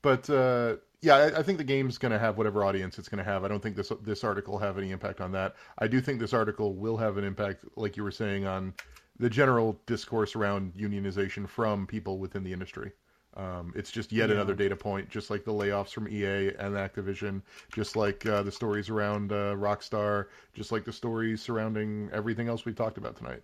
but 0.02 0.28
uh, 0.30 0.76
yeah, 1.00 1.16
I, 1.16 1.38
I 1.38 1.42
think 1.42 1.58
the 1.58 1.64
game's 1.64 1.98
going 1.98 2.12
to 2.12 2.18
have 2.18 2.38
whatever 2.38 2.64
audience 2.64 2.98
it's 2.98 3.08
going 3.08 3.24
to 3.24 3.30
have. 3.30 3.44
I 3.44 3.48
don't 3.48 3.62
think 3.62 3.76
this 3.76 3.92
this 4.02 4.24
article 4.24 4.54
will 4.54 4.60
have 4.60 4.78
any 4.78 4.90
impact 4.90 5.20
on 5.20 5.32
that. 5.32 5.54
I 5.78 5.88
do 5.88 6.00
think 6.00 6.20
this 6.20 6.32
article 6.32 6.74
will 6.74 6.96
have 6.96 7.16
an 7.16 7.24
impact, 7.24 7.64
like 7.76 7.96
you 7.96 8.04
were 8.04 8.10
saying, 8.10 8.46
on 8.46 8.74
the 9.18 9.30
general 9.30 9.80
discourse 9.86 10.34
around 10.36 10.74
unionization 10.74 11.48
from 11.48 11.86
people 11.86 12.18
within 12.18 12.42
the 12.42 12.52
industry. 12.52 12.92
Um, 13.34 13.72
it's 13.74 13.90
just 13.90 14.12
yet 14.12 14.28
Yeah. 14.28 14.34
another 14.34 14.54
data 14.54 14.76
point, 14.76 15.08
just 15.08 15.30
like 15.30 15.44
the 15.44 15.52
layoffs 15.52 15.92
from 15.92 16.06
EA 16.06 16.48
and 16.58 16.74
Activision, 16.74 17.40
just 17.74 17.96
like 17.96 18.26
uh, 18.26 18.42
the 18.42 18.52
stories 18.52 18.90
around 18.90 19.32
uh, 19.32 19.54
Rockstar, 19.56 20.26
just 20.52 20.70
like 20.70 20.84
the 20.84 20.92
stories 20.92 21.40
surrounding 21.40 22.10
everything 22.12 22.48
else 22.48 22.64
we've 22.66 22.76
talked 22.76 22.98
about 22.98 23.16
tonight. 23.16 23.42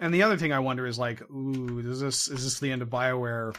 And 0.00 0.12
the 0.12 0.22
other 0.22 0.36
thing 0.36 0.52
I 0.52 0.58
wonder 0.58 0.86
is 0.86 0.98
like, 0.98 1.22
ooh, 1.30 1.78
is 1.78 2.00
this 2.00 2.28
is 2.28 2.42
this 2.44 2.58
the 2.58 2.72
end 2.72 2.82
of 2.82 2.88
Bioware? 2.90 3.54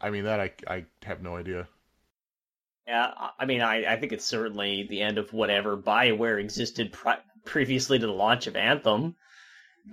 I 0.00 0.10
mean, 0.10 0.24
that 0.24 0.40
I 0.40 0.52
I 0.68 0.84
have 1.04 1.22
no 1.22 1.36
idea. 1.36 1.66
Yeah, 2.86 3.12
I- 3.16 3.30
I 3.40 3.44
mean, 3.46 3.60
I, 3.60 3.92
I 3.94 3.96
think 3.96 4.12
it's 4.12 4.24
certainly 4.24 4.86
the 4.88 5.00
end 5.00 5.18
of 5.18 5.32
whatever 5.32 5.76
Bioware 5.76 6.38
existed 6.40 6.92
pri- 6.92 7.18
previously 7.44 7.98
to 7.98 8.06
the 8.06 8.12
launch 8.12 8.46
of 8.46 8.56
Anthem. 8.56 9.16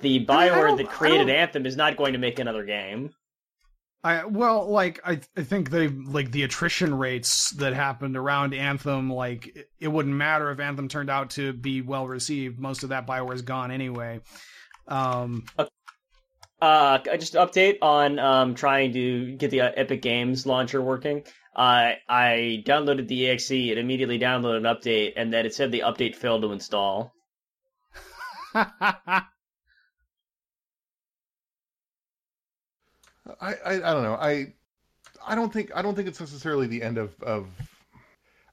The 0.02 0.26
Bioware 0.26 0.78
that 0.78 0.90
created 0.90 1.30
Anthem 1.30 1.66
is 1.66 1.76
not 1.76 1.98
going 1.98 2.14
to 2.14 2.20
make 2.20 2.40
another 2.40 2.64
game. 2.64 3.12
I 4.04 4.24
well, 4.26 4.70
like 4.70 5.02
I 5.04 5.20
I 5.36 5.44
think 5.44 5.72
they 5.72 5.90
like 5.90 6.32
the 6.32 6.44
attrition 6.44 6.96
rates 6.96 7.50
that 7.52 7.74
happened 7.74 8.16
around 8.16 8.54
Anthem. 8.54 9.12
Like 9.12 9.48
it, 9.48 9.70
it 9.80 9.88
wouldn't 9.90 10.16
matter 10.16 10.52
if 10.52 10.60
Anthem 10.60 10.88
turned 10.88 11.10
out 11.10 11.32
to 11.32 11.52
be 11.54 11.82
well 11.82 12.08
received. 12.08 12.60
Most 12.60 12.84
of 12.84 12.90
that 12.90 13.08
Bioware 13.08 13.34
is 13.34 13.42
gone 13.42 13.72
anyway. 13.72 14.22
Um, 14.88 15.46
Uh, 16.62 17.00
I 17.10 17.18
just 17.18 17.36
update 17.36 17.78
on 17.82 18.20
um 18.20 18.56
trying 18.56 18.92
to 18.94 19.36
get 19.38 19.52
the 19.52 19.62
uh, 19.62 19.72
Epic 19.76 20.02
Games 20.02 20.46
launcher 20.46 20.82
working. 20.82 21.24
Uh, 21.56 21.94
I 22.08 22.64
downloaded 22.66 23.08
the 23.08 23.30
exe. 23.30 23.52
It 23.52 23.78
immediately 23.78 24.20
downloaded 24.20 24.58
an 24.58 24.64
update, 24.64 25.14
and 25.16 25.34
then 25.34 25.46
it 25.46 25.54
said 25.54 25.72
the 25.72 25.84
update 25.86 26.16
failed 26.16 26.42
to 26.44 26.52
install. 26.52 27.14
I, 28.56 29.24
I 33.42 33.54
I 33.66 33.80
don't 33.80 34.04
know. 34.04 34.16
I 34.16 34.54
I 35.26 35.36
don't 35.36 35.52
think 35.54 35.72
I 35.76 35.82
don't 35.82 35.96
think 35.96 36.08
it's 36.08 36.20
necessarily 36.20 36.68
the 36.68 36.82
end 36.82 36.98
of 36.98 37.22
of. 37.22 37.48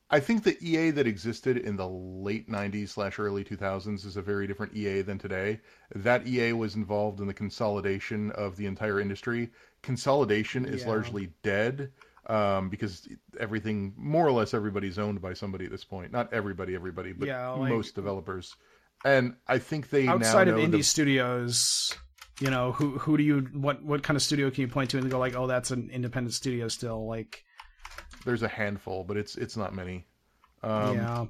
I 0.08 0.20
think 0.20 0.44
the 0.44 0.56
EA 0.64 0.90
that 0.92 1.08
existed 1.08 1.56
in 1.56 1.76
the 1.76 1.88
late 1.88 2.48
'90s 2.48 2.90
slash 2.90 3.18
early 3.18 3.42
2000s 3.42 4.04
is 4.06 4.16
a 4.16 4.22
very 4.22 4.46
different 4.46 4.76
EA 4.76 5.02
than 5.02 5.18
today. 5.18 5.60
That 5.96 6.28
EA 6.28 6.52
was 6.52 6.76
involved 6.76 7.18
in 7.18 7.26
the 7.26 7.34
consolidation 7.34 8.30
of 8.32 8.56
the 8.56 8.66
entire 8.66 9.00
industry. 9.00 9.50
Consolidation 9.82 10.64
is 10.64 10.82
Yeah. 10.82 10.88
largely 10.90 11.32
dead 11.42 11.90
um, 12.28 12.68
because 12.68 13.08
everything, 13.40 13.94
more 13.96 14.24
or 14.24 14.30
less, 14.30 14.54
everybody's 14.54 14.96
owned 14.96 15.20
by 15.20 15.32
somebody 15.32 15.64
at 15.64 15.72
this 15.72 15.82
point. 15.84 16.12
Not 16.12 16.32
everybody, 16.32 16.76
everybody, 16.76 17.12
but 17.12 17.26
Yeah, 17.26 17.48
like- 17.50 17.72
most 17.72 17.96
developers. 17.96 18.54
And 19.04 19.34
I 19.46 19.58
think 19.58 19.90
they 19.90 20.08
outside 20.08 20.48
of 20.48 20.56
indie 20.56 20.72
the- 20.72 20.82
studios, 20.82 21.94
you 22.40 22.50
know, 22.50 22.72
who 22.72 22.98
who 22.98 23.16
do 23.16 23.22
you 23.22 23.40
what 23.52 23.82
what 23.82 24.02
kind 24.02 24.16
of 24.16 24.22
studio 24.22 24.50
can 24.50 24.62
you 24.62 24.68
point 24.68 24.90
to 24.90 24.98
and 24.98 25.10
go 25.10 25.18
like, 25.18 25.36
oh, 25.36 25.46
that's 25.46 25.70
an 25.70 25.90
independent 25.92 26.34
studio 26.34 26.68
still? 26.68 27.06
Like, 27.06 27.44
there's 28.24 28.42
a 28.42 28.48
handful, 28.48 29.04
but 29.04 29.16
it's 29.16 29.36
it's 29.36 29.56
not 29.56 29.74
many. 29.74 30.06
Um, 30.62 30.96
yeah, 30.96 31.26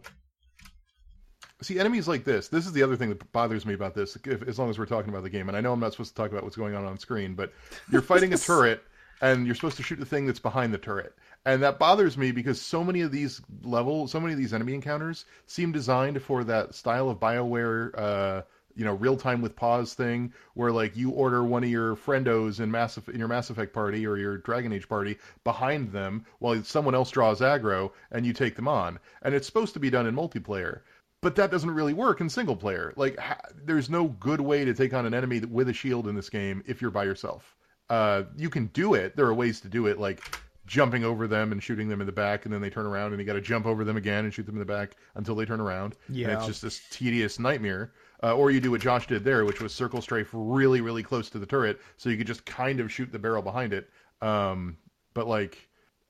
See, 1.62 1.78
enemies 1.78 2.06
like 2.06 2.24
this. 2.24 2.48
This 2.48 2.66
is 2.66 2.72
the 2.72 2.82
other 2.82 2.96
thing 2.96 3.08
that 3.08 3.32
bothers 3.32 3.64
me 3.64 3.72
about 3.72 3.94
this. 3.94 4.16
If, 4.26 4.46
as 4.46 4.58
long 4.58 4.68
as 4.68 4.78
we're 4.78 4.84
talking 4.84 5.08
about 5.08 5.22
the 5.22 5.30
game, 5.30 5.48
and 5.48 5.56
I 5.56 5.62
know 5.62 5.72
I'm 5.72 5.80
not 5.80 5.92
supposed 5.92 6.14
to 6.14 6.22
talk 6.22 6.30
about 6.30 6.44
what's 6.44 6.56
going 6.56 6.74
on 6.74 6.84
on 6.84 6.98
screen, 6.98 7.34
but 7.34 7.52
you're 7.90 8.02
fighting 8.02 8.34
a 8.34 8.38
turret, 8.38 8.82
and 9.22 9.46
you're 9.46 9.54
supposed 9.54 9.78
to 9.78 9.82
shoot 9.82 9.98
the 9.98 10.04
thing 10.04 10.26
that's 10.26 10.38
behind 10.38 10.74
the 10.74 10.78
turret. 10.78 11.14
And 11.46 11.62
that 11.62 11.78
bothers 11.78 12.18
me 12.18 12.32
because 12.32 12.60
so 12.60 12.82
many 12.82 13.02
of 13.02 13.12
these 13.12 13.40
level, 13.62 14.08
so 14.08 14.18
many 14.18 14.32
of 14.32 14.38
these 14.38 14.52
enemy 14.52 14.74
encounters 14.74 15.24
seem 15.46 15.70
designed 15.70 16.20
for 16.20 16.42
that 16.42 16.74
style 16.74 17.08
of 17.08 17.20
Bioware, 17.20 17.96
uh, 17.96 18.42
you 18.74 18.84
know, 18.84 18.94
real 18.94 19.16
time 19.16 19.40
with 19.40 19.54
pause 19.54 19.94
thing, 19.94 20.32
where 20.54 20.72
like 20.72 20.96
you 20.96 21.10
order 21.10 21.44
one 21.44 21.62
of 21.62 21.70
your 21.70 21.94
friendos 21.94 22.58
in 22.58 22.68
Mass 22.68 22.98
in 22.98 23.20
your 23.20 23.28
Mass 23.28 23.48
Effect 23.48 23.72
party 23.72 24.04
or 24.04 24.16
your 24.16 24.38
Dragon 24.38 24.72
Age 24.72 24.88
party 24.88 25.18
behind 25.44 25.92
them 25.92 26.26
while 26.40 26.60
someone 26.64 26.96
else 26.96 27.12
draws 27.12 27.40
aggro 27.40 27.92
and 28.10 28.26
you 28.26 28.32
take 28.32 28.56
them 28.56 28.66
on. 28.66 28.98
And 29.22 29.32
it's 29.32 29.46
supposed 29.46 29.72
to 29.74 29.80
be 29.80 29.88
done 29.88 30.06
in 30.06 30.16
multiplayer 30.16 30.80
but 31.22 31.34
that 31.36 31.50
doesn't 31.50 31.70
really 31.70 31.94
work 31.94 32.20
in 32.20 32.28
single 32.28 32.54
player. 32.54 32.92
Like, 32.94 33.18
ha- 33.18 33.40
there's 33.64 33.88
no 33.88 34.08
good 34.08 34.40
way 34.40 34.64
to 34.64 34.74
take 34.74 34.94
on 34.94 35.06
an 35.06 35.14
enemy 35.14 35.40
with 35.40 35.68
a 35.68 35.72
shield 35.72 36.06
in 36.06 36.14
this 36.14 36.28
game 36.28 36.62
if 36.66 36.80
you're 36.82 36.90
by 36.90 37.04
yourself. 37.04 37.56
Uh, 37.88 38.24
you 38.36 38.50
can 38.50 38.66
do 38.66 38.94
it. 38.94 39.16
There 39.16 39.26
are 39.26 39.34
ways 39.34 39.60
to 39.62 39.68
do 39.68 39.86
it, 39.86 39.98
like 39.98 40.22
jumping 40.66 41.04
over 41.04 41.26
them 41.26 41.52
and 41.52 41.62
shooting 41.62 41.88
them 41.88 42.00
in 42.00 42.06
the 42.06 42.12
back, 42.12 42.44
and 42.44 42.52
then 42.52 42.60
they 42.60 42.70
turn 42.70 42.86
around, 42.86 43.12
and 43.12 43.20
you 43.20 43.26
got 43.26 43.34
to 43.34 43.40
jump 43.40 43.66
over 43.66 43.84
them 43.84 43.96
again 43.96 44.24
and 44.24 44.34
shoot 44.34 44.46
them 44.46 44.56
in 44.56 44.60
the 44.60 44.64
back 44.64 44.96
until 45.14 45.34
they 45.34 45.44
turn 45.44 45.60
around. 45.60 45.96
Yeah. 46.08 46.28
And 46.28 46.38
it's 46.38 46.46
just 46.46 46.62
this 46.62 46.82
tedious 46.90 47.38
nightmare. 47.38 47.92
Uh, 48.22 48.34
or 48.34 48.50
you 48.50 48.60
do 48.60 48.70
what 48.70 48.80
Josh 48.80 49.06
did 49.06 49.24
there, 49.24 49.44
which 49.44 49.60
was 49.60 49.74
circle 49.74 50.00
strafe 50.00 50.30
really, 50.32 50.80
really 50.80 51.02
close 51.02 51.28
to 51.30 51.38
the 51.38 51.44
turret, 51.46 51.80
so 51.98 52.08
you 52.08 52.16
could 52.16 52.26
just 52.26 52.46
kind 52.46 52.80
of 52.80 52.90
shoot 52.90 53.12
the 53.12 53.18
barrel 53.18 53.42
behind 53.42 53.74
it. 53.74 53.90
Um, 54.22 54.78
but 55.12 55.26
like 55.26 55.68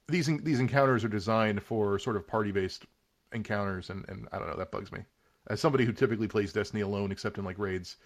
these 0.09 0.31
these 0.43 0.61
encounters 0.61 1.05
are 1.05 1.09
designed 1.09 1.63
for 1.63 1.99
sort 1.99 2.17
of 2.17 2.27
party 2.27 2.53
based 2.53 2.87
encounters, 3.33 3.91
and, 3.91 4.05
and 4.09 4.29
I 4.31 4.39
don't 4.39 4.49
know, 4.49 4.57
that 4.57 4.71
bugs 4.71 4.93
me. 4.93 5.01
As 5.49 5.61
somebody 5.61 5.85
who 5.85 5.93
typically 5.93 6.29
plays 6.29 6.53
Destiny 6.53 6.83
alone, 6.83 7.11
except 7.11 7.39
in 7.39 7.45
like 7.45 7.59
raids, 7.59 7.97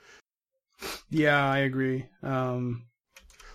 Yeah, 1.10 1.44
I 1.51 1.59
agree. 1.59 2.06
Um, 2.22 2.85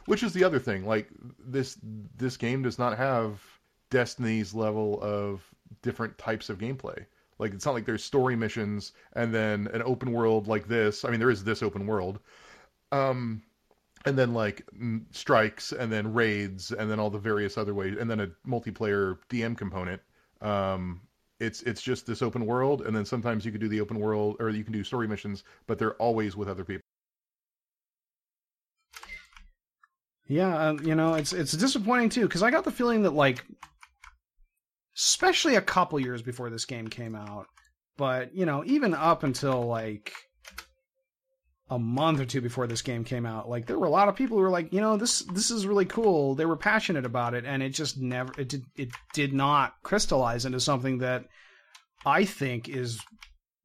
which 0.06 0.23
is 0.23 0.34
the 0.34 0.44
other 0.44 0.60
thing. 0.60 0.86
Like 0.86 1.10
this 1.40 1.77
this 2.18 2.38
game 2.38 2.64
does 2.64 2.80
not 2.80 2.98
have 2.98 3.41
Destiny's 3.90 4.53
level 4.53 4.99
of 5.02 5.44
different 5.82 6.18
types 6.18 6.49
of 6.49 6.57
gameplay. 6.57 7.06
Like 7.38 7.53
it's 7.53 7.65
not 7.65 7.73
like 7.73 7.86
there's 7.86 8.03
story 8.03 8.36
missions 8.36 8.94
and 9.14 9.34
then 9.34 9.68
an 9.73 9.82
open 9.84 10.11
world 10.11 10.48
like 10.48 10.68
this. 10.68 11.03
I 11.03 11.10
mean, 11.10 11.19
there 11.19 11.30
is 11.30 11.44
this 11.44 11.61
open 11.61 11.86
world, 11.86 12.19
um, 12.91 13.41
and 14.06 14.18
then 14.18 14.34
like 14.34 14.64
strikes 15.11 15.72
and 15.72 15.91
then 15.91 16.14
raids 16.14 16.72
and 16.72 16.90
then 16.90 16.99
all 16.99 17.10
the 17.10 17.19
various 17.19 17.57
other 17.57 17.73
ways 17.73 17.98
and 17.99 18.10
then 18.10 18.22
a 18.22 18.27
multiplayer 18.48 19.18
DM 19.30 19.57
component. 19.57 20.02
Um, 20.41 21.02
it's 21.40 21.61
it's 21.64 21.82
just 21.82 22.07
this 22.07 22.22
open 22.22 22.45
world, 22.45 22.84
and 22.84 22.95
then 22.95 23.03
sometimes 23.06 23.45
you 23.45 23.52
can 23.52 23.60
do 23.60 23.68
the 23.68 23.82
open 23.82 23.99
world 23.99 24.38
or 24.40 24.49
you 24.49 24.64
can 24.64 24.72
do 24.72 24.84
story 24.84 25.07
missions, 25.07 25.44
but 25.68 25.77
they're 25.77 25.95
always 25.95 26.38
with 26.38 26.48
other 26.48 26.64
people. 26.64 26.86
Yeah, 30.28 30.70
um, 30.70 30.80
you 30.80 30.96
know, 30.96 31.14
it's 31.14 31.34
it's 31.34 31.52
disappointing 31.52 32.10
too 32.10 32.24
because 32.24 32.42
I 32.42 32.50
got 32.52 32.64
the 32.64 32.72
feeling 32.72 33.04
that 33.04 33.12
like, 33.14 33.46
especially 34.98 35.56
a 35.56 35.62
couple 35.62 36.00
years 36.00 36.22
before 36.22 36.50
this 36.50 36.66
game 36.66 36.88
came 36.88 37.16
out, 37.16 37.48
but 37.96 38.36
you 38.36 38.46
know, 38.46 38.64
even 38.66 38.94
up 38.94 39.24
until 39.24 39.68
like 39.68 40.14
a 41.70 41.78
month 41.78 42.20
or 42.20 42.26
two 42.26 42.42
before 42.42 42.66
this 42.66 42.82
game 42.82 43.04
came 43.04 43.26
out, 43.26 43.50
like 43.50 43.68
there 43.68 43.78
were 43.78 43.86
a 43.86 43.92
lot 43.92 44.10
of 44.10 44.16
people 44.16 44.38
who 44.38 44.44
were 44.44 44.50
like, 44.50 44.74
you 44.74 44.82
know, 44.82 44.98
this 44.98 45.20
this 45.34 45.52
is 45.52 45.68
really 45.68 45.86
cool. 45.86 46.34
They 46.34 46.46
were 46.46 46.58
passionate 46.58 47.06
about 47.06 47.36
it, 47.36 47.46
and 47.46 47.62
it 47.62 47.70
just 47.70 48.00
never 48.00 48.34
it 48.40 48.50
did 48.50 48.64
it 48.76 48.90
did 49.14 49.32
not 49.32 49.76
crystallize 49.84 50.46
into 50.46 50.60
something 50.60 51.00
that 51.00 51.26
I 52.04 52.26
think 52.26 52.68
is 52.68 53.00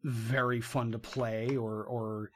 very 0.05 0.61
fun 0.61 0.93
to 0.93 0.99
play 0.99 1.57
or 1.57 1.85
or 1.85 2.31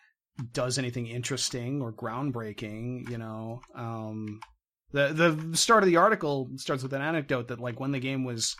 does 0.53 0.79
anything 0.79 1.07
interesting 1.07 1.81
or 1.81 1.93
groundbreaking, 1.93 3.09
you 3.09 3.19
know. 3.19 3.61
Um, 3.75 4.41
the 4.93 5.13
the 5.13 5.57
start 5.57 5.83
of 5.83 5.89
the 5.89 5.97
article 5.97 6.51
starts 6.57 6.83
with 6.83 6.93
an 6.93 7.03
anecdote 7.03 7.49
that 7.49 7.61
like 7.61 7.81
when 7.81 7.93
the 7.93 8.01
game 8.01 8.25
was 8.25 8.57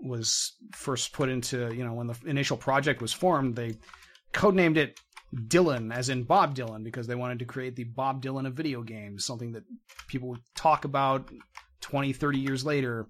was 0.00 0.52
first 0.72 1.12
put 1.12 1.28
into, 1.28 1.74
you 1.74 1.84
know, 1.84 1.92
when 1.92 2.06
the 2.06 2.16
initial 2.26 2.56
project 2.56 3.02
was 3.02 3.12
formed, 3.12 3.56
they 3.56 3.76
codenamed 4.32 4.76
it 4.76 5.00
Dylan, 5.34 5.92
as 5.92 6.08
in 6.08 6.24
Bob 6.24 6.54
Dylan, 6.54 6.84
because 6.84 7.06
they 7.06 7.14
wanted 7.14 7.40
to 7.40 7.44
create 7.44 7.76
the 7.76 7.84
Bob 7.84 8.22
Dylan 8.22 8.46
of 8.46 8.54
video 8.54 8.82
games, 8.82 9.24
something 9.24 9.52
that 9.52 9.64
people 10.06 10.28
would 10.30 10.40
talk 10.54 10.84
about 10.84 11.30
20, 11.80 12.12
30 12.12 12.38
years 12.38 12.64
later. 12.64 13.08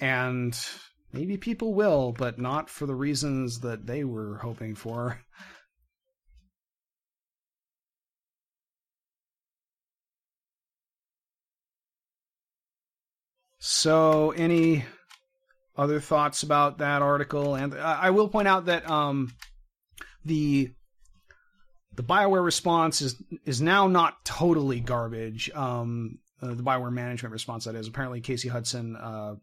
And 0.00 0.56
maybe 1.12 1.36
people 1.36 1.74
will, 1.74 2.12
but 2.12 2.38
not 2.38 2.70
for 2.70 2.86
the 2.86 2.94
reasons 2.94 3.60
that 3.60 3.86
they 3.86 4.04
were 4.04 4.38
hoping 4.38 4.74
for. 4.74 5.20
So, 13.76 14.30
any 14.30 14.84
other 15.76 15.98
thoughts 15.98 16.44
about 16.44 16.78
that 16.78 17.02
article? 17.02 17.56
And 17.56 17.74
I 17.74 18.10
will 18.10 18.28
point 18.28 18.46
out 18.46 18.66
that 18.66 18.88
um, 18.88 19.34
the 20.24 20.70
the 21.92 22.04
Bioware 22.04 22.44
response 22.44 23.02
is 23.02 23.20
is 23.44 23.60
now 23.60 23.88
not 23.88 24.24
totally 24.24 24.78
garbage. 24.78 25.50
Um, 25.54 26.20
uh, 26.40 26.54
the 26.54 26.62
Bioware 26.62 26.92
management 26.92 27.32
response, 27.32 27.64
that 27.64 27.74
is. 27.74 27.88
Apparently, 27.88 28.20
Casey 28.20 28.48
Hudson 28.48 28.94
uh, 28.94 29.34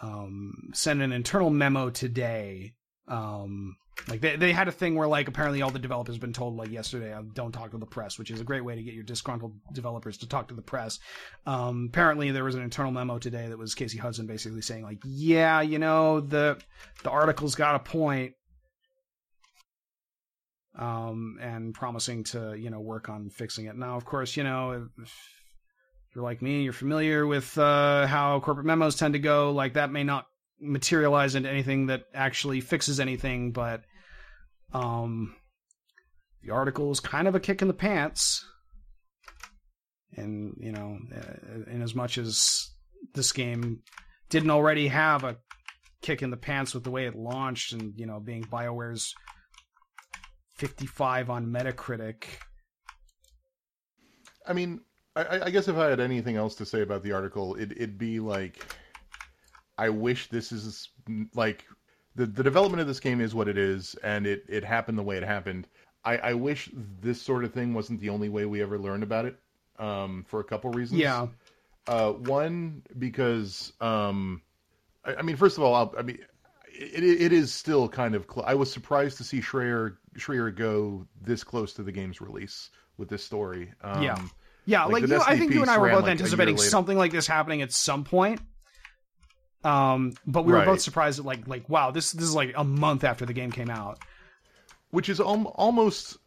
um, 0.00 0.70
sent 0.74 1.02
an 1.02 1.12
internal 1.12 1.50
memo 1.50 1.88
today. 1.90 2.74
Um, 3.06 3.76
like 4.08 4.20
they 4.20 4.36
they 4.36 4.52
had 4.52 4.68
a 4.68 4.72
thing 4.72 4.94
where 4.94 5.08
like 5.08 5.26
apparently 5.26 5.62
all 5.62 5.70
the 5.70 5.78
developers 5.78 6.14
have 6.14 6.20
been 6.20 6.32
told 6.32 6.56
like 6.56 6.70
yesterday 6.70 7.12
uh, 7.12 7.22
don't 7.34 7.52
talk 7.52 7.70
to 7.72 7.78
the 7.78 7.86
press, 7.86 8.18
which 8.18 8.30
is 8.30 8.40
a 8.40 8.44
great 8.44 8.64
way 8.64 8.76
to 8.76 8.82
get 8.82 8.94
your 8.94 9.02
disgruntled 9.02 9.54
developers 9.72 10.18
to 10.18 10.28
talk 10.28 10.48
to 10.48 10.54
the 10.54 10.62
press. 10.62 10.98
Um, 11.46 11.86
apparently 11.88 12.30
there 12.30 12.44
was 12.44 12.54
an 12.54 12.62
internal 12.62 12.92
memo 12.92 13.18
today 13.18 13.48
that 13.48 13.58
was 13.58 13.74
Casey 13.74 13.98
Hudson 13.98 14.26
basically 14.26 14.62
saying 14.62 14.84
like, 14.84 14.98
yeah, 15.04 15.60
you 15.60 15.78
know 15.78 16.20
the 16.20 16.58
the 17.02 17.10
article's 17.10 17.54
got 17.54 17.74
a 17.74 17.78
point, 17.78 18.34
um, 20.78 21.38
and 21.40 21.74
promising 21.74 22.24
to 22.24 22.54
you 22.54 22.70
know 22.70 22.80
work 22.80 23.08
on 23.08 23.30
fixing 23.30 23.66
it. 23.66 23.76
Now, 23.76 23.96
of 23.96 24.04
course, 24.04 24.36
you 24.36 24.44
know. 24.44 24.88
If, 25.02 25.12
you're 26.14 26.24
like 26.24 26.40
me, 26.40 26.62
you're 26.62 26.72
familiar 26.72 27.26
with 27.26 27.58
uh, 27.58 28.06
how 28.06 28.40
corporate 28.40 28.64
memos 28.64 28.96
tend 28.96 29.12
to 29.12 29.18
go. 29.18 29.50
Like 29.50 29.74
that 29.74 29.92
may 29.92 30.02
not 30.02 30.24
materialize 30.60 31.34
into 31.34 31.50
anything 31.50 31.86
that 31.86 32.04
actually 32.14 32.60
fixes 32.60 33.00
anything, 33.00 33.52
but 33.52 33.82
um, 34.72 35.34
the 36.42 36.52
article 36.52 36.90
is 36.90 37.00
kind 37.00 37.28
of 37.28 37.34
a 37.34 37.40
kick 37.40 37.62
in 37.62 37.68
the 37.68 37.74
pants. 37.74 38.44
And 40.16 40.54
you 40.58 40.72
know, 40.72 40.98
uh, 41.14 41.70
in 41.70 41.82
as 41.82 41.94
much 41.94 42.16
as 42.16 42.70
this 43.14 43.32
game 43.32 43.80
didn't 44.30 44.50
already 44.50 44.88
have 44.88 45.24
a 45.24 45.36
kick 46.00 46.22
in 46.22 46.30
the 46.30 46.36
pants 46.36 46.72
with 46.74 46.84
the 46.84 46.90
way 46.90 47.06
it 47.06 47.16
launched, 47.16 47.72
and 47.72 47.92
you 47.96 48.06
know, 48.06 48.20
being 48.20 48.42
Bioware's 48.42 49.14
55 50.54 51.28
on 51.28 51.46
Metacritic. 51.46 52.24
I 54.46 54.52
mean, 54.52 54.80
I, 55.14 55.40
I 55.44 55.50
guess 55.50 55.68
if 55.68 55.76
I 55.76 55.88
had 55.88 56.00
anything 56.00 56.36
else 56.36 56.54
to 56.56 56.66
say 56.66 56.82
about 56.82 57.02
the 57.02 57.12
article, 57.12 57.54
it, 57.56 57.72
it'd 57.72 57.98
be 57.98 58.20
like, 58.20 58.64
I 59.78 59.88
wish 59.90 60.28
this 60.28 60.52
is 60.52 60.88
like 61.34 61.64
the 62.14 62.26
the 62.26 62.42
development 62.42 62.80
of 62.80 62.86
this 62.86 63.00
game 63.00 63.20
is 63.20 63.34
what 63.34 63.48
it 63.48 63.58
is, 63.58 63.94
and 64.02 64.26
it 64.26 64.44
it 64.48 64.64
happened 64.64 64.98
the 64.98 65.02
way 65.02 65.16
it 65.16 65.22
happened. 65.22 65.68
I, 66.04 66.16
I 66.18 66.34
wish 66.34 66.70
this 67.00 67.20
sort 67.20 67.44
of 67.44 67.52
thing 67.52 67.74
wasn't 67.74 68.00
the 68.00 68.10
only 68.10 68.28
way 68.28 68.46
we 68.46 68.62
ever 68.62 68.78
learned 68.78 69.02
about 69.02 69.24
it, 69.24 69.36
um, 69.78 70.24
for 70.28 70.40
a 70.40 70.44
couple 70.44 70.70
reasons. 70.70 71.00
Yeah. 71.00 71.26
Uh, 71.88 72.12
one 72.12 72.82
because 72.98 73.72
um, 73.80 74.40
I, 75.04 75.16
I 75.16 75.22
mean, 75.22 75.36
first 75.36 75.56
of 75.56 75.64
all, 75.64 75.74
I'll, 75.74 75.94
I 75.98 76.02
mean, 76.02 76.18
it, 76.68 77.04
it 77.04 77.32
is 77.32 77.52
still 77.52 77.88
kind 77.88 78.14
of. 78.14 78.26
Cl- 78.32 78.46
I 78.46 78.54
was 78.54 78.72
surprised 78.72 79.18
to 79.18 79.24
see 79.24 79.40
Schreier 79.40 79.96
Schreier 80.16 80.54
go 80.54 81.06
this 81.20 81.44
close 81.44 81.72
to 81.74 81.82
the 81.82 81.92
game's 81.92 82.20
release 82.20 82.70
with 82.96 83.08
this 83.08 83.24
story. 83.24 83.72
Um, 83.82 84.02
Yeah. 84.02 84.18
Yeah, 84.68 84.84
Like, 84.86 85.02
like, 85.02 85.10
you, 85.10 85.20
I 85.24 85.38
think 85.38 85.54
you 85.54 85.62
and 85.62 85.70
I 85.70 85.78
were 85.78 85.90
both 85.90 86.02
like, 86.02 86.10
anticipating 86.10 86.56
something 86.58 86.98
like 86.98 87.12
this 87.12 87.28
happening 87.28 87.62
at 87.62 87.72
some 87.72 88.02
point. 88.02 88.40
Um, 89.66 90.12
but 90.26 90.44
we 90.44 90.52
were 90.52 90.58
Right. 90.58 90.66
both 90.66 90.80
surprised 90.80 91.18
at 91.18 91.24
like 91.24 91.46
like 91.48 91.68
wow, 91.68 91.90
this 91.90 92.12
this 92.12 92.24
is 92.24 92.34
like 92.34 92.52
a 92.56 92.64
month 92.64 93.04
after 93.04 93.26
the 93.26 93.32
game 93.32 93.50
came 93.52 93.70
out. 93.70 93.98
which 94.90 95.08
is 95.08 95.20
al- 95.20 95.52
almost 95.56 96.18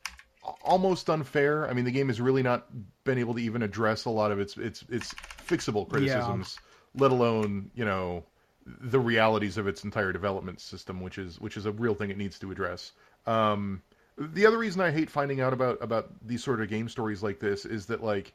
almost 0.64 1.10
unfair. 1.10 1.68
I 1.70 1.74
mean, 1.74 1.86
the 1.86 1.92
game 1.92 2.08
has 2.08 2.20
really 2.20 2.44
not 2.44 2.68
been 3.04 3.18
able 3.18 3.34
to 3.36 3.42
even 3.42 3.62
address 3.62 4.06
a 4.06 4.10
lot 4.10 4.32
of 4.32 4.40
its 4.40 4.58
its 4.58 4.84
its 4.90 5.14
fixable 5.48 5.88
criticisms, 5.88 6.60
let 6.96 7.12
alone 7.12 7.72
you 7.74 7.86
know 7.86 8.24
the 8.66 9.00
realities 9.00 9.58
of 9.58 9.68
its 9.68 9.84
entire 9.84 10.12
development 10.12 10.60
system, 10.60 11.02
which 11.02 11.18
is 11.18 11.40
which 11.40 11.58
is 11.58 11.66
a 11.66 11.72
real 11.72 11.96
thing 11.96 12.10
it 12.10 12.18
needs 12.18 12.38
to 12.40 12.52
address. 12.52 12.92
Um, 13.26 13.82
the 14.18 14.46
other 14.46 14.58
reason 14.58 14.82
I 14.82 14.92
hate 14.92 15.10
finding 15.10 15.42
out 15.42 15.54
about 15.54 15.78
about 15.82 16.10
these 16.28 16.44
sort 16.44 16.62
of 16.62 16.70
game 16.70 16.90
stories 16.90 17.24
like 17.24 17.40
this 17.40 17.66
is 17.66 17.86
that 17.88 18.04
like 18.04 18.34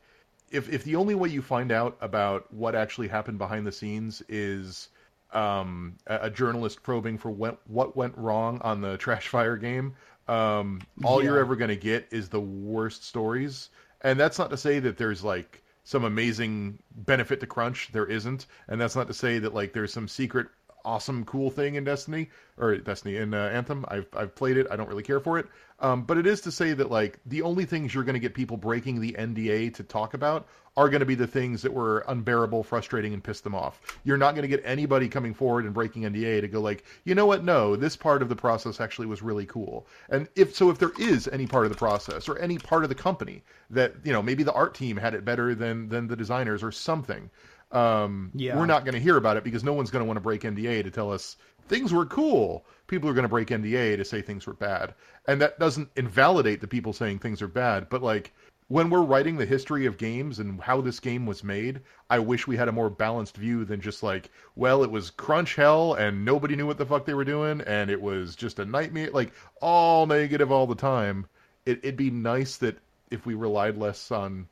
if 0.50 0.68
if 0.72 0.84
the 0.84 0.96
only 0.96 1.14
way 1.14 1.28
you 1.28 1.42
find 1.42 1.70
out 1.72 1.96
about 2.00 2.52
what 2.52 2.74
actually 2.74 3.08
happened 3.08 3.38
behind 3.38 3.66
the 3.66 3.72
scenes 3.72 4.22
is 4.28 4.88
um, 5.34 5.96
a, 6.06 6.20
a 6.22 6.30
journalist 6.30 6.82
probing 6.82 7.18
for 7.18 7.30
what 7.30 7.58
what 7.68 7.96
went 7.96 8.16
wrong 8.16 8.60
on 8.62 8.80
the 8.80 8.96
Trash 8.96 9.28
Fire 9.28 9.56
game, 9.56 9.96
um, 10.28 10.80
all 11.04 11.22
you're 11.22 11.38
ever 11.38 11.56
going 11.56 11.68
to 11.68 11.76
get 11.76 12.06
is 12.10 12.28
the 12.28 12.40
worst 12.40 13.04
stories. 13.04 13.70
And 14.00 14.18
that's 14.20 14.38
not 14.38 14.50
to 14.50 14.56
say 14.56 14.78
that 14.80 14.96
there's 14.96 15.24
like 15.24 15.62
some 15.84 16.04
amazing 16.04 16.78
benefit 16.94 17.40
to 17.40 17.46
crunch. 17.46 17.90
There 17.92 18.06
isn't, 18.06 18.46
and 18.68 18.80
that's 18.80 18.96
not 18.96 19.08
to 19.08 19.14
say 19.14 19.38
that 19.38 19.54
like 19.54 19.72
there's 19.72 19.92
some 19.92 20.08
secret 20.08 20.48
awesome 20.84 21.24
cool 21.24 21.50
thing 21.50 21.76
in 21.76 21.84
Destiny 21.84 22.28
or 22.58 22.76
Destiny 22.76 23.16
in 23.16 23.34
uh, 23.34 23.50
Anthem. 23.52 23.84
I've 23.88 24.06
I've 24.14 24.34
played 24.34 24.56
it. 24.56 24.66
I 24.70 24.76
don't 24.76 24.88
really 24.88 25.02
care 25.02 25.20
for 25.20 25.38
it. 25.38 25.46
Um, 25.80 26.04
but 26.04 26.18
it 26.18 26.26
is 26.26 26.42
to 26.42 26.52
say 26.52 26.72
that 26.72 26.90
like 26.90 27.18
the 27.26 27.42
only 27.42 27.64
things 27.64 27.94
you're 27.94 28.04
going 28.04 28.14
to 28.14 28.20
get 28.20 28.34
people 28.34 28.56
breaking 28.56 29.00
the 29.00 29.12
NDA 29.12 29.74
to 29.74 29.82
talk 29.82 30.14
about 30.14 30.46
are 30.76 30.88
going 30.88 31.00
to 31.00 31.06
be 31.06 31.14
the 31.14 31.26
things 31.26 31.62
that 31.62 31.72
were 31.72 32.04
unbearable, 32.08 32.64
frustrating, 32.64 33.12
and 33.14 33.22
pissed 33.22 33.44
them 33.44 33.54
off. 33.54 33.80
You're 34.02 34.16
not 34.16 34.34
going 34.34 34.42
to 34.42 34.48
get 34.48 34.62
anybody 34.64 35.08
coming 35.08 35.32
forward 35.32 35.64
and 35.64 35.72
breaking 35.72 36.02
NDA 36.02 36.40
to 36.40 36.48
go 36.48 36.60
like, 36.60 36.84
you 37.04 37.14
know 37.14 37.26
what? 37.26 37.44
No, 37.44 37.76
this 37.76 37.96
part 37.96 38.22
of 38.22 38.28
the 38.28 38.36
process 38.36 38.80
actually 38.80 39.06
was 39.06 39.22
really 39.22 39.46
cool. 39.46 39.86
And 40.10 40.28
if 40.34 40.54
so, 40.54 40.70
if 40.70 40.78
there 40.78 40.92
is 40.98 41.28
any 41.28 41.46
part 41.46 41.64
of 41.64 41.70
the 41.70 41.78
process 41.78 42.28
or 42.28 42.38
any 42.38 42.58
part 42.58 42.82
of 42.82 42.88
the 42.88 42.94
company 42.94 43.42
that 43.70 43.94
you 44.04 44.12
know 44.12 44.22
maybe 44.22 44.42
the 44.42 44.52
art 44.52 44.74
team 44.74 44.96
had 44.96 45.14
it 45.14 45.24
better 45.24 45.54
than 45.54 45.88
than 45.88 46.08
the 46.08 46.16
designers 46.16 46.62
or 46.62 46.72
something, 46.72 47.30
um, 47.70 48.30
Yeah. 48.34 48.58
we're 48.58 48.66
not 48.66 48.84
going 48.84 48.94
to 48.94 49.00
hear 49.00 49.16
about 49.16 49.36
it 49.36 49.44
because 49.44 49.62
no 49.64 49.72
one's 49.72 49.90
going 49.90 50.00
to 50.02 50.06
want 50.06 50.16
to 50.16 50.22
break 50.22 50.42
NDA 50.42 50.82
to 50.82 50.90
tell 50.90 51.12
us 51.12 51.36
things 51.68 51.92
were 51.92 52.06
cool. 52.06 52.66
People 52.86 53.08
are 53.08 53.14
going 53.14 53.22
to 53.24 53.28
break 53.28 53.48
NDA 53.48 53.96
to 53.96 54.04
say 54.04 54.20
things 54.22 54.46
were 54.46 54.52
bad. 54.52 54.94
And 55.26 55.40
that 55.40 55.58
doesn't 55.58 55.88
invalidate 55.96 56.60
the 56.60 56.66
people 56.68 56.92
saying 56.92 57.18
things 57.20 57.40
are 57.40 57.48
bad. 57.48 57.88
But 57.88 58.02
like 58.02 58.32
when 58.68 58.88
we're 58.88 59.02
writing 59.02 59.36
the 59.36 59.46
history 59.46 59.86
of 59.86 59.98
games 59.98 60.38
and 60.38 60.60
how 60.60 60.80
this 60.80 60.98
game 60.98 61.26
was 61.26 61.44
made, 61.44 61.80
I 62.08 62.18
wish 62.18 62.46
we 62.46 62.56
had 62.56 62.68
a 62.68 62.72
more 62.72 62.88
balanced 62.88 63.36
view 63.36 63.64
than 63.64 63.80
just 63.80 64.02
like, 64.02 64.30
well, 64.56 64.82
it 64.82 64.90
was 64.90 65.10
crunch 65.10 65.54
hell 65.54 65.94
and 65.94 66.24
nobody 66.24 66.56
knew 66.56 66.66
what 66.66 66.78
the 66.78 66.86
fuck 66.86 67.04
they 67.04 67.14
were 67.14 67.24
doing 67.24 67.60
and 67.62 67.90
it 67.90 68.00
was 68.00 68.34
just 68.34 68.58
a 68.58 68.64
nightmare. 68.64 69.10
Like 69.12 69.32
all 69.60 70.06
negative 70.06 70.50
all 70.50 70.66
the 70.66 70.74
time. 70.74 71.26
It, 71.66 71.78
it'd 71.78 71.96
be 71.96 72.10
nice 72.10 72.56
that 72.58 72.78
if 73.10 73.26
we 73.26 73.34
relied 73.34 73.76
less 73.76 74.10
on 74.10 74.48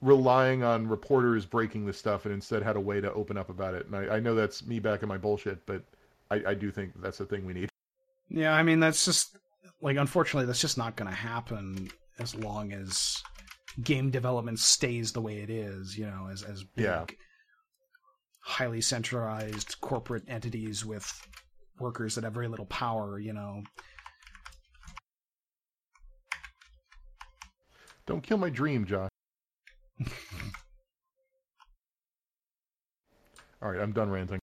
relying 0.00 0.62
on 0.62 0.86
reporters 0.86 1.46
breaking 1.46 1.86
this 1.86 1.98
stuff 1.98 2.24
and 2.24 2.34
instead 2.34 2.62
had 2.62 2.76
a 2.76 2.80
way 2.80 3.00
to 3.00 3.12
open 3.14 3.36
up 3.36 3.50
about 3.50 3.74
it. 3.74 3.86
And 3.86 3.96
I, 3.96 4.16
I 4.16 4.20
know 4.20 4.34
that's 4.34 4.64
me 4.64 4.78
back 4.78 5.02
in 5.02 5.08
my 5.08 5.18
bullshit, 5.18 5.64
but 5.66 5.82
I, 6.30 6.42
I 6.48 6.54
do 6.54 6.70
think 6.70 6.92
that's 7.02 7.18
the 7.18 7.26
thing 7.26 7.44
we 7.44 7.54
need. 7.54 7.68
Yeah, 8.28 8.52
I 8.52 8.62
mean 8.62 8.80
that's 8.80 9.04
just 9.04 9.36
like 9.80 9.96
unfortunately 9.96 10.46
that's 10.46 10.60
just 10.60 10.78
not 10.78 10.96
going 10.96 11.10
to 11.10 11.16
happen 11.16 11.90
as 12.18 12.34
long 12.34 12.72
as 12.72 13.22
game 13.82 14.10
development 14.10 14.58
stays 14.58 15.12
the 15.12 15.20
way 15.20 15.38
it 15.38 15.50
is, 15.50 15.96
you 15.98 16.06
know, 16.06 16.28
as 16.30 16.42
as 16.42 16.64
big 16.64 16.84
Yeah. 16.84 17.04
highly 18.40 18.80
centralized 18.80 19.80
corporate 19.80 20.24
entities 20.28 20.84
with 20.84 21.10
workers 21.78 22.14
that 22.14 22.24
have 22.24 22.32
very 22.34 22.48
little 22.48 22.66
power, 22.66 23.18
you 23.18 23.32
know. 23.32 23.62
Don't 28.06 28.22
kill 28.22 28.38
my 28.38 28.50
dream, 28.50 28.84
Josh. 28.86 29.10
All 33.62 33.70
right, 33.70 33.80
I'm 33.80 33.92
done 33.92 34.10
ranting. 34.10 34.38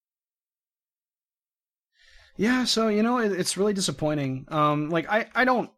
Yeah, 2.35 2.65
so 2.65 2.87
you 2.87 3.03
know, 3.03 3.19
it, 3.19 3.31
it's 3.31 3.57
really 3.57 3.73
disappointing. 3.73 4.45
Um, 4.49 4.89
like 4.89 5.09
I, 5.09 5.27
I 5.35 5.45
don't. 5.45 5.69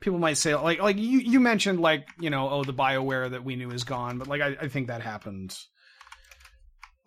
People 0.00 0.18
might 0.18 0.38
say 0.38 0.54
like, 0.54 0.80
like 0.80 0.96
you, 0.96 1.18
you 1.20 1.40
mentioned 1.40 1.80
like 1.80 2.08
you 2.18 2.30
know, 2.30 2.48
oh, 2.48 2.64
the 2.64 2.74
Bioware 2.74 3.30
that 3.30 3.44
we 3.44 3.56
knew 3.56 3.70
is 3.70 3.84
gone, 3.84 4.18
but 4.18 4.28
like 4.28 4.40
I, 4.40 4.56
I 4.60 4.68
think 4.68 4.88
that 4.88 5.02
happened. 5.02 5.56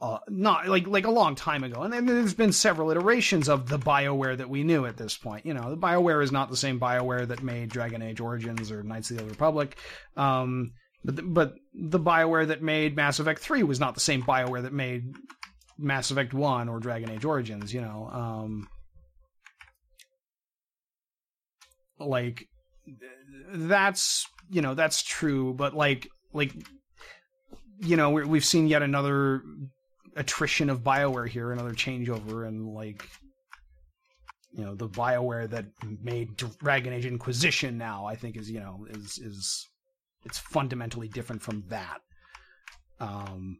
Uh, 0.01 0.19
not 0.27 0.67
like 0.67 0.85
like 0.85 1.05
a 1.05 1.11
long 1.11 1.33
time 1.33 1.63
ago, 1.63 1.81
and 1.81 1.93
then 1.93 2.05
there's 2.05 2.33
been 2.33 2.51
several 2.51 2.91
iterations 2.91 3.47
of 3.47 3.69
the 3.69 3.79
Bioware 3.79 4.37
that 4.37 4.49
we 4.49 4.63
knew 4.63 4.85
at 4.85 4.97
this 4.97 5.17
point. 5.17 5.45
You 5.45 5.53
know, 5.53 5.69
the 5.69 5.77
Bioware 5.77 6.21
is 6.21 6.31
not 6.31 6.49
the 6.49 6.57
same 6.57 6.79
Bioware 6.79 7.27
that 7.27 7.41
made 7.41 7.69
Dragon 7.69 8.01
Age 8.01 8.19
Origins 8.19 8.69
or 8.69 8.83
Knights 8.83 9.11
of 9.11 9.17
the 9.17 9.23
Old 9.23 9.31
Republic. 9.31 9.77
Um, 10.17 10.73
but 11.05 11.15
the, 11.15 11.21
but 11.21 11.53
the 11.73 11.99
Bioware 11.99 12.47
that 12.47 12.61
made 12.61 12.95
Mass 12.95 13.19
Effect 13.19 13.39
Three 13.39 13.63
was 13.63 13.79
not 13.79 13.93
the 13.93 14.01
same 14.01 14.23
Bioware 14.23 14.63
that 14.63 14.73
made 14.73 15.13
Mass 15.77 16.11
Effect 16.11 16.33
One 16.33 16.69
or 16.69 16.79
Dragon 16.79 17.09
Age 17.09 17.25
Origins, 17.25 17.73
you 17.73 17.81
know. 17.81 18.09
Um, 18.11 18.67
like 21.99 22.47
that's 23.53 24.27
you 24.49 24.61
know 24.61 24.73
that's 24.73 25.03
true, 25.03 25.53
but 25.53 25.73
like 25.73 26.07
like 26.33 26.53
you 27.79 27.95
know 27.95 28.11
we 28.11 28.23
we've 28.25 28.45
seen 28.45 28.67
yet 28.67 28.81
another 28.81 29.41
attrition 30.15 30.69
of 30.69 30.83
Bioware 30.83 31.27
here, 31.27 31.51
another 31.51 31.73
changeover, 31.73 32.47
and 32.47 32.67
like 32.67 33.07
you 34.51 34.63
know 34.63 34.75
the 34.75 34.89
Bioware 34.89 35.49
that 35.49 35.65
made 36.01 36.35
Dragon 36.35 36.93
Age 36.93 37.05
Inquisition 37.05 37.77
now, 37.77 38.05
I 38.05 38.15
think 38.15 38.37
is 38.37 38.49
you 38.49 38.59
know 38.59 38.85
is 38.89 39.17
is 39.17 39.67
it's 40.25 40.37
fundamentally 40.37 41.07
different 41.07 41.41
from 41.41 41.63
that. 41.69 41.99
Um, 42.99 43.59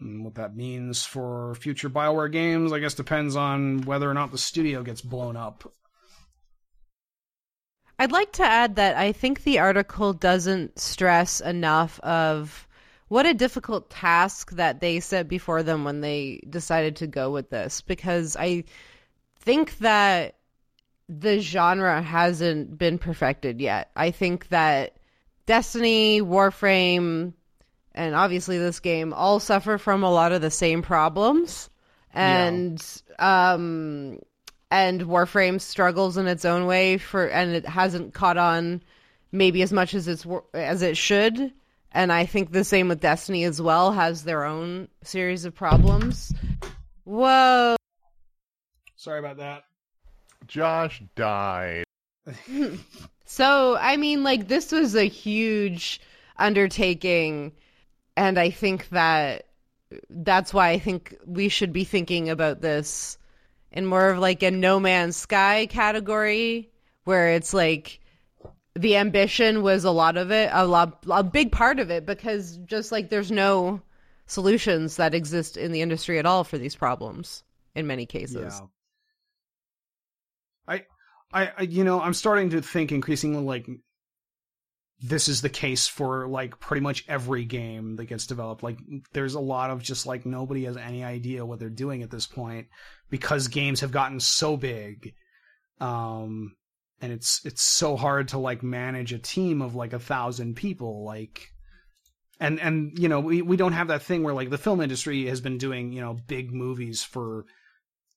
what 0.00 0.34
that 0.34 0.56
means 0.56 1.04
for 1.04 1.54
future 1.54 1.88
Bioware 1.88 2.30
games, 2.30 2.72
I 2.72 2.80
guess, 2.80 2.94
depends 2.94 3.36
on 3.36 3.82
whether 3.82 4.10
or 4.10 4.14
not 4.14 4.32
the 4.32 4.38
studio 4.38 4.82
gets 4.82 5.00
blown 5.00 5.36
up. 5.36 5.70
I'd 7.98 8.12
like 8.12 8.32
to 8.32 8.42
add 8.42 8.76
that 8.76 8.96
I 8.96 9.12
think 9.12 9.42
the 9.44 9.60
article 9.60 10.12
doesn't 10.12 10.78
stress 10.78 11.40
enough 11.40 12.00
of 12.00 12.66
what 13.08 13.26
a 13.26 13.34
difficult 13.34 13.90
task 13.90 14.52
that 14.52 14.80
they 14.80 15.00
set 15.00 15.28
before 15.28 15.62
them 15.62 15.84
when 15.84 16.00
they 16.00 16.42
decided 16.48 16.96
to 16.96 17.06
go 17.06 17.30
with 17.30 17.50
this 17.50 17.80
because 17.80 18.36
I 18.36 18.64
think 19.38 19.78
that 19.78 20.36
the 21.08 21.38
genre 21.38 22.02
hasn't 22.02 22.76
been 22.76 22.98
perfected 22.98 23.60
yet. 23.60 23.90
I 23.94 24.10
think 24.10 24.48
that 24.48 24.96
Destiny, 25.46 26.22
Warframe, 26.22 27.34
and 27.94 28.14
obviously 28.14 28.58
this 28.58 28.80
game 28.80 29.12
all 29.12 29.38
suffer 29.38 29.78
from 29.78 30.02
a 30.02 30.10
lot 30.10 30.32
of 30.32 30.40
the 30.40 30.50
same 30.50 30.82
problems. 30.82 31.70
And 32.12 32.84
um 33.18 34.18
and 34.70 35.02
Warframe 35.02 35.60
struggles 35.60 36.16
in 36.16 36.26
its 36.26 36.44
own 36.44 36.66
way 36.66 36.98
for 36.98 37.26
and 37.26 37.54
it 37.54 37.66
hasn't 37.66 38.14
caught 38.14 38.36
on 38.36 38.82
maybe 39.32 39.62
as 39.62 39.72
much 39.72 39.94
as 39.94 40.08
it's 40.08 40.26
as 40.52 40.82
it 40.82 40.96
should. 40.96 41.52
And 41.92 42.12
I 42.12 42.26
think 42.26 42.50
the 42.50 42.64
same 42.64 42.88
with 42.88 43.00
Destiny 43.00 43.44
as 43.44 43.62
well 43.62 43.92
has 43.92 44.24
their 44.24 44.44
own 44.44 44.88
series 45.02 45.44
of 45.44 45.54
problems. 45.54 46.34
Whoa. 47.04 47.76
Sorry 48.96 49.20
about 49.20 49.36
that. 49.36 49.64
Josh 50.48 51.02
died. 51.14 51.84
So, 53.24 53.76
I 53.80 53.96
mean, 53.96 54.22
like, 54.22 54.48
this 54.48 54.70
was 54.70 54.94
a 54.94 55.08
huge 55.08 56.00
undertaking, 56.38 57.52
and 58.16 58.38
I 58.38 58.50
think 58.50 58.90
that 58.90 59.46
that's 60.10 60.52
why 60.52 60.70
I 60.70 60.78
think 60.78 61.16
we 61.26 61.48
should 61.48 61.72
be 61.72 61.84
thinking 61.84 62.28
about 62.28 62.60
this 62.60 63.16
in 63.74 63.84
more 63.84 64.08
of 64.08 64.18
like 64.18 64.42
a 64.42 64.50
No 64.50 64.80
Man's 64.80 65.16
Sky 65.16 65.66
category, 65.66 66.70
where 67.02 67.32
it's 67.32 67.52
like 67.52 68.00
the 68.74 68.96
ambition 68.96 69.62
was 69.62 69.84
a 69.84 69.90
lot 69.90 70.16
of 70.16 70.30
it, 70.30 70.48
a 70.52 70.66
lot, 70.66 71.04
a 71.10 71.22
big 71.22 71.52
part 71.52 71.80
of 71.80 71.90
it, 71.90 72.06
because 72.06 72.56
just 72.64 72.92
like 72.92 73.10
there's 73.10 73.30
no 73.30 73.82
solutions 74.26 74.96
that 74.96 75.14
exist 75.14 75.56
in 75.56 75.72
the 75.72 75.82
industry 75.82 76.18
at 76.18 76.24
all 76.24 76.44
for 76.44 76.56
these 76.56 76.74
problems 76.74 77.42
in 77.74 77.86
many 77.86 78.06
cases. 78.06 78.60
Yeah. 78.60 78.66
I, 80.66 80.84
I, 81.32 81.52
I, 81.58 81.62
you 81.62 81.84
know, 81.84 82.00
I'm 82.00 82.14
starting 82.14 82.50
to 82.50 82.62
think 82.62 82.92
increasingly 82.92 83.42
like 83.42 83.68
this 85.00 85.28
is 85.28 85.42
the 85.42 85.48
case 85.48 85.88
for 85.88 86.28
like 86.28 86.60
pretty 86.60 86.80
much 86.80 87.04
every 87.08 87.44
game 87.44 87.96
that 87.96 88.06
gets 88.06 88.26
developed. 88.26 88.62
Like, 88.62 88.78
there's 89.12 89.34
a 89.34 89.40
lot 89.40 89.70
of 89.70 89.82
just 89.82 90.06
like 90.06 90.24
nobody 90.24 90.64
has 90.64 90.76
any 90.76 91.04
idea 91.04 91.44
what 91.44 91.58
they're 91.58 91.68
doing 91.68 92.02
at 92.02 92.10
this 92.10 92.26
point 92.26 92.68
because 93.10 93.48
games 93.48 93.80
have 93.80 93.92
gotten 93.92 94.20
so 94.20 94.56
big. 94.56 95.14
Um, 95.80 96.56
and 97.00 97.12
it's 97.12 97.44
it's 97.44 97.62
so 97.62 97.96
hard 97.96 98.28
to 98.28 98.38
like 98.38 98.62
manage 98.62 99.12
a 99.12 99.18
team 99.18 99.60
of 99.60 99.74
like 99.74 99.92
a 99.92 99.98
thousand 99.98 100.56
people 100.56 101.04
like 101.04 101.48
and 102.40 102.60
and 102.60 102.98
you 102.98 103.08
know 103.08 103.20
we 103.20 103.42
we 103.42 103.56
don't 103.56 103.72
have 103.72 103.88
that 103.88 104.02
thing 104.02 104.22
where 104.22 104.34
like 104.34 104.50
the 104.50 104.58
film 104.58 104.80
industry 104.80 105.26
has 105.26 105.40
been 105.40 105.58
doing 105.58 105.92
you 105.92 106.00
know 106.00 106.16
big 106.26 106.52
movies 106.52 107.02
for 107.02 107.44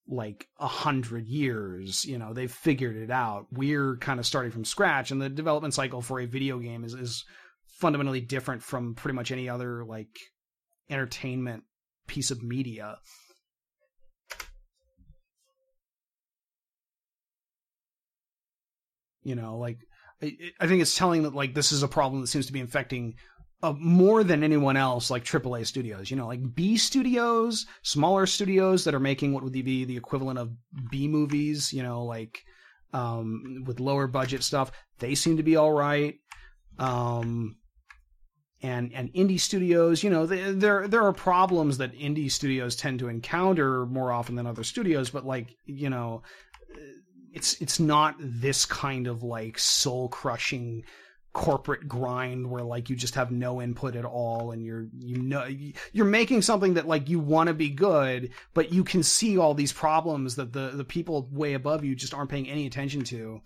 like 0.08 0.48
a 0.60 0.68
hundred 0.68 1.28
years 1.28 2.06
you 2.06 2.18
know 2.18 2.34
they've 2.34 2.52
figured 2.52 2.96
it 2.96 3.12
out 3.12 3.48
we're 3.52 3.98
kind 3.98 4.20
of 4.20 4.26
starting 4.26 4.52
from 4.52 4.64
scratch 4.64 5.12
and 5.12 5.22
the 5.22 5.30
development 5.30 5.74
cycle 5.74 6.02
for 6.02 6.20
a 6.20 6.26
video 6.26 6.60
game 6.60 6.84
is 6.84 6.94
is 6.94 7.26
fundamentally 7.68 8.22
different 8.22 8.64
from 8.64 8.96
pretty 8.96 9.16
much 9.16 9.32
any 9.32 9.50
other 9.50 9.84
like 9.84 10.18
entertainment 10.90 11.64
piece 12.08 12.32
of 12.32 12.42
media 12.42 12.98
you 19.28 19.36
know 19.36 19.58
like 19.58 19.78
i, 20.22 20.36
I 20.60 20.68
think 20.68 20.82
it's 20.82 20.98
telling 20.98 21.24
that 21.24 21.36
like 21.36 21.54
this 21.54 21.72
is 21.72 21.84
a 21.84 21.88
problem 21.88 22.22
that 22.22 22.28
seems 22.28 22.48
to 22.48 22.54
be 22.54 22.60
infecting 22.60 23.16
uh, 23.64 23.74
more 23.80 24.24
than 24.24 24.44
anyone 24.44 24.78
else 24.78 25.10
like 25.10 25.24
AAA 25.24 25.66
studios. 25.66 26.12
You 26.12 26.18
know, 26.18 26.28
like 26.28 26.54
B 26.54 26.78
studios, 26.78 27.66
smaller 27.82 28.28
studios 28.28 28.84
that 28.84 28.94
are 28.94 29.00
making 29.00 29.34
what 29.34 29.44
would 29.44 29.52
be 29.52 29.84
the 29.84 29.98
equivalent 29.98 30.38
of 30.38 30.52
B 30.92 31.08
movies. 31.08 31.74
You 31.74 31.82
know, 31.82 32.04
like 32.04 32.44
um, 32.94 33.64
with 33.66 33.80
lower 33.80 34.08
budget 34.08 34.44
stuff. 34.44 34.72
They 35.00 35.16
seem 35.16 35.38
to 35.38 35.44
be 35.44 35.56
all 35.56 35.72
right. 35.72 36.16
Um, 36.80 37.58
and 38.62 38.92
and 38.94 39.14
indie 39.14 39.40
studios, 39.40 40.04
you 40.04 40.10
know, 40.10 40.26
th- 40.26 40.56
there 40.58 40.88
there 40.88 41.04
are 41.04 41.14
problems 41.14 41.78
that 41.78 41.94
indie 41.94 42.32
studios 42.32 42.76
tend 42.76 43.00
to 43.00 43.08
encounter 43.08 43.86
more 43.86 44.12
often 44.12 44.36
than 44.36 44.48
other 44.48 44.64
studios, 44.64 45.10
but 45.10 45.26
like 45.26 45.56
you 45.66 45.90
know, 45.90 46.24
it's 47.34 47.62
it's 47.62 47.80
not 47.80 48.16
this 48.20 48.66
kind 48.66 49.08
of 49.08 49.24
like 49.24 49.60
soul 49.60 50.10
crushing 50.10 50.84
corporate 51.34 51.88
grind 51.88 52.50
where 52.50 52.64
like 52.64 52.90
you 52.90 52.96
just 52.96 53.14
have 53.14 53.32
no 53.32 53.62
input 53.62 53.96
at 53.96 54.06
all 54.06 54.52
and 54.52 54.64
you're 54.64 54.88
you 54.98 55.18
know 55.18 55.48
you're 55.94 56.06
making 56.06 56.42
something 56.42 56.74
that 56.74 56.88
like 56.88 57.10
you 57.10 57.20
want 57.20 57.48
to 57.48 57.54
be 57.54 57.70
good 57.70 58.32
but 58.56 58.74
you 58.74 58.84
can 58.84 59.04
see 59.04 59.38
all 59.38 59.54
these 59.54 59.72
problems 59.72 60.36
that 60.36 60.52
the 60.52 60.70
the 60.70 60.84
people 60.84 61.30
way 61.32 61.54
above 61.54 61.84
you 61.84 61.96
just 61.96 62.14
aren't 62.14 62.32
paying 62.32 62.50
any 62.50 62.66
attention 62.66 63.04
to 63.04 63.40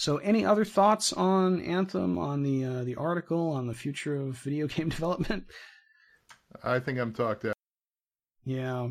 So, 0.00 0.16
any 0.16 0.46
other 0.46 0.64
thoughts 0.64 1.12
on 1.12 1.60
Anthem, 1.60 2.16
on 2.16 2.42
the 2.42 2.64
uh, 2.64 2.84
the 2.84 2.96
article, 2.96 3.50
on 3.50 3.66
the 3.66 3.74
future 3.74 4.16
of 4.16 4.38
video 4.38 4.66
game 4.74 4.88
development? 4.88 5.44
I 6.64 6.78
think 6.78 6.98
I'm 6.98 7.12
talked 7.12 7.44
out. 7.44 7.52
Yeah. 8.50 8.88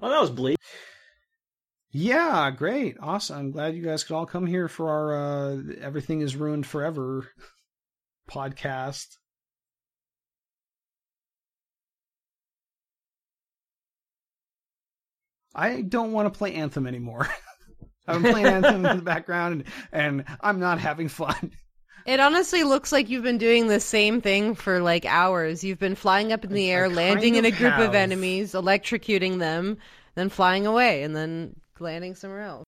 Well, 0.00 0.10
that 0.10 0.20
was 0.22 0.30
bleak. 0.30 0.56
Yeah, 1.90 2.50
great, 2.50 2.96
awesome. 2.98 3.38
I'm 3.38 3.50
glad 3.50 3.74
you 3.74 3.82
guys 3.82 4.02
could 4.02 4.14
all 4.16 4.24
come 4.24 4.46
here 4.46 4.68
for 4.68 4.88
our 4.88 5.12
uh, 5.14 5.58
"Everything 5.82 6.22
Is 6.22 6.34
Ruined 6.34 6.64
Forever" 6.64 7.30
podcast. 8.30 9.18
I 15.54 15.82
don't 15.82 16.12
want 16.12 16.32
to 16.32 16.38
play 16.38 16.54
Anthem 16.54 16.86
anymore. 16.86 17.28
I've 18.08 18.22
been 18.22 18.32
playing 18.32 18.46
Anthem 18.46 18.86
in 18.86 18.96
the 18.96 19.02
background, 19.02 19.64
and, 19.92 20.20
and 20.20 20.38
I'm 20.40 20.58
not 20.58 20.78
having 20.78 21.08
fun. 21.08 21.52
It 22.06 22.20
honestly 22.20 22.62
looks 22.64 22.92
like 22.92 23.08
you've 23.08 23.22
been 23.22 23.38
doing 23.38 23.68
the 23.68 23.80
same 23.80 24.20
thing 24.20 24.54
for 24.54 24.80
like 24.80 25.04
hours. 25.04 25.62
You've 25.62 25.78
been 25.78 25.94
flying 25.94 26.32
up 26.32 26.44
in 26.44 26.52
the 26.52 26.70
air, 26.70 26.88
landing 26.88 27.34
in 27.36 27.44
a 27.44 27.50
group 27.50 27.78
of 27.78 27.94
enemies, 27.94 28.52
electrocuting 28.52 29.38
them, 29.38 29.78
then 30.14 30.28
flying 30.28 30.66
away, 30.66 31.02
and 31.02 31.14
then 31.14 31.54
landing 31.78 32.14
somewhere 32.14 32.42
else. 32.42 32.64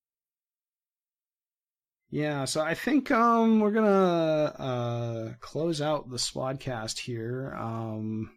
Yeah, 2.09 2.45
so 2.45 2.61
I 2.61 2.75
think 2.75 3.09
um 3.09 3.59
we're 3.59 3.71
gonna 3.71 4.53
uh 4.59 5.33
close 5.39 5.81
out 5.81 6.11
the 6.11 6.17
Spodcast 6.17 6.99
here. 6.99 7.55
Um 7.57 8.29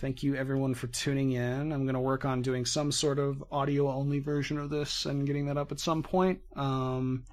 thank 0.00 0.24
you 0.24 0.34
everyone 0.34 0.74
for 0.74 0.88
tuning 0.88 1.30
in. 1.30 1.72
I'm 1.72 1.86
gonna 1.86 2.00
work 2.00 2.24
on 2.24 2.42
doing 2.42 2.64
some 2.64 2.90
sort 2.90 3.20
of 3.20 3.44
audio 3.52 3.88
only 3.88 4.18
version 4.18 4.58
of 4.58 4.68
this 4.68 5.06
and 5.06 5.24
getting 5.28 5.46
that 5.46 5.56
up 5.56 5.70
at 5.70 5.78
some 5.78 6.02
point. 6.02 6.40
Um 6.56 7.24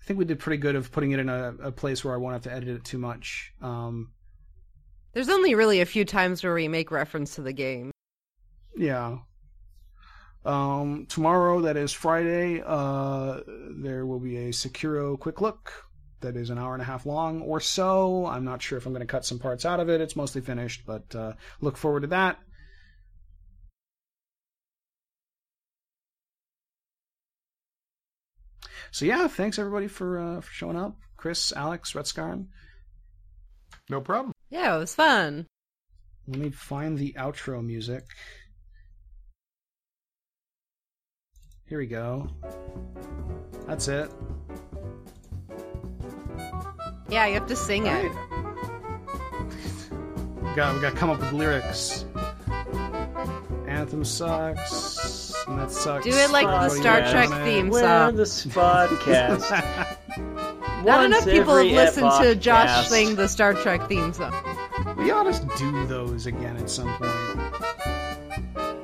I 0.00 0.04
think 0.04 0.18
we 0.18 0.24
did 0.24 0.38
pretty 0.38 0.56
good 0.56 0.76
of 0.76 0.90
putting 0.90 1.12
it 1.12 1.20
in 1.20 1.28
a, 1.28 1.54
a 1.62 1.72
place 1.72 2.04
where 2.04 2.14
I 2.14 2.16
won't 2.16 2.32
have 2.32 2.42
to 2.44 2.52
edit 2.52 2.68
it 2.68 2.84
too 2.84 2.98
much. 2.98 3.52
Um 3.60 4.12
There's 5.12 5.28
only 5.28 5.54
really 5.54 5.80
a 5.80 5.86
few 5.86 6.04
times 6.04 6.42
where 6.42 6.54
we 6.54 6.68
make 6.68 6.90
reference 6.90 7.34
to 7.34 7.42
the 7.42 7.52
game. 7.52 7.90
Yeah. 8.76 9.18
Um, 10.44 11.06
tomorrow, 11.06 11.60
that 11.60 11.76
is 11.76 11.92
Friday, 11.92 12.62
uh, 12.64 13.40
there 13.46 14.06
will 14.06 14.20
be 14.20 14.36
a 14.38 14.48
Sekiro 14.50 15.18
quick 15.18 15.42
look 15.42 15.70
that 16.20 16.36
is 16.36 16.50
an 16.50 16.58
hour 16.58 16.72
and 16.72 16.82
a 16.82 16.86
half 16.86 17.04
long 17.04 17.42
or 17.42 17.60
so. 17.60 18.26
I'm 18.26 18.44
not 18.44 18.62
sure 18.62 18.78
if 18.78 18.86
I'm 18.86 18.92
going 18.92 19.06
to 19.06 19.06
cut 19.06 19.24
some 19.24 19.38
parts 19.38 19.66
out 19.66 19.80
of 19.80 19.88
it. 19.88 20.00
It's 20.00 20.16
mostly 20.16 20.40
finished, 20.40 20.84
but 20.86 21.14
uh, 21.14 21.32
look 21.60 21.76
forward 21.76 22.02
to 22.02 22.06
that. 22.08 22.38
So 28.92 29.04
yeah, 29.04 29.28
thanks 29.28 29.58
everybody 29.58 29.88
for 29.88 30.18
uh, 30.18 30.40
for 30.40 30.52
showing 30.52 30.76
up. 30.76 30.96
Chris, 31.16 31.52
Alex, 31.52 31.92
Rutskarn. 31.92 32.46
No 33.88 34.00
problem. 34.00 34.32
Yeah, 34.50 34.76
it 34.76 34.78
was 34.78 34.94
fun. 34.94 35.46
Let 36.26 36.38
me 36.38 36.50
find 36.50 36.96
the 36.96 37.14
outro 37.18 37.64
music. 37.64 38.04
Here 41.66 41.78
we 41.78 41.86
go. 41.86 42.28
That's 43.66 43.88
it. 43.88 44.10
Yeah, 47.08 47.26
you 47.26 47.34
have 47.34 47.46
to 47.46 47.56
sing 47.56 47.86
it. 47.86 47.90
Right. 47.90 48.12
We 50.42 50.56
got 50.56 50.74
we 50.74 50.80
got 50.80 50.90
to 50.90 50.96
come 50.96 51.10
up 51.10 51.20
with 51.20 51.32
lyrics. 51.32 52.04
Anthem 53.70 54.04
sucks. 54.04 55.34
And 55.46 55.58
that 55.58 55.70
sucks. 55.70 56.04
Do 56.04 56.10
it 56.12 56.30
like 56.30 56.46
the 56.46 56.68
Star 56.70 57.00
get 57.00 57.10
Trek 57.12 57.30
on 57.30 57.40
it. 57.40 57.44
theme 57.44 57.68
We're 57.70 57.80
song. 57.80 58.16
the 58.16 58.24
Spodcast. 58.24 59.96
Not 60.84 61.04
enough 61.04 61.24
people 61.24 61.56
have 61.56 61.66
listened 61.66 62.10
to 62.20 62.34
Josh 62.34 62.68
Epochcast. 62.68 62.88
sing 62.88 63.14
the 63.16 63.28
Star 63.28 63.54
Trek 63.54 63.88
theme 63.88 64.12
song. 64.12 64.32
we 64.98 65.10
ought 65.10 65.32
to 65.32 65.48
do 65.58 65.86
those 65.86 66.26
again 66.26 66.56
at 66.56 66.68
some 66.68 66.88
point. 66.96 67.10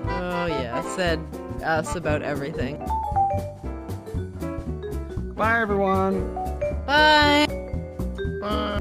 Oh 0.08 0.46
yeah, 0.46 0.82
said 0.94 1.18
us 1.64 1.96
about 1.96 2.22
everything. 2.22 2.78
Bye 5.34 5.60
everyone. 5.60 6.32
Bye. 6.86 7.46
Bye. 8.40 8.80